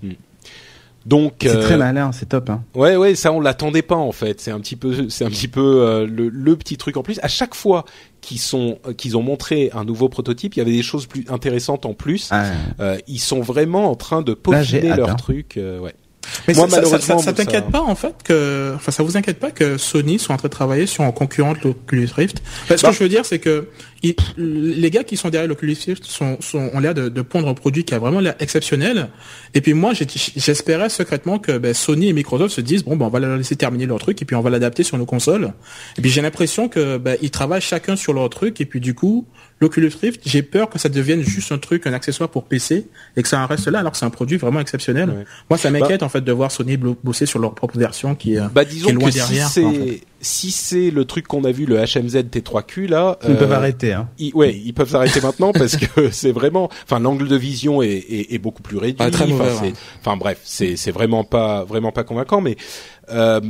Donc 1.04 1.34
C'est 1.42 1.50
euh, 1.54 1.62
très 1.62 1.76
malin, 1.76 2.10
c'est 2.10 2.28
top. 2.30 2.50
Hein. 2.50 2.64
Ouais, 2.74 2.96
ouais, 2.96 3.14
ça 3.14 3.30
on 3.32 3.40
l'attendait 3.40 3.82
pas 3.82 3.94
en 3.94 4.10
fait. 4.10 4.40
C'est 4.40 4.50
un 4.50 4.58
petit 4.58 4.74
peu, 4.74 5.08
c'est 5.08 5.24
un 5.24 5.28
petit 5.30 5.46
peu 5.46 5.82
euh, 5.86 6.04
le, 6.04 6.28
le 6.28 6.56
petit 6.56 6.76
truc 6.76 6.96
en 6.96 7.04
plus. 7.04 7.20
À 7.22 7.28
chaque 7.28 7.54
fois 7.54 7.84
qu'ils 8.20 8.40
sont, 8.40 8.80
euh, 8.88 8.92
qu'ils 8.92 9.16
ont 9.16 9.22
montré 9.22 9.70
un 9.72 9.84
nouveau 9.84 10.08
prototype, 10.08 10.56
il 10.56 10.58
y 10.58 10.62
avait 10.62 10.72
des 10.72 10.82
choses 10.82 11.06
plus 11.06 11.24
intéressantes 11.28 11.86
en 11.86 11.94
plus. 11.94 12.28
Ah, 12.32 12.46
Euh, 12.80 12.98
ils 13.06 13.20
sont 13.20 13.40
vraiment 13.40 13.88
en 13.88 13.94
train 13.94 14.20
de 14.22 14.34
peaufiner 14.34 14.96
leur 14.96 15.10
hein. 15.10 15.14
truc. 15.14 15.56
euh, 15.58 15.78
ouais. 15.78 15.94
Mais 16.48 16.54
Moi, 16.54 16.64
ça, 16.64 16.70
ça- 16.70 16.76
malheureusement, 16.82 17.18
ça, 17.18 17.24
ça, 17.24 17.30
ça- 17.30 17.32
t'inquiète 17.32 17.70
pas 17.70 17.80
en 17.80 17.94
fait 17.94 18.14
que, 18.24 18.72
enfin, 18.76 18.92
ça 18.92 19.02
vous 19.02 19.16
inquiète 19.16 19.38
pas 19.38 19.50
que 19.50 19.78
Sony 19.78 20.18
soit 20.18 20.34
en 20.34 20.38
train 20.38 20.48
de 20.48 20.52
travailler 20.54 20.86
sur 20.86 21.04
un 21.04 21.12
concurrent 21.12 21.52
de 21.54 21.58
l'Oculus 21.64 22.08
Rift? 22.16 22.42
Parce 22.68 22.82
Bah. 22.82 22.88
ce 22.88 22.92
que 22.92 22.98
je 22.98 23.02
veux 23.04 23.08
dire, 23.08 23.24
c'est 23.24 23.38
que 23.38 23.68
ils- 24.02 24.14
les 24.36 24.90
gars 24.90 25.04
qui 25.04 25.16
sont 25.16 25.28
derrière 25.30 25.48
l'Oculus 25.48 25.76
Rift 25.86 26.04
sont, 26.04 26.36
sont 26.40 26.70
ont 26.72 26.80
l'air 26.80 26.94
de, 26.94 27.08
de 27.08 27.22
pondre 27.22 27.48
un 27.48 27.54
produit 27.54 27.84
qui 27.84 27.94
a 27.94 27.98
vraiment 27.98 28.20
l'air 28.20 28.34
exceptionnel. 28.40 29.08
Et 29.54 29.60
puis 29.60 29.74
moi, 29.74 29.92
j'espérais 29.94 30.88
secrètement 30.88 31.38
que 31.38 31.58
ben, 31.58 31.74
Sony 31.74 32.08
et 32.08 32.12
Microsoft 32.12 32.54
se 32.54 32.60
disent 32.60 32.84
bon, 32.84 32.96
ben, 32.96 33.06
on 33.06 33.10
va 33.10 33.18
leur 33.20 33.36
laisser 33.36 33.56
terminer 33.56 33.86
leur 33.86 33.98
truc 33.98 34.20
et 34.20 34.24
puis 34.24 34.36
on 34.36 34.40
va 34.42 34.50
l'adapter 34.50 34.82
sur 34.82 34.98
nos 34.98 35.06
consoles. 35.06 35.52
Et 35.98 36.02
puis 36.02 36.10
j'ai 36.10 36.22
l'impression 36.22 36.68
que 36.68 36.98
ben, 36.98 37.16
ils 37.22 37.30
travaillent 37.30 37.60
chacun 37.60 37.96
sur 37.96 38.12
leur 38.12 38.28
truc 38.30 38.60
et 38.60 38.66
puis 38.66 38.80
du 38.80 38.94
coup, 38.94 39.26
l'Oculus 39.60 39.90
Rift, 40.00 40.20
j'ai 40.26 40.42
peur 40.42 40.68
que 40.68 40.78
ça 40.78 40.88
devienne 40.88 41.22
juste 41.22 41.50
un 41.52 41.58
truc, 41.58 41.86
un 41.86 41.92
accessoire 41.94 42.28
pour 42.28 42.44
PC 42.44 42.86
et 43.16 43.22
que 43.22 43.28
ça 43.28 43.40
en 43.40 43.46
reste 43.46 43.68
là 43.68 43.78
alors 43.78 43.92
que 43.92 43.98
c'est 43.98 44.04
un 44.04 44.10
produit 44.10 44.36
vraiment 44.36 44.60
exceptionnel. 44.60 45.08
Ouais. 45.08 45.24
Moi, 45.48 45.58
ça 45.58 45.70
m'inquiète 45.70 46.02
en 46.02 46.08
fait 46.10 46.20
de 46.20 46.32
voir 46.32 46.52
Sony 46.52 46.76
bosser 46.76 47.24
sur 47.26 47.38
leur 47.38 47.54
propre 47.54 47.78
version 47.78 48.14
qui, 48.14 48.36
euh, 48.38 48.48
Bah 48.54 48.64
qui 48.64 48.86
est 48.86 48.92
loin 48.92 49.08
que 49.08 49.14
derrière. 49.14 49.48
si. 49.48 50.02
Si 50.26 50.50
c'est 50.50 50.90
le 50.90 51.04
truc 51.04 51.26
qu'on 51.26 51.44
a 51.44 51.52
vu, 51.52 51.64
le 51.66 51.76
HMZ 51.76 52.16
T3Q 52.30 52.88
là, 52.88 53.18
Ils 53.24 53.30
euh, 53.30 53.34
peuvent 53.36 53.52
arrêter. 53.52 53.92
Hein. 53.92 54.08
ils- 54.18 54.34
ouais, 54.34 54.54
ils 54.64 54.72
peuvent 54.74 54.90
s'arrêter 54.90 55.20
maintenant 55.20 55.52
parce 55.54 55.76
que 55.76 56.10
c'est 56.10 56.32
vraiment, 56.32 56.68
enfin 56.84 56.98
l'angle 56.98 57.28
de 57.28 57.36
vision 57.36 57.80
est, 57.82 57.88
est, 57.90 58.34
est 58.34 58.38
beaucoup 58.38 58.62
plus 58.62 58.76
réduit. 58.78 58.96
Ah, 58.98 59.10
très 59.10 59.26
mauvais, 59.26 59.72
enfin, 60.00 60.16
bref, 60.16 60.40
c'est 60.44 60.76
c'est 60.76 60.90
vraiment 60.90 61.24
pas 61.24 61.64
vraiment 61.64 61.92
pas 61.92 62.04
convaincant, 62.04 62.40
mais 62.40 62.56
euh, 63.10 63.40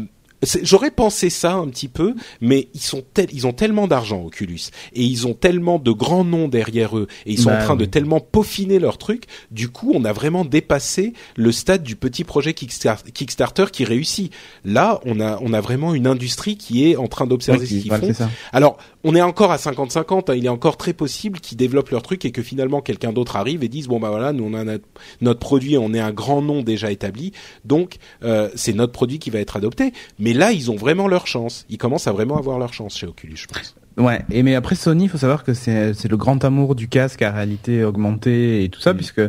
J'aurais 0.62 0.90
pensé 0.90 1.30
ça 1.30 1.55
un 1.55 1.66
petit 1.68 1.88
peu, 1.88 2.14
mais 2.40 2.68
ils 2.74 2.80
sont 2.80 3.03
tel- 3.14 3.28
ils 3.32 3.47
ont 3.47 3.53
tellement 3.53 3.86
d'argent 3.88 4.22
Oculus 4.24 4.61
et 4.94 5.03
ils 5.03 5.26
ont 5.26 5.34
tellement 5.34 5.78
de 5.78 5.90
grands 5.90 6.24
noms 6.24 6.49
derrière 6.49 6.97
eux 6.97 7.07
et 7.26 7.32
ils 7.32 7.38
sont 7.38 7.51
Bah 7.51 7.59
en 7.61 7.64
train 7.64 7.76
de 7.76 7.84
tellement 7.84 8.20
peaufiner 8.20 8.78
leur 8.78 8.99
truc. 8.99 9.24
Du 9.51 9.68
coup, 9.68 9.92
on 9.94 10.05
a 10.05 10.12
vraiment 10.12 10.44
dépassé 10.44 11.12
le 11.36 11.53
stade 11.53 11.82
du 11.82 11.97
petit 11.97 12.24
projet 12.24 12.53
Kickstar- 12.53 13.03
Kickstarter 13.12 13.66
qui 13.72 13.84
réussit. 13.84 14.32
Là, 14.64 15.01
on 15.05 15.20
a 15.20 15.38
on 15.42 15.53
a 15.53 15.61
vraiment 15.61 15.94
une 15.94 16.07
industrie 16.07 16.57
qui 16.57 16.88
est 16.90 16.97
en 16.97 17.09
train 17.09 17.26
d'observer 17.26 17.66
ce 17.66 17.70
qu'ils 17.74 17.88
voilà, 17.88 18.07
font 18.07 18.14
ça. 18.14 18.30
alors, 18.53 18.78
on 19.05 19.14
est 19.14 19.22
encore 19.22 19.53
à 19.53 19.57
50-50. 19.57 20.30
hein, 20.30 20.34
il 20.36 20.47
est 20.47 20.49
encore 20.51 20.76
très 20.76 20.92
possible 20.92 21.40
qu'ils 21.40 21.57
développent 21.57 21.90
leur 21.90 22.03
truc 22.03 22.24
et 22.24 22.32
que 22.32 22.42
finalement 22.42 22.80
quelqu'un 22.80 23.12
d'autre 23.12 23.36
arrive 23.36 23.62
et 23.64 23.68
dise 23.68 23.86
bon 23.88 24.01
bah 24.01 24.11
voilà, 24.11 24.32
nous 24.32 24.44
on 24.44 24.55
a 24.55 24.64
notre, 24.64 24.84
notre 25.20 25.40
produit, 25.40 25.78
on 25.78 25.92
est 25.94 26.01
un 26.01 26.12
grand 26.12 26.42
nom 26.42 26.62
déjà 26.62 26.90
établi, 26.90 27.32
donc 27.64 27.97
euh, 28.22 28.49
c'est 28.55 28.72
notre 28.72 28.92
produit 28.92 29.18
qui 29.18 29.30
va 29.30 29.38
être 29.38 29.57
adopté. 29.57 29.92
Mais 30.18 30.32
là, 30.37 30.53
ils 30.53 30.70
ont 30.70 30.76
vraiment 30.76 31.09
leur 31.09 31.26
chance. 31.26 31.64
Ils 31.68 31.78
commencent 31.78 32.07
à 32.07 32.12
vraiment 32.12 32.37
avoir 32.39 32.59
leur 32.59 32.72
chance 32.72 32.97
chez 32.97 33.07
Oculus, 33.07 33.37
je 33.37 33.47
pense. 33.47 33.74
Ouais, 33.97 34.22
et 34.30 34.43
mais 34.43 34.55
après 34.55 34.74
Sony, 34.74 35.05
il 35.05 35.09
faut 35.09 35.18
savoir 35.18 35.43
que 35.43 35.55
c'est 35.55 36.09
le 36.09 36.16
grand 36.16 36.45
amour 36.45 36.74
du 36.74 36.89
casque 36.89 37.22
à 37.22 37.30
réalité 37.30 37.82
augmentée 37.84 38.64
et 38.64 38.68
tout 38.68 38.80
ça, 38.80 38.93
Mm. 38.93 38.97
puisque 38.97 39.22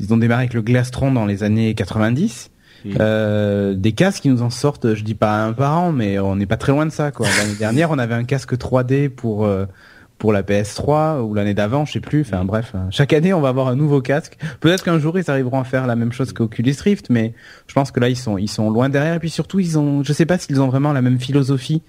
ils 0.00 0.14
ont 0.14 0.16
démarré 0.16 0.42
avec 0.42 0.54
le 0.54 0.62
Glastron 0.62 1.12
dans 1.12 1.26
les 1.26 1.42
années 1.42 1.74
90. 1.74 2.50
Mm. 2.84 2.94
Euh, 3.00 3.74
des 3.74 3.92
casques 3.92 4.22
qui 4.22 4.28
nous 4.28 4.42
en 4.42 4.50
sortent, 4.50 4.94
je 4.94 5.02
dis 5.02 5.14
pas 5.14 5.44
un 5.44 5.52
par 5.52 5.76
an, 5.78 5.92
mais 5.92 6.18
on 6.18 6.36
n'est 6.36 6.46
pas 6.46 6.56
très 6.56 6.72
loin 6.72 6.86
de 6.86 6.92
ça. 6.92 7.10
L'année 7.18 7.54
dernière, 7.58 7.90
on 7.90 7.98
avait 7.98 8.14
un 8.14 8.24
casque 8.24 8.54
3D 8.54 9.08
pour 9.08 9.44
euh, 9.44 9.66
pour 10.18 10.32
la 10.32 10.42
PS3 10.42 11.22
ou 11.22 11.34
l'année 11.34 11.54
d'avant, 11.54 11.84
je 11.84 11.92
sais 11.92 12.00
plus. 12.00 12.22
Enfin 12.22 12.44
bref, 12.44 12.72
euh, 12.74 12.78
chaque 12.90 13.12
année, 13.12 13.32
on 13.32 13.40
va 13.40 13.48
avoir 13.48 13.68
un 13.68 13.76
nouveau 13.76 14.00
casque. 14.00 14.36
Peut-être 14.60 14.84
qu'un 14.84 14.98
jour, 14.98 15.18
ils 15.18 15.30
arriveront 15.30 15.60
à 15.60 15.64
faire 15.64 15.86
la 15.86 15.96
même 15.96 16.12
chose 16.12 16.32
qu'Oculus 16.32 16.74
Rift, 16.82 17.08
mais 17.10 17.34
je 17.66 17.74
pense 17.74 17.90
que 17.90 18.00
là, 18.00 18.08
ils 18.08 18.16
sont 18.16 18.36
ils 18.38 18.48
sont 18.48 18.70
loin 18.70 18.88
derrière. 18.88 19.14
Et 19.14 19.20
puis 19.20 19.30
surtout, 19.30 19.60
ils 19.60 19.78
ont, 19.78 20.02
je 20.02 20.12
sais 20.12 20.26
pas 20.26 20.38
s'ils 20.38 20.60
ont 20.60 20.68
vraiment 20.68 20.92
la 20.92 21.02
même 21.02 21.20
philosophie 21.20 21.82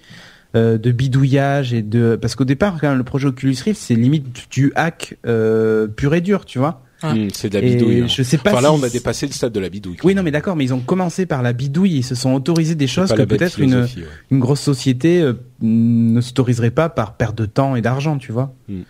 euh, 0.56 0.78
de 0.78 0.90
bidouillage 0.90 1.72
et 1.72 1.80
de 1.82 2.18
parce 2.20 2.34
qu'au 2.34 2.44
départ 2.44 2.78
quand 2.80 2.88
même, 2.88 2.98
le 2.98 3.04
projet 3.04 3.28
Oculus 3.28 3.56
Rift 3.64 3.80
c'est 3.80 3.94
limite 3.94 4.50
du 4.50 4.72
hack 4.74 5.16
euh, 5.24 5.86
pur 5.86 6.12
et 6.12 6.20
dur 6.20 6.44
tu 6.44 6.58
vois 6.58 6.82
Ah. 7.02 7.14
Hmm, 7.14 7.28
c'est 7.32 7.48
de 7.48 7.58
la 7.58 7.60
bidouille. 7.66 8.02
hein. 8.02 8.06
je 8.08 8.22
sais 8.22 8.36
pas 8.38 8.52
Enfin 8.52 8.60
là, 8.60 8.72
on 8.72 8.82
a 8.82 8.88
dépassé 8.90 9.26
le 9.26 9.32
stade 9.32 9.52
de 9.52 9.60
la 9.60 9.68
bidouille. 9.70 9.96
oui 10.04 10.14
non 10.14 10.22
mais 10.22 10.30
d'accord 10.30 10.54
mais 10.56 10.64
ils 10.64 10.74
ont 10.74 10.80
commencé 10.80 11.24
par 11.26 11.42
la 11.42 11.52
bidouille 11.52 11.96
ils 11.98 12.02
se 12.04 12.14
sont 12.14 12.32
autorisés 12.34 12.74
des 12.74 12.86
choses 12.86 13.12
que 13.12 13.22
peut-être 13.22 13.58
une 13.60 13.70
philosophie, 13.70 14.00
ouais. 14.00 14.06
une 14.30 14.38
grosse 14.38 14.60
société 14.60 15.20
euh, 15.22 15.32
ne 15.62 16.20
s'autoriserait 16.20 16.70
pas 16.70 16.88
par 16.90 17.16
perte 17.16 17.36
de 17.38 17.46
temps 17.46 17.74
et 17.76 17.80
d'argent 17.82 18.18
tu 18.18 18.32
vois 18.32 18.54
Mm. 18.68 18.82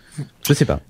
je 0.47 0.53
sais 0.53 0.65
pas 0.65 0.81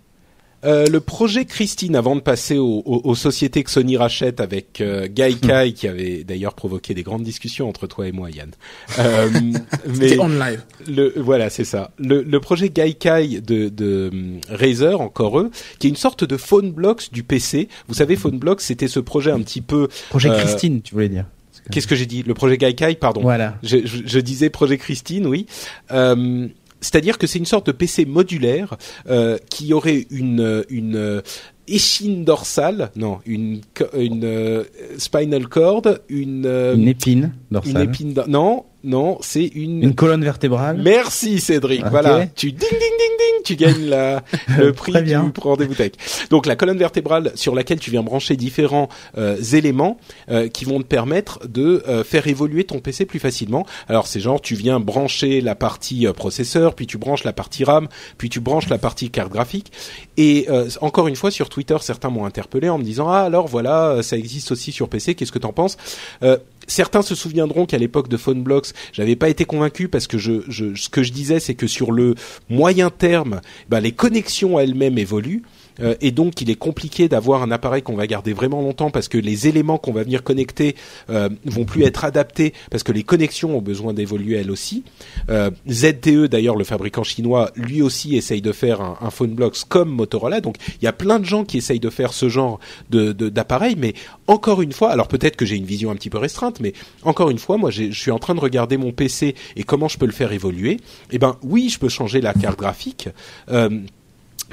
Euh, 0.63 0.85
le 0.87 0.99
projet 0.99 1.45
Christine, 1.45 1.95
avant 1.95 2.15
de 2.15 2.21
passer 2.21 2.57
aux, 2.57 3.15
sociétés 3.15 3.63
que 3.63 3.71
Sony 3.71 3.97
rachète 3.97 4.39
avec 4.39 4.79
euh, 4.81 5.07
Gaikai, 5.09 5.73
qui 5.73 5.87
avait 5.87 6.23
d'ailleurs 6.23 6.53
provoqué 6.53 6.93
des 6.93 7.03
grandes 7.03 7.23
discussions 7.23 7.67
entre 7.67 7.87
toi 7.87 8.07
et 8.07 8.11
moi, 8.11 8.29
Yann. 8.29 8.51
Euh, 8.99 9.29
mais 9.99 10.19
on 10.19 10.27
live. 10.27 10.61
le 10.87 11.13
voilà, 11.17 11.49
c'est 11.49 11.65
ça. 11.65 11.91
Le, 11.97 12.21
le 12.21 12.39
projet 12.39 12.69
Gaikai 12.69 13.41
de, 13.41 13.69
de 13.69 14.09
hum, 14.13 14.39
Razer, 14.49 15.01
encore 15.01 15.39
eux, 15.39 15.51
qui 15.79 15.87
est 15.87 15.89
une 15.89 15.95
sorte 15.95 16.23
de 16.23 16.37
phone 16.37 16.71
blocks 16.71 17.11
du 17.11 17.23
PC. 17.23 17.67
Vous 17.87 17.95
savez, 17.95 18.15
phone 18.15 18.37
blocks, 18.37 18.61
c'était 18.61 18.87
ce 18.87 18.99
projet 18.99 19.31
un 19.31 19.39
petit 19.41 19.61
peu. 19.61 19.87
projet 20.09 20.29
Euh, 20.29 20.37
Christine 20.39 20.81
tu 20.81 20.93
voulais 20.93 21.09
dire 21.09 21.25
Qu'est-ce 21.69 21.85
que 21.87 21.95
j'ai 21.95 22.07
dit? 22.07 22.23
Le 22.23 22.33
projet 22.33 22.57
Gaikai, 22.57 22.95
pardon. 22.95 23.21
voilà 23.21 23.55
Je, 23.61 23.85
je- 23.85 24.01
je 24.05 24.19
disais 24.19 24.49
projet 24.49 24.77
Christine, 24.77 25.27
oui. 25.27 25.45
Euh, 25.91 26.47
c'est-à-dire 26.81 27.17
que 27.17 27.27
c'est 27.27 27.39
une 27.39 27.45
sorte 27.45 27.67
de 27.67 27.71
PC 27.71 28.05
modulaire 28.05 28.75
euh, 29.09 29.37
qui 29.49 29.73
aurait 29.73 30.07
une 30.09 30.65
une 30.69 30.95
euh, 30.95 31.21
échine 31.67 32.25
dorsale, 32.25 32.91
non, 32.95 33.19
une 33.25 33.61
une 33.97 34.23
euh, 34.25 34.63
spinal 34.97 35.47
cord, 35.47 35.83
une 36.09 36.45
euh, 36.45 36.75
une 36.75 36.87
épine 36.87 37.33
une 37.49 37.53
dorsale 37.55 37.83
épine, 37.83 38.13
dor- 38.13 38.27
non, 38.27 38.65
non, 38.83 39.17
c'est 39.21 39.45
une. 39.45 39.83
une 39.83 39.95
colonne 39.95 40.23
vertébrale 40.23 40.81
Merci 40.81 41.39
Cédric. 41.39 41.83
Ok. 41.83 41.91
Voilà, 41.91 42.25
tu 42.35 42.51
ding 42.51 42.69
ding 42.69 42.79
ding 42.79 42.79
ding, 42.79 43.43
tu 43.43 43.55
gagnes 43.55 43.85
la, 43.89 44.23
le 44.57 44.73
prix 44.73 44.91
Très 44.91 45.01
bien. 45.03 45.23
du 45.23 45.39
rendez-vous 45.39 45.75
tech. 45.75 45.91
Donc 46.29 46.45
la 46.45 46.55
colonne 46.55 46.77
vertébrale 46.77 47.31
sur 47.35 47.53
laquelle 47.55 47.79
tu 47.79 47.91
viens 47.91 48.03
brancher 48.03 48.35
différents 48.35 48.89
euh, 49.17 49.37
éléments 49.53 49.97
euh, 50.29 50.47
qui 50.47 50.65
vont 50.65 50.79
te 50.79 50.85
permettre 50.85 51.47
de 51.47 51.83
euh, 51.87 52.03
faire 52.03 52.27
évoluer 52.27 52.63
ton 52.63 52.79
PC 52.79 53.05
plus 53.05 53.19
facilement. 53.19 53.65
Alors 53.87 54.07
c'est 54.07 54.19
genre 54.19 54.41
tu 54.41 54.55
viens 54.55 54.79
brancher 54.79 55.41
la 55.41 55.55
partie 55.55 56.07
euh, 56.07 56.13
processeur, 56.13 56.73
puis 56.75 56.87
tu 56.87 56.97
branches 56.97 57.23
la 57.23 57.33
partie 57.33 57.63
RAM, 57.63 57.87
puis 58.17 58.29
tu 58.29 58.39
branches 58.39 58.69
la 58.69 58.77
partie 58.77 59.09
carte 59.09 59.31
graphique. 59.31 59.71
Et 60.17 60.47
euh, 60.49 60.69
encore 60.81 61.07
une 61.07 61.15
fois 61.15 61.31
sur 61.31 61.49
Twitter, 61.49 61.77
certains 61.81 62.09
m'ont 62.09 62.25
interpellé 62.25 62.69
en 62.69 62.77
me 62.77 62.83
disant 62.83 63.09
ah 63.09 63.21
alors 63.21 63.47
voilà 63.47 63.89
euh, 63.89 64.01
ça 64.01 64.17
existe 64.17 64.51
aussi 64.51 64.71
sur 64.71 64.89
PC, 64.89 65.15
qu'est-ce 65.15 65.31
que 65.31 65.39
t'en 65.39 65.53
penses? 65.53 65.77
Euh, 66.23 66.37
Certains 66.71 67.01
se 67.01 67.15
souviendront 67.15 67.65
qu'à 67.65 67.77
l'époque 67.77 68.07
de 68.07 68.15
PhoneBlocks, 68.15 68.69
j'avais 68.93 69.17
pas 69.17 69.27
été 69.27 69.43
convaincu 69.43 69.89
parce 69.89 70.07
que 70.07 70.17
je, 70.17 70.43
je, 70.47 70.73
ce 70.73 70.87
que 70.87 71.03
je 71.03 71.11
disais, 71.11 71.41
c'est 71.41 71.53
que 71.53 71.67
sur 71.67 71.91
le 71.91 72.15
moyen 72.49 72.89
terme, 72.89 73.41
bah, 73.67 73.81
les 73.81 73.91
connexions 73.91 74.57
elles-mêmes 74.57 74.97
évoluent. 74.97 75.43
Euh, 75.79 75.95
et 76.01 76.11
donc, 76.11 76.41
il 76.41 76.49
est 76.49 76.55
compliqué 76.55 77.07
d'avoir 77.07 77.43
un 77.43 77.51
appareil 77.51 77.81
qu'on 77.81 77.95
va 77.95 78.07
garder 78.07 78.33
vraiment 78.33 78.61
longtemps 78.61 78.91
parce 78.91 79.07
que 79.07 79.17
les 79.17 79.47
éléments 79.47 79.77
qu'on 79.77 79.93
va 79.93 80.03
venir 80.03 80.23
connecter 80.23 80.75
euh, 81.09 81.29
vont 81.45 81.65
plus 81.65 81.83
être 81.83 82.05
adaptés 82.05 82.53
parce 82.69 82.83
que 82.83 82.91
les 82.91 83.03
connexions 83.03 83.57
ont 83.57 83.61
besoin 83.61 83.93
d'évoluer 83.93 84.37
elles 84.37 84.51
aussi. 84.51 84.83
Euh, 85.29 85.51
ZTE, 85.69 86.25
d'ailleurs, 86.25 86.55
le 86.55 86.63
fabricant 86.63 87.03
chinois, 87.03 87.51
lui 87.55 87.81
aussi 87.81 88.15
essaye 88.15 88.41
de 88.41 88.51
faire 88.51 88.81
un, 88.81 88.97
un 89.01 89.09
PhoneBlocks 89.09 89.63
comme 89.67 89.89
Motorola. 89.89 90.41
Donc, 90.41 90.55
il 90.81 90.85
y 90.85 90.87
a 90.87 90.93
plein 90.93 91.19
de 91.19 91.25
gens 91.25 91.43
qui 91.45 91.57
essayent 91.57 91.79
de 91.79 91.89
faire 91.89 92.13
ce 92.13 92.29
genre 92.29 92.59
d'appareil, 92.89 93.75
mais 93.77 93.93
encore 94.27 94.61
une 94.61 94.71
fois, 94.73 94.91
alors 94.91 95.07
peut-être 95.07 95.35
que 95.35 95.45
j'ai 95.45 95.55
une 95.55 95.65
vision 95.65 95.91
un 95.91 95.95
petit 95.95 96.09
peu 96.09 96.17
restreinte, 96.17 96.59
mais 96.59 96.73
encore 97.03 97.29
une 97.29 97.39
fois, 97.39 97.57
moi, 97.57 97.69
je 97.69 97.91
suis 97.91 98.11
en 98.11 98.19
train 98.19 98.35
de 98.35 98.39
regarder 98.39 98.77
mon 98.77 98.91
PC 98.91 99.35
et 99.55 99.63
comment 99.63 99.87
je 99.87 99.97
peux 99.97 100.05
le 100.05 100.11
faire 100.11 100.31
évoluer. 100.31 100.79
Eh 101.11 101.19
ben, 101.19 101.37
oui, 101.43 101.69
je 101.69 101.79
peux 101.79 101.89
changer 101.89 102.21
la 102.21 102.33
carte 102.33 102.59
graphique. 102.59 103.09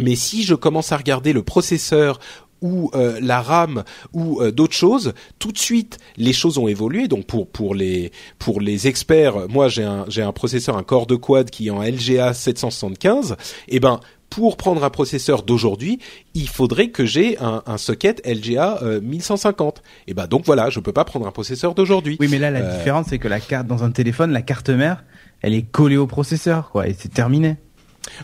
Mais 0.00 0.16
si 0.16 0.42
je 0.44 0.54
commence 0.54 0.92
à 0.92 0.96
regarder 0.96 1.32
le 1.32 1.42
processeur 1.42 2.18
ou 2.60 2.90
euh, 2.94 3.20
la 3.22 3.40
RAM 3.40 3.84
ou 4.12 4.40
euh, 4.42 4.50
d'autres 4.50 4.74
choses, 4.74 5.12
tout 5.38 5.52
de 5.52 5.58
suite 5.58 5.98
les 6.16 6.32
choses 6.32 6.58
ont 6.58 6.66
évolué. 6.66 7.06
Donc 7.06 7.24
pour 7.26 7.46
pour 7.48 7.74
les 7.74 8.10
pour 8.38 8.60
les 8.60 8.88
experts, 8.88 9.48
moi 9.48 9.68
j'ai 9.68 9.84
un 9.84 10.04
j'ai 10.08 10.22
un 10.22 10.32
processeur 10.32 10.76
un 10.76 10.82
Core 10.82 11.06
de 11.06 11.14
quad 11.16 11.50
qui 11.50 11.68
est 11.68 11.70
en 11.70 11.82
LGA 11.82 12.34
775. 12.34 13.36
Et 13.68 13.78
ben 13.80 14.00
pour 14.28 14.56
prendre 14.58 14.84
un 14.84 14.90
processeur 14.90 15.42
d'aujourd'hui, 15.42 16.00
il 16.34 16.48
faudrait 16.48 16.88
que 16.90 17.06
j'ai 17.06 17.38
un, 17.38 17.62
un 17.64 17.78
socket 17.78 18.20
LGA 18.26 18.80
euh, 18.82 19.00
1150. 19.00 19.82
Et 20.06 20.12
ben 20.14 20.26
donc 20.26 20.44
voilà, 20.44 20.68
je 20.68 20.80
peux 20.80 20.92
pas 20.92 21.04
prendre 21.04 21.26
un 21.26 21.30
processeur 21.32 21.74
d'aujourd'hui. 21.74 22.16
oui 22.20 22.26
mais 22.28 22.38
là 22.38 22.50
la 22.50 22.58
Euh, 22.60 22.76
différence 22.76 23.06
c'est 23.10 23.18
que 23.18 23.28
la 23.28 23.40
carte 23.40 23.66
dans 23.68 23.84
un 23.84 23.90
téléphone 23.92 24.32
la 24.32 24.42
carte 24.42 24.68
mère 24.70 25.04
elle 25.42 25.54
est 25.54 25.62
collée 25.62 25.96
au 25.96 26.08
processeur 26.08 26.70
quoi 26.70 26.88
et 26.88 26.96
c'est 26.98 27.12
terminé 27.14 27.56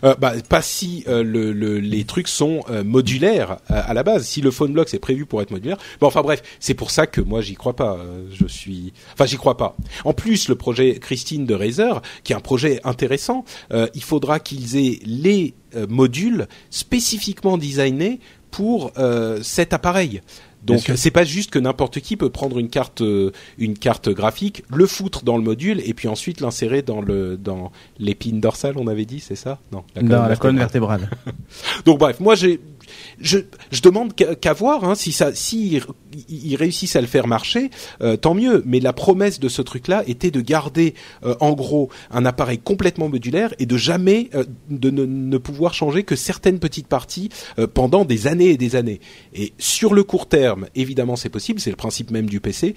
Euh, 0.03 0.15
bah, 0.15 0.33
pas 0.49 0.61
si 0.61 1.03
euh, 1.07 1.23
le, 1.23 1.53
le- 1.53 1.79
les 1.79 2.05
trucs 2.05 2.27
sont 2.27 2.63
euh, 2.69 2.83
modulaires 2.83 3.57
à 3.69 3.93
la 3.93 4.03
base. 4.03 4.25
Si 4.25 4.41
le 4.41 4.49
phone 4.51 4.73
block 4.73 4.89
c'est 4.89 4.99
prévu 4.99 5.25
pour 5.25 5.41
être 5.41 5.51
modulaire. 5.51 5.77
Enfin 6.01 6.21
bref, 6.21 6.41
c'est 6.59 6.73
pour 6.73 6.89
ça 6.91 7.05
que 7.07 7.21
moi 7.21 7.41
j'y 7.41 7.53
crois 7.55 7.75
pas. 7.75 7.97
Je 8.33 8.47
suis, 8.47 8.93
enfin 9.13 9.25
j'y 9.25 9.37
crois 9.37 9.57
pas. 9.57 9.75
En 10.03 10.13
plus, 10.13 10.47
le 10.49 10.55
projet 10.55 10.95
Christine 10.99 11.45
de 11.45 11.53
Razer, 11.53 12.01
qui 12.23 12.33
est 12.33 12.35
un 12.35 12.39
projet 12.39 12.79
intéressant, 12.83 13.45
il 13.93 14.03
faudra 14.03 14.39
qu'ils 14.39 14.75
aient 14.77 14.99
les 15.05 15.53
modules 15.87 16.47
spécifiquement 16.69 17.57
designés 17.57 18.19
pour 18.51 18.91
cet 19.41 19.73
appareil. 19.73 20.21
Donc 20.65 20.91
c'est 20.95 21.11
pas 21.11 21.23
juste 21.23 21.51
que 21.51 21.59
n'importe 21.59 21.99
qui 21.99 22.17
peut 22.17 22.29
prendre 22.29 22.57
une 22.57 22.69
carte 22.69 23.01
euh, 23.01 23.31
une 23.57 23.77
carte 23.77 24.09
graphique, 24.09 24.63
le 24.69 24.85
foutre 24.85 25.23
dans 25.23 25.37
le 25.37 25.43
module 25.43 25.81
et 25.85 25.93
puis 25.93 26.07
ensuite 26.07 26.41
l'insérer 26.41 26.81
dans 26.81 27.01
le 27.01 27.37
dans 27.37 27.71
l'épine 27.99 28.39
dorsale, 28.39 28.75
on 28.77 28.87
avait 28.87 29.05
dit, 29.05 29.19
c'est 29.19 29.35
ça? 29.35 29.59
Non, 29.71 29.83
la 29.95 30.01
colonne 30.35 30.57
vertébrale. 30.57 30.57
vertébrale. 30.57 31.09
Donc 31.85 31.99
bref, 31.99 32.19
moi 32.19 32.35
j'ai 32.35 32.59
je, 33.19 33.39
demande 33.83 34.15
qu'à 34.15 34.53
voir 34.53 34.83
hein, 34.83 34.95
si 34.95 35.11
ça 35.11 35.31
réussissent 36.55 36.95
à 36.95 37.01
le 37.01 37.07
faire 37.07 37.27
marcher, 37.27 37.69
euh, 38.01 38.17
tant 38.17 38.33
mieux. 38.33 38.63
Mais 38.65 38.79
la 38.79 38.93
promesse 38.93 39.39
de 39.39 39.49
ce 39.49 39.61
truc-là 39.61 40.03
était 40.07 40.31
de 40.31 40.41
garder 40.41 40.93
euh, 41.23 41.35
en 41.39 41.53
gros 41.53 41.89
un 42.11 42.25
appareil 42.25 42.59
complètement 42.59 43.09
modulaire 43.09 43.53
et 43.59 43.65
de 43.65 43.77
jamais 43.77 44.29
euh, 44.33 44.43
de 44.69 44.89
ne, 44.89 45.05
ne 45.05 45.37
pouvoir 45.37 45.73
changer 45.73 46.03
que 46.03 46.15
certaines 46.15 46.59
petites 46.59 46.87
parties 46.87 47.29
pendant 47.73 48.05
des 48.05 48.27
années 48.27 48.49
et 48.49 48.57
des 48.57 48.75
années. 48.75 48.99
Et 49.33 49.53
sur 49.57 49.93
le 49.93 50.03
court 50.03 50.27
terme, 50.27 50.67
évidemment, 50.75 51.15
c'est 51.15 51.29
possible. 51.29 51.59
C'est 51.59 51.69
le 51.69 51.75
principe 51.75 52.11
même 52.11 52.27
du 52.27 52.39
PC. 52.39 52.75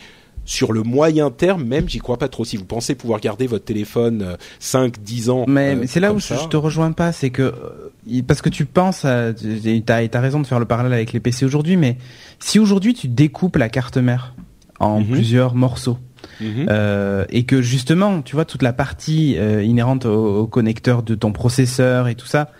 Sur 0.51 0.73
le 0.73 0.83
moyen 0.83 1.31
terme, 1.31 1.65
même, 1.65 1.91
j'y 1.91 1.99
crois 1.99 2.17
pas 2.17 2.29
trop. 2.29 2.43
Si 2.43 2.57
vous 2.57 2.65
pensez 2.65 2.95
pouvoir 2.95 3.21
garder 3.21 3.47
votre 3.47 3.67
téléphone 3.67 4.23
euh, 4.23 4.37
5, 4.61 4.99
10 4.99 5.29
ans, 5.29 5.45
Mais, 5.47 5.75
euh, 5.75 5.79
mais 5.81 5.87
c'est 5.87 6.01
là 6.01 6.11
où 6.15 6.19
je, 6.19 6.25
ça, 6.25 6.39
je 6.43 6.49
te 6.49 6.57
rejoins 6.57 6.93
pas, 6.93 7.13
c'est 7.13 7.29
que 7.29 7.43
euh, 7.43 8.23
parce 8.27 8.41
que 8.41 8.49
tu 8.49 8.65
penses, 8.65 9.05
à- 9.05 9.35
tu- 9.35 9.83
t'as 9.83 9.99
as 10.11 10.21
raison 10.21 10.41
de 10.41 10.47
faire 10.47 10.59
le 10.59 10.65
parallèle 10.65 10.95
avec 10.95 11.13
les 11.13 11.21
PC 11.21 11.45
aujourd'hui, 11.45 11.77
mais 11.77 11.99
si 12.39 12.59
aujourd'hui 12.59 12.95
tu 12.95 13.09
découpes 13.09 13.57
la 13.57 13.69
carte 13.69 13.99
mère 13.99 14.35
en 14.81 15.01
Mhm. 15.01 15.09
plusieurs 15.09 15.55
morceaux 15.55 15.99
Mhm. 16.41 16.67
euh, 16.71 17.27
et 17.29 17.45
que 17.45 17.61
justement, 17.61 18.23
tu 18.23 18.35
vois 18.35 18.47
toute 18.47 18.63
la 18.63 18.73
partie 18.73 19.37
euh, 19.37 19.63
inhérente 19.63 20.07
au, 20.07 20.39
au 20.39 20.47
connecteur 20.47 21.03
de 21.03 21.15
ton 21.15 21.31
processeur 21.31 22.09
et 22.09 22.15
tout 22.15 22.27
ça, 22.27 22.51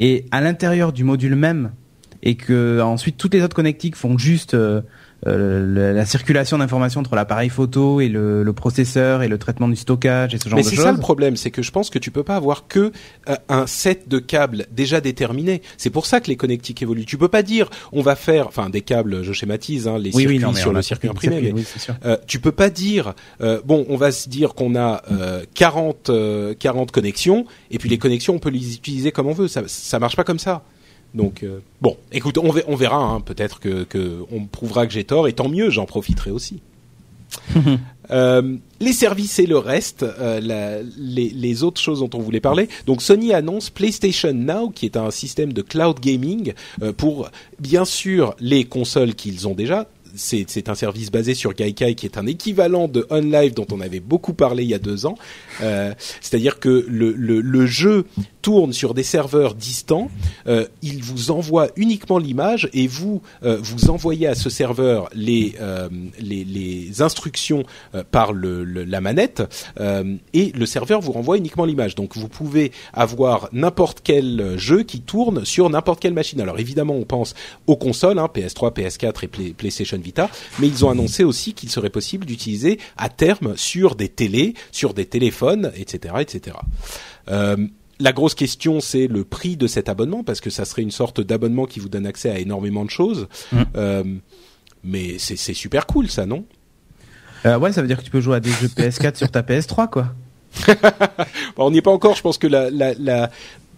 et 0.00 0.24
à 0.32 0.40
l'intérieur 0.40 0.92
du 0.92 1.04
module 1.04 1.36
même, 1.36 1.70
et 2.24 2.34
que 2.34 2.80
ensuite 2.80 3.16
toutes 3.18 3.34
les 3.34 3.42
autres 3.42 3.54
connectiques 3.54 3.94
font 3.94 4.18
juste 4.18 4.54
euh, 4.54 4.80
euh, 5.26 5.92
la 5.94 6.06
circulation 6.06 6.58
d'informations 6.58 7.00
entre 7.00 7.14
l'appareil 7.16 7.48
photo 7.48 8.00
et 8.00 8.08
le, 8.08 8.42
le 8.42 8.52
processeur 8.52 9.22
et 9.22 9.28
le 9.28 9.38
traitement 9.38 9.68
du 9.68 9.76
stockage 9.76 10.34
et 10.34 10.38
ce 10.38 10.48
genre 10.48 10.56
Mais 10.56 10.62
de 10.62 10.68
c'est 10.68 10.76
choses. 10.76 10.84
ça 10.84 10.92
le 10.92 10.98
problème, 10.98 11.36
c'est 11.36 11.50
que 11.50 11.62
je 11.62 11.70
pense 11.70 11.90
que 11.90 11.98
tu 11.98 12.10
peux 12.10 12.22
pas 12.22 12.36
avoir 12.36 12.66
que 12.68 12.92
euh, 13.28 13.34
un 13.48 13.66
set 13.66 14.08
de 14.08 14.18
câbles 14.18 14.66
déjà 14.70 15.00
déterminé. 15.00 15.62
C'est 15.78 15.90
pour 15.90 16.06
ça 16.06 16.20
que 16.20 16.28
les 16.28 16.36
connectiques 16.36 16.80
évoluent. 16.82 17.04
Tu 17.06 17.18
peux 17.18 17.28
pas 17.28 17.42
dire 17.42 17.68
on 17.92 18.02
va 18.02 18.16
faire, 18.16 18.46
enfin 18.48 18.70
des 18.70 18.82
câbles, 18.82 19.22
je 19.22 19.32
schématise, 19.32 19.88
hein, 19.88 19.98
les 19.98 20.10
oui, 20.14 20.22
circuits 20.22 20.36
oui, 20.36 20.38
non, 20.38 20.52
mais 20.52 20.60
sur 20.60 20.72
le 20.72 20.82
circuit 20.82 21.08
imprimé. 21.08 21.36
circuit, 21.36 21.52
mais 21.52 21.60
oui, 21.60 21.66
c'est 21.70 21.78
sûr. 21.80 21.94
euh, 22.04 22.16
tu 22.26 22.38
peux 22.40 22.52
pas 22.52 22.70
dire 22.70 23.14
euh, 23.40 23.60
bon, 23.64 23.84
on 23.88 23.96
va 23.96 24.12
se 24.12 24.28
dire 24.28 24.54
qu'on 24.54 24.76
a 24.76 25.02
euh, 25.10 25.42
40 25.54 26.10
euh, 26.10 26.54
40 26.58 26.92
connexions 26.92 27.46
et 27.70 27.78
puis 27.78 27.88
les 27.88 27.98
connexions 27.98 28.34
on 28.34 28.38
peut 28.38 28.50
les 28.50 28.74
utiliser 28.74 29.12
comme 29.12 29.26
on 29.26 29.32
veut. 29.32 29.48
Ça 29.48 29.62
ça 29.66 29.98
marche 29.98 30.16
pas 30.16 30.24
comme 30.24 30.38
ça. 30.38 30.62
Donc 31.14 31.42
euh, 31.42 31.60
bon, 31.80 31.96
écoute, 32.12 32.38
on, 32.38 32.50
ver- 32.52 32.64
on 32.68 32.76
verra. 32.76 32.96
hein, 33.02 33.20
Peut-être 33.20 33.58
que, 33.60 33.84
que 33.84 34.24
on 34.32 34.44
prouvera 34.44 34.86
que 34.86 34.92
j'ai 34.92 35.04
tort 35.04 35.28
et 35.28 35.32
tant 35.32 35.48
mieux. 35.48 35.70
J'en 35.70 35.86
profiterai 35.86 36.30
aussi. 36.30 36.60
Euh, 38.12 38.56
les 38.78 38.92
services 38.92 39.40
et 39.40 39.46
le 39.46 39.58
reste, 39.58 40.04
euh, 40.04 40.38
la- 40.40 40.80
les, 40.96 41.28
les 41.30 41.62
autres 41.64 41.80
choses 41.80 41.98
dont 41.98 42.10
on 42.14 42.20
voulait 42.20 42.38
parler. 42.38 42.68
Donc 42.86 43.02
Sony 43.02 43.32
annonce 43.34 43.68
PlayStation 43.68 44.32
Now, 44.32 44.70
qui 44.70 44.86
est 44.86 44.96
un 44.96 45.10
système 45.10 45.52
de 45.52 45.60
cloud 45.60 45.98
gaming 45.98 46.52
pour 46.96 47.28
bien 47.58 47.84
sûr 47.84 48.36
les 48.38 48.62
consoles 48.62 49.16
qu'ils 49.16 49.48
ont 49.48 49.54
déjà. 49.54 49.88
C'est 50.14 50.44
c'est 50.48 50.68
un 50.68 50.76
service 50.76 51.10
basé 51.10 51.34
sur 51.34 51.52
Gaikai 51.52 51.96
qui 51.96 52.06
est 52.06 52.16
un 52.16 52.26
équivalent 52.28 52.86
de 52.86 53.04
OnLive 53.10 53.54
dont 53.54 53.66
on 53.72 53.80
avait 53.80 53.98
beaucoup 54.00 54.32
parlé 54.34 54.62
il 54.62 54.70
y 54.70 54.74
a 54.74 54.78
deux 54.78 55.04
ans. 55.04 55.18
Euh, 55.62 55.92
C'est-à-dire 56.20 56.58
que 56.60 56.84
le, 56.88 57.12
le, 57.12 57.40
le 57.40 57.66
jeu 57.66 58.04
tourne 58.42 58.72
sur 58.72 58.94
des 58.94 59.02
serveurs 59.02 59.54
distants. 59.54 60.08
Euh, 60.46 60.66
il 60.82 61.02
vous 61.02 61.30
envoie 61.32 61.68
uniquement 61.76 62.18
l'image 62.18 62.68
et 62.72 62.86
vous 62.86 63.20
euh, 63.42 63.58
vous 63.60 63.90
envoyez 63.90 64.28
à 64.28 64.34
ce 64.36 64.48
serveur 64.50 65.08
les 65.14 65.54
euh, 65.60 65.88
les, 66.20 66.44
les 66.44 67.02
instructions 67.02 67.64
euh, 67.94 68.04
par 68.08 68.32
le, 68.32 68.62
le- 68.64 68.84
la 68.84 69.00
manette 69.00 69.42
et 70.32 70.52
le 70.54 70.66
serveur 70.66 71.00
vous 71.00 71.12
renvoie 71.12 71.36
uniquement 71.36 71.64
l'image. 71.64 71.94
Donc 71.94 72.16
vous 72.16 72.28
pouvez 72.28 72.72
avoir 72.92 73.48
n'importe 73.52 74.00
quel 74.04 74.54
jeu 74.58 74.82
qui 74.84 75.00
tourne 75.00 75.44
sur 75.44 75.68
n'importe 75.70 76.00
quelle 76.00 76.14
machine. 76.14 76.40
Alors 76.40 76.58
évidemment 76.60 76.94
on 76.94 77.04
pense 77.04 77.34
aux 77.66 77.76
consoles, 77.76 78.18
hein, 78.18 78.28
PS3, 78.32 78.72
PS4 78.74 79.24
et 79.24 79.28
Play- 79.28 79.54
PlayStation 79.56 79.98
Vita, 79.98 80.30
mais 80.58 80.68
ils 80.68 80.84
ont 80.84 80.90
annoncé 80.90 81.24
aussi 81.24 81.52
qu'il 81.54 81.68
serait 81.70 81.90
possible 81.90 82.26
d'utiliser 82.26 82.78
à 82.96 83.08
terme 83.08 83.56
sur 83.56 83.96
des 83.96 84.08
télés, 84.08 84.54
sur 84.72 84.94
des 84.94 85.04
téléphones, 85.06 85.45
etc., 85.74 86.14
etc. 86.20 86.56
Euh, 87.28 87.56
la 87.98 88.12
grosse 88.12 88.34
question, 88.34 88.80
c'est 88.80 89.06
le 89.06 89.24
prix 89.24 89.56
de 89.56 89.66
cet 89.66 89.88
abonnement, 89.88 90.22
parce 90.22 90.40
que 90.40 90.50
ça 90.50 90.64
serait 90.64 90.82
une 90.82 90.90
sorte 90.90 91.20
d'abonnement 91.20 91.66
qui 91.66 91.80
vous 91.80 91.88
donne 91.88 92.06
accès 92.06 92.30
à 92.30 92.38
énormément 92.38 92.84
de 92.84 92.90
choses. 92.90 93.28
Mm. 93.52 93.62
Euh, 93.76 94.04
mais 94.84 95.18
c'est 95.18 95.54
super 95.54 95.86
cool, 95.86 96.08
ça, 96.08 96.26
non? 96.26 96.44
Euh, 97.44 97.58
ouais, 97.58 97.72
ça 97.72 97.80
veut 97.80 97.88
dire 97.88 97.98
que 97.98 98.04
tu 98.04 98.10
peux 98.10 98.20
jouer 98.20 98.36
à 98.36 98.40
des 98.40 98.50
jeux 98.50 98.68
PS4 98.68 99.16
sur 99.16 99.30
ta 99.30 99.42
PS3, 99.42 99.88
quoi. 99.88 100.14
Bon, 101.56 101.66
On 101.66 101.70
n'y 101.70 101.78
est 101.78 101.82
pas 101.82 101.90
encore. 101.90 102.14
Je 102.14 102.22
pense 102.22 102.38
que 102.38 102.46
la, 102.46 102.70
la, 102.70 102.94
la 102.94 103.30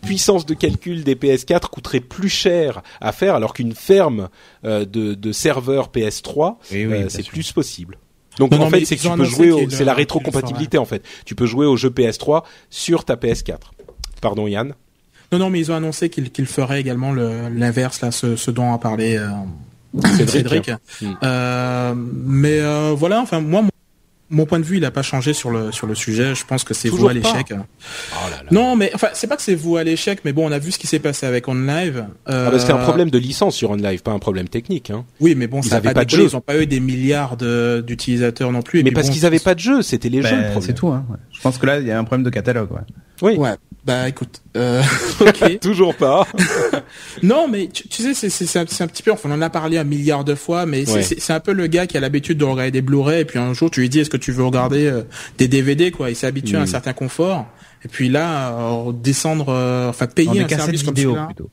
puissance 0.03 0.47
de 0.47 0.55
calcul 0.55 1.05
des 1.05 1.15
PS4 1.15 1.69
coûterait 1.69 2.01
plus 2.01 2.29
cher 2.29 2.83
à 3.01 3.13
faire, 3.13 3.35
alors 3.35 3.53
qu'une 3.53 3.75
ferme 3.75 4.29
euh, 4.65 4.85
de, 4.85 5.15
de 5.15 5.33
serveurs 5.33 5.89
PS3, 5.89 6.57
Oui, 6.71 6.85
oui, 6.87 6.93
euh, 6.93 6.99
bien 6.99 7.09
c'est 7.09 7.27
plus 7.27 7.53
possible. 7.53 7.99
Donc 8.39 8.53
Non, 8.53 8.59
en 8.59 8.65
non, 8.65 8.71
fait, 8.71 8.85
c'est 8.85 8.97
que 8.97 9.03
tu 9.03 9.09
peux 9.11 9.25
jouer, 9.25 9.51
au- 9.51 9.69
c'est 9.71 9.85
la 9.85 9.95
rétrocompatibilité 9.95 10.79
en 10.79 10.85
fait. 10.85 11.03
Tu 11.25 11.35
peux 11.35 11.47
jouer 11.47 11.67
aux 11.67 11.77
jeux 11.77 11.91
PS3 11.91 12.45
sur 12.71 13.05
ta 13.05 13.17
PS4. 13.17 13.73
Pardon 14.21 14.47
Yann. 14.47 14.75
Non, 15.33 15.39
non, 15.39 15.51
mais 15.51 15.61
ils 15.61 15.71
ont 15.71 15.75
annoncé 15.75 16.09
qu'ils 16.09 16.31
qu'ils 16.31 16.47
feraient 16.47 16.81
également 16.81 17.13
le- 17.13 17.49
l'inverse, 17.51 18.01
là, 18.01 18.11
ce, 18.11 18.37
ce 18.37 18.51
dont 18.51 18.73
a 18.73 18.79
parlé 18.79 19.17
euh, 19.17 19.29
Cédric. 20.17 20.31
Cédric. 20.31 20.71
Mm. 21.03 21.07
Euh, 21.23 21.95
mais 21.97 22.61
euh, 22.61 22.95
voilà, 22.97 23.21
enfin 23.21 23.41
moi, 23.41 23.63
mon, 24.31 24.47
point 24.47 24.59
de 24.61 24.65
vue, 24.65 24.77
il 24.79 24.85
a 24.85 24.91
pas 24.91 25.03
changé 25.03 25.33
sur 25.33 25.51
le 25.51 25.73
sur 25.73 25.87
le 25.87 25.95
sujet. 25.95 26.35
Je 26.35 26.45
pense 26.45 26.65
que 26.65 26.75
c'est 26.75 26.89
vous 26.89 27.09
à 27.09 27.13
l'échec. 27.13 27.53
Oh. 27.53 28.17
Non, 28.51 28.77
mais 28.77 28.91
enfin, 28.95 29.09
c'est 29.13 29.27
pas 29.27 29.37
que 29.37 29.43
c'est 29.43 29.55
vous 29.55 29.77
à 29.77 29.85
l'échec, 29.85 30.21
mais 30.25 30.33
bon, 30.33 30.49
on 30.49 30.53
a 30.53 30.59
vu 30.59 30.71
ce 30.73 30.79
qui 30.79 30.87
s'est 30.87 30.99
passé 30.99 31.27
avec 31.27 31.49
OnLive. 31.49 32.07
Euh, 32.29 32.47
Ah 32.49 32.51
bah, 32.51 32.59
c'est 32.59 32.73
un 32.73 32.79
problème 32.79 33.11
de 33.11 33.19
licence 33.19 33.55
sur 33.57 33.71
OnLive, 33.71 34.03
pas 34.03 34.13
un 34.13 34.19
problème 34.19 34.49
technique. 34.49 34.91
Hein. 34.91 35.05
Oui, 35.21 35.35
mais 35.35 35.47
bon, 35.47 35.61
Ils 35.61 35.69
ça 35.69 35.77
a 35.77 35.79
avaient 35.79 35.89
pas, 35.89 35.95
pas 36.01 36.05
de 36.05 36.11
jeu. 36.11 36.23
Ils 36.25 36.37
ont 36.37 36.41
pas 36.41 36.59
eu 36.61 36.67
des 36.67 36.81
milliards 36.81 37.37
de- 37.37 37.83
d'utilisateurs 37.87 38.53
non 38.53 38.63
plus. 38.63 38.81
et 38.81 38.83
Mais 38.83 38.91
parce 38.93 39.09
bon, 39.09 39.13
qu'ils 39.15 39.27
avaient 39.27 39.39
pas 39.39 39.55
de 39.55 39.61
jeu, 39.61 39.83
c'était 39.83 40.09
les 40.09 40.23
jeux 40.23 40.31
le 40.37 40.43
Ben, 40.43 40.51
problème. 40.53 40.63
c'est 40.63 40.75
tout, 40.75 40.89
hein. 40.89 41.05
Je 41.33 41.41
pense 41.41 41.59
que 41.59 41.67
là, 41.67 41.79
il 41.81 41.87
y 41.87 41.91
a 41.91 41.99
un 41.99 42.05
problème 42.05 42.25
de 42.25 42.31
catalogue, 42.31 42.71
ouais. 42.73 42.81
Oui. 43.23 43.37
Ouais. 43.37 43.55
Bah 43.89 44.09
écoute, 44.09 44.43
euh, 44.57 44.83
ok. 45.21 45.59
Toujours 45.61 45.95
pas. 45.97 46.27
Non, 47.23 47.49
mais 47.49 47.69
tu, 47.69 47.89
tu 47.89 48.03
sais, 48.03 48.15
c'est 48.15 48.29
c'est- 48.31 48.47
c'est 48.47 48.59
un, 48.61 48.65
c'est 48.69 48.85
un 48.85 48.87
petit 48.87 49.03
peu, 49.03 49.11
enfin, 49.11 49.29
on 49.31 49.35
en 49.35 49.43
a 49.43 49.51
parlé 49.51 49.77
un 49.79 49.85
milliard 49.85 50.25
de 50.25 50.35
fois, 50.35 50.67
mais 50.67 50.85
c'est 50.85 50.93
Ouais. 50.93 51.03
c'est- 51.03 51.19
c'est 51.21 51.33
un 51.33 51.41
peu 51.41 51.53
le 51.53 51.67
gars 51.67 51.87
qui 51.87 51.97
a 51.97 52.01
l'habitude 52.01 52.39
de 52.39 52.45
regarder 52.45 52.71
des 52.71 52.83
Blu-ray, 52.83 53.23
et 53.23 53.25
puis 53.25 53.39
un 53.39 53.53
jour 53.55 53.71
tu 53.71 53.81
lui 53.81 53.89
dis, 53.89 53.99
est-ce 54.01 54.11
que 54.11 54.17
tu 54.17 54.31
veux 54.31 54.45
regarder 54.45 54.87
euh, 54.87 55.03
des 55.39 55.49
DVD, 55.49 55.91
quoi? 55.91 56.11
Il 56.11 56.17
s'est 56.17 56.27
habitué 56.27 56.57
Mm. 56.57 56.61
à 56.61 56.63
un 56.63 56.67
certain 56.67 56.93
confort, 56.93 57.47
et 57.85 57.89
puis 57.89 58.09
là, 58.09 58.53
euh, 58.53 58.93
descendre, 58.93 59.47
euh, 59.49 59.89
enfin 59.89 60.07
payer 60.07 60.43
un 60.43 60.49
service 60.49 60.83
comme 60.83 60.95
vidéo, 60.95 61.11
celui-là. 61.13 61.27
plutôt. 61.27 61.51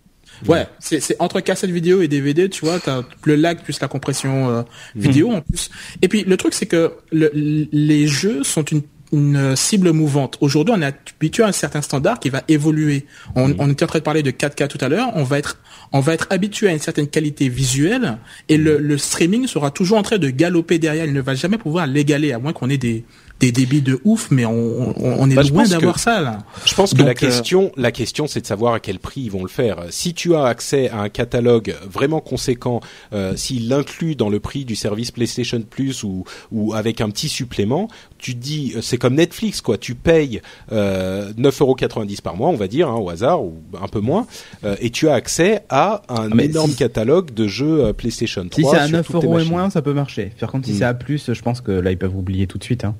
Ouais, 0.48 0.68
c'est 0.80 1.00
c'est 1.00 1.16
entre 1.20 1.40
cassette 1.40 1.70
vidéo 1.72 2.02
et 2.02 2.10
DVD, 2.10 2.50
tu 2.50 2.66
vois, 2.66 2.80
t'as 2.80 3.04
le 3.24 3.36
lag 3.36 3.60
plus 3.62 3.80
la 3.80 3.88
compression 3.88 4.50
euh, 4.50 4.62
vidéo 4.96 5.32
en 5.32 5.40
plus. 5.42 5.70
Et 6.02 6.10
puis 6.10 6.24
le 6.28 6.36
truc 6.36 6.54
c'est 6.54 6.66
que 6.66 6.92
le- 7.14 7.32
les 7.72 8.06
jeux 8.08 8.44
sont 8.44 8.64
une 8.66 8.82
une 9.12 9.56
cible 9.56 9.92
mouvante. 9.92 10.38
Aujourd'hui, 10.42 10.74
on 10.78 10.82
est 10.82 10.86
habitué 10.86 11.44
à 11.44 11.48
un 11.48 11.52
certain 11.52 11.82
standard 11.82 12.20
qui 12.20 12.30
va 12.30 12.44
évoluer. 12.48 13.06
On, 13.36 13.54
on 13.60 13.70
était 13.70 13.84
en 13.84 13.88
train 13.88 14.00
de 14.00 14.04
parler 14.04 14.24
de 14.24 14.32
4K 14.32 14.68
tout 14.68 14.78
à 14.82 14.90
l'heure. 14.90 15.12
On 15.16 15.24
va 15.24 15.38
être, 15.40 15.60
on 15.92 16.00
va 16.00 16.14
être 16.14 16.28
habitué 16.30 16.68
à 16.68 16.72
une 16.72 16.80
certaine 16.80 17.08
qualité 17.08 17.50
visuelle 17.50 18.18
et 18.50 18.58
le, 18.58 18.78
le 18.78 18.98
streaming 18.98 19.48
sera 19.48 19.72
toujours 19.72 19.98
en 19.98 20.04
train 20.04 20.18
de 20.18 20.30
galoper 20.30 20.80
derrière. 20.80 21.06
Il 21.06 21.14
ne 21.14 21.22
va 21.22 21.36
jamais 21.36 21.58
pouvoir 21.58 21.88
l'égaler 21.88 22.34
à 22.34 22.40
moins 22.40 22.54
qu'on 22.54 22.70
ait 22.70 22.78
des, 22.78 23.06
des 23.42 23.52
débits 23.52 23.82
de 23.82 24.00
ouf, 24.06 24.32
mais 24.32 24.46
on, 24.46 24.52
on, 24.54 24.96
on 25.20 25.30
est 25.30 25.36
Bah, 25.36 25.44
loin 25.44 25.66
d'avoir 25.68 26.00
ça 26.00 26.22
là. 26.22 26.40
Je 26.66 26.74
pense 26.74 26.92
que 26.94 26.98
Donc, 27.00 27.06
la 27.08 27.12
euh, 27.12 27.16
question, 27.16 27.72
la 27.76 27.92
question, 27.92 28.28
c'est 28.28 28.40
de 28.42 28.46
savoir 28.46 28.74
à 28.76 28.80
quel 28.80 28.98
prix 29.00 29.22
ils 29.22 29.32
vont 29.32 29.44
le 29.44 29.50
faire. 29.50 29.78
Si 29.90 30.14
tu 30.14 30.36
as 30.36 30.46
accès 30.46 30.90
à 30.90 31.00
un 31.02 31.10
catalogue 31.10 31.76
vraiment 31.86 32.22
conséquent, 32.22 32.80
euh, 33.14 33.36
s'il 33.36 33.68
l'inclut 33.68 34.16
dans 34.16 34.30
le 34.30 34.40
prix 34.40 34.64
du 34.64 34.76
service 34.78 35.12
PlayStation 35.12 35.62
Plus 35.70 36.04
ou 36.04 36.24
ou 36.52 36.74
avec 36.74 37.02
un 37.02 37.10
petit 37.10 37.28
supplément, 37.28 37.90
tu 38.18 38.36
te 38.36 38.40
dis, 38.42 38.74
euh, 38.78 38.82
c'est 38.82 38.98
comme 38.98 39.16
Netflix 39.16 39.60
quoi. 39.62 39.78
Tu 39.78 39.96
payes 39.96 40.42
euh, 40.72 41.34
9,90€ 41.34 42.22
par 42.22 42.36
mois, 42.38 42.50
on 42.50 42.56
va 42.56 42.68
dire, 42.68 42.90
hein, 42.90 42.96
au 42.96 43.10
hasard 43.10 43.44
ou 43.44 43.56
un 43.82 43.88
peu 43.88 44.00
moins, 44.00 44.28
euh, 44.64 44.76
et 44.80 44.90
tu 44.92 45.10
as 45.10 45.14
accès 45.14 45.64
à 45.70 46.04
un 46.08 46.30
Ah, 46.32 46.34
mais 46.34 46.46
énorme 46.46 46.72
si- 46.72 46.78
catalogue 46.78 47.34
de 47.34 47.48
jeux 47.48 47.84
euh, 47.86 47.94
PlayStation 47.94 48.48
3 48.48 48.64
Si 48.64 48.70
c'est 48.70 48.82
à 48.82 48.88
sur 48.88 48.98
9 48.98 49.06
toutes 49.08 49.20
tes 49.22 49.28
euros 49.28 49.40
et 49.40 49.44
moins, 49.46 49.70
ça 49.70 49.82
peut 49.82 49.94
marcher. 49.94 50.32
Par 50.40 50.52
contre, 50.52 50.68
si 50.68 50.74
Mm. 50.74 50.78
c'est 50.78 50.86
à 50.86 50.94
plus, 50.94 51.34
je 51.34 51.42
pense 51.42 51.60
que 51.62 51.72
là, 51.72 51.92
ils 51.92 51.98
peuvent 51.98 52.16
oublier 52.16 52.48
tout 52.48 52.58
de 52.58 52.64
suite, 52.64 52.86
hein. 52.86 52.96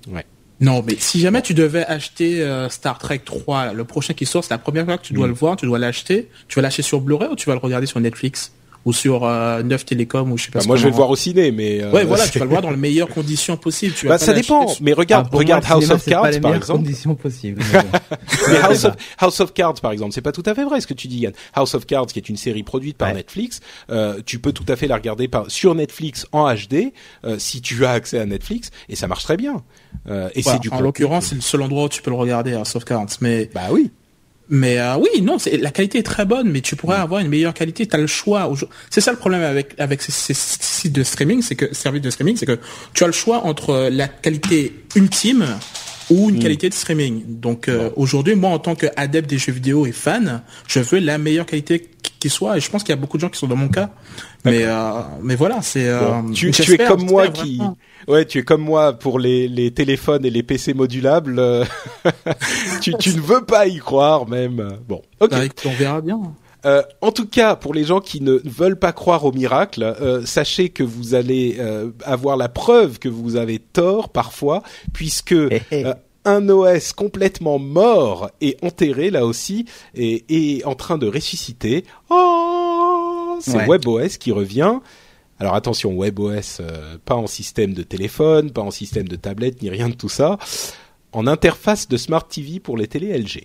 Non, 0.62 0.84
mais 0.88 0.96
si 0.98 1.20
jamais 1.20 1.42
tu 1.42 1.54
devais 1.54 1.86
acheter 1.86 2.42
euh, 2.42 2.70
Star 2.70 2.98
Trek 2.98 3.20
3, 3.26 3.66
là, 3.66 3.74
le 3.74 3.84
prochain 3.84 4.14
qui 4.14 4.26
sort, 4.26 4.44
c'est 4.44 4.54
la 4.54 4.58
première 4.58 4.86
fois 4.86 4.98
que 4.98 5.04
tu 5.04 5.14
dois 5.14 5.28
Mm. 5.28 5.30
le 5.30 5.36
voir, 5.36 5.56
tu 5.58 5.66
dois 5.66 5.80
l'acheter. 5.80 6.30
Tu 6.48 6.56
vas 6.56 6.62
l'acheter 6.62 6.82
sur 6.82 7.02
Blu-ray 7.02 7.28
ou 7.30 7.36
tu 7.36 7.48
vas 7.48 7.54
le 7.56 7.60
regarder 7.60 7.88
sur 7.88 8.00
Netflix? 8.00 8.54
Ou 8.86 8.94
sur 8.94 9.26
euh, 9.26 9.64
9 9.64 9.84
Télécom 9.86 10.32
ou 10.32 10.38
je 10.38 10.46
sais 10.46 10.52
pas. 10.52 10.60
Bah, 10.60 10.64
ce 10.64 10.68
moi, 10.68 10.78
je 10.78 10.84
vais 10.84 10.90
le 10.92 10.96
voir 10.96 11.10
au 11.10 11.16
ciné, 11.16 11.52
mais 11.52 11.82
euh, 11.82 11.92
Ouais, 11.92 12.06
voilà, 12.06 12.28
tu 12.28 12.38
vas 12.40 12.46
le 12.46 12.50
voir 12.52 12.62
dans 12.62 12.70
les 12.70 12.78
meilleures 12.78 13.10
conditions 13.10 13.58
possibles. 13.58 13.94
Tu 13.96 14.06
vas 14.06 14.14
Bah, 14.14 14.20
pas 14.20 14.26
ça 14.26 14.34
dépend. 14.34 14.68
Mais 14.82 14.94
regarde, 14.94 15.28
Ah, 15.32 15.36
regarde 15.38 15.64
moi, 15.64 15.72
House 15.74 15.84
cinéma, 15.84 15.96
of 15.96 16.06
pas 16.06 16.12
Cards 16.12 16.26
les 16.32 16.40
par 16.40 16.52
meilleures 16.52 16.56
exemple. 16.64 16.80
conditions 16.84 17.16
possibles. 17.16 17.62
mais 18.50 18.58
House 18.58 18.86
of, 18.86 18.96
House 19.20 19.40
of 19.40 19.54
Cards, 19.54 19.74
par 19.82 19.92
exemple, 19.92 20.14
c'est 20.14 20.22
pas 20.22 20.32
tout 20.32 20.44
à 20.46 20.54
fait 20.54 20.64
vrai 20.64 20.82
ce 20.82 20.88
que 20.88 20.94
tu 20.94 21.08
dis, 21.08 21.18
Yann. 21.20 21.34
House 21.54 21.74
of 21.76 21.86
Cards, 21.86 22.08
qui 22.08 22.20
est 22.20 22.30
une 22.30 22.38
série 22.38 22.64
produite 22.64 22.98
par 22.98 23.08
Ouais. 23.10 23.16
Netflix, 23.16 23.60
euh, 23.90 24.20
tu 24.26 24.40
peux 24.40 24.52
tout 24.52 24.66
à 24.68 24.76
fait 24.76 24.88
la 24.88 24.96
regarder 24.96 25.28
par, 25.28 25.50
sur 25.50 25.74
Netflix 25.76 26.26
en 26.32 26.54
HD, 26.54 26.94
euh, 27.26 27.38
si 27.40 27.62
tu 27.62 27.86
as 27.86 27.92
accès 27.92 28.20
à 28.20 28.26
Netflix, 28.26 28.70
et 28.90 28.96
ça 28.96 29.08
marche 29.08 29.24
très 29.24 29.38
bien. 29.38 29.64
Euh, 30.10 30.30
et 30.36 30.42
Voilà, 30.42 30.58
c'est 30.58 30.62
du 30.62 30.70
en 30.76 30.82
l'occurrence, 30.82 31.28
c'est 31.28 31.36
le 31.36 31.42
seul 31.42 31.62
endroit 31.62 31.86
où 31.86 31.90
tu 31.90 32.02
peux 32.02 32.12
le 32.12 32.16
regarder 32.18 32.54
House 32.54 32.76
of 32.76 32.86
Cards. 32.86 33.08
Mais 33.22 33.50
bah 33.54 33.62
oui. 33.72 33.92
Mais 34.50 34.78
euh, 34.78 34.96
oui, 34.98 35.22
non, 35.22 35.40
c'est 35.40 35.58
la 35.58 35.72
qualité 35.72 36.00
est 36.00 36.04
très 36.04 36.26
bonne, 36.26 36.50
mais 36.50 36.62
tu 36.62 36.76
pourrais 36.76 36.98
avoir 36.98 37.22
une 37.22 37.30
meilleure 37.30 37.54
qualité. 37.54 37.88
T'as 37.88 37.98
le 37.98 38.08
choix. 38.08 38.52
C'est 38.90 39.02
ça 39.02 39.12
le 39.12 39.18
problème 39.18 39.42
avec 39.42 39.74
avec 39.80 40.02
ces, 40.02 40.12
ces 40.12 40.34
sites 40.36 40.94
de 40.94 41.04
streaming, 41.04 41.42
c'est 41.42 41.56
que 41.56 41.74
services 41.74 42.02
de 42.02 42.10
streaming, 42.10 42.38
c'est 42.38 42.46
que 42.46 42.60
tu 42.94 43.04
as 43.04 43.08
le 43.08 43.14
choix 43.14 43.46
entre 43.46 43.90
la 43.92 44.08
qualité 44.08 44.74
ultime 44.96 45.48
ou 46.10 46.30
une 46.30 46.40
qualité 46.40 46.70
de 46.70 46.74
streaming. 46.74 47.24
Donc 47.40 47.68
euh, 47.68 47.90
aujourd'hui, 47.96 48.36
moi, 48.36 48.52
en 48.52 48.60
tant 48.60 48.76
qu'adepte 48.76 49.30
des 49.30 49.38
jeux 49.38 49.52
vidéo 49.52 49.86
et 49.86 49.92
fan, 49.92 50.42
je 50.68 50.80
veux 50.80 51.00
la 51.00 51.18
meilleure 51.18 51.46
qualité 51.46 51.90
qui- 52.02 52.30
soit. 52.30 52.58
Et 52.58 52.60
je 52.60 52.72
pense 52.72 52.82
qu'il 52.84 52.90
y 52.90 52.98
a 52.98 53.00
beaucoup 53.00 53.18
de 53.18 53.22
gens 53.22 53.30
qui 53.30 53.38
sont 53.38 53.46
dans 53.46 53.56
mon 53.56 53.68
cas. 53.68 53.92
Mais 54.46 54.64
euh, 54.64 54.92
mais 55.22 55.36
voilà, 55.36 55.62
c'est. 55.62 55.88
euh, 55.88 56.24
tu, 56.34 56.50
tu 56.50 56.74
es 56.74 56.78
comme 56.78 57.06
moi 57.06 57.28
qui, 57.28 57.58
vraiment. 57.58 57.78
ouais, 58.08 58.26
tu 58.26 58.40
es 58.40 58.44
comme 58.44 58.62
moi 58.64 58.94
pour 58.98 59.20
les, 59.20 59.48
les 59.48 59.70
téléphones 59.70 60.26
et 60.26 60.32
les 60.32 60.42
PC 60.42 60.74
modulables. 60.74 61.40
tu, 62.82 62.94
tu 62.98 63.10
ne 63.16 63.22
veux 63.22 63.46
pas 63.46 63.68
y 63.68 63.78
croire 63.78 64.28
même. 64.28 64.78
Bon, 64.88 65.02
ok. 65.20 65.30
Bah, 65.30 65.42
on 65.66 65.74
verra 65.74 66.02
bien. 66.02 66.20
Euh, 66.66 66.82
en 67.02 67.12
tout 67.12 67.28
cas, 67.28 67.56
pour 67.56 67.74
les 67.74 67.84
gens 67.84 68.00
qui 68.00 68.22
ne 68.22 68.40
veulent 68.44 68.80
pas 68.80 68.92
croire 68.92 69.24
au 69.26 69.32
miracle, 69.32 69.84
euh, 69.84 70.26
sachez 70.26 70.70
que 70.70 70.84
vous 70.84 71.14
allez 71.14 71.58
euh, 71.60 71.92
avoir 72.04 72.38
la 72.38 72.50
preuve 72.50 72.98
que 73.00 73.08
vous 73.10 73.36
avez 73.36 73.60
tort 73.60 74.10
parfois, 74.10 74.64
puisque 74.94 75.32
hé. 75.34 75.62
euh, 75.74 75.94
un 76.26 76.50
OS 76.50 76.94
complètement 76.94 77.60
mort 77.60 78.32
et 78.42 78.58
enterré 78.64 79.12
là 79.12 79.26
aussi 79.28 79.66
est, 79.94 80.26
est 80.32 80.66
en 80.66 80.74
train 80.74 80.98
de 80.98 81.08
ressusciter. 81.08 81.86
Oh, 82.10 83.38
c'est 83.42 83.58
Ouais. 83.58 83.68
WebOS 83.68 84.18
qui 84.20 84.32
revient. 84.32 84.80
Alors 85.40 85.54
attention, 85.54 85.96
WebOS, 85.96 86.62
pas 87.04 87.16
en 87.16 87.28
système 87.28 87.74
de 87.74 87.84
téléphone, 87.84 88.52
pas 88.52 88.62
en 88.62 88.72
système 88.72 89.08
de 89.08 89.18
tablette, 89.18 89.62
ni 89.62 89.70
rien 89.70 89.90
de 89.90 89.94
tout 89.94 90.10
ça, 90.10 90.38
en 91.12 91.28
interface 91.28 91.88
de 91.90 91.98
Smart 91.98 92.26
TV 92.28 92.60
pour 92.60 92.78
les 92.78 92.88
télé 92.88 93.16
LG. 93.18 93.44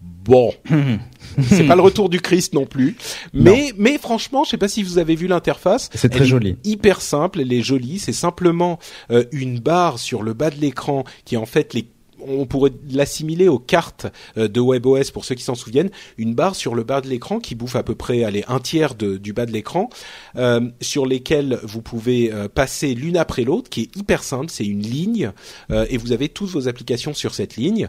Bon, 0.00 0.52
c'est 1.48 1.64
pas 1.64 1.74
le 1.74 1.82
retour 1.82 2.08
du 2.08 2.20
Christ 2.20 2.52
non 2.52 2.66
plus, 2.66 2.96
mais 3.32 3.72
mais 3.76 3.98
franchement, 3.98 4.44
je 4.44 4.50
sais 4.50 4.56
pas 4.58 4.68
si 4.68 4.82
vous 4.82 4.98
avez 4.98 5.16
vu 5.16 5.26
l'interface. 5.26 5.90
C'est 5.94 6.10
très 6.10 6.26
joli. 6.26 6.56
Hyper 6.64 7.00
simple, 7.00 7.40
elle 7.40 7.52
est 7.52 7.62
jolie. 7.62 7.98
C'est 7.98 8.12
simplement 8.12 8.78
euh, 9.10 9.24
une 9.32 9.58
barre 9.58 9.98
sur 9.98 10.22
le 10.22 10.34
bas 10.34 10.50
de 10.50 10.56
l'écran 10.56 11.04
qui 11.24 11.34
est 11.34 11.38
en 11.38 11.46
fait 11.46 11.74
les 11.74 11.88
on 12.20 12.46
pourrait 12.46 12.72
l'assimiler 12.90 13.48
aux 13.48 13.58
cartes 13.58 14.06
euh, 14.36 14.48
de 14.48 14.60
WebOS 14.60 15.10
pour 15.12 15.24
ceux 15.24 15.34
qui 15.34 15.42
s'en 15.42 15.54
souviennent, 15.54 15.90
une 16.16 16.34
barre 16.34 16.54
sur 16.54 16.74
le 16.74 16.84
bas 16.84 17.00
de 17.00 17.08
l'écran 17.08 17.40
qui 17.40 17.54
bouffe 17.54 17.76
à 17.76 17.82
peu 17.82 17.94
près 17.94 18.24
allez, 18.24 18.44
un 18.48 18.60
tiers 18.60 18.94
du 18.94 19.32
bas 19.32 19.46
de 19.46 19.52
l'écran, 19.52 19.88
euh, 20.36 20.60
sur 20.80 21.06
lesquels 21.06 21.58
vous 21.62 21.82
pouvez 21.82 22.32
euh, 22.32 22.48
passer 22.48 22.94
l'une 22.94 23.16
après 23.16 23.44
l'autre, 23.44 23.70
qui 23.70 23.82
est 23.82 23.96
hyper 23.96 24.22
simple, 24.22 24.50
c'est 24.50 24.66
une 24.66 24.82
ligne, 24.82 25.32
et 25.70 25.96
vous 25.96 26.12
avez 26.12 26.28
toutes 26.28 26.50
vos 26.50 26.68
applications 26.68 27.14
sur 27.14 27.34
cette 27.34 27.56
ligne. 27.56 27.88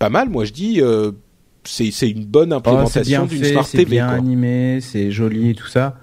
Pas 0.00 0.08
mal, 0.08 0.28
moi 0.28 0.44
je 0.44 0.52
dis. 0.52 0.82
c'est 1.64 2.10
une 2.10 2.24
bonne 2.24 2.52
oh, 2.52 2.56
implémentation 2.56 3.26
d'une 3.26 3.44
Smart 3.44 3.64
TV. 3.64 3.84
C'est 3.84 3.88
bien 3.88 4.08
animé, 4.08 4.80
c'est 4.80 5.12
joli 5.12 5.50
et 5.50 5.54
tout 5.54 5.68
ça. 5.68 5.96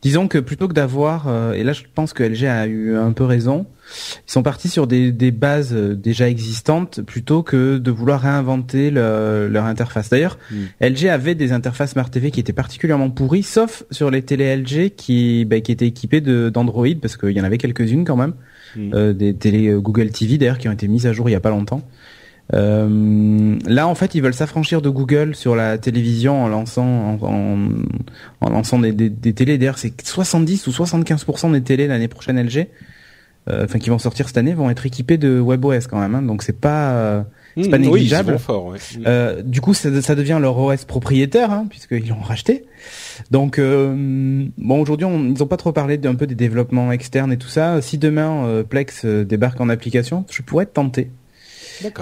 Disons 0.00 0.28
que 0.28 0.38
plutôt 0.38 0.66
que 0.66 0.72
d'avoir, 0.72 1.28
et 1.52 1.62
là 1.62 1.74
je 1.74 1.82
pense 1.94 2.14
que 2.14 2.22
LG 2.22 2.44
a 2.46 2.66
eu 2.66 2.96
un 2.96 3.12
peu 3.12 3.24
raison, 3.24 3.66
ils 4.26 4.32
sont 4.32 4.42
partis 4.42 4.68
sur 4.68 4.86
des, 4.86 5.12
des 5.12 5.30
bases 5.30 5.72
euh, 5.72 5.94
déjà 5.94 6.28
existantes 6.28 7.00
plutôt 7.00 7.42
que 7.42 7.78
de 7.78 7.90
vouloir 7.90 8.20
réinventer 8.20 8.90
leur 8.90 9.64
interface. 9.64 10.10
D'ailleurs, 10.10 10.38
hmm. 10.50 10.64
LG 10.80 11.08
avait 11.08 11.34
des 11.34 11.52
interfaces 11.52 11.92
Smart 11.92 12.08
TV 12.08 12.30
qui 12.30 12.40
étaient 12.40 12.52
particulièrement 12.52 13.10
pourries, 13.10 13.42
sauf 13.42 13.84
sur 13.90 14.10
les 14.10 14.22
télé 14.22 14.56
LG 14.56 14.90
qui, 14.96 15.44
bah, 15.44 15.60
qui 15.60 15.72
étaient 15.72 15.86
équipées 15.86 16.20
d'Android, 16.20 16.86
parce 17.00 17.16
qu'il 17.16 17.30
y 17.30 17.40
en 17.40 17.44
avait 17.44 17.58
quelques-unes 17.58 18.04
quand 18.04 18.16
même, 18.16 18.34
hmm. 18.76 18.94
euh, 18.94 19.12
des 19.12 19.34
télé 19.34 19.68
euh, 19.68 19.80
Google 19.80 20.10
TV 20.10 20.38
d'ailleurs 20.38 20.58
qui 20.58 20.68
ont 20.68 20.72
été 20.72 20.88
mises 20.88 21.06
à 21.06 21.12
jour 21.12 21.28
il 21.28 21.32
y 21.32 21.36
a 21.36 21.40
pas 21.40 21.50
longtemps. 21.50 21.82
Euh, 22.52 23.58
là, 23.66 23.86
en 23.86 23.94
fait, 23.94 24.14
ils 24.14 24.22
veulent 24.22 24.34
s'affranchir 24.34 24.82
de 24.82 24.88
Google 24.88 25.34
sur 25.34 25.54
la 25.54 25.78
télévision 25.78 26.42
en 26.44 26.48
lançant 26.48 27.18
en, 27.22 27.58
en, 28.40 28.50
lançant 28.50 28.78
des, 28.78 28.92
des, 28.92 29.08
des 29.08 29.32
télés. 29.32 29.58
D'ailleurs, 29.58 29.78
c'est 29.78 29.92
70 30.00 30.66
ou 30.66 30.70
75% 30.70 31.52
des 31.52 31.62
télés 31.62 31.86
l'année 31.86 32.08
prochaine 32.08 32.42
LG 32.42 32.68
euh, 33.48 33.64
enfin 33.64 33.78
qui 33.78 33.90
vont 33.90 33.98
sortir 33.98 34.26
cette 34.26 34.36
année, 34.36 34.54
vont 34.54 34.70
être 34.70 34.84
équipés 34.86 35.16
de 35.16 35.40
WebOS 35.40 35.86
quand 35.88 35.98
même. 35.98 36.14
Hein, 36.14 36.22
donc 36.22 36.42
c'est 36.42 36.58
pas 36.58 36.92
euh, 36.92 37.22
c'est 37.56 37.68
pas 37.68 37.78
mmh, 37.78 37.82
négligeable. 37.82 38.38
fort, 38.38 38.74
euh, 39.06 39.42
du 39.42 39.60
coup, 39.60 39.74
ça, 39.74 40.02
ça, 40.02 40.14
devient 40.14 40.38
leur 40.40 40.56
OS 40.58 40.84
propriétaire, 40.84 41.50
hein, 41.50 41.66
puisqu'ils 41.68 42.08
l'ont 42.08 42.20
racheté. 42.20 42.64
Donc, 43.30 43.58
euh, 43.58 44.46
bon, 44.56 44.80
aujourd'hui, 44.80 45.06
ils 45.08 45.32
n'ont 45.32 45.46
pas 45.46 45.56
trop 45.56 45.72
parlé 45.72 45.98
d'un 45.98 46.14
peu 46.14 46.26
des 46.26 46.36
développements 46.36 46.92
externes 46.92 47.32
et 47.32 47.38
tout 47.38 47.48
ça. 47.48 47.82
Si 47.82 47.98
demain 47.98 48.62
Plex 48.68 49.04
débarque 49.04 49.60
en 49.60 49.68
application, 49.68 50.24
je 50.30 50.42
pourrais 50.42 50.64
être 50.64 50.74
tenté. 50.74 51.10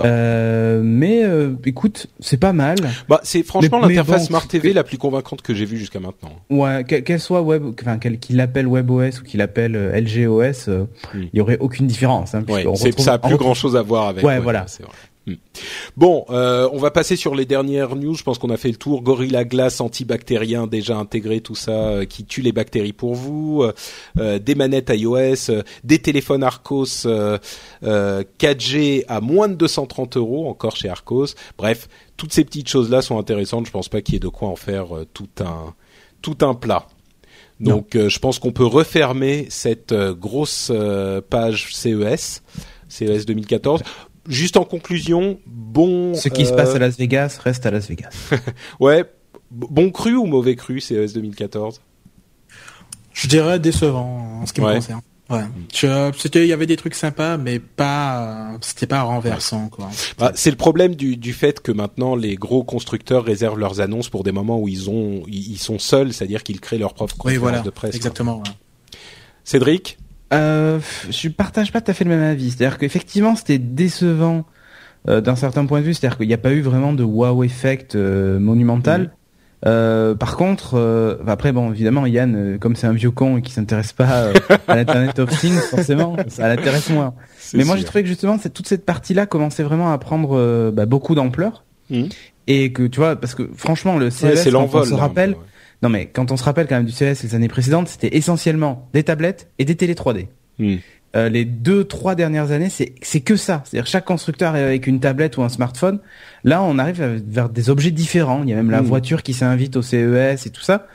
Euh, 0.05 0.81
mais 0.83 1.25
euh, 1.25 1.55
écoute, 1.65 2.07
c'est 2.21 2.37
pas 2.37 2.53
mal. 2.53 2.77
Bah, 3.09 3.21
c'est 3.23 3.43
franchement 3.43 3.81
l'interface 3.81 4.27
Smart 4.27 4.47
TV 4.47 4.73
la 4.73 4.85
plus 4.85 4.99
convaincante 4.99 5.43
que 5.43 5.55
j'ai 5.55 5.65
vue 5.65 5.79
jusqu'à 5.79 6.01
maintenant. 6.01 6.31
Ouais, 6.51 6.85
qu'elle 6.85 7.21
soit 7.21 7.43
web, 7.43 7.65
enfin 7.81 7.99
qu'il 7.99 8.37
l'appelle 8.37 8.67
WebOS 8.67 9.21
ou 9.21 9.25
qu'il 9.25 9.41
appelle 9.41 9.77
euh, 9.77 10.01
LGOS, 10.01 10.69
euh, 10.69 10.85
hmm. 11.15 11.23
il 11.33 11.39
y 11.39 11.41
aurait 11.41 11.59
aucune 11.59 11.87
différence. 11.87 12.35
Hein, 12.35 12.45
ouais, 12.49 12.65
ça 12.99 13.15
a 13.15 13.19
plus 13.19 13.37
grand 13.37 13.55
chose 13.55 13.77
à 13.77 13.83
voir 13.83 14.09
avec. 14.09 14.25
Ouais, 14.25 14.39
voilà. 14.39 14.67
Hmm. 15.29 15.35
Bon, 15.97 16.25
euh, 16.31 16.69
on 16.73 16.79
va 16.79 16.91
passer 16.91 17.17
sur 17.17 17.35
les 17.35 17.45
dernières 17.45 17.97
news. 17.97 18.15
Je 18.15 18.23
pense 18.23 18.39
qu'on 18.39 18.49
a 18.49 18.57
fait 18.57 18.71
le 18.71 18.77
tour. 18.77 19.03
Gorilla 19.03 19.45
Glass 19.45 19.81
antibactérien 19.81 20.67
déjà 20.67 20.97
intégré, 20.97 21.41
tout 21.41 21.55
ça 21.55 21.73
euh, 21.73 22.05
qui 22.07 22.25
tue 22.25 22.41
les 22.41 22.53
bactéries 22.53 22.95
pour 22.95 23.15
vous. 23.15 23.63
Euh, 24.17 24.39
des 24.39 24.55
manettes 24.55 24.91
iOS, 24.91 25.63
des 25.85 25.99
téléphones 25.99 26.43
Arcos 26.43 27.07
4G 27.83 29.05
à 29.09 29.21
moins 29.21 29.49
de 29.49 29.55
230 29.55 30.17
euros 30.17 30.49
encore 30.49 30.77
chez 30.77 30.89
Arcos. 30.89 31.27
Bref, 31.59 31.89
toutes 32.17 32.33
ces 32.33 32.45
petites 32.45 32.69
choses 32.69 32.91
là 32.91 33.03
sont 33.03 33.19
intéressantes. 33.19 33.67
Je 33.67 33.73
pense 33.73 33.89
pas 33.89 34.01
qu'il 34.01 34.15
y 34.15 34.17
ait 34.17 34.21
de 34.21 34.29
quoi 34.29 34.49
en 34.49 34.57
faire 34.57 34.87
tout 35.13 35.29
un 35.41 35.75
tout 36.23 36.39
un 36.41 36.55
plat. 36.55 36.87
Donc, 37.61 37.97
je 37.97 38.19
pense 38.21 38.39
qu'on 38.39 38.53
peut 38.53 38.65
refermer 38.65 39.47
cette 39.51 39.93
grosse 39.93 40.73
page 41.29 41.75
CES. 41.75 42.43
CES 42.89 43.27
2014 43.27 43.83
juste 44.29 44.57
en 44.57 44.65
conclusion, 44.65 45.41
bon. 45.47 46.15
Ce 46.15 46.29
qui 46.29 46.47
se 46.47 46.53
passe 46.53 46.71
à 46.71 46.77
euh, 46.77 46.79
Las 46.79 46.97
Vegas 46.97 47.39
reste 47.43 47.67
à 47.67 47.71
Las 47.71 47.89
Vegas. 47.89 48.11
ouais, 48.81 49.05
bon 49.51 49.91
cru 49.91 50.15
ou 50.15 50.27
mauvais 50.27 50.55
cru 50.55 50.81
CES 50.81 51.15
2014 51.15 51.81
Je 53.13 53.27
dirais 53.27 53.59
décevant 53.59 54.41
en 54.43 54.47
ce 54.47 54.53
qui 54.53 54.61
me 54.61 54.73
concerne. 54.75 55.01
Ouais. 55.31 55.43
C'était, 56.17 56.45
il 56.45 56.49
y 56.49 56.55
avait 56.55 56.67
des 56.67 56.79
trucs 56.79 56.95
sympas, 56.95 57.37
mais 57.37 57.59
pas, 57.59 58.53
c'était 58.63 58.87
pas 58.87 59.03
renversant, 59.03 59.69
quoi. 59.69 59.91
Bah, 60.19 60.33
c'est 60.35 60.51
le 60.51 60.57
problème 60.57 60.95
du, 60.95 61.19
du 61.19 61.35
fait 61.35 61.61
que 61.61 61.71
maintenant 61.71 62.17
les 62.17 62.37
gros 62.37 62.65
constructeurs 62.65 63.25
réservent 63.25 63.59
leurs 63.59 63.81
annonces 63.81 64.09
pour 64.09 64.25
des 64.25 64.33
moments 64.33 64.59
où 64.59 64.69
ils 64.69 64.89
ont, 64.89 65.23
ils 65.27 65.59
sont 65.59 65.79
seuls, 65.79 66.15
c'est-à-dire 66.15 66.43
qu'ils 66.43 66.61
créent 66.61 66.79
leur 66.79 66.95
propre 66.95 67.17
conférence 67.17 67.41
voilà, 67.41 67.61
de 67.61 67.71
presse. 67.71 67.95
Exactement. 67.95 68.43
Cédric? 69.45 69.99
Euh, 70.33 70.79
je 71.11 71.29
partage 71.29 71.73
pas 71.73 71.81
tout 71.81 71.91
à 71.91 71.95
fait 71.95 72.05
le 72.05 72.11
même 72.11 72.23
avis. 72.23 72.51
C'est-à-dire 72.51 72.79
qu'effectivement, 72.79 73.37
c'était 73.37 73.59
décevant 73.59 74.45
euh, 75.09 75.21
d'un 75.21 75.37
certain 75.37 75.65
point 75.67 75.81
de 75.81 75.85
vue. 75.85 75.95
C'est-à-dire 75.95 76.19
qu'il 76.19 76.29
n'y 76.29 76.35
a 76.35 76.39
pas 76.39 76.53
eu 76.53 76.61
vraiment 76.61 76.93
de 76.93 77.05
wow 77.05 77.43
effect 77.45 77.95
euh, 77.95 78.39
monumental. 78.39 79.13
Euh, 79.67 80.15
par 80.15 80.37
contre, 80.37 80.75
euh, 80.75 81.17
après 81.27 81.51
bon, 81.51 81.73
évidemment, 81.73 82.07
Yann, 82.07 82.59
comme 82.61 82.77
c'est 82.77 82.87
un 82.87 82.93
vieux 82.93 83.11
con 83.11 83.39
et 83.39 83.43
qui 83.43 83.53
s'intéresse 83.53 83.93
pas 83.93 84.31
à 84.69 84.77
l'internet 84.77 85.19
of 85.19 85.31
things, 85.41 85.59
forcément, 85.71 86.17
ça 86.29 86.49
l'intéresse 86.49 86.91
moins. 86.91 87.15
Mais 87.55 87.65
moi, 87.65 87.77
j'ai 87.77 87.85
trouvé 87.85 88.03
que 88.03 88.09
justement, 88.09 88.39
cette, 88.39 88.55
toute 88.55 88.69
cette 88.69 88.87
partie-là 88.87 89.27
commençait 89.27 89.65
vraiment 89.65 89.93
à 89.93 89.99
prendre 89.99 90.71
bah, 90.71 90.87
beaucoup 90.87 91.15
d'ampleur. 91.15 91.65
Mmh. 91.91 92.05
Et 92.47 92.73
que 92.73 92.87
tu 92.87 93.01
vois, 93.01 93.17
parce 93.17 93.35
que 93.35 93.49
franchement, 93.57 93.99
le 93.99 94.11
CES, 94.11 94.47
ouais, 94.47 94.55
on 94.55 94.85
se 94.85 94.95
rappelle, 94.95 95.37
non 95.83 95.89
mais 95.89 96.07
quand 96.07 96.33
on 96.33 96.37
se 96.37 96.45
rappelle 96.45 96.67
quand 96.67 96.77
même 96.77 96.87
du 96.87 96.93
CES 96.93 97.23
les 97.23 97.35
années 97.35 97.49
précédentes, 97.49 97.89
c'était 97.89 98.17
essentiellement 98.17 98.89
des 98.93 99.05
tablettes 99.05 99.51
et 99.59 99.65
des 99.65 99.77
télé 99.77 99.95
3D. 99.95 100.27
Hmm. 100.59 100.77
Euh, 101.17 101.29
les 101.31 101.47
deux, 101.47 101.85
trois 101.85 102.15
dernières 102.15 102.51
années, 102.51 102.69
c'est 102.69 102.95
c'est 103.01 103.21
que 103.21 103.37
ça. 103.37 103.63
C'est-à-dire 103.65 103.87
chaque 103.87 104.05
constructeur 104.05 104.57
est 104.57 104.63
avec 104.63 104.87
une 104.87 105.01
tablette 105.01 105.39
ou 105.39 105.43
un 105.43 105.49
smartphone. 105.49 106.01
Là, 106.45 106.63
on 106.63 106.79
arrive 106.79 107.23
vers 107.27 107.49
des 107.49 107.71
objets 107.71 107.91
différents. 107.91 108.43
Il 108.43 108.51
y 108.51 108.53
a 108.53 108.57
même 108.57 108.71
la 108.71 108.83
hmm. 108.83 108.87
voiture 108.87 109.23
qui 109.23 109.33
s'invite 109.33 109.77
au 109.77 109.83
CES 109.83 110.47
et 110.47 110.51
tout 110.51 110.61
ça. 110.61 110.87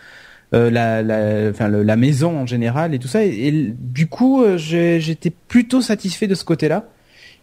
Euh, 0.53 0.69
la, 0.69 1.01
la, 1.01 1.49
enfin, 1.49 1.68
la 1.68 1.95
maison 1.95 2.38
en 2.38 2.45
général 2.45 2.93
et 2.93 2.99
tout 2.99 3.07
ça. 3.07 3.23
Et, 3.23 3.73
du 3.76 4.05
coup, 4.05 4.43
euh, 4.43 4.57
j'étais 4.57 5.31
plutôt 5.31 5.81
satisfait 5.81 6.27
de 6.27 6.35
ce 6.35 6.43
côté-là. 6.43 6.85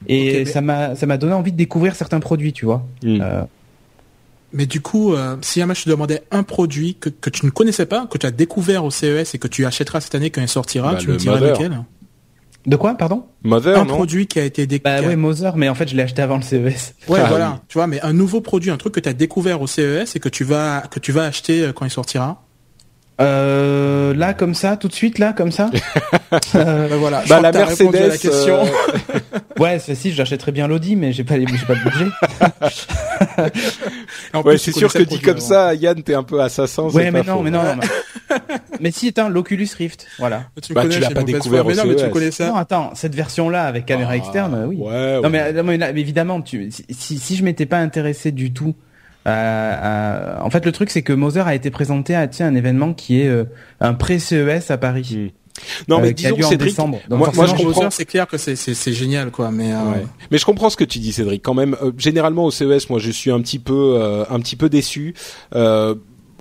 Et 0.07 0.45
ça 0.47 0.61
m'a 0.61 0.95
ça 0.95 1.05
m'a 1.07 1.19
donné 1.19 1.35
envie 1.35 1.53
de 1.53 1.59
découvrir 1.59 1.95
certains 1.95 2.21
produits, 2.21 2.53
tu 2.53 2.65
vois. 2.65 2.87
Hmm. 3.03 3.21
Mais 4.53 4.67
du 4.67 4.81
coup, 4.81 5.15
euh, 5.15 5.37
si 5.43 5.61
je 5.61 5.85
te 5.85 5.91
demandais 5.91 6.23
un 6.31 6.43
produit 6.43 6.97
que, 6.97 7.09
que 7.09 7.31
tu 7.31 7.47
ne 7.47 7.51
connaissais 7.51 7.87
pas, 7.87 8.07
que 8.07 8.19
tu 8.19 8.27
as 8.27 8.31
découvert 8.31 8.85
au 8.85 8.91
CES 8.91 9.35
et 9.35 9.39
que 9.39 9.49
tu 9.49 9.65
achèteras 9.65 10.01
cette 10.01 10.15
année 10.15 10.31
quand 10.31 10.41
il 10.41 10.49
sortira, 10.49 10.93
bah, 10.93 10.99
tu 10.99 11.09
me 11.09 11.17
diras 11.17 11.39
lequel 11.39 11.85
De 12.67 12.77
quoi, 12.77 12.95
pardon? 12.95 13.25
Mother, 13.43 13.79
Un 13.79 13.87
produit 13.87 14.27
qui 14.27 14.39
a 14.41 14.45
été 14.45 14.67
découvert. 14.67 15.03
Bah 15.03 15.09
ouais, 15.09 15.17
Mother, 15.17 15.57
mais 15.57 15.69
en 15.69 15.75
fait, 15.75 15.89
je 15.89 15.97
l'ai 15.97 16.03
acheté 16.03 16.23
avant 16.23 16.37
le 16.37 16.43
CES. 16.43 16.95
Ouais, 17.09 17.21
ah 17.23 17.29
voilà. 17.29 17.61
Tu 17.69 17.79
vois, 17.79 17.87
mais 17.87 18.01
un 18.03 18.13
nouveau 18.13 18.41
produit, 18.41 18.71
un 18.71 18.77
truc 18.77 18.95
que 18.95 19.01
tu 19.01 19.09
as 19.09 19.15
découvert 19.15 19.63
au 19.63 19.67
CES 19.67 20.17
et 20.17 20.21
que 20.21 20.29
tu 20.29 20.45
vas 20.45 20.83
que 20.91 20.99
tu 20.99 21.13
vas 21.13 21.25
acheter 21.25 21.63
euh, 21.63 21.73
quand 21.73 21.85
il 21.85 21.91
sortira. 21.91 22.43
Euh, 23.21 24.15
là, 24.15 24.33
comme 24.33 24.55
ça, 24.55 24.77
tout 24.77 24.89
de 24.89 24.93
suite, 24.93 25.19
là, 25.19 25.33
comme 25.33 25.53
ça. 25.53 25.71
euh, 26.55 26.89
voilà. 26.99 27.23
Bah, 27.29 27.41
la 27.41 27.53
Mercedes. 27.53 27.95
À 27.95 28.09
la 28.09 28.17
question. 28.17 28.65
Euh, 28.65 29.19
ouais, 29.59 29.79
c'est 29.79 29.95
si, 29.95 30.13
j'achèterais 30.13 30.53
bien 30.53 30.67
l'Audi, 30.67 30.97
mais 30.97 31.13
j'ai 31.13 31.25
pas, 31.25 31.35
j'ai 31.39 31.45
pas 31.45 31.75
de 31.75 31.81
budget. 31.83 32.07
ouais, 34.45 34.59
c'est 34.59 34.73
sûr 34.73 34.93
que 34.93 35.03
dit 35.03 35.21
comme 35.21 35.41
ça, 35.41 35.75
Yann, 35.75 36.03
t'es 36.03 36.15
un 36.15 36.23
peu 36.23 36.41
assassin. 36.41 36.85
Ouais, 36.85 37.11
mais 37.11 37.23
non, 37.23 37.43
mais 37.43 37.51
non, 37.51 37.63
mais... 37.77 38.37
mais 38.81 38.91
si, 38.91 39.09
attends, 39.09 39.29
l'Oculus 39.29 39.69
Rift, 39.77 40.07
voilà. 40.19 40.45
Tu 40.63 40.73
bah, 40.73 40.87
tu 40.89 40.99
l'as 40.99 41.11
pas 41.11 41.23
découvert 41.23 41.65
mais 41.67 41.75
non, 41.75 41.85
mais 41.87 41.97
tu 41.97 42.09
connais 42.09 42.31
ça. 42.31 42.49
Non, 42.49 42.57
attends, 42.57 42.93
cette 42.95 43.15
version-là 43.15 43.65
avec 43.65 43.85
caméra 43.85 44.13
ah, 44.13 44.17
externe, 44.17 44.65
oui. 44.67 44.77
Ouais, 44.77 45.21
non, 45.21 45.29
mais, 45.29 45.53
mais, 45.63 45.91
évidemment, 46.01 46.41
tu, 46.41 46.71
si, 46.71 47.19
si 47.19 47.37
je 47.37 47.45
m'étais 47.45 47.67
pas 47.67 47.79
intéressé 47.79 48.33
du 48.33 48.53
tout 48.53 48.75
euh, 49.27 50.37
en 50.41 50.51
fait, 50.51 50.65
le 50.65 50.73
truc, 50.73 50.91
c'est 50.91 51.03
que 51.03 51.13
Moser 51.13 51.41
a 51.41 51.55
été 51.55 51.71
présenté 51.71 52.15
à 52.15 52.27
tiens, 52.27 52.47
un 52.47 52.55
événement 52.55 52.95
qui 52.95 53.21
est 53.21 53.29
euh, 53.29 53.45
un 53.81 53.95
pré-CES 53.95 54.71
à 54.71 54.79
Paris. 54.79 55.17
Hmm. 55.17 55.29
Non, 55.89 56.01
mais 56.01 56.09
euh, 56.09 56.13
disons 56.13 56.41
Cédric, 56.43 56.79
moi, 56.79 57.01
moi 57.35 57.47
je 57.47 57.55
comprends. 57.55 57.91
C'est 57.91 58.07
clair 58.07 58.27
que 58.27 58.39
c'est 58.39 58.93
génial, 58.93 59.31
quoi. 59.31 59.51
Mais 59.51 59.73
mais 60.31 60.39
je 60.39 60.45
comprends 60.45 60.71
ce 60.71 60.77
que 60.77 60.85
tu 60.85 60.99
dis, 61.01 61.13
Cédric. 61.13 61.43
Quand 61.43 61.55
même, 61.55 61.77
généralement 61.99 62.45
au 62.45 62.51
CES, 62.51 62.89
moi, 62.89 62.99
je 62.99 63.11
suis 63.11 63.31
un 63.31 63.41
petit 63.41 63.59
peu 63.59 64.25
un 64.31 64.41
petit 64.41 64.57
peu 64.57 64.69
déçu 64.69 65.15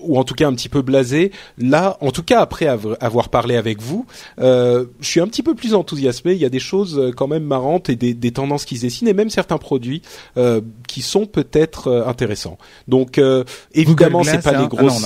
ou 0.02 0.18
en 0.18 0.24
tout 0.24 0.34
cas 0.34 0.48
un 0.48 0.54
petit 0.54 0.70
peu 0.70 0.82
blasé. 0.82 1.32
Là, 1.58 1.98
en 2.02 2.12
tout 2.12 2.24
cas 2.24 2.42
après 2.42 2.68
avoir 2.68 3.30
parlé 3.30 3.56
avec 3.56 3.82
vous, 3.82 4.06
euh, 4.40 4.86
je 5.00 5.08
suis 5.08 5.20
un 5.20 5.28
petit 5.28 5.44
peu 5.44 5.56
plus 5.56 5.74
enthousiasmé. 5.74 6.34
Il 6.34 6.40
y 6.40 6.46
a 6.46 6.50
des 6.50 6.60
choses 6.60 6.98
euh, 6.98 7.12
quand 7.12 7.28
même 7.28 7.44
marrantes 7.44 7.90
et 7.90 7.96
des, 7.96 8.14
des 8.14 8.32
tendances 8.32 8.66
qui 8.66 8.78
se 8.78 8.82
dessinent 8.82 9.08
et 9.08 9.14
même 9.14 9.30
certains 9.30 9.58
produits 9.58 10.02
euh, 10.38 10.62
qui 10.88 11.02
sont 11.02 11.26
peut-être 11.26 11.88
euh, 11.88 12.08
intéressants. 12.08 12.58
Donc 12.88 13.18
euh, 13.18 13.44
évidemment, 13.74 14.24
c'est 14.24 14.42
pas 14.42 14.60
les 14.60 14.68
grosses, 14.68 15.06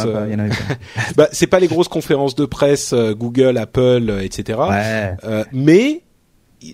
bah, 1.18 1.28
c'est 1.32 1.48
pas 1.48 1.60
les 1.60 1.68
grosses 1.68 1.88
conférences 1.88 2.36
de 2.36 2.46
presse 2.46 2.94
Google, 2.94 3.58
Apple, 3.58 4.20
etc. 4.22 4.60
Ouais. 4.70 5.46
mais 5.52 6.02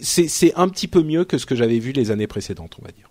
c'est 0.01 0.53
un 0.55 0.69
petit 0.69 0.87
peu 0.87 1.03
mieux 1.03 1.25
que 1.25 1.37
ce 1.37 1.45
que 1.45 1.55
j'avais 1.55 1.79
vu 1.79 1.91
les 1.91 2.11
années 2.11 2.27
précédentes, 2.27 2.75
on 2.81 2.85
va 2.85 2.91
dire. 2.91 3.09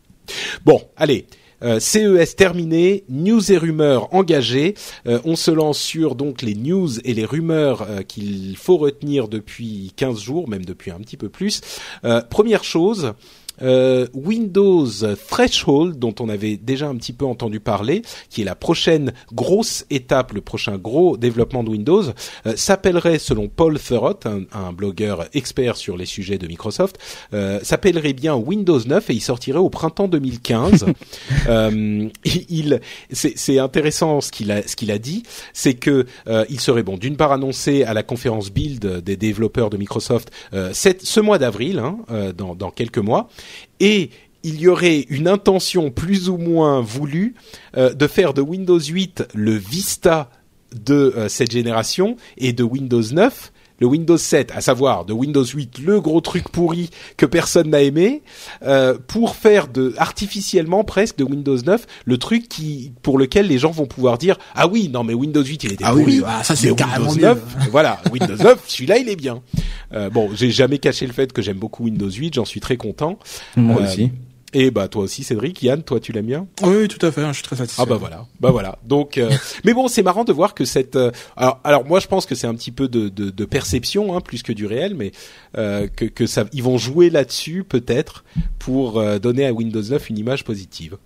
Bon, 0.65 0.83
allez. 0.97 1.27
Euh, 1.63 1.81
CES 1.81 2.37
terminé, 2.37 3.05
news 3.09 3.51
et 3.51 3.59
rumeurs 3.59 4.15
engagées. 4.15 4.75
Euh, 5.07 5.19
on 5.25 5.37
se 5.37 5.51
lance 5.51 5.79
sur 5.79 6.15
donc 6.15 6.43
les 6.43 6.55
news 6.55 7.01
et 7.05 7.15
les 7.15 7.25
rumeurs 7.25 7.83
euh, 7.83 8.03
qu'il 8.03 8.57
faut 8.57 8.77
retenir 8.77 9.29
depuis 9.29 9.93
15 9.97 10.21
jours, 10.21 10.49
même 10.49 10.65
depuis 10.65 10.91
un 10.91 10.99
petit 10.99 11.17
peu 11.17 11.29
plus. 11.29 11.61
première 12.31 12.65
chose, 12.65 13.13
euh, 13.63 14.07
Windows 14.15 14.89
Threshold, 15.29 15.99
dont 15.99 16.15
on 16.21 16.29
avait 16.29 16.57
déjà 16.57 16.89
un 16.89 16.97
petit 16.97 17.13
peu 17.13 17.25
entendu 17.25 17.61
parler, 17.61 18.03
qui 18.31 18.43
est 18.43 18.45
la 18.45 18.55
prochaine 18.55 19.13
grosse 19.33 19.85
étape, 19.91 20.33
le 20.33 20.41
prochain 20.41 20.77
gros 20.77 21.17
développement 21.17 21.65
de 21.65 21.71
Windows, 21.71 22.03
euh, 22.47 22.57
s'appellerait, 22.57 23.19
selon 23.19 23.49
Paul 23.49 23.79
Thurrott, 23.79 24.27
un, 24.27 24.43
un, 24.53 24.73
blogueur 24.73 25.27
expert 25.35 25.77
sur 25.77 25.97
les 25.97 26.07
sujets 26.07 26.39
de 26.39 26.47
Microsoft, 26.47 26.99
euh, 27.35 27.61
s'appellerait 27.63 28.13
bien 28.13 28.35
Windows 28.35 28.81
9 28.85 29.11
et 29.11 29.15
il 29.15 29.21
sortirait 29.21 29.59
au 29.59 29.71
printemps 29.71 30.09
2015. 30.09 30.87
euh, 31.49 32.09
il, 32.25 32.81
c'est 33.11 33.59
intéressant 33.59 34.21
ce 34.21 34.31
qu'il 34.31 34.51
a, 34.53 34.67
ce 34.67 34.77
qu'il 34.77 34.91
a 34.91 34.99
dit, 34.99 35.23
c'est 35.53 35.75
que 35.75 36.07
il 36.49 36.61
serait 36.61 36.83
bon 36.83 36.97
d'une 36.97 37.17
part 37.17 37.33
annoncé 37.33 37.85
à 37.85 37.95
la 37.95 38.03
conférence 38.03 38.51
Build 38.51 39.03
des 39.03 39.17
développeurs 39.17 39.71
de 39.71 39.77
Microsoft 39.77 40.31
cette, 40.73 41.03
ce 41.03 41.21
mois 41.21 41.39
d'avril, 41.39 41.79
hein, 41.79 41.99
dans, 42.37 42.55
dans 42.55 42.71
quelques 42.71 42.99
mois, 42.99 43.29
et 43.81 44.11
il 44.43 44.61
y 44.61 44.69
aurait 44.69 45.01
une 45.09 45.29
intention 45.29 45.91
plus 45.91 46.29
ou 46.29 46.37
moins 46.37 46.81
voulue 46.81 47.35
euh, 47.77 47.93
de 47.93 48.07
faire 48.07 48.35
de 48.35 48.41
Windows 48.41 48.79
8 48.79 49.29
le 49.35 49.53
Vista 49.53 50.31
de 50.75 50.95
euh, 51.17 51.29
cette 51.29 51.51
génération 51.51 52.17
et 52.37 52.53
de 52.53 52.63
Windows 52.63 53.03
9 53.03 53.53
le 53.81 53.87
Windows 53.87 54.17
7, 54.17 54.51
à 54.55 54.61
savoir 54.61 55.05
de 55.05 55.13
Windows 55.13 55.45
8, 55.45 55.79
le 55.79 56.01
gros 56.01 56.21
truc 56.21 56.49
pourri 56.49 56.91
que 57.17 57.27
personne 57.27 57.71
n'a 57.71 57.81
aimé, 57.83 58.23
euh, 58.63 58.99
pour 59.07 59.37
faire 59.37 59.69
de 59.69 59.95
artificiellement 59.99 60.85
presque 60.85 61.17
de 61.17 61.25
Windows 61.25 61.57
9 61.57 61.87
le 62.05 62.19
truc 62.19 62.49
qui 62.49 62.93
pour 63.03 63.19
lequel 63.19 63.47
les 63.47 63.59
gens 63.59 63.71
vont 63.71 63.87
pouvoir 63.87 64.19
dire 64.19 64.37
ah 64.55 64.67
oui 64.67 64.89
non 64.93 65.05
mais 65.05 65.15
Windows 65.15 65.43
8 65.45 65.65
il 65.65 65.73
était 65.75 65.85
ah 65.85 65.91
pourri, 65.93 66.05
oui, 66.19 66.23
ah, 66.27 66.43
ça 66.43 66.57
c'est 66.57 66.75
carrément 66.75 67.11
Windows 67.11 67.27
9, 67.35 67.69
voilà 67.71 68.01
Windows 68.13 68.37
9 68.37 68.65
celui-là 68.67 68.99
il 68.99 69.09
est 69.09 69.17
bien. 69.17 69.43
Euh, 69.95 70.11
bon 70.11 70.31
j'ai 70.35 70.51
jamais 70.51 70.79
caché 70.79 71.07
le 71.07 71.13
fait 71.13 71.33
que 71.33 71.41
j'aime 71.43 71.59
beaucoup 71.59 71.85
Windows 71.85 72.11
8, 72.11 72.35
j'en 72.35 72.45
suis 72.45 72.61
très 72.61 72.77
content. 72.77 73.19
Moi 73.57 73.81
Euh, 73.81 73.85
aussi. 73.85 74.11
Et 74.55 74.71
bah 74.71 74.89
toi 74.89 75.03
aussi 75.03 75.25
Cédric, 75.25 75.63
Yann, 75.63 75.83
toi 75.83 76.01
tu 76.01 76.11
l'aimes 76.13 76.25
bien? 76.27 76.47
Oui, 76.63 76.89
tout 76.89 77.05
à 77.05 77.13
fait. 77.13 77.27
Je 77.29 77.33
suis 77.35 77.43
très 77.43 77.57
satisfait. 77.57 77.83
Ah 77.83 77.87
bah 77.87 77.97
voilà, 77.97 78.25
bah 78.41 78.51
voilà. 78.51 78.79
Donc, 78.87 79.19
euh, 79.19 79.31
mais 79.65 79.75
bon, 79.75 79.89
c'est 79.89 80.03
marrant 80.03 80.25
de 80.25 80.33
voir 80.33 80.55
que 80.55 80.65
cette. 80.65 80.97
euh, 80.97 81.11
alors, 81.37 81.61
alors 81.65 81.85
moi, 81.85 82.01
je 82.01 82.07
pense 82.07 82.25
que 82.25 82.35
c'est 82.35 82.47
un 82.47 82.55
petit 82.55 82.71
peu 82.73 82.89
de, 82.89 83.11
de, 83.11 83.29
de 83.29 83.45
perception, 83.45 84.17
hein, 84.17 84.23
plus 84.23 84.43
que 84.43 84.53
du 84.53 84.65
réel, 84.65 84.95
mais 84.95 85.13
euh, 85.59 85.87
que, 85.87 86.07
que 86.07 86.27
ça, 86.27 86.47
ils 86.55 86.63
vont 86.63 86.79
jouer 86.79 87.11
là-dessus 87.11 87.63
peut-être 87.63 88.25
pour 88.59 88.99
euh, 88.99 89.19
donner 89.19 89.45
à 89.45 89.53
Windows 89.53 89.83
9 89.83 90.09
une 90.09 90.17
image 90.19 90.45
positive. 90.45 90.97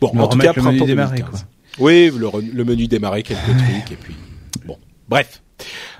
Bon, 0.00 0.10
en 0.16 0.28
tout 0.28 0.38
cas, 0.38 0.52
remettre 0.52 0.58
le 0.58 0.62
menu 0.62 0.76
printemps 0.78 0.86
démarrer, 0.86 1.16
2015. 1.18 1.40
quoi. 1.40 1.84
Oui, 1.84 2.12
le, 2.16 2.26
re- 2.28 2.52
le 2.52 2.64
menu 2.64 2.86
démarrer 2.86 3.24
quelques 3.24 3.40
trucs 3.56 3.90
et 3.92 3.96
puis 3.96 4.14
bon, 4.64 4.78
bref. 5.08 5.42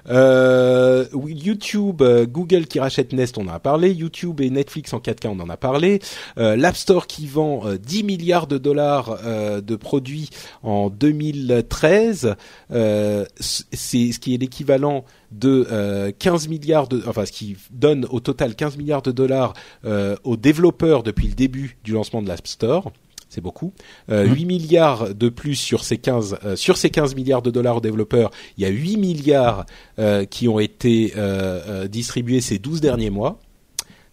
Euh, 0.09 1.07
YouTube, 1.27 2.03
euh, 2.03 2.27
Google 2.27 2.67
qui 2.67 2.81
rachète 2.81 3.13
Nest, 3.13 3.39
on 3.39 3.47
en 3.49 3.55
a 3.55 3.61
parlé. 3.61 3.93
YouTube 3.93 4.41
et 4.41 4.51
Netflix 4.51 4.93
en 4.93 4.99
4K, 4.99 5.29
on 5.29 5.41
en 5.41 5.49
a 5.49 5.57
parlé. 5.57 6.01
Euh, 6.39 6.57
L'App 6.57 6.77
Store 6.77 7.07
qui 7.07 7.27
vend 7.27 7.67
euh, 7.67 7.79
10 7.79 8.05
milliards 8.05 8.47
de 8.47 8.59
dollars 8.59 9.19
euh, 9.25 9.61
de 9.61 9.77
produits 9.77 10.31
en 10.63 10.91
2013, 10.91 12.35
euh, 12.73 13.25
c'est 13.39 14.13
ce 14.13 14.19
qui 14.19 14.35
est 14.35 14.39
l'équivalent 14.39 15.05
de 15.31 15.67
euh, 15.71 16.13
15 16.19 16.49
milliards 16.49 16.89
de, 16.89 17.03
enfin 17.07 17.25
ce 17.25 17.33
qui 17.33 17.57
donne 17.71 18.07
au 18.11 18.21
total 18.21 18.55
15 18.55 18.77
milliards 18.77 19.03
de 19.03 19.13
dollars 19.13 19.55
euh, 19.85 20.17
aux 20.25 20.37
développeurs 20.37 21.03
depuis 21.03 21.29
le 21.29 21.35
début 21.35 21.79
du 21.85 21.93
lancement 21.93 22.23
de 22.23 22.29
l'App 22.29 22.47
Store. 22.47 22.93
C'est 23.33 23.41
beaucoup. 23.41 23.73
Euh, 24.11 24.27
8 24.27 24.45
milliards 24.45 25.15
de 25.15 25.31
plus 25.31 25.55
sur 25.55 25.85
ces 25.85 25.97
15 25.97 26.37
euh, 26.45 26.55
sur 26.55 26.77
ces 26.77 26.91
15 26.91 27.15
milliards 27.15 27.41
de 27.41 27.51
dollars 27.51 27.79
aux 27.79 27.81
développeurs, 27.81 28.31
il 28.59 28.63
y 28.63 28.67
a 28.67 28.69
8 28.69 28.99
milliards 28.99 29.65
euh, 29.99 30.27
qui 30.27 30.49
ont 30.49 30.61
été 30.61 31.15
euh, 31.17 31.63
euh, 31.67 31.89
distribués 31.89 32.43
ces 32.43 32.59
12 32.59 32.83
derniers 32.83 33.09
mois. 33.09 33.41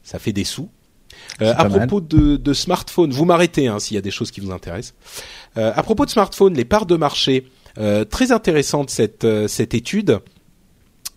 Ça 0.04 0.20
fait 0.20 0.32
des 0.32 0.46
sous. 0.46 0.70
Euh, 1.42 1.54
à 1.58 1.66
propos 1.66 2.00
de, 2.00 2.38
de 2.38 2.54
smartphones, 2.54 3.12
vous 3.12 3.26
m'arrêtez 3.26 3.68
hein, 3.68 3.80
s'il 3.80 3.96
y 3.96 3.98
a 3.98 4.02
des 4.02 4.10
choses 4.10 4.32
qui 4.32 4.40
vous 4.40 4.52
intéressent. 4.52 4.96
Euh, 5.58 5.74
à 5.76 5.84
propos 5.84 6.06
de 6.06 6.12
smartphones, 6.12 6.54
les 6.54 6.64
parts 6.64 6.86
de 6.86 6.96
marché, 6.96 7.46
euh, 7.78 8.06
très 8.06 8.32
intéressante 8.32 8.90
cette 8.90 9.26
euh, 9.26 9.50
cette 9.50 9.74
étude 9.74 10.20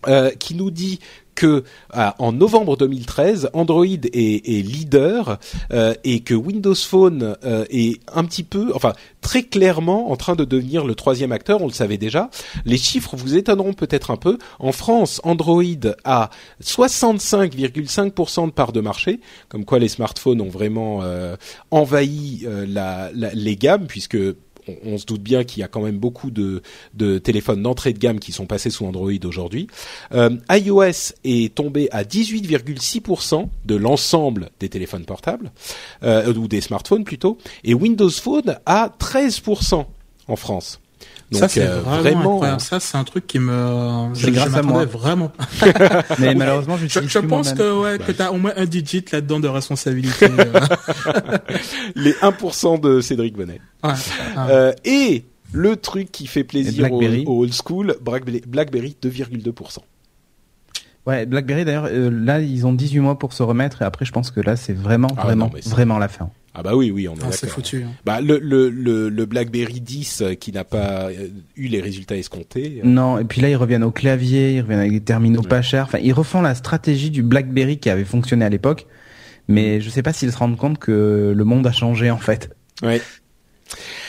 euh, 0.07 0.29
qui 0.31 0.55
nous 0.55 0.71
dit 0.71 0.99
que 1.35 1.63
ah, 1.91 2.13
en 2.19 2.31
novembre 2.31 2.77
2013, 2.77 3.49
Android 3.53 3.85
est, 3.85 4.07
est 4.13 4.61
leader 4.61 5.39
euh, 5.71 5.95
et 6.03 6.19
que 6.19 6.35
Windows 6.35 6.75
Phone 6.75 7.35
euh, 7.43 7.65
est 7.71 7.99
un 8.13 8.23
petit 8.23 8.43
peu, 8.43 8.71
enfin 8.75 8.93
très 9.21 9.41
clairement 9.41 10.11
en 10.11 10.15
train 10.15 10.35
de 10.35 10.45
devenir 10.45 10.85
le 10.85 10.93
troisième 10.93 11.31
acteur. 11.31 11.63
On 11.63 11.65
le 11.65 11.73
savait 11.73 11.97
déjà. 11.97 12.29
Les 12.65 12.77
chiffres 12.77 13.15
vous 13.15 13.35
étonneront 13.35 13.73
peut-être 13.73 14.11
un 14.11 14.15
peu. 14.17 14.37
En 14.59 14.71
France, 14.71 15.21
Android 15.23 15.63
a 16.03 16.29
65,5% 16.61 18.45
de 18.47 18.51
part 18.51 18.71
de 18.71 18.81
marché, 18.81 19.19
comme 19.49 19.65
quoi 19.65 19.79
les 19.79 19.87
smartphones 19.87 20.41
ont 20.41 20.49
vraiment 20.49 20.99
euh, 21.01 21.35
envahi 21.71 22.43
euh, 22.45 22.65
la, 22.67 23.09
la- 23.13 23.33
les 23.33 23.55
gammes 23.55 23.87
puisque 23.87 24.17
on, 24.85 24.97
se 24.97 25.05
doute 25.05 25.21
bien 25.21 25.43
qu'il 25.43 25.61
y 25.61 25.63
a 25.63 25.67
quand 25.67 25.81
même 25.81 25.97
beaucoup 25.97 26.31
de, 26.31 26.61
de 26.93 27.17
téléphones 27.17 27.61
d'entrée 27.61 27.93
de 27.93 27.99
gamme 27.99 28.19
qui 28.19 28.31
sont 28.31 28.45
passés 28.45 28.69
sous 28.69 28.85
Android 28.85 29.11
aujourd'hui. 29.25 29.67
Euh, 30.13 30.37
iOS 30.49 31.13
est 31.23 31.53
tombé 31.53 31.89
à 31.91 32.03
18,6% 32.03 33.47
de 33.65 33.75
l'ensemble 33.75 34.49
des 34.59 34.69
téléphones 34.69 35.05
portables, 35.05 35.51
euh, 36.03 36.33
ou 36.33 36.47
des 36.47 36.61
smartphones 36.61 37.03
plutôt, 37.03 37.37
et 37.63 37.73
Windows 37.73 38.09
Phone 38.09 38.57
à 38.65 38.91
13% 38.99 39.85
en 40.27 40.35
France. 40.35 40.79
Donc 41.33 41.41
ça 41.41 41.47
c'est 41.49 41.63
euh, 41.67 41.79
vraiment, 41.81 42.01
vraiment, 42.01 42.19
incroyable. 42.33 42.61
Ça 42.61 42.79
c'est 42.79 42.97
un 42.97 43.03
truc 43.03 43.27
qui 43.27 43.39
me. 43.39 44.09
C'est 44.13 44.27
je- 44.27 44.29
grâce 44.31 44.51
je 44.51 44.57
à 44.57 44.61
moi. 44.61 44.85
m'attendais 44.85 44.97
Vraiment. 44.97 45.31
Mais 46.19 46.35
malheureusement, 46.35 46.77
je, 46.77 46.87
Je, 46.87 47.19
pense 47.19 47.53
que 47.53 47.81
ouais 47.81 47.97
que 47.97 48.11
t'as 48.11 48.31
au 48.31 48.37
moins 48.37 48.53
un 48.55 48.65
digit 48.65 49.03
là-dedans 49.11 49.39
de 49.39 49.47
responsabilité. 49.47 50.27
euh. 50.39 51.37
les 51.95 52.13
1% 52.13 52.79
de 52.79 53.01
Cédric 53.01 53.35
Bonnet. 53.35 53.59
ouais. 53.83 53.91
Ah. 54.35 54.47
Euh, 54.49 54.73
et 54.85 55.25
le 55.51 55.75
truc 55.75 56.11
qui 56.11 56.27
fait 56.27 56.43
plaisir 56.43 56.91
aux, 56.91 56.97
Blackberry. 56.99 57.23
aux 57.27 57.41
old 57.43 57.53
school, 57.53 57.95
Blackberry, 58.01 58.41
Blackberry 58.47 58.95
2,2%. 59.03 59.77
Ouais, 61.05 61.25
BlackBerry 61.25 61.65
d'ailleurs, 61.65 61.87
euh, 61.91 62.09
là 62.09 62.39
ils 62.39 62.65
ont 62.65 62.71
18 62.73 62.99
mois 62.99 63.19
pour 63.19 63.33
se 63.33 63.43
remettre 63.43 63.81
et 63.81 63.85
après 63.85 64.05
je 64.05 64.11
pense 64.13 64.31
que 64.31 64.39
là 64.39 64.55
c'est 64.55 64.73
vraiment, 64.73 65.09
Ah, 65.17 65.23
vraiment, 65.25 65.51
non, 65.53 65.59
vraiment 65.71 65.97
la 65.99 66.07
fin. 66.07 66.29
Ah 66.55 66.61
bah 66.63 66.75
oui, 66.75 66.91
oui, 66.91 67.07
on 67.07 67.15
est 67.15 67.19
Ah, 67.25 67.31
c'est 67.31 67.49
foutu. 67.49 67.83
hein. 67.83 67.91
Bah 68.05 68.21
le 68.21 68.37
le 68.39 68.69
le, 68.69 69.09
le 69.09 69.25
BlackBerry 69.25 69.81
10 69.81 70.21
euh, 70.21 70.33
qui 70.35 70.51
n'a 70.51 70.63
pas 70.63 71.09
euh, 71.09 71.27
eu 71.57 71.67
les 71.67 71.81
résultats 71.81 72.15
escomptés. 72.15 72.81
euh, 72.83 72.87
Non, 72.87 73.17
et 73.17 73.25
puis 73.25 73.41
là 73.41 73.49
ils 73.49 73.55
reviennent 73.55 73.83
au 73.83 73.91
clavier, 73.91 74.53
ils 74.55 74.61
reviennent 74.61 74.79
avec 74.79 74.91
des 74.91 75.01
terminaux 75.01 75.41
Ouais. 75.41 75.47
pas 75.47 75.61
chers. 75.61 75.85
Enfin, 75.85 75.97
ils 76.01 76.13
refont 76.13 76.41
la 76.41 76.53
stratégie 76.55 77.09
du 77.09 77.23
BlackBerry 77.23 77.79
qui 77.79 77.89
avait 77.89 78.05
fonctionné 78.05 78.45
à 78.45 78.49
l'époque. 78.49 78.85
Mais 79.49 79.81
je 79.81 79.89
sais 79.89 80.03
pas 80.03 80.13
s'ils 80.13 80.31
se 80.31 80.37
rendent 80.37 80.55
compte 80.57 80.77
que 80.77 81.33
le 81.35 81.43
monde 81.43 81.65
a 81.67 81.71
changé 81.73 82.11
en 82.11 82.17
fait. 82.17 82.55
Ouais. 82.81 83.01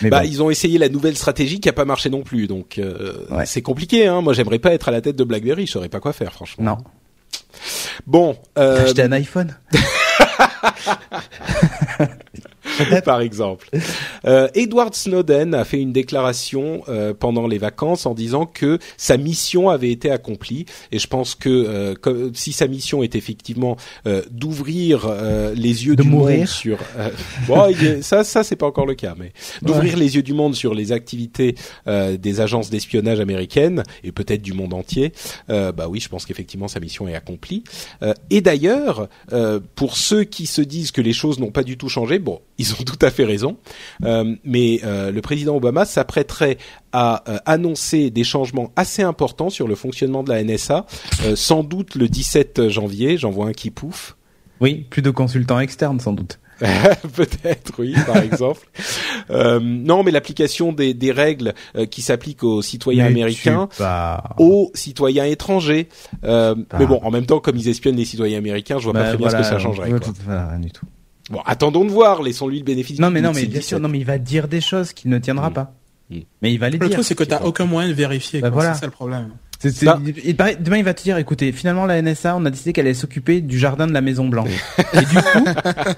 Mais 0.03 0.11
bah 0.11 0.21
bon. 0.23 0.29
ils 0.29 0.43
ont 0.43 0.51
essayé 0.51 0.79
la 0.79 0.89
nouvelle 0.89 1.17
stratégie 1.17 1.61
qui 1.61 1.69
a 1.69 1.73
pas 1.73 1.85
marché 1.85 2.11
non 2.11 2.23
plus, 2.23 2.47
donc 2.47 2.79
euh, 2.79 3.15
Ouais. 3.31 3.47
c'est 3.47 3.63
compliqué. 3.63 4.07
Hein. 4.07 4.21
Moi 4.21 4.33
j'aimerais 4.33 4.59
pas 4.59 4.73
être 4.75 4.89
à 4.89 4.93
la 4.93 5.01
tête 5.01 5.17
de 5.17 5.25
BlackBerry, 5.25 5.67
je 5.67 5.73
saurais 5.73 5.89
pas 5.89 6.01
quoi 6.01 6.13
faire 6.13 6.33
franchement. 6.33 6.65
non. 6.65 6.79
Bon, 8.07 8.37
euh, 8.59 8.83
Acheter 8.85 9.03
un 9.03 9.13
iPhone? 9.13 9.57
par 13.05 13.21
exemple. 13.21 13.69
Euh, 14.25 14.49
Edward 14.55 14.95
Snowden 14.95 15.55
a 15.55 15.65
fait 15.65 15.81
une 15.81 15.93
déclaration 15.93 16.83
euh, 16.89 17.15
pendant 17.15 17.47
les 17.47 17.59
vacances 17.59 18.07
en 18.07 18.15
disant 18.15 18.47
que 18.47 18.79
sa 18.97 19.17
mission 19.17 19.69
avait 19.71 19.91
été 19.91 20.11
accomplie 20.11 20.67
et 20.93 20.99
je 20.99 21.07
pense 21.07 21.35
que 21.35 21.49
euh, 21.49 22.31
si 22.35 22.53
sa 22.53 22.67
mission 22.67 23.03
est 23.03 23.15
effectivement 23.17 23.77
euh, 24.07 24.23
d'ouvrir 24.31 25.07
euh, 25.09 25.55
les 25.55 25.87
yeux 25.87 25.97
De 25.97 26.03
du 26.03 26.09
mourir. 26.09 26.39
monde 26.39 26.47
sur 26.49 26.79
euh, 26.99 27.11
bon, 27.47 27.73
ça 28.03 28.25
ça 28.25 28.43
c'est 28.45 28.57
pas 28.57 28.67
encore 28.67 28.87
le 28.87 28.95
cas 28.95 29.15
mais 29.19 29.33
d'ouvrir 29.63 29.97
les 29.97 30.17
yeux 30.17 30.23
du 30.23 30.33
monde 30.33 30.55
sur 30.55 30.75
les 30.75 30.93
activités 30.93 31.55
euh, 31.87 32.17
des 32.17 32.41
agences 32.41 32.71
d'espionnage 32.71 33.21
américaines 33.21 33.83
et 34.03 34.13
peut-être 34.13 34.43
du 34.43 34.53
monde 34.53 34.75
entier 34.75 35.13
euh, 35.51 35.73
bah 35.73 35.87
oui 35.89 36.01
je 36.01 36.09
pense 36.09 36.27
qu'effectivement 36.27 36.69
sa 36.69 36.81
mission 36.81 37.09
est 37.09 37.15
accomplie 37.15 37.65
euh, 38.03 38.15
et 38.31 38.41
d'ailleurs, 38.41 39.09
euh, 39.33 39.61
pour 39.75 39.97
ceux 39.97 40.25
qui 40.25 40.47
se 40.47 40.61
disent 40.61 40.91
que 40.91 41.01
les 41.01 41.13
choses 41.13 41.39
n'ont 41.39 41.51
pas 41.51 41.63
du 41.63 41.77
tout 41.77 41.89
changé, 41.89 42.19
bon, 42.19 42.41
ils 42.59 42.64
ont 42.73 42.83
tout 42.85 42.99
à 43.03 43.11
fait 43.11 43.25
raison. 43.25 43.57
Euh, 44.05 44.35
mais 44.45 44.81
euh, 44.85 45.11
le 45.11 45.21
président 45.21 45.57
Obama 45.57 45.85
s'apprêterait 45.85 46.59
à 46.93 47.23
euh, 47.29 47.39
annoncer 47.47 48.11
des 48.11 48.25
changements 48.25 48.73
assez 48.77 49.03
importants 49.03 49.51
sur 49.51 49.69
le 49.69 49.75
fonctionnement 49.75 50.23
de 50.23 50.31
la 50.31 50.43
NSA, 50.43 50.87
euh, 51.25 51.37
sans 51.37 51.63
doute 51.63 51.95
le 51.95 52.09
17 52.09 52.69
janvier. 52.69 53.19
J'en 53.19 53.31
vois 53.31 53.47
un 53.49 53.53
qui 53.53 53.71
pouffe. 53.71 54.17
Oui, 54.61 54.87
plus 54.89 55.03
de 55.03 55.11
consultants 55.11 55.61
externes 55.61 56.01
sans 56.01 56.13
doute. 56.13 56.39
Peut-être, 57.17 57.73
oui, 57.79 57.95
par 58.07 58.17
exemple. 58.23 58.61
Euh, 59.31 59.59
non, 59.61 60.05
mais 60.05 60.13
l'application 60.13 60.73
des, 60.73 60.95
des 60.95 61.11
règles 61.11 61.53
euh, 61.77 61.85
qui 61.85 62.01
s'appliquent 62.01 62.45
aux 62.45 62.63
citoyens 62.63 63.05
Mais 63.05 63.11
américains 63.11 63.69
aux 64.39 64.71
citoyens 64.75 65.25
étrangers. 65.25 65.89
Euh. 66.25 66.55
Mais 66.79 66.87
bon, 66.87 67.01
en 67.03 67.11
même 67.11 67.27
temps, 67.27 67.41
comme 67.41 67.57
ils 67.57 67.69
espionnent 67.69 67.97
les 67.97 68.05
citoyens 68.05 68.39
américains, 68.39 68.79
je 68.79 68.85
vois 68.85 68.93
pas 68.93 69.01
Bah, 69.03 69.09
très 69.09 69.17
bien 69.19 69.31
ce 69.31 69.37
que 69.37 69.43
ça 69.43 69.59
changerait. 69.59 69.91
quoi. 69.91 70.01
voilà, 70.25 70.47
rien 70.51 70.61
du 70.61 70.71
tout. 70.71 70.87
Bon, 71.31 71.41
attendons 71.47 71.85
de 71.85 71.91
voir, 71.91 72.23
laissons-lui 72.23 72.59
le 72.59 72.65
bénéfice 72.65 72.99
Non 72.99 73.09
du 73.09 73.15
mais 73.15 73.21
non 73.23 73.31
mais 73.33 73.43
bien 73.43 73.61
17. 73.61 73.63
sûr, 73.65 73.81
non 73.81 73.89
mais 73.89 73.99
il 73.99 74.05
va 74.05 74.19
dire 74.19 74.47
des 74.49 74.61
choses 74.61 74.93
qu'il 74.93 75.11
ne 75.11 75.19
tiendra 75.19 75.51
Mm. 75.51 75.55
pas. 75.55 75.75
Mm. 76.11 76.17
Mais 76.43 76.53
il 76.53 76.59
va 76.59 76.69
les 76.69 76.79
Le 76.79 76.87
dire. 76.87 76.97
truc 76.97 77.07
c'est 77.07 77.15
que 77.15 77.25
t'as 77.25 77.43
aucun 77.43 77.65
moyen 77.65 77.89
de 77.89 77.95
vérifier. 77.95 78.41
Bah 78.41 78.51
voilà. 78.51 78.75
C'est 78.75 78.81
ça 78.81 78.87
le 78.87 78.93
problème. 78.93 79.31
Il 80.25 80.37
paraît- 80.37 80.57
demain, 80.61 80.77
il 80.77 80.85
va 80.85 80.93
te 80.93 81.03
dire, 81.03 81.17
écoutez, 81.17 81.51
finalement, 81.51 81.87
la 81.87 82.03
NSA, 82.03 82.37
on 82.37 82.45
a 82.45 82.51
décidé 82.51 82.75
qu'elle 82.75 82.85
allait 82.85 82.93
s'occuper 82.93 83.41
du 83.41 83.59
jardin 83.59 83.87
de 83.87 83.93
la 83.93 84.03
Maison 84.03 84.29
Blanche. 84.29 84.51
Et 84.93 84.99
du 84.99 85.07
coup, 85.15 85.45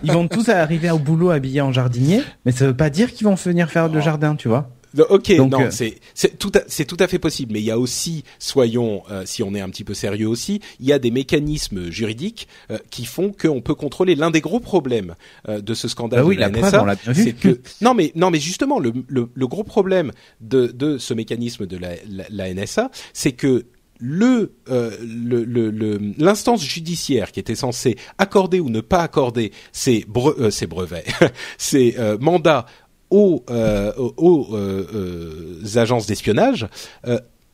ils 0.05 0.13
vont 0.13 0.29
tous 0.29 0.49
arriver 0.51 0.89
au 0.93 1.01
boulot 1.01 1.31
habillés 1.31 1.63
en 1.63 1.73
jardinier, 1.73 2.23
mais 2.45 2.53
ça 2.53 2.65
veut 2.67 2.77
pas 2.77 2.91
dire 2.91 3.13
qu'ils 3.13 3.27
vont 3.27 3.35
venir 3.35 3.69
faire 3.69 3.89
le 3.89 4.01
jardin, 4.01 4.37
tu 4.37 4.47
vois. 4.47 4.71
Ok, 5.11 5.37
Donc, 5.37 5.53
non, 5.53 5.61
euh, 5.63 5.71
c'est 5.71 6.39
tout 6.39 6.51
tout 6.51 6.97
à 6.99 7.07
fait 7.09 7.19
possible, 7.19 7.53
mais 7.53 7.61
il 7.61 7.65
y 7.65 7.71
a 7.71 7.79
aussi, 7.79 8.25
soyons, 8.39 9.03
euh, 9.11 9.23
si 9.27 9.43
on 9.43 9.55
est 9.55 9.61
un 9.61 9.69
petit 9.69 9.85
peu 9.85 9.95
sérieux 9.95 10.29
aussi, 10.29 10.61
il 10.81 10.87
y 10.87 10.93
a 10.93 10.99
des 10.99 11.11
mécanismes 11.11 11.91
juridiques 11.91 12.49
euh, 12.71 12.79
qui 12.91 13.05
font 13.05 13.33
qu'on 13.33 13.61
peut 13.61 13.75
contrôler. 13.75 14.15
L'un 14.15 14.31
des 14.31 14.41
gros 14.41 14.61
problèmes 14.61 15.15
de 15.49 15.75
ce 15.75 15.89
scandale 15.89 16.21
Bah 16.21 16.27
oui, 16.27 16.37
de 16.37 16.41
la, 16.41 16.49
la 16.49 16.59
preuve, 16.59 16.65
NSA, 16.73 16.83
on 17.09 17.13
vu. 17.13 17.35
que 17.35 17.61
non 17.81 17.95
mais 17.95 18.13
non 18.15 18.31
mais 18.31 18.41
justement 18.41 18.79
le 18.79 18.93
le, 19.09 19.29
le 19.33 19.47
gros 19.47 19.65
problème 19.65 20.13
de 20.41 20.67
de 20.69 20.99
ce 20.99 21.15
mécanisme 21.15 21.67
de 21.67 21.77
la 21.77 21.91
la, 22.09 22.25
la 22.31 22.55
NSA, 22.55 22.91
c'est 23.13 23.33
que 23.33 23.67
le 23.99 24.53
euh, 24.69 24.91
le- 25.01 25.45
le- 25.45 25.71
le- 25.71 25.99
l'instance 26.19 26.63
judiciaire 26.63 27.33
qui 27.33 27.41
était 27.41 27.55
censée 27.55 27.97
accorder 28.19 28.61
ou 28.61 28.69
ne 28.69 28.81
pas 28.83 28.99
accorder 29.03 29.53
ces, 29.73 30.01
bre- 30.01 30.35
euh, 30.39 30.51
ces 30.51 30.67
brevets, 30.67 31.07
ces 31.59 31.95
euh, 31.99 32.19
mandats 32.21 32.67
aux, 33.11 33.45
euh, 33.51 33.93
euh, 33.97 34.87
euh, 34.95 35.79
agences 35.79 36.07
d'espionnage 36.07 36.69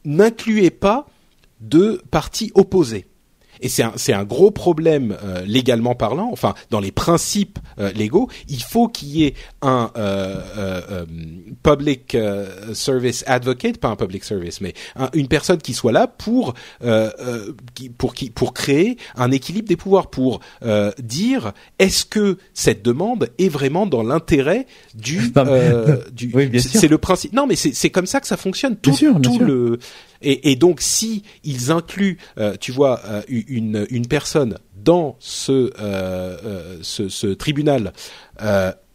n'incluait 0.04 0.70
pas 0.70 1.06
de 1.60 2.02
parties 2.10 2.50
opposées. 2.54 3.06
Et 3.62 3.68
c'est 3.68 3.82
un, 3.84 3.92
c'est 3.96 4.12
un 4.12 4.24
gros 4.24 4.50
problème 4.50 5.16
euh, 5.24 5.42
légalement 5.46 5.94
parlant, 5.94 6.28
enfin 6.32 6.54
dans 6.70 6.80
les 6.80 6.92
principes 6.92 7.58
euh, 7.78 7.92
légaux, 7.92 8.28
il 8.48 8.62
faut 8.62 8.88
qu'il 8.88 9.08
y 9.16 9.24
ait 9.24 9.34
un 9.62 9.90
euh, 9.96 10.36
euh, 10.58 10.80
euh, 10.90 11.04
public 11.62 12.14
euh, 12.14 12.74
service 12.74 13.24
advocate, 13.26 13.78
pas 13.78 13.88
un 13.88 13.96
public 13.96 14.24
service, 14.24 14.60
mais 14.60 14.74
un- 14.96 15.10
une 15.14 15.28
personne 15.28 15.58
qui 15.58 15.74
soit 15.74 15.92
là 15.92 16.06
pour 16.06 16.54
euh, 16.84 17.10
euh, 17.20 17.52
qui, 17.74 17.88
pour 17.88 18.14
qui 18.14 18.30
pour 18.30 18.52
créer 18.54 18.96
un 19.16 19.30
équilibre 19.30 19.68
des 19.68 19.76
pouvoirs, 19.76 20.10
pour 20.10 20.40
euh, 20.64 20.90
dire 21.02 21.52
est-ce 21.78 22.04
que 22.04 22.38
cette 22.54 22.82
demande 22.84 23.28
est 23.38 23.48
vraiment 23.48 23.86
dans 23.86 24.02
l'intérêt 24.02 24.66
du 24.94 25.18
Non, 25.36 25.44
mais- 25.44 25.50
euh, 25.52 25.96
du 26.12 26.30
Oui, 26.34 26.46
bien 26.46 26.60
c'est 26.60 26.68
sûr. 26.68 26.80
c'est 26.80 26.88
le 26.88 26.98
principe. 26.98 27.32
Non, 27.32 27.46
mais 27.46 27.56
c'est 27.56 27.74
c'est 27.74 27.90
comme 27.90 28.06
ça 28.06 28.20
que 28.20 28.26
ça 28.26 28.36
fonctionne. 28.36 28.76
Tout, 28.76 28.90
Bien 28.90 28.98
sûr, 28.98 29.18
bien 29.18 29.30
tout 29.30 29.36
sûr. 29.38 29.46
le 29.46 29.78
et, 30.22 30.56
donc 30.56 30.80
si 30.80 31.22
ils 31.44 31.70
incluent, 31.70 32.18
euh, 32.38 32.56
tu 32.58 32.72
vois, 32.72 33.00
euh, 33.04 33.22
une 33.28 34.06
personne 34.08 34.58
dans 34.76 35.16
ce 35.20 35.72
euh, 35.80 37.34
tribunal. 37.34 37.92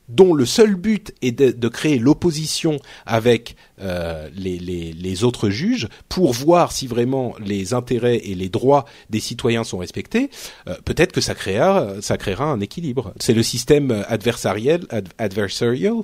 Dont 0.10 0.34
le 0.34 0.46
seul 0.46 0.76
but 0.76 1.14
est 1.22 1.34
de, 1.34 1.52
de 1.52 1.68
créer 1.68 2.00
l'opposition 2.00 2.80
avec 3.06 3.56
euh, 3.82 4.30
les, 4.36 4.58
les, 4.58 4.94
les 4.94 5.24
autres 5.24 5.50
juges 5.50 5.88
pour 6.08 6.32
voir 6.34 6.72
si 6.72 6.88
vraiment 6.88 7.36
les 7.44 7.74
intérêts 7.74 8.18
et 8.24 8.34
les 8.34 8.50
droits 8.50 8.86
des 9.10 9.20
citoyens 9.20 9.64
sont 9.66 9.78
respectés, 9.80 10.30
euh, 10.68 10.76
peut-être 10.86 11.12
que 11.12 11.22
ça 11.22 11.36
créera, 11.36 12.02
ça 12.02 12.18
créera 12.18 12.46
un 12.46 12.62
équilibre. 12.62 13.14
C'est 13.20 13.34
le 13.34 13.44
système 13.44 14.04
adversarial, 14.08 14.86
ad- 14.90 15.10
adversarial 15.18 15.96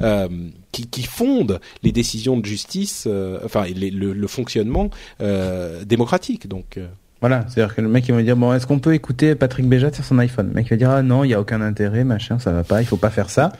euh, 0.00 0.28
qui, 0.72 0.88
qui 0.88 1.04
fonde 1.04 1.60
les 1.82 1.92
décisions 1.92 2.36
de 2.38 2.44
justice, 2.44 3.04
euh, 3.06 3.38
enfin 3.44 3.64
les- 3.66 3.90
le, 3.90 4.12
le 4.12 4.26
fonctionnement 4.26 4.90
euh, 5.20 5.84
démocratique. 5.84 6.48
Donc 6.48 6.78
euh, 6.78 6.88
Voilà, 7.22 7.44
c'est-à-dire 7.48 7.74
que 7.74 7.80
le 7.80 7.88
mec 7.88 8.06
il 8.08 8.12
va 8.12 8.18
me 8.18 8.22
dire 8.24 8.36
bon 8.36 8.52
est-ce 8.52 8.66
qu'on 8.66 8.78
peut 8.80 8.92
écouter 8.94 9.34
Patrick 9.36 9.66
Béjat 9.66 9.92
sur 9.92 10.04
son 10.04 10.18
iPhone? 10.18 10.48
Le 10.48 10.54
mec 10.54 10.68
va 10.68 10.76
dire 10.76 10.90
ah 10.90 11.02
non 11.02 11.22
il 11.24 11.28
y 11.30 11.34
a 11.34 11.40
aucun 11.40 11.60
intérêt 11.62 12.02
machin 12.04 12.38
ça 12.40 12.50
va 12.52 12.64
pas 12.64 12.80
il 12.82 12.84
faut 12.86 12.96
pas 12.98 13.10
faire 13.10 13.30
ça. 13.30 13.52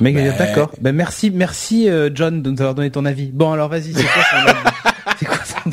Le 0.00 0.04
mec 0.04 0.14
va 0.14 0.22
dire 0.22 0.34
Ben- 0.38 0.46
d'accord 0.46 0.70
ben 0.80 0.94
merci 0.94 1.30
merci 1.32 1.90
euh, 1.90 2.10
John 2.14 2.42
de 2.42 2.50
nous 2.50 2.60
avoir 2.60 2.74
donné 2.76 2.90
ton 2.90 3.04
avis. 3.04 3.26
Bon 3.32 3.52
alors 3.52 3.68
vas-y 3.68 3.92
c'est 3.92 4.02
quoi 4.04 4.22
C'est 5.18 5.26
quoi 5.26 5.38
son 5.44 5.70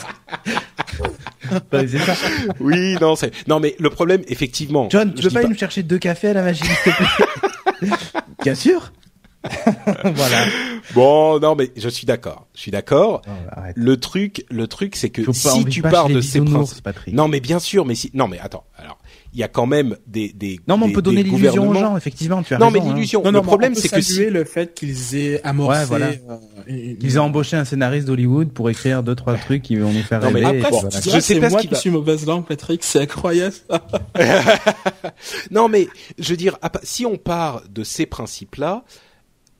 Ben, 1.71 1.87
c'est 1.87 1.99
ça. 1.99 2.13
oui, 2.59 2.97
non, 2.99 3.15
c'est 3.15 3.31
non, 3.47 3.59
mais 3.59 3.75
le 3.79 3.89
problème, 3.91 4.21
effectivement, 4.27 4.87
John 4.89 5.13
tu 5.13 5.21
dis 5.21 5.29
pas, 5.33 5.41
aller 5.41 5.49
nous 5.49 5.55
chercher 5.57 5.83
deux 5.83 5.99
cafés 5.99 6.29
à 6.29 6.33
la 6.33 6.41
magie 6.41 6.63
s'il 6.63 6.93
te 6.93 6.97
plaît? 6.97 7.89
Bien 8.43 8.55
sûr. 8.55 8.91
voilà. 10.15 10.45
Bon, 10.93 11.39
non, 11.39 11.55
mais 11.55 11.71
je 11.75 11.89
suis 11.89 12.05
d'accord. 12.05 12.47
Je 12.55 12.61
suis 12.61 12.71
d'accord. 12.71 13.21
Non. 13.27 13.33
Le 13.75 13.97
truc, 13.97 14.45
le 14.49 14.67
truc, 14.67 14.95
c'est 14.95 15.09
que 15.09 15.23
Faut 15.23 15.33
si 15.33 15.65
tu 15.65 15.81
pars 15.81 16.07
de 16.09 16.21
ces 16.21 16.41
principes, 16.41 16.83
Patrick. 16.83 17.13
non, 17.13 17.27
mais 17.27 17.39
bien 17.39 17.59
sûr, 17.59 17.85
mais 17.85 17.95
si, 17.95 18.09
non, 18.13 18.27
mais 18.27 18.39
attends. 18.39 18.63
Alors, 18.77 18.97
il 19.33 19.39
y 19.39 19.43
a 19.43 19.47
quand 19.47 19.65
même 19.65 19.97
des, 20.07 20.31
des. 20.33 20.59
Non 20.67 20.77
mais 20.77 20.83
on 20.85 20.87
des- 20.89 20.93
peut 20.93 21.01
donner 21.01 21.23
des 21.23 21.29
l'illusion 21.31 21.69
aux 21.69 21.73
gens 21.73 21.97
effectivement 21.97 22.43
tu 22.43 22.53
as 22.53 22.59
Non, 22.59 22.67
raison, 22.67 22.79
mais 22.85 22.89
hein. 22.89 22.93
l'illusion. 22.93 23.19
Non, 23.21 23.31
le 23.31 23.31
non, 23.37 23.41
mais 23.41 23.47
problème, 23.47 23.73
c'est 23.75 23.89
que 23.89 23.99
si. 24.01 24.25
le 24.29 24.43
fait 24.43 24.73
qu'ils 24.75 25.15
aient 25.15 25.41
amorcé. 25.43 25.79
Ouais, 25.79 25.85
voilà. 25.85 26.07
euh, 26.09 26.37
une- 26.67 26.97
Ils 27.01 27.19
ont 27.19 27.23
embauché 27.23 27.57
un 27.57 27.65
scénariste 27.65 28.05
d'Hollywood 28.07 28.51
pour 28.51 28.69
écrire 28.69 29.01
deux 29.01 29.15
trois 29.15 29.35
trucs 29.37 29.63
qui 29.63 29.75
vont 29.75 29.91
nous 29.91 30.03
faire 30.03 30.21
Non, 30.21 30.29
mais 30.31 30.45
rêver. 30.45 30.59
et 30.59 30.61
Après, 30.61 30.71
bon, 30.71 30.81
voilà. 30.81 31.01
je 31.01 31.19
sais 31.19 31.39
pas 31.39 31.47
ce 31.49 31.53
moi 31.53 31.61
qui 31.61 31.67
va- 31.67 31.77
suis 31.77 31.89
mauvaise 31.89 32.25
langue, 32.27 32.45
Patrick. 32.45 32.83
C'est 32.83 33.01
incroyable. 33.01 33.55
ça. 33.69 33.81
Non, 35.51 35.67
mais 35.69 35.87
je 36.19 36.29
veux 36.29 36.37
dire, 36.37 36.57
si 36.83 37.05
on 37.05 37.17
part 37.17 37.63
de 37.69 37.83
ces 37.83 38.05
principes-là, 38.05 38.83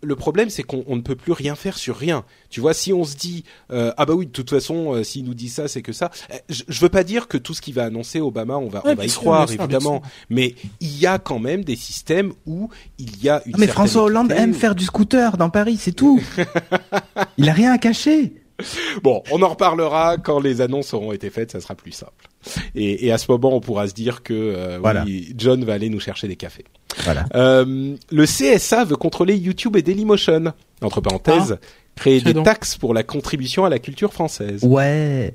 le 0.04 0.16
problème, 0.16 0.50
c'est 0.50 0.64
qu'on 0.64 0.84
on 0.88 0.96
ne 0.98 1.02
peut 1.02 1.16
plus 1.16 1.32
rien 1.32 1.56
faire 1.56 1.78
sur 1.78 1.96
rien. 1.98 2.26
Tu 2.50 2.60
vois, 2.62 2.74
si 2.74 2.94
on 2.94 3.04
se 3.04 3.16
dit 3.16 3.44
euh, 3.72 3.92
ah 3.98 4.06
bah 4.06 4.14
oui, 4.14 4.26
de 4.28 4.32
toute 4.32 4.50
façon, 4.50 4.94
euh, 4.94 5.04
s'il 5.04 5.24
nous 5.26 5.34
dit 5.34 5.50
ça, 5.50 5.68
c'est 5.68 5.82
que 5.82 5.94
ça. 5.94 6.12
Euh, 6.32 6.38
Je, 6.50 6.64
je 6.68 6.80
veux 6.82 6.90
pas 6.90 7.04
dire 7.04 7.28
que 7.28 7.38
tout 7.38 7.54
ce 7.54 7.62
qu'il 7.62 7.74
va 7.74 7.86
annoncer 7.86 8.20
Obama, 8.22 8.58
on 8.58 8.68
va, 8.68 8.80
Ouais, 8.80 8.84
on 8.86 8.90
va 8.90 8.96
bien 8.96 9.06
y 9.06 9.10
sûr, 9.10 9.22
croire 9.22 9.50
sûr, 9.50 9.62
évidemment. 9.62 10.02
Mais 10.30 10.56
il 10.82 10.98
y 11.00 11.08
a 11.08 11.18
quand 11.20 11.40
même 11.40 11.64
des 11.64 11.76
systèmes 11.76 12.34
où 12.46 12.70
il 13.00 13.24
y 13.24 13.30
a 13.30 13.42
une. 13.46 13.54
Non, 13.54 13.58
mais 13.60 13.68
François 13.68 14.04
Hollande 14.04 14.32
aime 14.34 14.52
où- 14.52 14.54
faire 14.54 14.76
du 14.76 14.84
scooter 14.86 15.38
dans 15.38 15.50
Paris, 15.50 15.78
c'est 15.80 15.94
tout. 15.94 16.22
Il 17.38 17.50
a 17.50 17.54
rien 17.54 17.72
à 17.74 17.78
cacher. 17.78 18.34
Bon, 19.04 19.24
on 19.32 19.42
en 19.42 19.50
reparlera 19.50 20.18
quand 20.18 20.40
les 20.40 20.62
annonces 20.62 20.94
auront 20.94 21.12
été 21.12 21.30
faites, 21.30 21.52
ça 21.52 21.60
sera 21.62 21.76
plus 21.76 21.92
simple. 21.92 22.28
Et, 22.76 23.08
et 23.08 23.12
à 23.12 23.18
ce 23.18 23.32
moment, 23.32 23.54
on 23.56 23.60
pourra 23.62 23.88
se 23.88 23.94
dire 23.94 24.22
que 24.24 24.34
euh, 24.34 24.78
Voilà. 24.82 25.04
oui, 25.06 25.34
John 25.38 25.64
va 25.64 25.74
aller 25.74 25.90
nous 25.90 26.00
chercher 26.00 26.28
des 26.28 26.36
cafés. 26.36 26.66
Voilà. 27.04 27.26
Euh, 27.36 27.96
le 28.12 28.26
CSA 28.26 28.84
veut 28.86 28.96
contrôler 28.96 29.36
YouTube 29.36 29.76
et 29.76 29.82
Dailymotion. 29.82 30.54
Entre 30.82 31.02
parenthèses, 31.02 31.58
créer 31.96 32.20
tiens 32.20 32.26
des 32.30 32.34
donc. 32.34 32.46
taxes 32.46 32.78
pour 32.78 32.94
la 32.94 33.04
contribution 33.04 33.66
à 33.66 33.70
la 33.70 33.80
culture 33.80 34.14
française. 34.14 34.64
Ouais. 34.64 35.34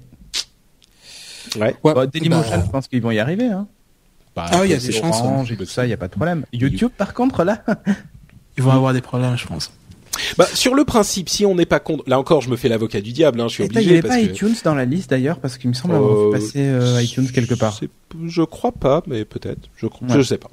Ouais. 1.57 1.75
Ouais, 1.83 1.95
Bah, 1.95 2.07
Dailymotion, 2.07 2.57
bah, 2.59 2.63
je 2.67 2.71
pense 2.71 2.89
qu'ils 2.89 3.03
vont 3.03 3.11
y 3.11 3.19
arriver. 3.19 3.47
Hein. 3.47 3.67
Bah, 4.37 4.47
Ah 4.51 4.61
oui, 4.61 4.69
il 4.69 4.71
y 4.71 4.75
a 4.75 4.79
des 4.79 4.93
chances, 4.93 5.21
Orange 5.21 5.51
et 5.51 5.57
tout 5.57 5.65
ça, 5.65 5.87
il 5.87 5.91
y 5.91 5.93
a 5.95 5.97
pas 5.97 6.07
de 6.09 6.13
problème. 6.13 6.45
YouTube, 6.53 6.91
par 6.97 7.15
contre, 7.15 7.43
là. 7.43 7.65
Ils 8.57 8.63
vont 8.63 8.71
avoir 8.73 8.93
des 8.93 9.01
problèmes, 9.01 9.37
je 9.37 9.47
pense. 9.47 9.73
Bah, 10.37 10.47
sur 10.53 10.75
le 10.75 10.85
principe, 10.85 11.29
si 11.29 11.45
on 11.47 11.55
n'est 11.55 11.67
pas 11.67 11.81
contre, 11.81 12.05
là 12.07 12.19
encore, 12.19 12.41
je 12.41 12.51
me 12.51 12.57
fais 12.57 12.69
l'avocat 12.69 13.01
du 13.01 13.13
diable, 13.13 13.41
hein, 13.41 13.49
je 13.49 13.55
suis 13.55 13.63
Attends, 13.65 13.81
il 13.81 13.87
n'y 13.89 13.93
obligé 13.93 13.99
avait 13.99 14.09
parce 14.09 14.21
pas 14.21 14.27
que. 14.27 14.33
iTunes 14.33 14.55
dans 14.65 14.75
la 14.75 14.85
liste 14.85 15.11
d'ailleurs, 15.11 15.39
parce 15.39 15.59
qu'il 15.59 15.69
me 15.71 15.75
semble 15.75 15.95
avoir 15.95 16.19
Euh, 16.29 16.31
passer 16.33 16.61
euh, 16.61 17.03
iTunes 17.03 17.29
quelque 17.33 17.55
part. 17.55 17.79
Je 18.27 18.43
crois 18.43 18.73
pas, 18.73 19.03
mais 19.07 19.25
peut-être. 19.25 19.69
Je, 19.77 19.87
cro- 19.87 20.03
Ouais. 20.09 20.17
je 20.17 20.23
sais 20.23 20.39
pas. 20.39 20.51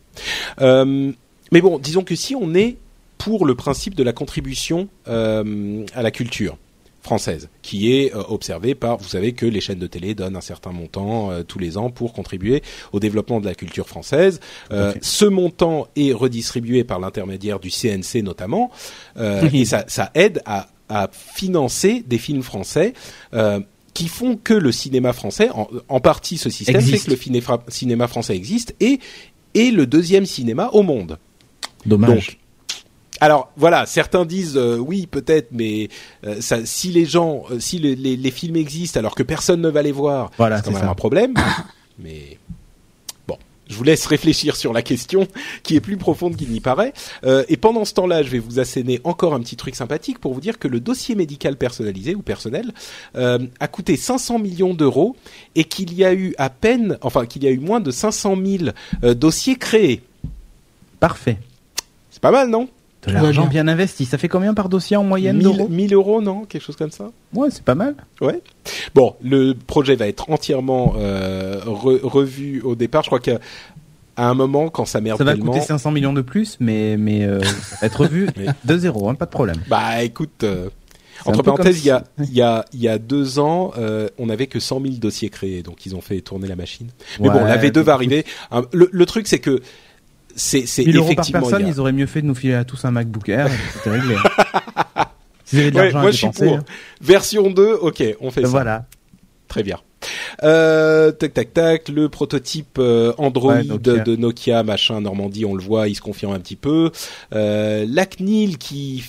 Euh, 0.62 1.12
mais 1.52 1.62
bon, 1.62 1.80
disons 1.80 2.04
que 2.04 2.16
si 2.16 2.36
on 2.36 2.54
est 2.56 2.78
pour 3.18 3.46
le 3.46 3.56
principe 3.56 3.96
de 3.96 4.04
la 4.04 4.14
contribution 4.14 4.88
euh, 5.08 5.86
à 5.94 6.02
la 6.04 6.12
culture 6.12 6.58
française, 7.06 7.49
qui 7.61 7.94
est 7.94 8.14
euh, 8.14 8.23
observé 8.27 8.76
par, 8.76 8.98
vous 8.98 9.07
savez 9.07 9.32
que 9.34 9.45
les 9.45 9.61
chaînes 9.61 9.80
de 9.80 9.88
télé 9.88 10.15
donnent 10.15 10.36
un 10.36 10.41
certain 10.41 10.72
montant 10.72 11.32
euh, 11.32 11.44
tous 11.44 11.60
les 11.60 11.77
ans 11.77 11.90
pour 11.90 12.11
contribuer 12.11 12.61
au 12.91 12.99
développement 12.99 13.40
de 13.40 13.45
la 13.45 13.56
culture 13.56 13.88
française. 13.88 14.40
Euh. 14.72 14.94
Ce 15.02 15.26
montant 15.26 15.88
est 15.95 16.11
redistribué 16.11 16.84
par 16.84 16.99
l'intermédiaire 16.99 17.60
du 17.60 17.69
CNC 17.69 18.23
notamment, 18.23 18.72
euh, 19.18 19.48
et 19.53 19.65
ça, 19.65 19.86
ça 19.88 20.11
aide 20.15 20.41
à, 20.45 20.68
à 20.90 21.10
financer 21.14 22.03
des 22.06 22.18
films 22.18 22.44
français. 22.44 22.94
Euh, 23.34 23.60
qui 23.94 24.10
font 24.10 24.36
que 24.36 24.53
le 24.53 24.73
cinéma 24.73 25.14
français, 25.14 25.49
en, 25.52 25.69
en 25.88 26.02
partie 26.02 26.38
ce 26.38 26.49
système 26.49 26.82
fait 26.82 26.90
Existe. 26.90 27.06
que 27.06 27.11
le 27.30 27.61
cinéma 27.69 28.10
français 28.10 28.36
existe 28.36 28.76
et 28.82 28.99
est 29.53 29.72
le 29.72 29.88
deuxième 29.88 30.26
cinéma 30.26 30.69
au 30.73 30.84
monde. 30.84 31.18
Dommage. 31.86 32.27
Donc, 32.27 32.38
alors 33.22 33.52
voilà, 33.58 33.86
certains 33.86 34.26
disent 34.26 34.58
euh, 34.58 34.78
oui 34.78 35.08
peut-être, 35.08 35.48
mais 35.52 35.90
euh, 36.26 36.42
ça, 36.42 36.66
si 36.66 36.90
les 36.92 37.06
gens, 37.06 37.44
euh, 37.52 37.60
si 37.60 37.80
les, 37.80 37.96
les- 37.96 38.18
les 38.18 38.32
films 38.32 38.56
existent 38.58 39.00
alors 39.00 39.16
que 39.16 39.24
personne 39.24 39.62
ne 39.62 39.70
va 39.70 39.82
les 39.82 39.92
voir, 39.94 40.32
Voilà, 40.38 40.58
c'est 40.58 40.66
quand 40.66 40.72
même 40.72 40.82
ça. 40.82 40.90
un 40.90 40.96
problème. 40.96 41.34
mais 42.00 42.38
bon, 43.28 43.38
je 43.70 43.76
vous 43.76 43.84
laisse 43.84 44.06
réfléchir 44.06 44.56
sur 44.58 44.74
la 44.74 44.82
question 44.82 45.28
qui 45.64 45.76
est 45.78 45.80
plus 45.80 45.96
profonde 45.98 46.36
qu'il 46.36 46.50
n'y 46.50 46.60
paraît. 46.60 46.94
Euh, 47.24 47.46
et 47.48 47.56
pendant 47.58 47.86
ce 47.86 47.94
temps-là, 47.94 48.22
je 48.22 48.30
vais 48.30 48.40
vous 48.40 48.60
asséner 48.60 49.00
encore 49.06 49.34
un 49.34 49.40
petit 49.40 49.56
truc 49.56 49.76
sympathique 49.76 50.20
pour 50.20 50.34
vous 50.34 50.42
dire 50.42 50.60
que 50.60 50.68
le 50.68 50.80
dossier 50.82 51.16
médical 51.16 51.56
personnalisé 51.56 52.16
ou 52.16 52.22
personnel 52.22 52.74
euh, 53.16 53.40
a 53.62 53.68
coûté 53.70 53.96
500 53.96 54.40
millions 54.40 54.74
d'euros 54.74 55.16
et 55.56 55.64
qu'il 55.64 55.94
y 55.94 56.04
a 56.04 56.14
eu 56.14 56.36
à 56.38 56.50
peine, 56.50 56.98
enfin 57.02 57.26
qu'il 57.26 57.44
y 57.46 57.48
a 57.48 57.52
eu 57.52 57.60
moins 57.60 57.80
de 57.80 57.92
500 57.92 58.36
000 58.46 58.64
euh, 59.06 59.14
dossiers 59.14 59.56
créés. 59.56 60.02
Parfait. 61.00 61.38
C'est 62.12 62.22
pas 62.22 62.32
mal, 62.32 62.50
non? 62.50 62.68
De 63.07 63.14
va 63.14 63.22
l'argent 63.23 63.48
bien. 63.48 63.68
investi. 63.68 64.06
Ça 64.06 64.18
fait 64.18 64.27
combien 64.27 64.53
par 64.53 64.69
dossier 64.69 64.95
en 64.98 65.03
moyenne 65.03 65.38
1000, 65.38 65.44
d'euros 65.44 65.68
1000 65.69 65.94
euros, 65.94 66.22
non 66.22 66.45
Quelque 66.45 66.61
chose 66.64 66.76
comme 66.76 66.91
ça 66.91 67.11
Ouais, 67.34 67.49
c'est 67.52 67.64
pas 67.64 67.76
mal. 67.76 67.95
Ouais. 68.22 68.41
Bon, 68.94 69.15
le 69.23 69.53
projet 69.53 69.95
va 69.95 70.07
être 70.07 70.30
entièrement 70.30 70.94
euh, 70.98 71.60
re- 71.65 72.02
revu 72.03 72.61
au 72.61 72.76
départ. 72.76 73.03
Je 73.03 73.10
crois 73.10 73.19
qu'à 73.19 73.40
un 74.18 74.34
moment, 74.34 74.69
quand 74.69 74.86
ça 74.86 75.02
merde 75.02 75.18
Ça 75.18 75.23
va 75.23 75.34
tellement, 75.34 75.52
coûter 75.52 75.65
500 75.65 75.91
millions 75.91 76.14
de 76.14 76.22
plus, 76.22 76.57
mais 76.60 76.95
mais 76.98 77.23
euh, 77.26 77.41
ça 77.44 77.77
va 77.82 77.88
être 77.88 78.02
revu 78.02 78.27
Mais- 78.38 78.48
2-0, 78.68 79.10
hein, 79.10 79.15
pas 79.15 79.26
de 79.26 79.32
problème. 79.32 79.57
bah 79.68 80.02
écoute, 80.03 80.44
euh, 80.44 80.69
Entre 81.26 81.44
parenthèses, 81.44 81.80
il 81.84 81.88
y 81.88 81.91
a, 81.91 82.03
il 82.19 82.34
y 82.34 82.41
a, 82.41 82.65
il 82.73 82.80
y 82.82 82.88
a 82.88 82.98
deux 82.98 83.40
ans, 83.40 83.72
euh, 83.77 84.07
on 84.18 84.26
n'avait 84.27 84.48
que 84.48 84.60
100 84.60 84.82
000 84.82 84.94
dossiers 84.95 85.30
créés, 85.30 85.64
donc 85.64 85.86
ils 85.86 85.95
ont 85.95 86.02
fait 86.02 86.22
tourner 86.22 86.48
la 86.48 86.56
machine. 86.56 86.88
Mais 87.19 87.30
bon, 87.30 87.44
la 87.44 87.57
V2 87.57 87.72
donc, 87.72 87.86
va 87.86 87.94
arriver. 87.94 88.26
Le, 88.73 88.90
le 88.91 89.06
truc, 89.06 89.27
c'est 89.27 89.40
que 89.40 89.61
c'est, 90.36 90.66
c'est 90.68 90.84
1000 90.86 90.95
euros 90.98 91.06
par 91.06 91.12
effectivement. 91.14 91.41
personne, 91.41 91.62
il 91.62 91.68
y 91.68 91.70
a- 91.70 91.74
ils 91.74 91.80
auraient 91.80 91.91
mieux 91.94 92.06
fait 92.06 92.22
de 92.22 92.28
nous 92.28 92.36
filer 92.36 92.53
à 92.56 92.64
tous 92.66 92.84
un 92.86 92.91
MacBook 92.91 93.30
Air, 93.30 93.49
c'était 93.74 93.90
réglé. 93.91 94.16
De 95.53 95.60
Ouais, 95.78 95.91
moi, 95.91 96.02
à 96.07 96.12
je 96.12 96.18
suis 96.18 96.28
pour. 96.30 96.60
Version 97.02 97.52
2, 97.52 97.74
ok, 97.74 98.03
on 98.20 98.32
fait 98.32 98.41
ben 98.41 98.48
ça. 98.48 98.52
Voilà. 98.52 98.86
Très 99.48 99.62
bien. 99.64 99.78
Euh, 100.44 101.12
tac 101.12 101.34
tac 101.34 101.53
tac, 101.53 101.90
le 101.90 102.10
prototype 102.10 102.78
euh, 102.80 103.14
Android 103.18 103.53
Ouais, 103.53 103.64
Nokia. 103.64 103.99
de 103.99 104.16
Nokia 104.16 104.64
machin 104.64 105.02
Normandie, 105.02 105.45
on 105.45 105.53
le 105.56 105.64
voit, 105.64 105.88
il 105.88 105.95
se 105.95 106.02
confirme 106.02 106.34
un 106.34 106.40
petit 106.40 106.56
peu. 106.56 106.91
Euh, 107.34 107.86
la 107.88 108.06
CNIL 108.06 108.57
qui, 108.57 109.03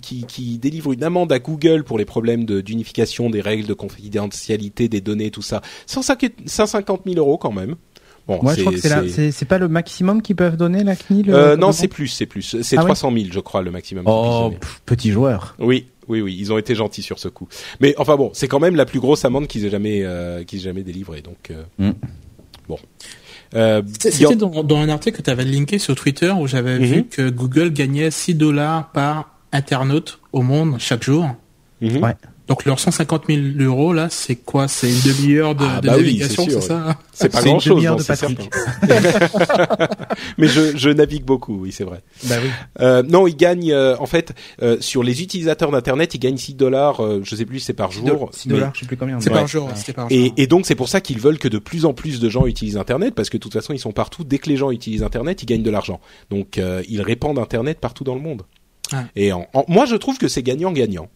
qui 0.00 0.24
qui 0.26 0.58
délivre 0.58 0.92
une 0.92 1.02
amende 1.04 1.32
à 1.32 1.38
Google 1.40 1.82
pour 1.84 1.98
les 1.98 2.04
problèmes 2.04 2.44
de- 2.44 2.60
d'unification 2.60 3.28
des 3.30 3.40
règles 3.40 3.66
de 3.66 3.74
confidentialité 3.74 4.88
des 4.88 5.00
données, 5.00 5.30
tout 5.32 5.42
ça. 5.42 5.60
150 5.86 6.30
150 6.46 7.02
000 7.04 7.16
euros 7.18 7.36
quand 7.36 7.52
même. 7.52 7.74
Bon, 8.28 8.38
Moi, 8.42 8.54
je 8.54 8.60
crois 8.60 8.72
que 8.72 9.30
c'est 9.32 9.44
pas 9.46 9.58
le 9.58 9.68
maximum 9.68 10.22
qu'ils 10.22 10.36
peuvent 10.36 10.56
donner 10.56 10.84
la 10.84 10.94
CNIL. 10.94 11.30
Euh, 11.30 11.34
euh, 11.52 11.56
non, 11.56 11.72
c'est 11.72 11.88
plus, 11.88 12.08
c'est 12.08 12.26
plus. 12.26 12.42
C'est 12.62 12.76
Ah 12.76 12.80
oui 12.82 12.86
300 12.86 13.12
000, 13.12 13.24
je 13.32 13.40
crois, 13.40 13.62
le 13.62 13.70
maximum. 13.70 14.04
Oh, 14.06 14.44
donner. 14.44 14.56
pff, 14.60 14.82
petit 14.86 15.10
joueur. 15.10 15.56
Oui, 15.58 15.86
oui, 16.08 16.20
oui, 16.20 16.36
ils 16.38 16.52
ont 16.52 16.58
été 16.58 16.74
gentils 16.74 17.02
sur 17.02 17.18
ce 17.18 17.28
coup. 17.28 17.48
Mais 17.80 17.94
enfin 17.98 18.16
bon, 18.16 18.30
c'est 18.34 18.46
quand 18.48 18.60
même 18.60 18.76
la 18.76 18.84
plus 18.86 19.00
grosse 19.00 19.24
amende 19.24 19.46
qu'ils 19.48 19.64
aient 19.64 19.70
jamais, 19.70 20.02
euh, 20.04 20.44
qu'ils 20.44 20.60
aient 20.60 20.62
jamais 20.62 20.82
délivrée. 20.82 21.22
Donc 21.22 21.50
euh, 21.50 21.62
Mm. 21.78 21.92
bon. 22.68 22.78
Euh, 23.56 23.82
C'était 23.98 24.36
dans 24.36 24.76
un 24.76 24.88
article 24.90 25.16
que 25.18 25.22
tu 25.22 25.30
avais 25.30 25.44
linké 25.44 25.78
sur 25.80 25.96
Twitter 25.96 26.30
où 26.30 26.46
j'avais 26.46 26.78
Mhm. 26.78 26.84
vu 26.84 27.04
que 27.04 27.30
Google 27.30 27.72
gagnait 27.72 28.12
6 28.12 28.34
dollars 28.34 28.92
par 28.92 29.30
internaute 29.52 30.20
au 30.32 30.42
monde 30.42 30.76
chaque 30.78 31.02
jour. 31.02 31.26
Mhm. 31.80 31.96
Ouais. 32.02 32.14
Donc 32.50 32.64
leurs 32.64 32.80
150 32.80 33.26
000 33.28 33.40
euros 33.60 33.92
là, 33.92 34.08
c'est 34.10 34.34
quoi? 34.34 34.66
C'est 34.66 34.88
une 34.90 35.00
demi-heure 35.00 35.54
de, 35.54 35.64
Ah, 35.64 35.80
de 35.80 35.86
bah 35.86 35.96
navigation, 35.96 36.44
c'est 36.50 36.60
ça 36.60 36.96
C'est 37.12 37.28
pas 37.30 37.38
C'est 37.40 37.44
une 37.44 37.50
grand 37.52 37.60
chose, 37.60 37.76
demi-heure 37.76 37.92
non, 37.92 37.98
de 37.98 38.02
c'est 38.02 38.20
Patrick. 38.20 38.50
Mais 40.36 40.48
je, 40.48 40.76
je 40.76 40.90
navigue 40.90 41.24
beaucoup, 41.24 41.56
oui, 41.60 41.70
c'est 41.70 41.84
vrai. 41.84 42.02
Bah 42.24 42.34
oui. 42.42 42.50
Euh, 42.80 43.04
non, 43.04 43.28
ils 43.28 43.36
gagnent, 43.36 43.70
euh, 43.72 43.96
en 44.00 44.06
fait, 44.06 44.32
euh, 44.62 44.78
sur 44.80 45.04
les 45.04 45.22
utilisateurs 45.22 45.70
d'internet, 45.70 46.12
ils 46.14 46.18
gagnent 46.18 46.36
6 46.36 46.54
dollars, 46.54 47.00
euh, 47.04 47.20
je 47.22 47.36
sais 47.36 47.44
plus, 47.46 47.60
c'est 47.60 47.72
par 47.72 47.92
jour. 47.92 48.30
6 48.32 48.48
mais- 48.48 48.54
dollars, 48.54 48.72
je 48.74 48.80
sais 48.80 48.86
plus 48.86 48.96
combien. 48.96 49.20
C'est 49.20 49.30
mais- 49.30 49.36
par 49.36 49.46
jour, 49.46 49.66
Ouais. 49.68 49.92
par 49.94 50.08
jour. 50.10 50.18
Et, 50.18 50.32
et 50.36 50.46
donc 50.48 50.66
c'est 50.66 50.74
pour 50.74 50.88
ça 50.88 51.00
qu'ils 51.00 51.20
veulent 51.20 51.38
que 51.38 51.46
de 51.48 51.58
plus 51.58 51.84
en 51.84 51.92
plus 51.94 52.18
de 52.18 52.28
gens 52.28 52.46
utilisent 52.46 52.76
Internet 52.76 53.14
parce 53.14 53.30
que 53.30 53.36
de 53.36 53.42
toute 53.42 53.52
façon 53.52 53.72
ils 53.74 53.78
sont 53.78 53.92
partout. 53.92 54.24
Dès 54.24 54.38
que 54.38 54.48
les 54.48 54.56
gens 54.56 54.72
utilisent 54.72 55.04
Internet, 55.04 55.40
ils 55.42 55.46
gagnent 55.46 55.62
de 55.62 55.70
l'argent. 55.70 56.00
Donc 56.30 56.58
euh, 56.58 56.82
ils 56.88 57.00
répandent 57.02 57.38
Internet 57.38 57.78
partout 57.80 58.02
dans 58.02 58.14
le 58.16 58.20
monde. 58.20 58.42
Ouais. 58.92 58.98
Et 59.14 59.32
en, 59.32 59.46
en- 59.54 59.64
moi 59.68 59.86
je 59.86 59.94
trouve 59.94 60.18
que 60.18 60.26
c'est 60.26 60.42
gagnant-gagnant. 60.42 61.08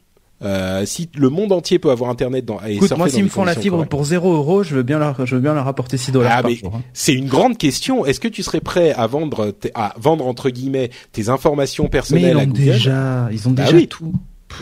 Euh, 0.45 0.85
si 0.85 1.09
le 1.17 1.31
monde 1.31 1.53
entier 1.53 1.79
peut 1.79 1.91
avoir 1.91 2.11
Internet 2.11 2.45
dans, 2.45 2.61
et 2.67 2.75
Écoute, 2.75 2.97
moi, 2.97 3.09
s'ils 3.09 3.25
me 3.25 3.29
font 3.29 3.45
la 3.45 3.55
fibre 3.55 3.77
correctes. 3.77 3.91
pour 3.91 4.05
0 4.05 4.33
euros, 4.35 4.63
je 4.63 4.75
veux 4.75 4.83
bien 4.83 4.99
leur, 4.99 5.25
je 5.27 5.35
veux 5.37 5.41
bien 5.41 5.55
leur 5.55 5.67
apporter 5.67 5.97
6 5.97 6.13
dollars 6.13 6.33
Ah, 6.37 6.43
par 6.43 6.51
mais 6.51 6.57
jour. 6.57 6.75
hein. 6.77 6.83
c'est 6.93 7.15
une 7.15 7.29
grande 7.29 7.57
question. 7.57 8.05
Est-ce 8.05 8.21
que 8.21 8.29
tu 8.29 8.43
serais 8.43 8.61
prêt 8.61 8.93
à 8.93 9.07
vendre, 9.07 9.55
à 9.75 9.95
vendre 9.99 10.27
entre 10.27 10.51
guillemets 10.51 10.91
tes 11.13 11.29
informations 11.31 11.85
Mais 11.85 11.89
ils 11.89 11.91
personnelles 11.91 12.37
à 12.37 12.41
ont 12.43 12.47
Google? 12.47 12.53
déjà, 12.61 13.29
ils 13.33 13.49
ont 13.49 13.53
Bah 13.53 13.65
déjà 13.65 13.77
oui. 13.77 13.89
tout. 13.89 14.13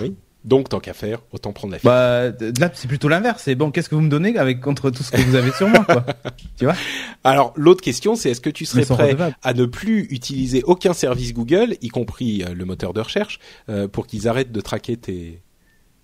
Oui. 0.00 0.14
Donc 0.44 0.68
tant 0.68 0.80
qu'à 0.80 0.92
faire, 0.92 1.20
autant 1.32 1.52
prendre 1.52 1.72
la 1.72 1.78
fibre. 1.78 1.92
Bah, 1.92 2.30
là, 2.58 2.70
c'est 2.74 2.88
plutôt 2.88 3.08
l'inverse. 3.08 3.42
C'est 3.44 3.54
bon, 3.54 3.70
qu'est-ce 3.70 3.88
que 3.88 3.94
vous 3.94 4.00
me 4.00 4.08
donnez 4.08 4.36
avec 4.36 4.60
contre 4.60 4.90
tout 4.90 5.04
ce 5.04 5.12
que 5.12 5.20
vous 5.20 5.36
avez 5.36 5.52
sur 5.52 5.68
moi, 5.68 5.84
quoi? 5.84 6.04
Tu 6.58 6.64
vois? 6.64 6.74
Alors 7.22 7.52
l'autre 7.56 7.80
question, 7.80 8.16
c'est 8.16 8.30
est-ce 8.30 8.40
que 8.40 8.50
tu 8.50 8.64
serais 8.66 8.84
prêt 8.84 9.06
redevables. 9.10 9.36
à 9.42 9.54
ne 9.54 9.66
plus 9.66 10.08
utiliser 10.10 10.62
aucun 10.64 10.94
service 10.94 11.32
Google, 11.32 11.76
y 11.80 11.88
compris 11.88 12.42
euh, 12.42 12.54
le 12.54 12.64
moteur 12.64 12.92
de 12.92 13.00
recherche, 13.00 13.38
euh, 13.68 13.86
pour 13.86 14.08
qu'ils 14.08 14.26
arrêtent 14.26 14.50
de 14.50 14.60
traquer 14.60 14.96
tes, 14.96 15.42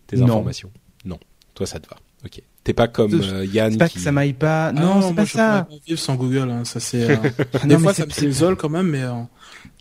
tes 0.08 0.16
Non. 0.16 0.24
informations 0.26 0.72
Non. 1.04 1.18
Toi, 1.54 1.66
ça 1.66 1.78
te 1.78 1.88
va. 1.88 1.96
Ok. 2.24 2.42
T'es 2.64 2.72
pas 2.74 2.88
comme 2.88 3.14
euh, 3.14 3.44
Yann 3.46 3.72
C'est 3.72 3.78
pas 3.78 3.88
qui... 3.88 3.94
que 3.96 4.00
ça 4.00 4.10
m'aille 4.12 4.32
pas. 4.32 4.66
Ah 4.66 4.72
Non, 4.72 5.00
c'est 5.00 5.06
moi, 5.06 5.14
pas 5.14 5.24
je 5.24 5.32
ça. 5.32 5.62
pourrais 5.62 5.78
pas 5.78 5.84
vivre 5.86 5.98
sans 6.00 6.14
Google, 6.16 6.50
hein, 6.50 6.64
ça 6.64 6.80
c'est. 6.80 7.10
euh, 7.10 7.16
des 7.64 7.74
Non, 7.74 7.78
fois, 7.78 7.94
ça 7.94 8.04
c'est- 8.10 8.22
me 8.22 8.26
désole 8.30 8.56
quand 8.56 8.68
même, 8.68 8.88
mais. 8.88 9.04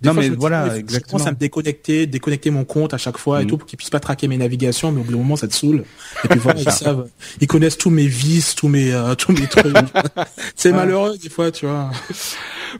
Des 0.01 0.07
Non, 0.07 0.13
fois, 0.13 0.21
mais 0.21 0.27
je 0.27 0.31
me 0.31 0.35
dis, 0.35 0.39
voilà, 0.39 0.63
il 0.65 0.69
faut- 0.69 0.75
je 0.75 0.79
exactement. 0.79 1.11
commence 1.17 1.27
à 1.27 1.31
me 1.31 1.37
déconnecter, 1.37 2.05
déconnecter 2.07 2.49
mon 2.51 2.65
compte 2.65 2.93
à 2.93 2.97
chaque 2.97 3.17
fois 3.17 3.41
et 3.41 3.43
Mhm. 3.43 3.49
tout 3.49 3.57
pour 3.57 3.67
qu'ils 3.67 3.77
puissent 3.77 3.89
pas 3.89 3.99
traquer 3.99 4.27
mes 4.27 4.37
navigations, 4.37 4.91
mais 4.91 5.01
au 5.01 5.03
bout 5.03 5.11
d'un 5.11 5.17
moment, 5.17 5.35
ça 5.35 5.47
te 5.47 5.53
saoule. 5.53 5.85
Et 6.23 6.27
puis 6.27 6.39
voilà, 6.39 6.59
ils 6.59 6.71
savent, 6.71 7.07
ils 7.41 7.47
connaissent 7.47 7.77
tous 7.77 7.89
mes 7.89 8.05
vices, 8.07 8.53
tous 8.55 8.67
mes, 8.67 8.93
euh, 8.93 9.15
tous 9.15 9.31
mes 9.31 9.47
trucs. 9.47 9.75
c'est 10.55 10.71
malheureux 10.71 11.17
des 11.17 11.29
fois, 11.29 11.51
tu 11.51 11.65
vois. 11.65 11.89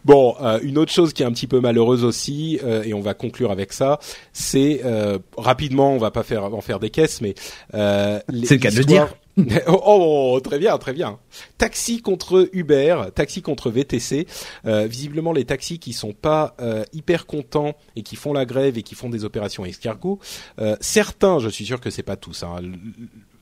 Bon, 0.06 0.36
euh, 0.42 0.60
une 0.62 0.78
autre 0.78 0.92
chose 0.92 1.14
qui 1.14 1.24
est 1.24 1.26
un 1.26 1.32
petit 1.32 1.48
peu 1.48 1.60
malheureuse 1.60 2.04
aussi, 2.04 2.60
euh, 2.64 2.84
et 2.84 2.94
on 2.94 3.02
va 3.02 3.14
conclure 3.14 3.52
avec 3.52 3.74
ça, 3.74 4.00
c'est 4.34 4.82
euh, 4.86 5.18
rapidement, 5.38 5.94
on 5.94 5.98
va 5.98 6.12
pas 6.12 6.24
faire 6.24 6.44
en 6.44 6.62
faire 6.62 6.80
des 6.80 6.90
caisses, 6.90 7.22
mais 7.22 7.36
euh, 7.74 8.20
C'est 8.44 8.56
le 8.56 8.58
cas 8.60 8.70
de 8.72 8.76
le 8.76 8.82
l'histoire- 8.82 9.10
oh, 9.68 9.82
oh, 9.86 10.32
oh, 10.36 10.40
très 10.40 10.58
bien, 10.58 10.76
très 10.80 10.94
bien. 10.94 11.20
Taxi 11.60 12.02
contre 12.02 12.50
Uber, 12.54 13.04
taxi 13.14 13.44
contre 13.44 13.70
VTC. 13.70 14.26
Euh, 14.66 14.88
visiblement, 14.88 15.32
les 15.32 15.46
taxis 15.46 15.78
qui 15.78 15.94
sont 15.94 16.12
pas 16.12 16.56
euh, 16.60 16.84
hyper 17.08 17.26
contents 17.26 17.78
et 17.96 18.04
qui 18.04 18.18
font 18.18 18.34
la 18.34 18.46
grève 18.46 18.78
et 18.78 18.84
qui 18.84 18.94
font 18.94 19.10
des 19.10 19.24
opérations 19.24 19.64
escargots, 19.64 20.20
euh, 20.60 20.76
certains, 20.82 21.40
je 21.40 21.48
suis 21.48 21.66
sûr 21.66 21.80
que 21.80 21.90
c'est 21.90 22.04
pas 22.04 22.18
tous. 22.18 22.44
Hein, 22.44 22.60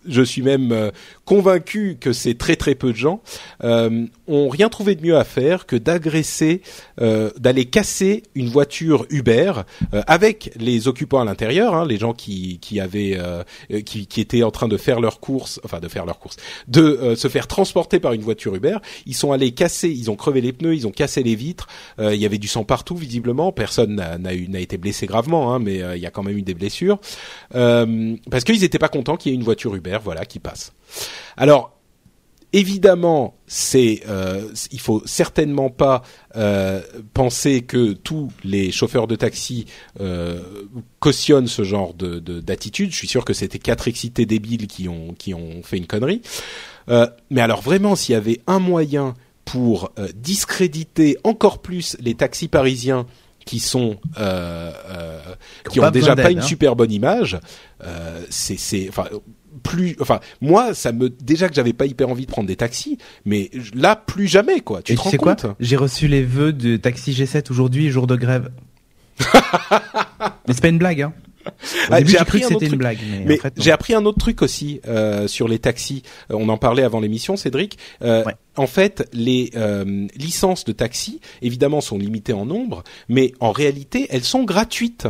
je 0.08 0.22
suis 0.22 0.42
même 0.42 0.72
euh, 0.72 0.92
convaincu 1.26 1.98
que 2.00 2.14
c'est 2.14 2.36
très 2.38 2.56
très 2.56 2.76
peu 2.76 2.92
de 2.92 2.98
gens 2.98 3.22
euh, 3.64 4.06
ont 4.28 4.50
rien 4.50 4.70
trouvé 4.70 4.96
de 4.96 5.02
mieux 5.02 5.18
à 5.18 5.24
faire 5.24 5.66
que 5.66 5.76
d'agresser, 5.76 6.62
euh, 7.02 7.32
d'aller 7.38 7.66
casser 7.66 8.24
une 8.36 8.50
voiture 8.50 9.06
Uber 9.10 9.54
euh, 9.94 10.02
avec 10.08 10.52
les 10.58 10.88
occupants 10.88 11.20
à 11.22 11.26
l'intérieur, 11.26 11.74
hein, 11.76 11.86
les 11.88 11.98
gens 11.98 12.14
qui 12.14 12.60
qui 12.62 12.80
avaient 12.80 13.18
euh, 13.18 13.44
euh, 13.72 13.82
qui, 13.82 14.08
qui 14.08 14.22
étaient 14.22 14.44
en 14.44 14.52
train 14.52 14.68
de 14.68 14.78
faire 14.78 15.00
leurs 15.00 15.20
courses, 15.20 15.60
enfin 15.64 15.80
de 15.80 15.88
faire 15.88 16.06
leurs 16.06 16.20
courses, 16.20 16.38
de 16.68 17.16
se 17.16 17.28
faire 17.28 17.48
transporter 17.48 18.00
par 18.00 18.14
une 18.14 18.22
voiture 18.22 18.56
Uber. 18.56 18.78
Ils 19.06 19.16
sont 19.16 19.32
allés 19.32 19.52
casser, 19.52 19.90
ils 19.90 20.10
ont 20.12 20.16
crevé 20.16 20.42
les 20.42 20.54
pneus, 20.54 20.76
ils 20.76 20.88
ont 20.88 20.92
cassé 20.92 21.24
les 21.24 21.36
vitres. 21.36 21.68
Il 22.00 22.16
y 22.16 22.26
avait 22.26 22.38
du 22.38 22.48
sang 22.48 22.64
partout 22.64 22.96
visiblement. 22.96 23.52
Personne 23.52 23.96
n'a 24.20 24.34
eu- 24.34 24.48
n'a 24.48 24.60
été 24.60 24.78
blessé 24.78 25.06
gravement, 25.08 25.54
hein, 25.54 25.60
mais 25.60 25.82
il 25.96 26.02
y 26.02 26.06
a 26.06 26.12
quand 26.12 26.24
même 26.24 26.38
eu 26.38 26.42
des 26.42 26.54
blessures 26.54 27.00
parce 27.52 28.44
qu'ils 28.44 28.62
n'étaient 28.62 28.80
pas 28.80 28.90
contents 28.90 29.16
qu'il 29.18 29.32
y 29.32 29.36
ait 29.36 29.38
une 29.38 29.44
voiture 29.44 29.76
Uber, 29.76 29.95
voilà, 30.02 30.26
qui 30.26 30.40
passe. 30.40 30.74
Alors 31.38 31.72
évidemment, 32.54 33.36
c'est 33.48 34.02
euh, 34.08 34.48
il 34.72 34.80
faut 34.80 35.02
certainement 35.06 35.70
pas 35.70 36.04
euh, 36.38 36.82
penser 37.14 37.62
que 37.62 37.94
tous 37.94 38.32
les 38.44 38.72
chauffeurs 38.72 39.08
de 39.08 39.16
taxi 39.16 39.66
euh, 40.00 40.42
cautionnent 41.00 41.48
ce 41.48 41.64
genre 41.64 41.94
de 41.94 42.20
de- 42.20 42.40
d'attitude. 42.40 42.92
Je 42.92 42.98
suis 42.98 43.08
sûr 43.10 43.26
que 43.26 43.34
c'était 43.34 43.60
quatre 43.60 43.88
excités 43.88 44.26
débiles 44.26 44.68
qui 44.68 44.88
ont 44.88 45.14
qui 45.18 45.34
ont 45.34 45.64
fait 45.64 45.78
une 45.78 45.88
connerie. 45.88 46.22
Euh, 46.88 47.08
mais 47.30 47.42
alors 47.42 47.62
vraiment, 47.62 47.96
s'il 47.96 48.14
y 48.14 48.16
avait 48.16 48.42
un 48.48 48.60
moyen 48.60 49.16
pour 49.44 49.92
discréditer 50.16 51.18
encore 51.24 51.62
plus 51.62 51.98
les 52.00 52.16
taxis 52.16 52.48
parisiens 52.48 53.06
qui 53.46 53.60
sont 53.60 53.98
euh, 54.18 54.72
euh, 54.90 55.20
qui 55.70 55.80
ont 55.80 55.92
déjà 55.92 56.16
pas 56.16 56.32
une 56.32 56.40
hein. 56.40 56.42
super 56.42 56.76
bonne 56.76 56.92
image, 56.92 57.38
euh, 57.84 58.26
c'est 58.30 58.58
c'est 58.58 58.90
enfin 58.90 59.06
plus 59.66 59.96
enfin 60.00 60.20
moi 60.42 60.74
ça 60.74 60.92
me 60.92 61.10
déjà 61.10 61.50
que 61.50 61.56
j'avais 61.56 61.74
pas 61.74 61.86
hyper 61.88 62.08
envie 62.10 62.26
de 62.26 62.32
prendre 62.32 62.48
des 62.48 62.56
taxis 62.56 62.98
mais 63.26 63.50
là 63.74 63.96
plus 63.96 64.28
jamais 64.28 64.60
quoi 64.62 64.82
tu 64.82 64.94
Et 64.94 64.96
te 64.96 65.02
tu 65.02 65.04
rends 65.06 65.12
sais 65.12 65.18
quoi 65.18 65.36
compte? 65.36 65.56
J'ai 65.60 65.76
reçu 65.76 66.08
les 66.08 66.24
vœux 66.24 66.54
de 66.54 66.78
Taxi 66.78 67.12
G7 67.12 67.52
aujourd'hui, 67.52 67.90
jour 67.90 68.08
de 68.08 68.16
grève. 68.16 68.52
mais 70.48 70.54
c'est 70.54 70.62
pas 70.62 70.68
une 70.70 70.78
blague, 70.78 71.02
hein. 71.02 71.14
Ah, 71.92 72.04
j'ai 72.04 72.18
appris 72.18 72.40
cru 72.40 72.48
que 72.50 72.54
un 72.54 72.56
autre 72.56 72.66
c'était 72.66 72.66
une 72.66 72.70
truc. 72.72 72.80
blague, 72.80 72.98
mais, 73.08 73.24
Mais 73.26 73.36
en 73.36 73.42
fait, 73.42 73.56
non. 73.56 73.64
j'ai 73.64 73.72
appris 73.72 73.94
un 73.94 74.04
autre 74.06 74.18
truc 74.18 74.42
aussi 74.42 74.82
euh, 74.88 75.28
sur 75.28 75.48
les 75.48 75.60
taxis. 75.60 76.02
Euh, 76.32 76.36
on 76.40 76.50
en 76.50 76.58
parlait 76.58 76.82
avant 76.82 77.00
l'émission, 77.00 77.38
Cédric. 77.38 77.78
Euh, 78.02 78.24
Ouais. 78.26 78.34
En 78.58 78.66
fait, 78.68 79.08
les 79.14 79.52
euh, 79.56 80.08
licences 80.16 80.64
de 80.66 80.72
taxi, 80.72 81.20
évidemment, 81.42 81.82
sont 81.82 81.98
limitées 81.98 82.34
en 82.34 82.46
nombre, 82.46 82.84
mais 83.10 83.34
en 83.42 83.52
réalité, 83.52 84.08
elles 84.10 84.24
sont 84.24 84.44
gratuites. 84.44 85.08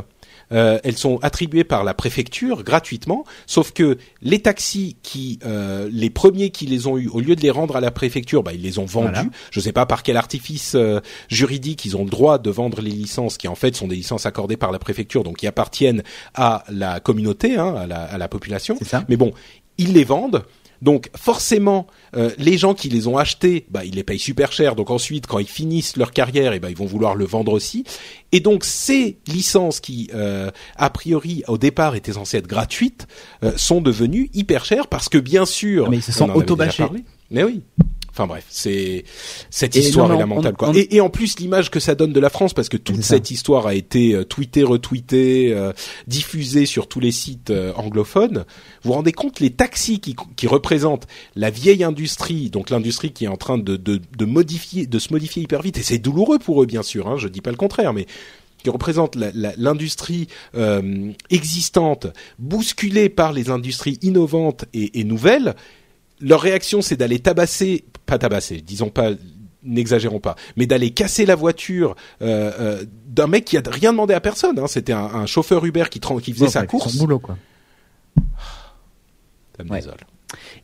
Euh, 0.51 0.79
elles 0.83 0.97
sont 0.97 1.17
attribuées 1.21 1.63
par 1.63 1.83
la 1.83 1.93
préfecture 1.93 2.63
gratuitement, 2.63 3.25
sauf 3.47 3.71
que 3.71 3.97
les 4.21 4.39
taxis 4.39 4.97
qui, 5.01 5.39
euh, 5.45 5.89
les 5.91 6.09
premiers 6.09 6.49
qui 6.49 6.65
les 6.65 6.87
ont 6.87 6.97
eu, 6.97 7.07
au 7.07 7.19
lieu 7.19 7.35
de 7.35 7.41
les 7.41 7.51
rendre 7.51 7.75
à 7.75 7.81
la 7.81 7.91
préfecture, 7.91 8.43
bah, 8.43 8.53
ils 8.53 8.61
les 8.61 8.79
ont 8.79 8.85
vendus. 8.85 9.11
Voilà. 9.13 9.29
Je 9.51 9.59
sais 9.59 9.71
pas 9.71 9.85
par 9.85 10.03
quel 10.03 10.17
artifice 10.17 10.73
euh, 10.75 10.99
juridique 11.29 11.85
ils 11.85 11.97
ont 11.97 12.03
le 12.03 12.09
droit 12.09 12.37
de 12.37 12.49
vendre 12.49 12.81
les 12.81 12.91
licences, 12.91 13.37
qui 13.37 13.47
en 13.47 13.55
fait 13.55 13.75
sont 13.75 13.87
des 13.87 13.95
licences 13.95 14.25
accordées 14.25 14.57
par 14.57 14.71
la 14.71 14.79
préfecture, 14.79 15.23
donc 15.23 15.37
qui 15.37 15.47
appartiennent 15.47 16.03
à 16.33 16.63
la 16.69 16.99
communauté, 16.99 17.57
hein, 17.57 17.75
à, 17.75 17.87
la, 17.87 18.03
à 18.03 18.17
la 18.17 18.27
population. 18.27 18.75
Mais 19.09 19.17
bon, 19.17 19.33
ils 19.77 19.93
les 19.93 20.03
vendent. 20.03 20.43
Donc 20.81 21.09
forcément, 21.15 21.87
euh, 22.15 22.31
les 22.37 22.57
gens 22.57 22.73
qui 22.73 22.89
les 22.89 23.07
ont 23.07 23.17
achetés, 23.17 23.65
bah, 23.69 23.85
ils 23.85 23.95
les 23.95 24.03
payent 24.03 24.19
super 24.19 24.51
cher. 24.51 24.75
Donc 24.75 24.89
ensuite, 24.89 25.27
quand 25.27 25.39
ils 25.39 25.47
finissent 25.47 25.97
leur 25.97 26.11
carrière, 26.11 26.53
et 26.53 26.59
ben 26.59 26.69
ils 26.69 26.77
vont 26.77 26.85
vouloir 26.85 27.15
le 27.15 27.25
vendre 27.25 27.53
aussi. 27.53 27.83
Et 28.31 28.39
donc 28.39 28.63
ces 28.63 29.17
licences 29.27 29.79
qui, 29.79 30.09
euh, 30.13 30.51
a 30.75 30.89
priori, 30.89 31.43
au 31.47 31.57
départ 31.57 31.95
étaient 31.95 32.13
censées 32.13 32.37
être 32.37 32.47
gratuites, 32.47 33.07
euh, 33.43 33.53
sont 33.55 33.81
devenues 33.81 34.29
hyper 34.33 34.65
chères 34.65 34.87
parce 34.87 35.09
que 35.09 35.17
bien 35.17 35.45
sûr, 35.45 35.89
mais 35.89 35.97
ils 35.97 36.01
se 36.01 36.11
on 36.11 36.27
sont 36.27 36.27
parlé. 36.27 37.03
Mais 37.31 37.43
oui. 37.43 37.63
Enfin 38.15 38.27
bref, 38.27 38.45
c'est 38.47 39.03
cette 39.49 39.75
histoire 39.75 40.13
est 40.13 40.17
lamentable 40.17 40.55
quoi. 40.55 40.71
Et, 40.73 40.95
et, 40.95 41.01
en 41.01 41.09
plus 41.09 41.37
l'image 41.37 41.69
que 41.69 41.81
ça 41.81 41.95
donne 41.95 42.13
de 42.13 42.19
la 42.21 42.29
France 42.29 42.53
parce 42.53 42.69
que 42.69 42.77
toute 42.77 43.01
cette 43.03 43.29
histoire 43.29 43.67
a 43.67 43.75
été 43.75 44.13
euh, 44.13 44.23
tweetée, 44.23 44.63
retweetée, 44.63 45.51
euh, 45.51 45.73
diffusée 46.07 46.65
sur 46.65 46.87
tous 46.87 47.01
les 47.01 47.11
sites 47.11 47.49
euh, 47.49 47.73
anglophones. 47.75 48.45
Vous 48.83 48.91
vous 48.91 48.93
rendez 48.93 49.11
compte 49.11 49.41
les 49.41 49.49
taxis 49.49 49.99
qui, 49.99 50.15
qui 50.37 50.47
représentent 50.47 51.07
la 51.35 51.49
vieille 51.49 51.83
industrie, 51.83 52.49
donc 52.49 52.69
l'industrie 52.69 53.11
qui 53.11 53.25
est 53.25 53.27
en 53.27 53.35
train 53.35 53.57
de, 53.57 53.75
de, 53.75 53.99
de 54.17 54.25
modifier, 54.25 54.87
de 54.87 54.97
se 54.97 55.11
modifier 55.11 55.43
hyper 55.43 55.61
vite 55.61 55.77
et 55.77 55.83
c'est 55.83 55.97
douloureux 55.97 56.39
pour 56.39 56.63
eux 56.63 56.65
bien 56.65 56.83
sûr. 56.83 57.09
Hein, 57.09 57.17
je 57.17 57.27
dis 57.27 57.41
pas 57.41 57.51
le 57.51 57.57
contraire, 57.57 57.91
mais 57.91 58.05
qui 58.63 58.69
représente 58.69 59.17
l'industrie 59.57 60.27
euh, 60.55 61.11
existante, 61.29 62.07
bousculée 62.39 63.09
par 63.09 63.33
les 63.33 63.49
industries 63.49 63.99
innovantes 64.01 64.63
et, 64.73 65.01
et 65.01 65.03
nouvelles, 65.03 65.53
leur 66.21 66.39
réaction 66.39 66.81
c'est 66.81 66.95
d'aller 66.95 67.19
tabasser 67.19 67.83
pas 68.05 68.17
tabasser, 68.17 68.61
disons 68.61 68.89
pas, 68.89 69.11
n'exagérons 69.63 70.19
pas, 70.19 70.35
mais 70.55 70.65
d'aller 70.65 70.91
casser 70.91 71.25
la 71.25 71.35
voiture 71.35 71.95
euh, 72.21 72.51
euh, 72.59 72.85
d'un 73.07 73.27
mec 73.27 73.45
qui 73.45 73.57
a 73.57 73.61
rien 73.65 73.91
demandé 73.91 74.13
à 74.13 74.21
personne. 74.21 74.59
Hein. 74.59 74.67
C'était 74.67 74.93
un, 74.93 75.05
un, 75.05 75.25
chauffeur 75.25 75.65
Uber 75.65 75.85
qui, 75.89 75.99
qui 75.99 76.33
faisait 76.33 76.47
sa 76.47 76.65
course. 76.65 76.91
Son 76.91 76.99
boulot 76.99 77.19
quoi. 77.19 77.37
Ça 79.57 79.63
me 79.63 79.69
ouais. 79.69 79.79
désole. 79.79 79.97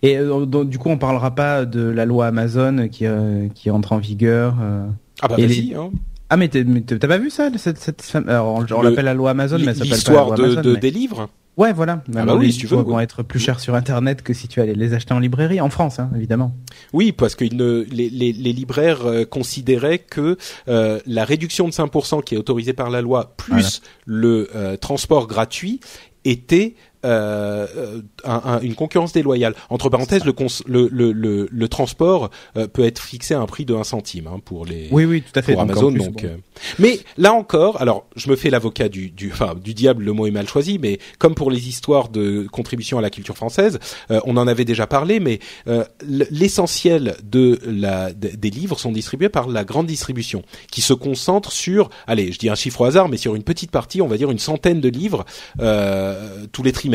Et 0.01 0.18
euh, 0.18 0.45
donc, 0.45 0.69
du 0.69 0.77
coup, 0.77 0.89
on 0.89 0.97
parlera 0.97 1.31
pas 1.31 1.65
de 1.65 1.81
la 1.81 2.05
loi 2.05 2.27
Amazon 2.27 2.88
qui 2.89 3.05
euh, 3.05 3.47
qui 3.53 3.69
entre 3.69 3.93
en 3.93 3.97
vigueur. 3.97 4.55
Euh, 4.61 4.88
ah 5.22 5.27
bah 5.27 5.35
vas-y. 5.38 5.47
Les... 5.47 5.76
Hein. 5.76 5.91
Ah 6.30 6.38
mais 6.38 6.47
t'as 6.47 7.07
pas 7.07 7.18
vu 7.18 7.30
ça 7.30 7.49
cette, 7.57 7.77
cette 7.77 8.15
Alors, 8.15 8.55
on, 8.55 8.65
on 8.73 8.81
l'appelle 8.81 9.05
la 9.05 9.13
loi 9.13 9.31
Amazon, 9.31 9.57
mais 9.59 9.73
ça 9.73 9.85
s'appelle 9.85 9.89
pas 9.89 9.95
L'histoire 9.95 10.31
de, 10.35 10.55
de, 10.55 10.73
mais... 10.73 10.80
des 10.80 10.91
livres. 10.91 11.30
Ouais, 11.57 11.73
voilà. 11.73 12.02
Ah 12.15 12.26
bah 12.26 12.36
oui, 12.36 12.48
les 12.48 12.52
si 12.53 12.60
tu 12.60 12.68
veux, 12.68 12.78
vont 12.78 12.99
être 12.99 13.23
plus 13.23 13.40
chers 13.40 13.60
sur 13.60 13.76
Internet 13.76 14.22
que 14.22 14.34
si 14.34 14.48
tu 14.48 14.61
allais 14.61 14.73
les 14.73 14.94
acheter 14.94 15.14
en 15.14 15.19
librairie, 15.19 15.60
en 15.60 15.69
France, 15.69 15.99
hein, 15.99 16.10
évidemment. 16.15 16.53
Oui, 16.94 17.11
parce 17.11 17.36
que 17.36 17.44
ne, 17.44 17.86
les, 17.91 18.10
les, 18.10 18.32
les, 18.32 18.53
libraires 18.53 19.06
euh, 19.06 19.26
considéraient 19.26 19.99
que 19.99 20.38
euh, 20.69 20.99
la 21.06 21.26
réduction 21.26 21.68
de 21.68 21.73
5% 21.73 22.23
qui 22.23 22.36
est 22.36 22.38
autorisée 22.38 22.73
par 22.73 22.90
la 22.90 23.02
loi, 23.02 23.34
plus 23.36 23.52
voilà. 23.52 23.68
le 24.06 24.49
euh, 24.56 24.78
transport 24.78 25.28
gratuit, 25.28 25.82
était 26.23 26.76
euh, 27.06 28.02
un, 28.23 28.41
un, 28.45 28.60
une 28.61 28.76
concurrence 28.76 29.14
déloyale. 29.14 29.56
Entre 29.69 29.90
parenthèses, 29.90 30.26
le, 30.26 30.34
le, 30.68 30.88
le, 30.91 31.11
le, 31.11 31.48
le 31.52 31.68
transport 31.68 32.30
euh, 32.57 32.68
peut 32.68 32.84
être 32.86 33.02
fixé 33.02 33.34
à 33.34 33.40
un 33.40 33.45
prix 33.45 33.65
de 33.65 33.73
1 33.73 33.84
centime 33.84 34.28
hein, 34.28 34.40
pour 34.44 34.65
les 34.65 34.88
oui 34.91 35.06
oui 35.06 35.22
tout 35.22 35.38
à 35.38 35.41
fait 35.41 35.53
pour 35.53 35.61
Amazon. 35.61 35.91
Plus, 35.91 35.99
donc, 35.99 36.22
bon. 36.22 36.28
euh... 36.28 36.38
mais 36.80 36.99
là 37.18 37.34
encore, 37.34 37.82
alors 37.82 38.06
je 38.15 38.30
me 38.30 38.36
fais 38.36 38.49
l'avocat 38.49 38.90
du 38.90 39.10
du 39.10 39.32
enfin 39.32 39.56
du 39.56 39.73
diable, 39.73 40.03
le 40.03 40.14
mot 40.14 40.28
est 40.28 40.32
mal 40.32 40.48
choisi, 40.48 40.80
mais 40.80 40.99
comme 41.18 41.36
pour 41.36 41.52
les 41.52 41.68
histoires 41.68 42.10
de 42.10 42.48
contribution 42.52 42.98
à 42.98 43.02
la 43.02 43.10
culture 43.10 43.36
française, 43.36 43.80
euh, 44.11 44.19
on 44.26 44.38
en 44.38 44.48
avait 44.48 44.65
déjà 44.65 44.88
parlé, 44.88 45.19
mais 45.19 45.40
euh, 45.68 45.84
l'essentiel 46.02 47.15
de 47.23 47.60
la 47.65 48.14
de, 48.14 48.30
des 48.30 48.49
livres 48.49 48.80
sont 48.80 48.91
distribués 48.91 49.30
par 49.30 49.48
la 49.48 49.64
grande 49.64 49.88
distribution, 49.88 50.44
qui 50.72 50.82
se 50.82 50.94
concentre 50.94 51.52
sur, 51.52 51.90
allez, 52.07 52.32
je 52.32 52.40
dis 52.40 52.49
un 52.49 52.56
chiffre 52.56 52.82
au 52.82 52.86
hasard, 52.86 53.10
mais 53.10 53.18
sur 53.18 53.36
une 53.36 53.44
petite 53.44 53.72
partie, 53.72 54.02
on 54.02 54.07
va 54.07 54.18
dire 54.18 54.32
une 54.32 54.40
centaine 54.40 54.82
de 54.82 54.90
livres 54.90 55.26
euh, 55.60 56.45
tous 56.52 56.64
les 56.64 56.72
trimestres. 56.72 56.90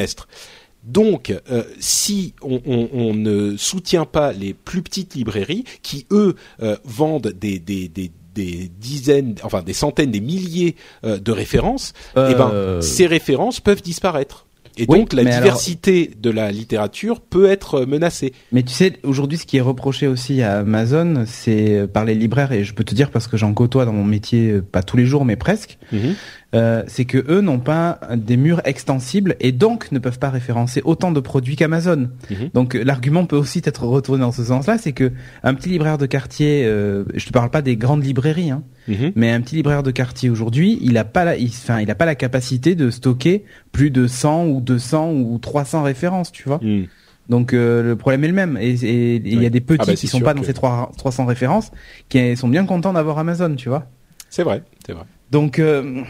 Donc, 0.87 1.35
euh, 1.51 1.65
si 1.81 2.35
on, 2.43 2.61
on, 2.65 2.89
on, 2.93 3.15
ne 3.15 3.57
soutient 3.57 4.05
pas 4.05 4.33
les 4.33 4.55
plus 4.55 4.83
petites 4.83 5.15
librairies, 5.17 5.65
qui 5.83 6.07
eux 6.13 6.37
euh, 6.63 6.77
vendent 6.85 7.33
des, 7.39 7.59
des, 7.59 7.89
des 7.89 8.11
des 8.35 8.71
dizaines, 8.79 9.35
enfin 9.45 9.63
des 9.63 9.73
centaines, 9.73 10.11
des 10.11 10.21
milliers 10.21 10.77
euh, 11.05 11.19
de 11.19 11.33
références, 11.33 11.95
et 12.17 12.35
ben 12.35 12.83
ces 12.83 13.07
références 13.07 13.61
peuvent 13.61 13.81
disparaître. 13.81 14.45
Et 14.77 14.85
oui, 14.87 14.99
donc 14.99 15.15
la 15.15 15.25
diversité 15.25 16.09
alors... 16.09 16.21
de 16.21 16.31
la 16.31 16.53
littérature 16.53 17.23
peut 17.23 17.47
être 17.47 17.87
menacée. 17.87 18.35
Mais 18.53 18.63
tu 18.63 18.75
sais, 18.75 18.93
aujourd'hui, 19.05 19.39
ce 19.39 19.47
qui 19.47 19.57
est 19.57 19.63
reproché 19.63 20.07
aussi 20.07 20.43
à 20.43 20.59
Amazon, 20.59 21.25
c'est 21.27 21.87
par 21.91 22.05
les 22.05 22.15
libraires, 22.15 22.53
et 22.53 22.63
je 22.63 22.75
peux 22.75 22.85
te 22.85 22.95
dire 22.95 23.11
parce 23.11 23.27
que 23.27 23.39
j'en 23.39 23.55
côtoie 23.55 23.87
dans 23.87 23.95
mon 23.95 24.05
métier, 24.05 24.61
pas 24.61 24.83
tous 24.83 24.99
les 24.99 25.07
jours, 25.07 25.25
mais 25.25 25.37
presque, 25.37 25.79
mm 25.93 25.97
-hmm. 25.97 26.15
Euh, 26.57 26.83
c'est 26.87 27.05
que 27.05 27.19
eux 27.29 27.43
n'ont 27.43 27.61
pas 27.61 28.01
des 28.17 28.37
murs 28.37 28.61
extensibles 28.65 29.37
et 29.41 29.53
donc 29.53 29.93
ne 29.93 29.99
peuvent 29.99 30.19
pas 30.19 30.31
référencer 30.31 30.81
autant 30.85 31.13
de 31.13 31.21
produits 31.21 31.55
qu'Amazon. 31.57 32.09
-hmm. 32.31 32.53
Donc 32.55 32.75
l'argument 32.75 33.27
peut 33.27 33.37
aussi 33.37 33.61
être 33.65 33.85
retourné 33.87 34.21
dans 34.23 34.33
ce 34.33 34.45
sens-là, 34.45 34.79
c'est 34.79 34.93
que 34.93 35.13
un 35.43 35.55
petit 35.55 35.69
libraire 35.69 35.99
de 35.99 36.07
quartier, 36.07 36.65
euh, 36.65 37.05
je 37.15 37.27
te 37.27 37.33
parle 37.33 37.51
pas 37.51 37.63
des 37.63 37.77
grandes 37.77 38.05
librairies, 38.05 38.51
hein, 38.51 38.63
Mhm. 38.89 39.13
mais 39.17 39.31
un 39.33 39.41
petit 39.41 39.57
libraire 39.57 39.83
de 39.83 39.91
quartier 39.91 40.31
aujourd'hui, 40.31 40.79
il 40.81 40.97
a 40.97 41.05
pas 41.05 41.25
la, 41.25 41.37
il, 41.37 41.49
enfin, 41.49 41.81
il 41.81 41.91
a 41.91 41.95
pas 41.95 42.07
la 42.07 42.15
capacité 42.15 42.75
de 42.75 42.91
stocker 42.91 43.45
plus 43.73 43.91
de 43.91 44.07
100 44.07 44.47
ou 44.47 44.61
200 44.61 45.13
ou 45.13 45.39
300 45.39 45.83
références, 45.83 46.31
tu 46.33 46.45
vois. 46.49 46.61
Mm. 46.63 46.85
Donc 47.29 47.53
euh, 47.53 47.83
le 47.83 47.97
problème 47.97 48.23
est 48.25 48.29
le 48.29 48.35
même. 48.35 48.57
Et 48.61 48.71
il 49.17 49.39
oui. 49.39 49.43
y 49.43 49.47
a 49.47 49.51
des 49.51 49.61
petits 49.61 49.81
ah 49.83 49.87
bah, 49.87 49.95
qui 49.95 50.07
sont 50.07 50.21
pas 50.21 50.33
que... 50.33 50.39
dans 50.39 50.45
ces 50.45 50.55
3, 50.55 50.93
300 50.97 51.27
références, 51.27 51.73
qui 52.09 52.37
sont 52.37 52.49
bien 52.49 52.65
contents 52.67 52.93
d'avoir 52.93 53.19
Amazon, 53.19 53.55
tu 53.57 53.69
vois. 53.69 53.87
C'est 54.31 54.45
vrai, 54.45 54.63
c'est 54.87 54.93
vrai. 54.93 55.05
Donc 55.31 55.59
euh, 55.59 56.03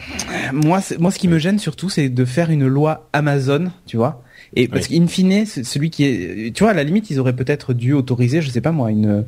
moi, 0.52 0.80
moi, 0.98 1.10
ce 1.10 1.18
qui 1.18 1.28
me 1.28 1.38
gêne 1.38 1.58
surtout, 1.58 1.88
c'est 1.88 2.08
de 2.08 2.24
faire 2.24 2.50
une 2.50 2.66
loi 2.66 3.08
Amazon, 3.12 3.70
tu 3.86 3.96
vois. 3.96 4.22
Et 4.54 4.68
parce 4.68 4.88
oui. 4.88 5.00
qu'in 5.00 5.06
fine, 5.06 5.46
celui 5.46 5.90
qui 5.90 6.04
est, 6.04 6.54
tu 6.54 6.62
vois, 6.62 6.72
à 6.72 6.74
la 6.74 6.84
limite, 6.84 7.10
ils 7.10 7.18
auraient 7.18 7.34
peut-être 7.34 7.72
dû 7.72 7.92
autoriser, 7.92 8.42
je 8.42 8.50
sais 8.50 8.60
pas 8.60 8.72
moi, 8.72 8.90
une 8.90 9.24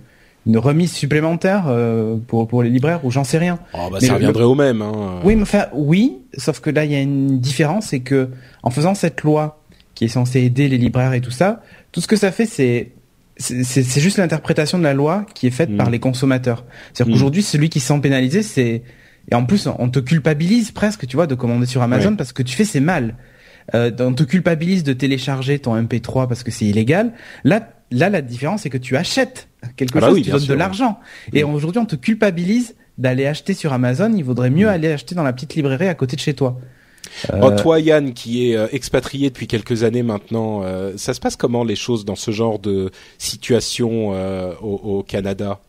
une 0.47 0.57
remise 0.57 0.93
supplémentaire 0.93 1.65
euh, 1.69 2.17
pour 2.27 2.49
pour 2.49 2.63
les 2.63 2.71
libraires 2.71 3.05
ou 3.05 3.11
j'en 3.11 3.25
sais 3.25 3.39
rien. 3.39 3.59
Oh 3.75 3.89
bah 3.91 3.99
mais 4.01 4.07
ça 4.07 4.15
reviendrait 4.15 4.43
le... 4.43 4.49
au 4.49 4.55
même. 4.55 4.83
Hein. 4.83 5.21
Oui, 5.25 5.37
mais 5.37 5.43
enfin 5.43 5.67
oui, 5.75 6.19
sauf 6.37 6.61
que 6.61 6.71
là 6.71 6.85
il 6.85 6.93
y 6.93 6.95
a 6.95 7.01
une 7.01 7.39
différence, 7.39 7.87
c'est 7.87 8.01
que 8.01 8.31
en 8.63 8.71
faisant 8.71 8.95
cette 8.95 9.23
loi 9.23 9.63
qui 9.95 10.05
est 10.05 10.09
censée 10.09 10.41
aider 10.41 10.69
les 10.69 10.79
libraires 10.79 11.13
et 11.13 11.21
tout 11.21 11.31
ça, 11.31 11.63
tout 11.93 12.01
ce 12.01 12.07
que 12.07 12.17
ça 12.17 12.33
fait 12.33 12.47
c'est 12.47 12.93
c'est 13.37 14.01
juste 14.01 14.19
l'interprétation 14.19 14.79
de 14.79 14.83
la 14.83 14.95
loi 14.95 15.25
qui 15.33 15.47
est 15.47 15.53
faite 15.53 15.71
mmh. 15.71 15.77
par 15.77 15.91
les 15.91 16.01
consommateurs. 16.01 16.65
C'est-à-dire 16.93 17.11
mmh. 17.11 17.17
qu'aujourd'hui 17.17 17.43
celui 17.43 17.69
qui 17.69 17.79
se 17.79 17.89
sent 17.89 18.01
pénalisé, 18.01 18.43
c'est 18.43 18.83
et 19.31 19.35
en 19.35 19.45
plus 19.45 19.69
on 19.79 19.89
te 19.89 19.99
culpabilise 19.99 20.71
presque, 20.71 21.07
tu 21.07 21.17
vois, 21.17 21.27
de 21.27 21.35
commander 21.35 21.67
sur 21.67 21.83
Amazon 21.83 22.17
parce 22.17 22.33
que 22.33 22.43
tu 22.43 22.57
fais 22.57 22.65
c'est 22.65 22.81
mal. 22.81 23.15
Euh, 23.75 23.91
on 24.01 24.15
te 24.15 24.23
culpabilise 24.23 24.83
de 24.83 24.95
télécharger 24.95 25.59
ton 25.59 25.77
MP3 25.81 26.27
parce 26.27 26.43
que 26.43 26.51
c'est 26.51 26.65
illégal. 26.65 27.13
Là, 27.45 27.69
là, 27.91 28.09
la 28.09 28.23
différence, 28.23 28.63
c'est 28.63 28.71
que 28.71 28.79
tu 28.79 28.97
achètes 28.97 29.49
quelque 29.77 29.99
ah 29.99 30.01
bah 30.01 30.07
chose, 30.09 30.17
oui, 30.17 30.23
tu 30.23 30.31
donnes 30.31 30.41
sûr, 30.41 30.55
de 30.55 30.59
l'argent. 30.59 30.99
Ouais. 31.33 31.41
Et 31.41 31.45
aujourd'hui, 31.45 31.81
on 31.81 31.87
te 31.87 31.97
culpabilise 31.97 32.75
d'aller 32.97 33.27
acheter 33.27 33.55
sur 33.55 33.73
Amazon. 33.73 34.13
Il 34.17 34.25
vaudrait 34.25 34.51
mieux 34.51 34.69
aller 34.69 34.91
acheter 34.91 35.15
dans 35.15 35.23
la 35.23 35.33
petite 35.33 35.55
librairie 35.55 35.89
à 35.89 35.95
côté 35.95 36.17
de 36.17 36.21
chez 36.21 36.35
toi. 36.35 36.59
Euh... 37.33 37.41
Oh, 37.43 37.51
toi, 37.51 37.81
Yann, 37.81 38.13
qui 38.13 38.51
est 38.51 38.57
euh, 38.57 38.67
expatrié 38.73 39.31
depuis 39.31 39.47
quelques 39.47 39.83
années 39.83 40.03
maintenant, 40.03 40.63
euh, 40.63 40.93
ça 40.97 41.15
se 41.15 41.21
passe 41.21 41.37
comment 41.37 41.65
les 41.65 41.77
choses 41.77 42.05
dans 42.05 42.17
ce 42.17 42.31
genre 42.31 42.59
de 42.59 42.91
situation 43.19 44.11
euh, 44.13 44.53
au, 44.61 44.99
au 44.99 45.03
Canada? 45.03 45.61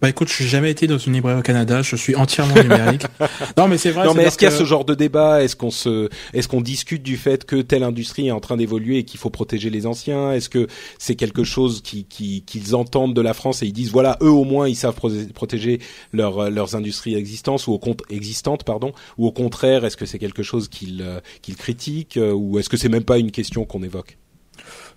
Bah 0.00 0.08
écoute, 0.08 0.28
je 0.28 0.34
suis 0.34 0.46
jamais 0.46 0.70
été 0.70 0.86
dans 0.86 0.98
une 0.98 1.14
librairie 1.14 1.40
au 1.40 1.42
Canada, 1.42 1.82
je 1.82 1.96
suis 1.96 2.14
entièrement 2.14 2.54
numérique. 2.54 3.02
non 3.56 3.66
mais 3.66 3.78
c'est 3.78 3.90
vrai. 3.90 4.06
Non 4.06 4.14
mais 4.14 4.24
est-ce 4.24 4.38
qu'il 4.38 4.48
y 4.48 4.52
a 4.52 4.54
ce 4.54 4.64
genre 4.64 4.84
de 4.84 4.94
débat? 4.94 5.42
Est-ce 5.42 5.56
qu'on 5.56 5.72
se, 5.72 6.08
est-ce 6.32 6.46
qu'on 6.46 6.60
discute 6.60 7.02
du 7.02 7.16
fait 7.16 7.44
que 7.44 7.56
telle 7.56 7.82
industrie 7.82 8.28
est 8.28 8.32
en 8.32 8.38
train 8.38 8.56
d'évoluer 8.56 8.98
et 8.98 9.04
qu'il 9.04 9.18
faut 9.18 9.30
protéger 9.30 9.70
les 9.70 9.86
anciens? 9.86 10.32
Est-ce 10.32 10.48
que 10.48 10.68
c'est 10.98 11.16
quelque 11.16 11.42
chose 11.42 11.82
qui, 11.82 12.04
qui, 12.04 12.42
qu'ils 12.42 12.76
entendent 12.76 13.14
de 13.14 13.20
la 13.20 13.34
France 13.34 13.62
et 13.62 13.66
ils 13.66 13.72
disent 13.72 13.90
voilà 13.90 14.18
eux 14.22 14.30
au 14.30 14.44
moins 14.44 14.68
ils 14.68 14.76
savent 14.76 14.98
protéger 15.34 15.80
leurs 16.12 16.48
leurs 16.48 16.76
industries 16.76 17.16
existantes 17.16 17.66
ou 17.66 17.72
au 17.72 17.78
compte 17.78 18.02
existantes 18.08 18.62
pardon 18.62 18.92
ou 19.16 19.26
au 19.26 19.32
contraire 19.32 19.84
est-ce 19.84 19.96
que 19.96 20.06
c'est 20.06 20.20
quelque 20.20 20.44
chose 20.44 20.68
qu'ils 20.68 21.04
qu'ils 21.42 21.56
critiquent 21.56 22.18
ou 22.22 22.58
est-ce 22.60 22.68
que 22.68 22.76
c'est 22.76 22.88
même 22.88 23.04
pas 23.04 23.18
une 23.18 23.32
question 23.32 23.64
qu'on 23.64 23.82
évoque? 23.82 24.16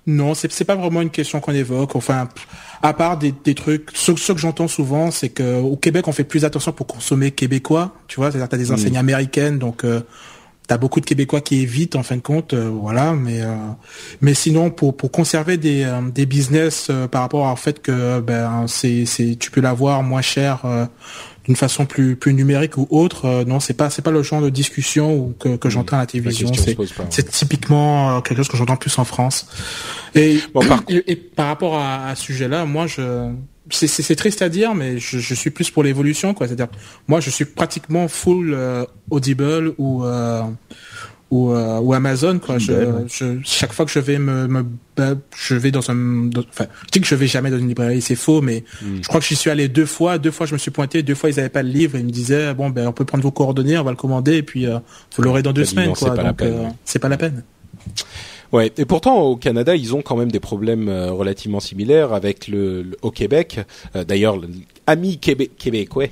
Non, 0.08 0.34
c'est 0.34 0.52
c'est 0.52 0.66
pas 0.66 0.76
vraiment 0.76 1.02
une 1.02 1.12
question 1.12 1.40
qu'on 1.40 1.54
évoque. 1.54 1.96
Enfin, 1.96 2.28
à 2.82 2.94
part 2.94 3.18
des, 3.18 3.34
des 3.44 3.54
trucs, 3.54 3.90
ce, 3.94 4.16
ce 4.16 4.32
que 4.32 4.40
j'entends 4.40 4.68
souvent, 4.68 5.12
c'est 5.12 5.30
que 5.30 5.62
au 5.62 5.78
Québec, 5.78 6.08
on 6.08 6.12
fait 6.12 6.24
plus 6.24 6.44
attention 6.44 6.72
pour 6.72 6.88
consommer 6.88 7.32
québécois. 7.32 7.94
Tu 8.08 8.16
vois, 8.16 8.32
c'est-à-dire 8.32 8.50
t'as 8.50 8.58
des 8.58 8.72
enseignes 8.72 8.94
mmh. 8.94 8.98
américaines, 8.98 9.60
donc 9.60 9.84
euh, 9.84 10.02
t'as 10.68 10.78
beaucoup 10.78 11.02
de 11.02 11.06
Québécois 11.06 11.42
qui 11.42 11.62
évitent 11.62 11.96
en 11.96 12.04
fin 12.04 12.16
de 12.16 12.22
compte, 12.22 12.54
euh, 12.54 12.70
voilà. 12.72 13.14
Mais 13.14 13.42
euh, 13.42 13.56
mais 14.22 14.34
sinon, 14.34 14.72
pour 14.72 14.96
pour 14.96 15.12
conserver 15.12 15.58
des 15.58 15.84
euh, 15.84 16.02
des 16.10 16.26
business 16.26 16.88
euh, 16.90 17.08
par 17.08 17.22
rapport 17.22 17.52
au 17.52 17.56
fait 17.56 17.82
que 17.82 18.22
ben 18.22 18.66
c'est 18.68 19.06
c'est 19.06 19.36
tu 19.38 19.52
peux 19.52 19.62
l'avoir 19.62 20.02
moins 20.02 20.22
cher 20.22 20.62
euh, 20.66 20.86
d'une 21.46 21.56
façon 21.56 21.86
plus 21.86 22.16
plus 22.16 22.34
numérique 22.34 22.78
ou 22.78 22.88
autre 22.90 23.26
euh, 23.26 23.46
non 23.46 23.60
c'est 23.60 23.74
pas 23.74 23.90
c'est 23.90 24.02
pas 24.02 24.12
le 24.12 24.24
genre 24.24 24.42
de 24.42 24.50
discussion 24.50 25.16
ou 25.16 25.36
que, 25.40 25.56
que 25.56 25.70
j'entends 25.70 25.98
à 25.98 26.02
la 26.02 26.06
télévision. 26.06 26.52
C'est 26.54 26.78
c'est 27.10 27.30
typiquement 27.30 28.18
euh, 28.18 28.22
quelque 28.22 28.38
chose 28.38 28.48
que 28.48 28.58
j'entends 28.58 28.78
plus 28.78 28.98
en 29.00 29.06
France. 29.06 29.48
Et 30.14 30.40
bon, 30.54 30.66
par... 30.66 30.84
Et, 30.90 31.12
et, 31.12 31.16
par 31.16 31.48
rapport 31.48 31.78
à, 31.78 32.08
à 32.08 32.16
ce 32.16 32.24
sujet 32.24 32.48
là 32.48 32.66
moi 32.66 32.88
je 32.88 33.32
c'est 33.70 34.16
triste 34.16 34.42
à 34.42 34.50
dire 34.50 34.76
mais 34.76 35.00
je, 35.00 35.20
je 35.20 35.34
suis 35.34 35.50
plus 35.50 35.70
pour 35.72 35.84
l'évolution 35.84 36.34
quoi. 36.34 36.48
C'est-à-dire 36.48 36.68
moi 37.08 37.20
je 37.20 37.30
suis 37.30 37.46
pratiquement 37.46 38.08
full 38.08 38.54
euh, 38.54 38.86
audible 39.10 39.74
ou 39.78 40.04
ou, 41.32 41.52
euh, 41.52 41.80
ou 41.80 41.94
Amazon 41.94 42.38
quoi. 42.40 42.60
Je, 42.60 42.74
je, 43.08 43.40
chaque 43.44 43.74
fois 43.74 43.86
que 43.86 43.92
je 43.92 44.00
vais 44.00 44.20
me, 44.20 44.48
me 44.48 44.66
je 45.36 45.56
vais 45.56 45.72
dans 45.72 45.90
un, 45.90 46.30
enfin, 46.50 46.66
je 46.86 46.92
dis 46.92 47.02
que 47.02 47.08
je 47.08 47.16
vais 47.16 47.26
jamais 47.26 47.50
dans 47.50 47.58
une 47.58 47.70
librairie, 47.70 48.02
c'est 48.02 48.16
faux, 48.16 48.42
mais 48.42 48.64
mm. 48.82 48.98
je 49.02 49.08
crois 49.08 49.20
que 49.20 49.26
j'y 49.26 49.36
suis 49.36 49.50
allé 49.50 49.68
deux 49.68 49.88
fois. 49.88 50.20
Deux 50.20 50.30
fois, 50.30 50.46
je 50.46 50.54
me 50.54 50.60
suis 50.60 50.70
pointé. 50.70 51.02
Deux 51.02 51.16
fois, 51.16 51.30
ils 51.32 51.40
avaient 51.40 51.50
pas 51.50 51.64
le 51.64 51.70
livre. 51.70 51.96
Et 51.96 52.02
ils 52.02 52.06
me 52.06 52.12
disaient 52.12 52.54
bon 52.54 52.70
ben, 52.70 52.88
on 52.88 52.94
peut 52.94 53.06
prendre 53.06 53.24
vos 53.24 53.32
coordonnées, 53.32 53.78
on 53.78 53.84
va 53.84 53.92
le 53.92 53.98
commander, 53.98 54.36
et 54.36 54.44
puis 54.44 54.68
euh, 54.68 54.78
vous 55.16 55.24
l'aurez 55.24 55.42
dans 55.42 55.54
deux 55.54 55.66
semaines, 55.66 55.94
quoi. 55.94 56.14
Pas 56.14 56.24
Donc 56.24 56.42
euh, 56.42 56.68
c'est 56.86 57.00
pas 57.00 57.10
la 57.10 57.18
peine. 57.18 57.44
Ouais, 58.52 58.72
et 58.78 58.84
pourtant 58.84 59.22
au 59.22 59.38
Canada, 59.38 59.76
ils 59.76 59.96
ont 59.96 60.02
quand 60.02 60.18
même 60.18 60.32
des 60.32 60.42
problèmes 60.42 60.90
euh, 60.90 61.12
relativement 61.12 61.62
similaires 61.62 62.12
avec 62.14 62.50
le, 62.50 62.82
le- 62.82 62.98
au 63.02 63.10
Québec. 63.10 63.62
Euh, 63.96 64.04
D'ailleurs, 64.04 64.36
le- 64.36 64.50
amis 64.92 65.18
Québec, 65.18 65.52
québécois, 65.58 66.06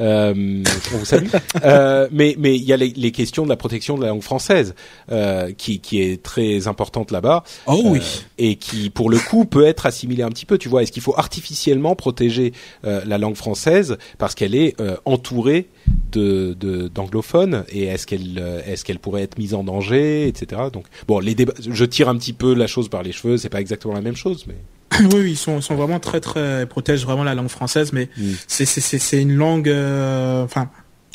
euh, 0.00 0.62
on 0.94 0.96
vous 0.96 1.04
salue. 1.04 1.28
Euh, 1.64 2.08
mais 2.10 2.36
mais 2.38 2.56
il 2.56 2.62
y 2.62 2.72
a 2.72 2.76
les, 2.76 2.88
les 2.88 3.12
questions 3.12 3.44
de 3.44 3.48
la 3.50 3.56
protection 3.56 3.96
de 3.96 4.02
la 4.02 4.08
langue 4.08 4.22
française 4.22 4.74
euh, 5.12 5.52
qui 5.52 5.80
qui 5.80 6.00
est 6.00 6.22
très 6.22 6.68
importante 6.68 7.10
là-bas. 7.10 7.44
Oh 7.66 7.80
oui. 7.84 7.98
Euh, 7.98 8.22
et 8.38 8.56
qui, 8.56 8.88
pour 8.88 9.10
le 9.10 9.18
coup, 9.18 9.44
peut 9.44 9.66
être 9.66 9.84
assimilée 9.84 10.22
un 10.22 10.30
petit 10.30 10.46
peu. 10.46 10.56
Tu 10.56 10.68
vois, 10.68 10.82
est-ce 10.82 10.92
qu'il 10.92 11.02
faut 11.02 11.14
artificiellement 11.18 11.94
protéger 11.96 12.52
la 12.82 13.18
langue 13.18 13.36
française 13.36 13.98
parce 14.18 14.34
qu'elle 14.34 14.54
est 14.54 14.74
entourée 15.04 15.68
de 16.12 16.54
de- 16.58 16.88
d'anglophones 16.88 17.64
et 17.70 17.84
est-ce 17.84 18.06
qu'elle 18.06 18.42
est-ce 18.66 18.84
qu'elle 18.84 18.98
pourrait 19.00 19.22
être 19.22 19.38
mise 19.38 19.52
en 19.54 19.64
danger, 19.64 20.28
etc. 20.28 20.62
Donc 20.72 20.86
bon, 21.08 21.18
les 21.18 21.34
débats, 21.34 21.54
je 21.58 21.84
tire 21.84 22.08
un 22.08 22.16
petit 22.16 22.32
peu 22.32 22.54
la 22.54 22.66
chose 22.66 22.88
par 22.88 23.02
les 23.02 23.12
cheveux. 23.12 23.36
C'est 23.36 23.48
pas 23.50 23.60
exactement 23.60 23.94
la 23.94 24.00
même 24.02 24.16
chose, 24.16 24.44
mais 24.46 24.56
oui, 25.00 25.20
oui, 25.22 25.30
ils 25.32 25.36
sont, 25.36 25.58
ils 25.58 25.62
sont 25.62 25.74
vraiment 25.74 26.00
très, 26.00 26.20
très, 26.20 26.62
ils 26.62 26.66
protègent 26.66 27.04
vraiment 27.04 27.24
la 27.24 27.34
langue 27.34 27.48
française, 27.48 27.92
mais 27.92 28.08
Mm. 28.16 28.32
c'est, 28.46 28.64
c'est, 28.66 28.80
c'est, 28.80 28.98
c'est 28.98 29.20
une 29.22 29.34
langue, 29.34 29.68
euh, 29.68 30.44
enfin, 30.44 30.70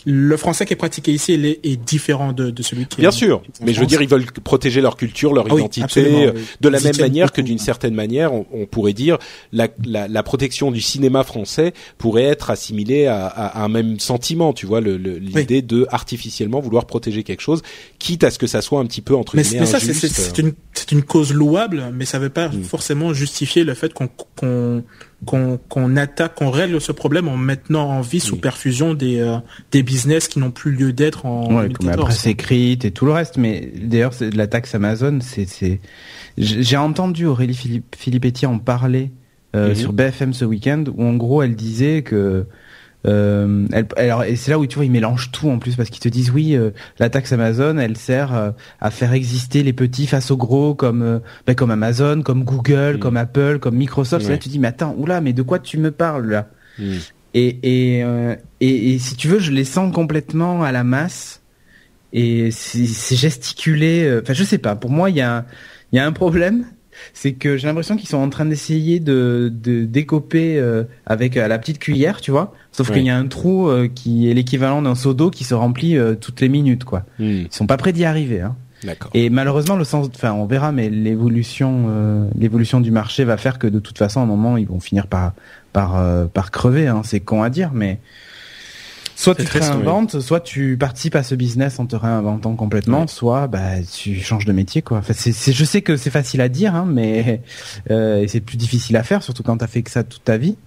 le 0.05 0.37
français 0.37 0.65
qui 0.65 0.73
est 0.73 0.77
pratiqué 0.77 1.11
ici, 1.11 1.33
il 1.33 1.45
est, 1.45 1.59
est 1.63 1.77
différent 1.77 2.31
de, 2.31 2.49
de 2.51 2.63
celui 2.63 2.85
qui 2.85 2.99
est 2.99 3.01
bien 3.01 3.09
en- 3.09 3.11
sûr. 3.11 3.41
est 3.59 3.65
Mais 3.65 3.73
je 3.73 3.79
veux 3.79 3.85
dire, 3.85 4.01
ils 4.01 4.07
veulent 4.07 4.25
protéger 4.43 4.79
leur 4.81 4.95
culture, 4.97 5.33
leur 5.33 5.47
Ah 5.49 5.53
identité, 5.55 6.25
euh, 6.27 6.31
oui. 6.35 6.41
de 6.61 6.69
la 6.69 6.79
Ils 6.79 6.83
même 6.83 6.97
manière 6.99 7.31
que 7.31 7.41
d'une 7.41 7.57
certaine 7.57 7.93
manière, 7.95 8.33
on, 8.33 8.45
on 8.53 8.65
pourrait 8.65 8.93
dire 8.93 9.17
la, 9.51 9.67
la, 9.85 10.07
la 10.07 10.23
protection 10.23 10.69
du 10.71 10.81
cinéma 10.81 11.23
français 11.23 11.73
pourrait 11.97 12.23
être 12.23 12.49
assimilée 12.51 13.07
à, 13.07 13.25
à- 13.25 13.61
à 13.61 13.63
un 13.63 13.67
même 13.69 13.99
sentiment, 13.99 14.53
tu 14.53 14.65
vois, 14.65 14.79
le- 14.81 14.97
le- 14.97 15.17
l'idée 15.17 15.61
de 15.61 15.87
artificiellement 15.89 16.59
vouloir 16.59 16.85
protéger 16.85 17.23
quelque 17.23 17.41
chose, 17.41 17.61
quitte 17.99 18.23
à 18.23 18.31
ce 18.31 18.37
que 18.39 18.47
ça 18.47 18.61
soit 18.61 18.79
un 18.79 18.85
petit 18.85 19.01
peu 19.01 19.15
entre 19.15 19.35
Mais, 19.35 19.41
guillemets 19.43 19.61
mais 19.61 19.65
ça, 19.65 19.79
c'est, 19.79 20.37
une, 20.37 20.53
une 20.91 21.03
cause 21.03 21.33
louable, 21.33 21.83
mais 21.93 22.05
ça 22.05 22.19
ne 22.19 22.23
veut 22.23 22.29
pas 22.29 22.49
Mm. 22.49 22.63
forcément 22.63 23.11
justifier 23.13 23.63
le 23.63 23.73
fait 23.73 23.91
qu'on, 23.93 24.07
qu'on, 24.35 24.83
qu'on, 25.25 25.59
qu'on 25.69 25.97
attaque, 25.97 26.35
qu'on 26.35 26.49
règle 26.51 26.79
ce 26.79 26.91
problème 26.91 27.27
en 27.27 27.35
maintenant 27.37 27.89
en 27.89 28.01
vie 28.01 28.19
sous 28.19 28.35
Oui. 28.35 28.39
perfusion 28.41 28.93
des, 28.93 29.19
euh, 29.19 29.37
des 29.71 29.83
business 29.83 30.27
qui 30.27 30.39
n'ont 30.39 30.51
plus 30.51 30.71
lieu 30.71 30.93
d'être 30.93 31.25
en 31.25 31.41
Ouais, 31.47 31.69
comme 31.69 31.87
la 31.87 31.95
2014. 31.95 32.05
presse 32.05 32.27
écrite 32.27 32.85
et 32.85 32.91
tout 32.91 33.05
le 33.05 33.11
reste. 33.11 33.37
Mais 33.37 33.71
d'ailleurs, 33.81 34.13
la 34.33 34.47
taxe 34.47 34.73
Amazon, 34.75 35.19
c'est, 35.21 35.79
j'ai 36.37 36.77
entendu 36.77 37.25
Aurélie 37.25 37.55
Philippe, 37.55 37.95
Filippetti 37.97 38.45
en 38.45 38.59
parler 38.59 39.11
euh, 39.55 39.69
Mhm. 39.69 39.75
sur 39.75 39.93
BFM 39.93 40.33
ce 40.33 40.43
week-end, 40.45 40.83
où 40.95 41.03
en 41.03 41.13
gros, 41.15 41.41
elle 41.41 41.55
disait 41.55 42.01
que 42.01 42.45
euh, 43.05 43.67
elle, 43.71 43.87
alors, 43.97 44.23
et 44.23 44.35
c'est 44.35 44.51
là 44.51 44.57
où 44.59 44.65
tu 44.65 44.75
vois, 44.75 44.85
ils 44.85 44.91
mélangent 44.91 45.31
tout 45.31 45.49
en 45.49 45.59
plus 45.59 45.75
parce 45.75 45.89
qu'ils 45.89 46.01
te 46.01 46.09
disent 46.09 46.31
oui, 46.31 46.55
euh, 46.55 46.71
la 46.99 47.09
taxe 47.09 47.31
Amazon, 47.33 47.77
elle 47.77 47.97
sert 47.97 48.33
euh, 48.35 48.51
à 48.81 48.89
faire 48.91 49.13
exister 49.13 49.63
les 49.63 49.73
petits 49.73 50.07
face 50.07 50.31
aux 50.31 50.37
gros, 50.37 50.73
comme 50.75 51.01
euh, 51.01 51.19
ben, 51.45 51.55
comme 51.55 51.71
Amazon, 51.71 52.21
comme 52.23 52.43
Google, 52.43 52.93
Mhm. 52.95 52.99
comme 52.99 53.17
Apple, 53.17 53.59
comme 53.59 53.75
Microsoft. 53.75 54.25
Et 54.25 54.29
là, 54.29 54.37
tu 54.37 54.49
dis 54.49 54.59
mais 54.59 54.69
attends, 54.69 54.95
oula, 54.97 55.21
mais 55.21 55.33
de 55.33 55.41
quoi 55.41 55.59
tu 55.59 55.77
me 55.77 55.91
parles 55.91 56.29
là? 56.29 56.49
Mm. 56.79 56.83
et, 57.35 57.59
et, 57.97 58.03
euh, 58.03 58.35
et, 58.59 58.93
et 58.93 58.99
si 58.99 59.15
tu 59.15 59.27
veux, 59.27 59.39
je 59.39 59.51
les 59.51 59.65
sens 59.65 59.93
complètement 59.93 60.63
à 60.63 60.71
la 60.71 60.83
masse. 60.83 61.41
Et 62.13 62.49
c'est 62.51 63.15
gesticulé. 63.15 64.19
Enfin, 64.21 64.33
je 64.33 64.43
sais 64.45 64.57
pas. 64.57 64.75
Pour 64.75 64.89
moi, 64.89 65.09
il 65.09 65.17
y 65.17 65.21
a, 65.21 65.45
il 65.91 65.97
y 65.97 65.99
a 65.99 66.05
un 66.05 66.13
problème. 66.13 66.65
C'est 67.13 67.33
que 67.33 67.57
j'ai 67.57 67.67
l'impression 67.67 67.95
qu'ils 67.97 68.09
sont 68.09 68.17
en 68.17 68.29
train 68.29 68.45
d'essayer 68.45 68.99
de, 68.99 69.51
de 69.53 69.85
décoper 69.85 70.57
euh, 70.57 70.83
avec 71.05 71.37
euh, 71.37 71.47
la 71.47 71.57
petite 71.59 71.79
cuillère, 71.79 72.21
tu 72.21 72.31
vois. 72.31 72.53
Sauf 72.71 72.89
Ouais. 72.89 72.95
qu'il 72.97 73.05
y 73.05 73.09
a 73.09 73.17
un 73.17 73.27
trou 73.27 73.67
euh, 73.69 73.87
qui 73.93 74.29
est 74.29 74.33
l'équivalent 74.33 74.81
d'un 74.81 74.95
seau 74.95 75.13
d'eau 75.13 75.29
qui 75.29 75.43
se 75.43 75.53
remplit 75.53 75.97
euh, 75.97 76.15
toutes 76.15 76.41
les 76.41 76.49
minutes, 76.49 76.83
quoi. 76.83 77.03
Mm. 77.19 77.23
Ils 77.23 77.47
sont 77.51 77.67
pas 77.67 77.77
prêts 77.77 77.93
d'y 77.93 78.05
arriver. 78.05 78.41
Hein. 78.41 78.55
Et 79.15 79.29
malheureusement, 79.31 79.77
le 79.77 79.83
sens, 79.83 80.09
enfin, 80.13 80.33
on 80.33 80.45
verra, 80.45 80.71
mais 80.71 80.89
l'évolution, 80.91 81.85
euh, 81.89 82.27
l'évolution 82.37 82.81
du 82.81 82.91
marché 82.91 83.23
va 83.23 83.35
faire 83.37 83.57
que 83.57 83.65
de 83.67 83.79
toute 83.79 83.97
façon, 83.97 84.19
à 84.19 84.23
un 84.23 84.27
moment, 84.27 84.57
ils 84.57 84.67
vont 84.67 84.79
finir 84.79 85.07
par, 85.07 85.33
par, 85.73 85.97
euh, 85.97 86.25
par 86.25 86.51
crever. 86.51 86.87
Hein. 86.87 87.01
C'est 87.03 87.19
con 87.19 87.41
à 87.41 87.49
dire, 87.49 87.71
mais 87.73 87.99
soit 89.15 89.35
tu 89.35 89.43
te 89.45 89.57
réinventes, 89.57 90.19
soit 90.19 90.41
tu 90.41 90.77
participes 90.77 91.15
à 91.15 91.23
ce 91.23 91.35
business 91.35 91.79
en 91.79 91.85
te 91.85 91.95
réinventant 91.95 92.55
complètement, 92.55 93.01
Ouais. 93.01 93.07
soit 93.07 93.47
bah 93.47 93.81
tu 93.91 94.19
changes 94.21 94.45
de 94.45 94.51
métier, 94.51 94.81
quoi. 94.81 94.97
Enfin, 94.99 95.13
je 95.13 95.63
sais 95.65 95.81
que 95.81 95.97
c'est 95.97 96.09
facile 96.09 96.41
à 96.41 96.49
dire, 96.49 96.75
hein, 96.75 96.85
mais 96.87 97.41
euh, 97.91 98.25
c'est 98.27 98.41
plus 98.41 98.57
difficile 98.57 98.97
à 98.97 99.03
faire, 99.03 99.23
surtout 99.23 99.43
quand 99.43 99.57
t'as 99.57 99.67
fait 99.67 99.81
que 99.81 99.91
ça 99.91 100.03
toute 100.03 100.23
ta 100.23 100.37
vie. 100.37 100.57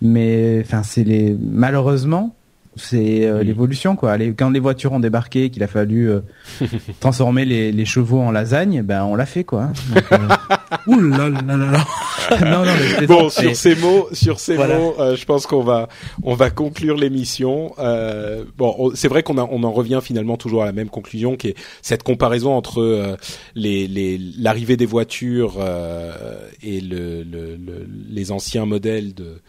Mais 0.00 0.60
enfin, 0.64 0.82
c'est 0.82 1.04
les 1.04 1.36
malheureusement. 1.40 2.34
C'est 2.74 3.26
euh, 3.26 3.40
Oui. 3.40 3.46
l'évolution 3.46 3.96
quoi. 3.96 4.16
Les, 4.16 4.32
quand 4.32 4.48
les 4.50 4.60
voitures 4.60 4.92
ont 4.92 5.00
débarqué, 5.00 5.50
qu'il 5.50 5.62
a 5.62 5.66
fallu 5.66 6.08
euh, 6.10 6.20
transformer 7.00 7.44
les, 7.44 7.70
les 7.70 7.84
chevaux 7.84 8.20
en 8.20 8.30
lasagne, 8.30 8.82
ben 8.82 9.04
on 9.04 9.14
l'a 9.14 9.26
fait 9.26 9.44
quoi. 9.44 9.68
Donc, 9.94 10.04
euh, 10.12 10.18
Ouh 10.86 10.98
là 11.00 11.28
là 11.28 11.42
là 11.42 11.56
là. 11.56 11.84
non, 12.40 12.64
non, 12.64 12.72
mais 12.98 13.06
Bon, 13.06 13.28
plaisante, 13.28 13.30
sur 13.32 13.42
mais- 13.44 13.54
ces 13.54 13.74
mots, 13.76 14.08
sur 14.12 14.40
ces 14.40 14.54
Voilà. 14.56 14.78
mots, 14.78 14.94
euh, 14.98 15.16
je 15.16 15.24
pense 15.26 15.46
qu'on 15.46 15.62
va, 15.62 15.88
on 16.22 16.34
va 16.34 16.48
conclure 16.50 16.96
l'émission. 16.96 17.74
Euh, 17.78 18.44
bon, 18.56 18.74
on- 18.78 18.94
c'est 18.94 19.08
vrai 19.08 19.22
qu'on 19.22 19.36
a- 19.38 19.46
on 19.50 19.62
en 19.64 19.70
revient 19.72 20.00
finalement 20.02 20.36
toujours 20.38 20.62
à 20.62 20.66
la 20.66 20.72
même 20.72 20.88
conclusion, 20.88 21.36
qui 21.36 21.48
est 21.48 21.56
cette 21.82 22.02
comparaison 22.02 22.52
entre 22.54 22.80
euh, 22.80 23.16
les, 23.54 23.86
les, 23.86 24.18
l'arrivée 24.38 24.76
des 24.78 24.86
voitures 24.86 25.56
euh, 25.58 26.12
et 26.62 26.80
le, 26.80 27.22
le, 27.22 27.56
le- 27.56 27.86
les 28.10 28.32
anciens 28.32 28.64
modèles 28.64 29.12
de 29.14 29.40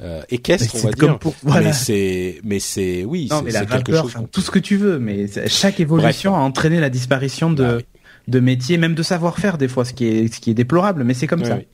euh, 0.00 0.22
équestres, 0.28 0.74
Mais 0.74 0.80
on 0.80 0.82
va 0.84 0.90
c'est 0.90 0.98
comme 0.98 1.10
dire. 1.10 1.18
pour- 1.18 1.34
voilà. 1.42 1.68
Mais 1.68 1.72
c'est, 1.72 2.40
mais 2.44 2.58
c'est, 2.58 3.04
oui, 3.04 3.28
non, 3.30 3.42
mais 3.42 3.52
quelque 3.52 3.92
chose. 3.92 4.04
enfin, 4.16 4.24
tout 4.30 4.40
ce 4.40 4.50
que 4.50 4.58
tu 4.58 4.76
veux, 4.76 4.98
mais 4.98 5.26
chaque 5.48 5.80
évolution 5.80 6.34
a 6.34 6.38
entraîné 6.40 6.80
la 6.80 6.90
disparition 6.90 7.50
de, 7.50 7.62
Bah 7.62 7.74
oui. 7.78 7.84
de 8.28 8.40
métiers, 8.40 8.76
même 8.76 8.94
de 8.94 9.02
savoir-faire 9.02 9.56
des 9.58 9.68
fois, 9.68 9.84
ce 9.84 9.92
qui 9.94 10.06
est, 10.06 10.32
ce 10.34 10.40
qui 10.40 10.50
est 10.50 10.54
déplorable, 10.54 11.02
mais 11.04 11.14
c'est 11.14 11.26
comme 11.26 11.44
ça. 11.44 11.56
oui. 11.56 11.66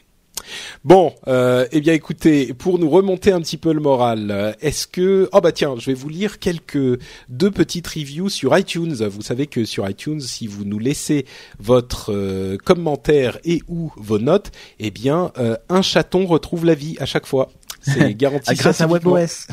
Bon, 0.85 1.15
euh, 1.29 1.67
eh 1.71 1.81
bien 1.81 1.93
écoutez, 1.93 2.53
pour 2.55 2.79
nous 2.79 2.91
remonter 2.91 3.31
un 3.31 3.41
petit 3.41 3.57
peu 3.59 3.73
le 3.73 3.81
moral, 3.81 4.31
euh, 4.31 4.53
est-ce 4.61 4.87
que 4.89 5.29
oh 5.33 5.41
bah 5.41 5.53
tiens, 5.53 5.75
je 5.79 5.87
vais 5.87 5.95
vous 5.95 6.09
lire 6.09 6.39
quelques 6.41 6.99
deux 7.29 7.51
petites 7.51 7.87
reviews 7.87 8.29
sur 8.29 8.57
iTunes. 8.59 8.95
Vous 9.09 9.23
savez 9.23 9.47
que 9.47 9.65
sur 9.65 9.89
iTunes, 9.89 10.21
si 10.21 10.47
vous 10.49 10.65
nous 10.65 10.79
laissez 10.81 11.27
votre 11.61 12.13
euh, 12.13 12.57
commentaire 12.57 13.39
et 13.45 13.63
ou 13.69 13.93
vos 13.97 14.19
notes, 14.19 14.51
eh 14.81 14.91
bien 14.91 15.31
euh, 15.39 15.57
un 15.69 15.83
chaton 15.83 16.27
retrouve 16.27 16.65
la 16.65 16.75
vie 16.75 16.97
à 16.99 17.07
chaque 17.07 17.27
fois. 17.27 17.49
C'est 17.83 18.15
garanti. 18.17 18.47
Ah, 18.49 18.55
grâce 18.55 18.81
à. 18.81 18.87
WebOS. 18.87 19.47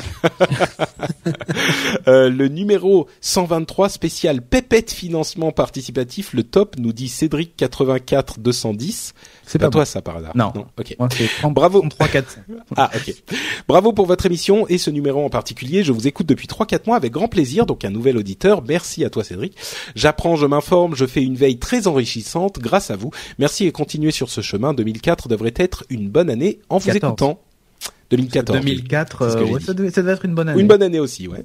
Euh, 2.06 2.30
le 2.30 2.48
numéro 2.48 3.08
123 3.20 3.88
spécial 3.88 4.42
Pépette 4.42 4.90
financement 4.90 5.52
participatif, 5.52 6.32
le 6.32 6.44
top 6.44 6.76
nous 6.78 6.92
dit 6.92 7.08
Cédric 7.08 7.56
84 7.56 8.40
210. 8.40 9.14
C'est 9.44 9.58
pas 9.58 9.66
pas 9.66 9.70
toi 9.70 9.84
ça 9.84 10.00
par 10.00 10.16
hasard. 10.16 10.36
Non. 10.36 10.52
Ok. 10.78 10.96
Moi, 10.98 11.08
c'est 11.12 11.26
30, 11.26 11.54
Bravo. 11.54 11.80
33, 11.80 12.08
4. 12.08 12.38
Ah, 12.76 12.90
ok. 12.94 13.14
Bravo 13.68 13.92
pour 13.92 14.06
votre 14.06 14.26
émission 14.26 14.66
et 14.68 14.78
ce 14.78 14.90
numéro 14.90 15.24
en 15.24 15.30
particulier. 15.30 15.82
Je 15.82 15.92
vous 15.92 16.06
écoute 16.06 16.26
depuis 16.26 16.46
3-4 16.46 16.86
mois 16.86 16.96
avec 16.96 17.12
grand 17.12 17.28
plaisir, 17.28 17.66
donc 17.66 17.84
un 17.84 17.90
nouvel 17.90 18.16
auditeur. 18.16 18.62
Merci 18.66 19.04
à 19.04 19.10
toi, 19.10 19.24
Cédric. 19.24 19.56
J'apprends, 19.94 20.36
je 20.36 20.46
m'informe, 20.46 20.94
je 20.94 21.06
fais 21.06 21.22
une 21.22 21.36
veille 21.36 21.58
très 21.58 21.86
enrichissante 21.86 22.58
grâce 22.58 22.90
à 22.90 22.96
vous. 22.96 23.10
Merci 23.38 23.66
et 23.66 23.72
continuez 23.72 24.12
sur 24.12 24.30
ce 24.30 24.40
chemin. 24.40 24.74
2004 24.74 25.28
devrait 25.28 25.54
être 25.56 25.84
une 25.90 26.08
bonne 26.08 26.30
année 26.30 26.60
en 26.68 26.78
vous 26.78 26.86
14. 26.86 27.12
écoutant. 27.12 27.40
2014. 28.10 28.60
2004, 28.60 29.24
C'est 29.24 29.30
ce 29.30 29.36
que 29.36 29.40
euh, 29.42 29.46
j'ai 29.46 29.52
ouais, 29.52 29.60
ça, 29.60 29.72
devait, 29.72 29.90
ça 29.90 30.02
devait 30.02 30.12
être 30.12 30.24
une 30.24 30.34
bonne 30.34 30.48
année. 30.48 30.60
Une 30.60 30.66
bonne 30.66 30.82
année 30.82 30.98
aussi, 31.00 31.28
ouais. 31.28 31.44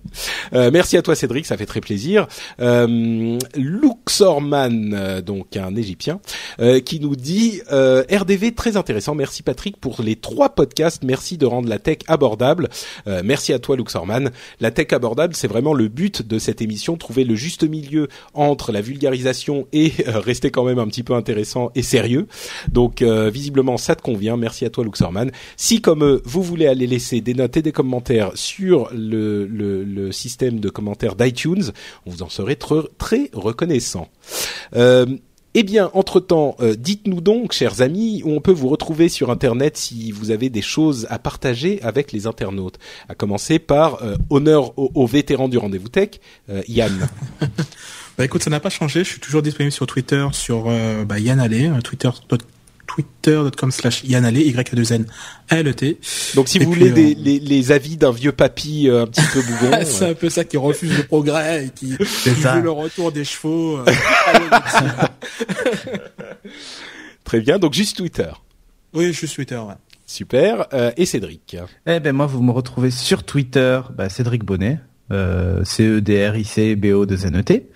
Euh, 0.53 0.71
merci 0.71 0.97
à 0.97 1.01
toi 1.01 1.15
Cédric, 1.15 1.45
ça 1.45 1.57
fait 1.57 1.65
très 1.65 1.81
plaisir. 1.81 2.27
Euh, 2.59 3.37
Luxorman, 3.55 4.93
euh, 4.93 5.21
donc 5.21 5.57
un 5.57 5.75
Égyptien, 5.75 6.19
euh, 6.59 6.79
qui 6.79 6.99
nous 6.99 7.15
dit 7.15 7.61
euh, 7.71 8.03
RDV 8.11 8.53
très 8.53 8.77
intéressant. 8.77 9.15
Merci 9.15 9.43
Patrick 9.43 9.77
pour 9.77 10.01
les 10.01 10.15
trois 10.15 10.49
podcasts. 10.49 11.03
Merci 11.03 11.37
de 11.37 11.45
rendre 11.45 11.69
la 11.69 11.79
tech 11.79 11.99
abordable. 12.07 12.69
Euh, 13.07 13.21
merci 13.23 13.53
à 13.53 13.59
toi 13.59 13.75
Luxorman. 13.75 14.31
La 14.59 14.71
tech 14.71 14.87
abordable, 14.91 15.35
c'est 15.35 15.47
vraiment 15.47 15.73
le 15.73 15.87
but 15.87 16.27
de 16.27 16.39
cette 16.39 16.61
émission, 16.61 16.97
trouver 16.97 17.23
le 17.25 17.35
juste 17.35 17.63
milieu 17.63 18.07
entre 18.33 18.71
la 18.71 18.81
vulgarisation 18.81 19.67
et 19.71 19.91
euh, 20.07 20.19
rester 20.19 20.49
quand 20.49 20.63
même 20.63 20.79
un 20.79 20.87
petit 20.87 21.03
peu 21.03 21.13
intéressant 21.13 21.71
et 21.75 21.83
sérieux. 21.83 22.27
Donc 22.69 23.01
euh, 23.01 23.29
visiblement 23.29 23.77
ça 23.77 23.95
te 23.95 24.01
convient. 24.01 24.37
Merci 24.37 24.65
à 24.65 24.69
toi 24.69 24.83
Luxorman. 24.83 25.31
Si 25.57 25.81
comme 25.81 26.03
eux, 26.03 26.21
vous 26.25 26.41
voulez 26.55 26.67
aller 26.67 26.87
laisser 26.87 27.21
des 27.21 27.33
notes 27.33 27.57
et 27.57 27.61
des 27.61 27.71
commentaires 27.71 28.31
sur 28.35 28.89
le, 28.93 30.09
système 30.11 30.59
de 30.59 30.69
commentaires 30.69 31.15
d'iTunes, 31.15 31.71
vous 32.05 32.23
en 32.23 32.29
serait 32.29 32.55
très, 32.55 33.29
reconnaissant. 33.33 34.09
Euh, 34.75 35.05
eh 35.53 35.63
bien, 35.63 35.89
entre-temps, 35.93 36.55
euh, 36.59 36.75
dites-nous 36.75 37.21
donc, 37.21 37.53
chers 37.53 37.81
amis, 37.81 38.21
où 38.25 38.31
on 38.31 38.41
peut 38.41 38.51
vous 38.51 38.67
retrouver 38.67 39.07
sur 39.09 39.31
Internet 39.31 39.77
si 39.77 40.11
vous 40.11 40.31
avez 40.31 40.49
des 40.49 40.61
choses 40.61 41.07
à 41.09 41.17
partager 41.17 41.81
avec 41.81 42.11
les 42.11 42.27
internautes. 42.27 42.77
À 43.07 43.15
commencer 43.15 43.59
par 43.59 44.03
euh, 44.03 44.15
honneur 44.29 44.77
aux, 44.77 44.91
aux 44.93 45.07
vétérans 45.07 45.47
du 45.47 45.57
rendez-vous 45.57 45.89
tech, 45.89 46.19
Yann. 46.67 47.07
Bah 48.17 48.23
écoute, 48.23 48.43
ça 48.43 48.49
n'a 48.49 48.61
pas 48.61 48.69
changé. 48.69 49.03
Je 49.03 49.09
suis 49.09 49.19
toujours 49.19 49.41
disponible 49.41 49.73
sur 49.73 49.87
Twitter, 49.87 50.25
sur 50.31 50.71
bah, 51.05 51.19
Yann 51.19 51.41
Allais, 51.41 51.69
Twitter 51.83 52.09
twitter.com 52.87 53.71
slash 53.71 54.03
Yann 54.03 54.25
Allais, 54.25 54.47
y 54.47 54.57
a 54.57 54.63
2 54.63 54.93
n 54.93 55.05
a 55.49 55.59
l 55.59 55.67
e 55.67 55.73
t 55.73 55.99
Donc, 56.35 56.47
si 56.47 56.57
Et 56.57 56.65
vous 56.65 56.71
puis, 56.71 56.87
voulez 56.87 56.91
euh, 56.91 56.95
des, 56.95 57.15
les, 57.15 57.39
les 57.39 57.71
avis 57.71 57.97
d'un 57.97 58.11
vieux 58.11 58.31
papy 58.31 58.89
euh, 58.89 59.03
un 59.03 59.07
petit 59.07 59.21
peu 59.33 59.41
bougon, 59.69 59.79
c'est 59.85 60.05
euh, 60.05 60.11
un 60.11 60.13
peu 60.13 60.29
ça 60.29 60.43
qui 60.43 60.57
refuse 60.57 60.95
le 60.95 61.03
progrès 61.03 61.65
et 61.65 61.69
qui, 61.69 61.95
veut 61.97 62.61
le 62.61 62.71
retour 62.71 63.11
des 63.11 63.23
chevaux. 63.23 63.77
euh. 63.77 63.85
Très 67.23 67.41
bien, 67.41 67.57
donc 67.57 67.73
juste 67.73 67.97
Twitter. 67.97 68.29
Oui, 68.93 69.13
suis 69.13 69.27
Twitter, 69.27 69.57
ouais. 69.57 69.73
Super. 70.05 70.67
Euh, 70.73 70.91
et 70.97 71.05
Cédric 71.05 71.57
Eh 71.87 71.99
ben 71.99 72.13
moi, 72.13 72.27
vous 72.27 72.41
me 72.41 72.51
retrouvez 72.51 72.91
sur 72.91 73.23
Twitter, 73.23 73.81
bah, 73.95 74.09
Cédric 74.09 74.43
Bonnet. 74.43 74.79
Euh, 75.11 75.63
C-E-D-R-I-C-B-O 75.63 77.05
de 77.05 77.15
Z-N-E-T. 77.15 77.69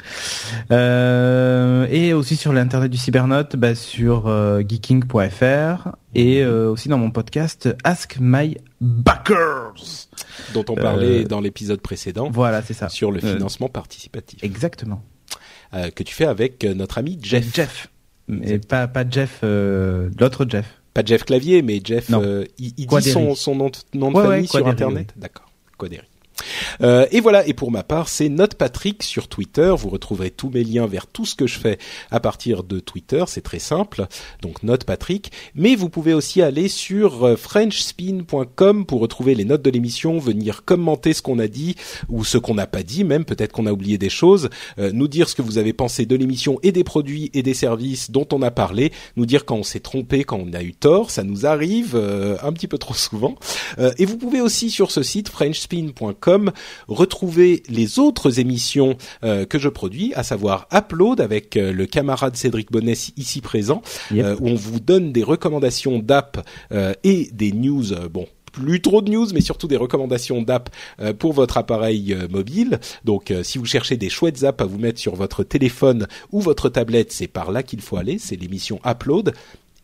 Euh, 0.72 1.88
et 1.92 2.14
aussi 2.14 2.36
sur 2.36 2.54
l'internet 2.54 2.90
du 2.90 2.98
cybernote, 2.98 3.56
bah, 3.56 3.76
sur 3.76 4.28
euh, 4.28 4.62
geeking.fr 4.68 5.90
et 6.16 6.42
euh, 6.42 6.72
aussi 6.72 6.90
dans 6.90 6.98
mon 6.98 7.12
podcast 7.12 7.70
Ask 7.84 8.18
My 8.20 8.58
Backers. 8.82 10.08
Dont 10.54 10.66
on 10.70 10.76
parlait 10.76 11.24
dans 11.24 11.40
l'épisode 11.40 11.82
précédent. 11.82 12.30
Voilà, 12.32 12.64
c'est 12.64 12.74
ça. 12.74 12.90
Sur 12.90 13.12
le 13.12 13.20
financement 13.20 13.70
participatif. 13.70 14.44
Exactement. 14.44 15.04
que 15.74 16.04
tu 16.04 16.16
fais 16.16 16.26
avec 16.26 16.64
notre 16.64 16.98
ami 16.98 17.20
Jeff. 17.22 17.54
Jeff. 17.54 17.90
Mais 18.28 18.60
pas, 18.60 18.88
pas 18.88 19.04
Jeff, 19.10 19.40
l'autre 19.44 20.46
Jeff. 20.50 20.66
Pas 20.96 21.04
Jeff 21.06 21.24
Clavier, 21.24 21.62
mais 21.62 21.80
Jeff, 21.84 22.10
il, 22.58 22.74
il 22.78 22.88
dit 22.88 23.02
son, 23.12 23.36
son 23.36 23.56
nom, 23.56 23.72
nom 23.94 24.12
de 24.12 24.20
famille 24.20 24.48
sur 24.48 24.68
Internet. 24.68 25.14
D'accord. 25.16 25.46
Quadéry. 25.78 26.08
Euh, 26.82 27.06
et 27.12 27.20
voilà, 27.20 27.48
et 27.48 27.54
pour 27.54 27.72
ma 27.72 27.84
part, 27.84 28.10
c'est 28.10 28.30
Note 28.30 28.56
Patrick 28.56 29.04
sur 29.04 29.28
Twitter. 29.28 29.74
Vous 29.78 29.90
retrouverez 29.90 30.32
tous 30.32 30.50
mes 30.50 30.64
liens 30.64 30.88
vers 30.88 31.08
tout 31.08 31.26
ce 31.26 31.36
que 31.36 31.48
je 31.48 31.60
fais 31.60 31.78
à 32.12 32.20
partir 32.20 32.64
de 32.64 32.80
Twitter, 32.80 33.24
c'est 33.28 33.42
très 33.42 33.60
simple. 33.60 34.08
Donc 34.42 34.64
Note 34.64 34.84
Patrick. 34.84 35.32
Mais 35.56 35.76
vous 35.76 35.90
pouvez 35.90 36.14
aussi 36.14 36.42
aller 36.42 36.68
sur 36.68 37.24
euh, 37.24 37.36
frenchspin.com 37.36 38.86
pour 38.86 39.02
retrouver 39.02 39.36
les 39.36 39.46
notes 39.46 39.62
de 39.62 39.70
l'émission, 39.70 40.20
venir 40.20 40.64
commenter 40.66 41.14
ce 41.14 41.22
qu'on 41.22 41.40
a 41.40 41.48
dit 41.48 41.76
ou 42.08 42.24
ce 42.24 42.38
qu'on 42.38 42.56
n'a 42.56 42.68
pas 42.68 42.84
dit, 42.84 43.04
même 43.04 43.26
peut-être 43.26 43.52
qu'on 43.52 43.66
a 43.66 43.72
oublié 43.72 43.98
des 43.98 44.10
choses, 44.10 44.50
euh, 44.78 44.92
nous 44.94 45.08
dire 45.08 45.30
ce 45.30 45.36
que 45.36 45.42
vous 45.42 45.58
avez 45.58 45.74
pensé 45.74 46.06
de 46.06 46.16
l'émission 46.16 46.60
et 46.64 46.72
des 46.72 46.84
produits 46.84 47.30
et 47.34 47.44
des 47.44 47.54
services 47.54 48.12
dont 48.12 48.28
on 48.32 48.42
a 48.42 48.52
parlé, 48.52 48.92
nous 49.16 49.26
dire 49.26 49.46
quand 49.46 49.58
on 49.58 49.64
s'est 49.64 49.80
trompé, 49.80 50.24
quand 50.24 50.40
on 50.40 50.54
a 50.54 50.62
eu 50.62 50.74
tort, 50.74 51.12
ça 51.12 51.24
nous 51.24 51.46
arrive 51.46 51.96
un 51.96 52.52
petit 52.54 52.68
peu 52.68 52.78
trop 52.78 52.94
souvent. 52.94 53.36
et 53.98 54.06
vous 54.06 54.18
pouvez 54.18 54.42
aussi 54.42 54.70
sur 54.70 54.92
ce 54.92 55.04
site 55.04 55.30
frenchspin.com 55.30 56.29
retrouver 56.88 57.64
les 57.70 58.00
autres 58.00 58.40
émissions 58.40 58.98
euh, 59.24 59.46
que 59.46 59.60
je 59.60 59.70
produis, 59.70 60.14
à 60.16 60.24
savoir 60.24 60.68
Upload 60.74 61.22
avec 61.22 61.58
euh, 61.58 61.72
le 61.72 61.86
camarade 61.86 62.36
Cédric 62.36 62.72
Bonnet 62.72 62.94
ici 63.18 63.42
présent, 63.42 63.82
euh, 64.14 64.36
où 64.40 64.50
on 64.50 64.56
vous 64.56 64.80
donne 64.80 65.12
des 65.12 65.24
recommandations 65.24 66.00
d'app 66.00 66.46
et 67.04 67.30
des 67.34 67.52
news. 67.52 67.86
bon, 68.12 68.28
plus 68.52 68.82
trop 68.82 69.02
de 69.02 69.12
news, 69.12 69.28
mais 69.34 69.42
surtout 69.42 69.68
des 69.68 69.78
recommandations 69.78 70.42
d'app 70.42 70.70
pour 71.20 71.34
votre 71.34 71.58
appareil 71.58 72.16
mobile. 72.30 72.80
Donc, 73.06 73.34
si 73.44 73.58
vous 73.58 73.66
cherchez 73.66 73.98
des 73.98 74.10
chouettes 74.10 74.44
apps 74.44 74.62
à 74.62 74.66
vous 74.66 74.80
mettre 74.80 75.00
sur 75.00 75.16
votre 75.16 75.44
téléphone 75.44 76.08
ou 76.32 76.42
votre 76.42 76.70
tablette, 76.70 77.12
c'est 77.12 77.28
par 77.28 77.52
là 77.52 77.64
qu'il 77.64 77.82
faut 77.82 77.98
aller. 77.98 78.18
C'est 78.20 78.36
l'émission 78.36 78.80
Upload. 78.86 79.34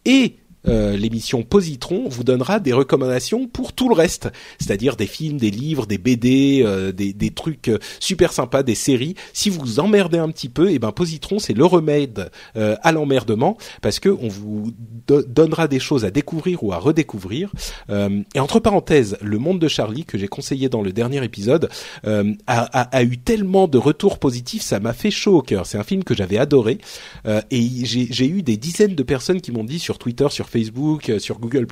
Et 0.05 0.35
euh, 0.67 0.97
l'émission 0.97 1.43
Positron 1.43 2.07
vous 2.09 2.23
donnera 2.23 2.59
des 2.59 2.73
recommandations 2.73 3.47
pour 3.47 3.73
tout 3.73 3.89
le 3.89 3.95
reste, 3.95 4.29
c'est-à-dire 4.59 4.95
des 4.95 5.05
films, 5.05 5.37
des 5.37 5.51
livres, 5.51 5.85
des 5.85 5.97
BD, 5.97 6.63
euh, 6.65 6.91
des, 6.91 7.13
des, 7.13 7.31
trucs 7.31 7.69
euh, 7.69 7.79
super 7.99 8.33
sympas, 8.33 8.63
des 8.63 8.75
séries. 8.75 9.15
Si 9.33 9.49
vous 9.49 9.59
vous 9.59 9.79
emmerdez 9.79 10.17
un 10.17 10.29
petit 10.29 10.49
peu, 10.49 10.69
et 10.69 10.75
eh 10.75 10.79
ben 10.79 10.91
Positron 10.91 11.39
c'est 11.39 11.53
le 11.53 11.65
remède 11.65 12.31
à 12.55 12.91
l'emmerdement 12.91 13.57
parce 13.81 13.99
que 13.99 14.09
on 14.09 14.27
vous 14.27 14.71
donnera 15.07 15.67
des 15.67 15.79
choses 15.79 16.05
à 16.05 16.11
découvrir 16.11 16.63
ou 16.63 16.73
à 16.73 16.77
redécouvrir. 16.77 17.51
et 17.89 18.39
entre 18.39 18.59
parenthèses, 18.59 19.17
le 19.21 19.37
monde 19.37 19.59
de 19.59 19.67
Charlie 19.67 20.05
que 20.05 20.17
j'ai 20.17 20.27
conseillé 20.27 20.69
dans 20.69 20.81
le 20.81 20.91
dernier 20.91 21.23
épisode 21.23 21.69
a, 22.05 22.21
a, 22.47 22.81
a, 22.81 23.03
eu 23.03 23.17
tellement 23.17 23.67
de 23.67 23.77
retours 23.77 24.19
positifs, 24.19 24.61
ça 24.61 24.79
m'a 24.79 24.93
fait 24.93 25.11
chaud 25.11 25.37
au 25.37 25.41
cœur. 25.41 25.65
C'est 25.65 25.77
un 25.77 25.83
film 25.83 26.03
que 26.03 26.15
j'avais 26.15 26.37
adoré 26.37 26.77
et 27.25 27.85
j'ai 27.85 28.27
eu 28.27 28.41
des 28.41 28.57
dizaines 28.57 28.95
de 28.95 29.03
personnes 29.03 29.41
qui 29.41 29.51
m'ont 29.51 29.63
dit 29.63 29.79
sur 29.79 29.97
Twitter, 29.97 30.27
sur 30.29 30.47
Facebook, 30.56 31.10
euh, 31.10 31.19
sur 31.19 31.40
Google 31.40 31.68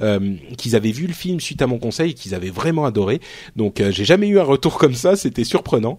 euh, 0.00 0.36
qu'ils 0.58 0.76
avaient 0.76 0.90
vu 0.90 1.06
le 1.06 1.14
film 1.14 1.40
suite 1.40 1.62
à 1.62 1.66
mon 1.66 1.78
conseil 1.78 2.14
qu'ils 2.14 2.34
avaient 2.34 2.50
vraiment 2.50 2.84
adoré. 2.84 3.20
Donc 3.56 3.80
euh, 3.80 3.90
j'ai 3.90 4.04
jamais 4.04 4.28
eu 4.28 4.38
un 4.38 4.44
retour 4.44 4.76
comme 4.78 4.94
ça, 4.94 5.16
c'était 5.16 5.44
surprenant. 5.44 5.96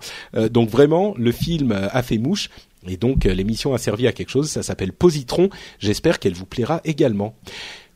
donc 0.52 0.70
vraiment, 0.70 1.14
le 1.18 1.32
film 1.32 1.72
a 1.72 2.04
fait 2.04 2.18
mouche. 2.18 2.50
Et 2.88 2.98
donc 2.98 3.26
l'émission 3.26 3.74
a 3.74 3.78
servi 3.78 4.08
à 4.08 4.12
quelque 4.12 4.30
chose, 4.30 4.50
ça 4.50 4.64
s'appelle 4.64 4.92
Positron, 4.92 5.50
j'espère 5.80 6.20
qu'elle 6.20 6.34
vous 6.34 6.46
plaira 6.46 6.82
également. 6.84 7.36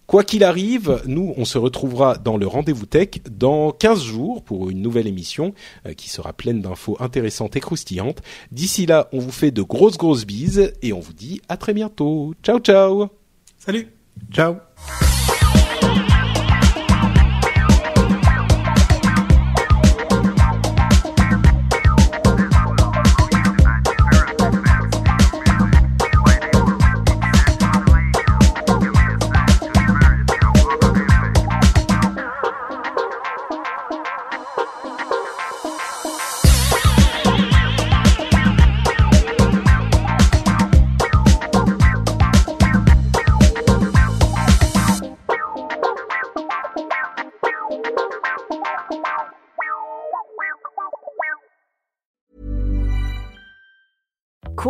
Quoi 0.05 0.23
qu'il 0.23 0.43
arrive, 0.43 1.01
nous, 1.07 1.33
on 1.35 1.45
se 1.45 1.57
retrouvera 1.57 2.17
dans 2.17 2.37
le 2.37 2.45
Rendez-vous 2.45 2.85
Tech 2.85 3.09
dans 3.29 3.71
15 3.71 4.03
jours 4.03 4.43
pour 4.43 4.69
une 4.69 4.81
nouvelle 4.81 5.07
émission 5.07 5.55
qui 5.97 6.09
sera 6.09 6.33
pleine 6.33 6.61
d'infos 6.61 6.97
intéressantes 6.99 7.55
et 7.55 7.59
croustillantes. 7.59 8.21
D'ici 8.51 8.85
là, 8.85 9.09
on 9.11 9.19
vous 9.19 9.31
fait 9.31 9.51
de 9.51 9.63
grosses 9.63 9.97
grosses 9.97 10.25
bises 10.25 10.73
et 10.83 10.93
on 10.93 10.99
vous 10.99 11.13
dit 11.13 11.41
à 11.49 11.57
très 11.57 11.73
bientôt. 11.73 12.35
Ciao 12.43 12.59
ciao 12.59 13.07
Salut 13.57 13.94
Ciao 14.31 14.61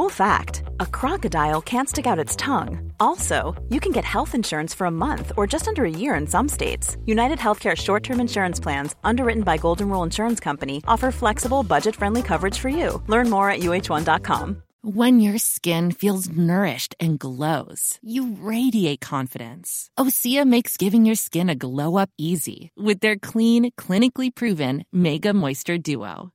fact 0.09 0.63
a 0.81 0.85
crocodile 0.85 1.61
can't 1.61 1.87
stick 1.87 2.05
out 2.05 2.19
its 2.19 2.35
tongue. 2.35 2.91
Also, 2.99 3.55
you 3.69 3.79
can 3.79 3.93
get 3.93 4.03
health 4.03 4.35
insurance 4.35 4.73
for 4.73 4.87
a 4.87 4.91
month 4.91 5.31
or 5.37 5.47
just 5.47 5.69
under 5.69 5.85
a 5.85 5.97
year 6.01 6.15
in 6.15 6.27
some 6.27 6.49
states. 6.49 6.97
United 7.05 7.39
Healthcare 7.39 7.77
short 7.77 8.03
term 8.03 8.19
insurance 8.19 8.59
plans, 8.59 8.95
underwritten 9.05 9.43
by 9.43 9.55
Golden 9.55 9.89
Rule 9.89 10.03
Insurance 10.03 10.41
Company, 10.41 10.83
offer 10.85 11.11
flexible, 11.11 11.63
budget 11.63 11.95
friendly 11.95 12.21
coverage 12.21 12.59
for 12.59 12.67
you. 12.67 13.01
Learn 13.07 13.29
more 13.29 13.49
at 13.49 13.61
uh1.com. 13.61 14.63
When 14.83 15.21
your 15.21 15.37
skin 15.37 15.93
feels 15.93 16.29
nourished 16.29 16.93
and 16.99 17.17
glows, 17.17 17.97
you 18.01 18.35
radiate 18.39 18.99
confidence. 18.99 19.89
Osea 19.97 20.45
makes 20.45 20.75
giving 20.75 21.05
your 21.05 21.15
skin 21.15 21.49
a 21.49 21.55
glow 21.55 21.95
up 21.95 22.09
easy 22.17 22.73
with 22.75 22.99
their 22.99 23.15
clean, 23.15 23.71
clinically 23.71 24.29
proven 24.35 24.83
Mega 24.91 25.33
Moisture 25.33 25.77
Duo. 25.77 26.34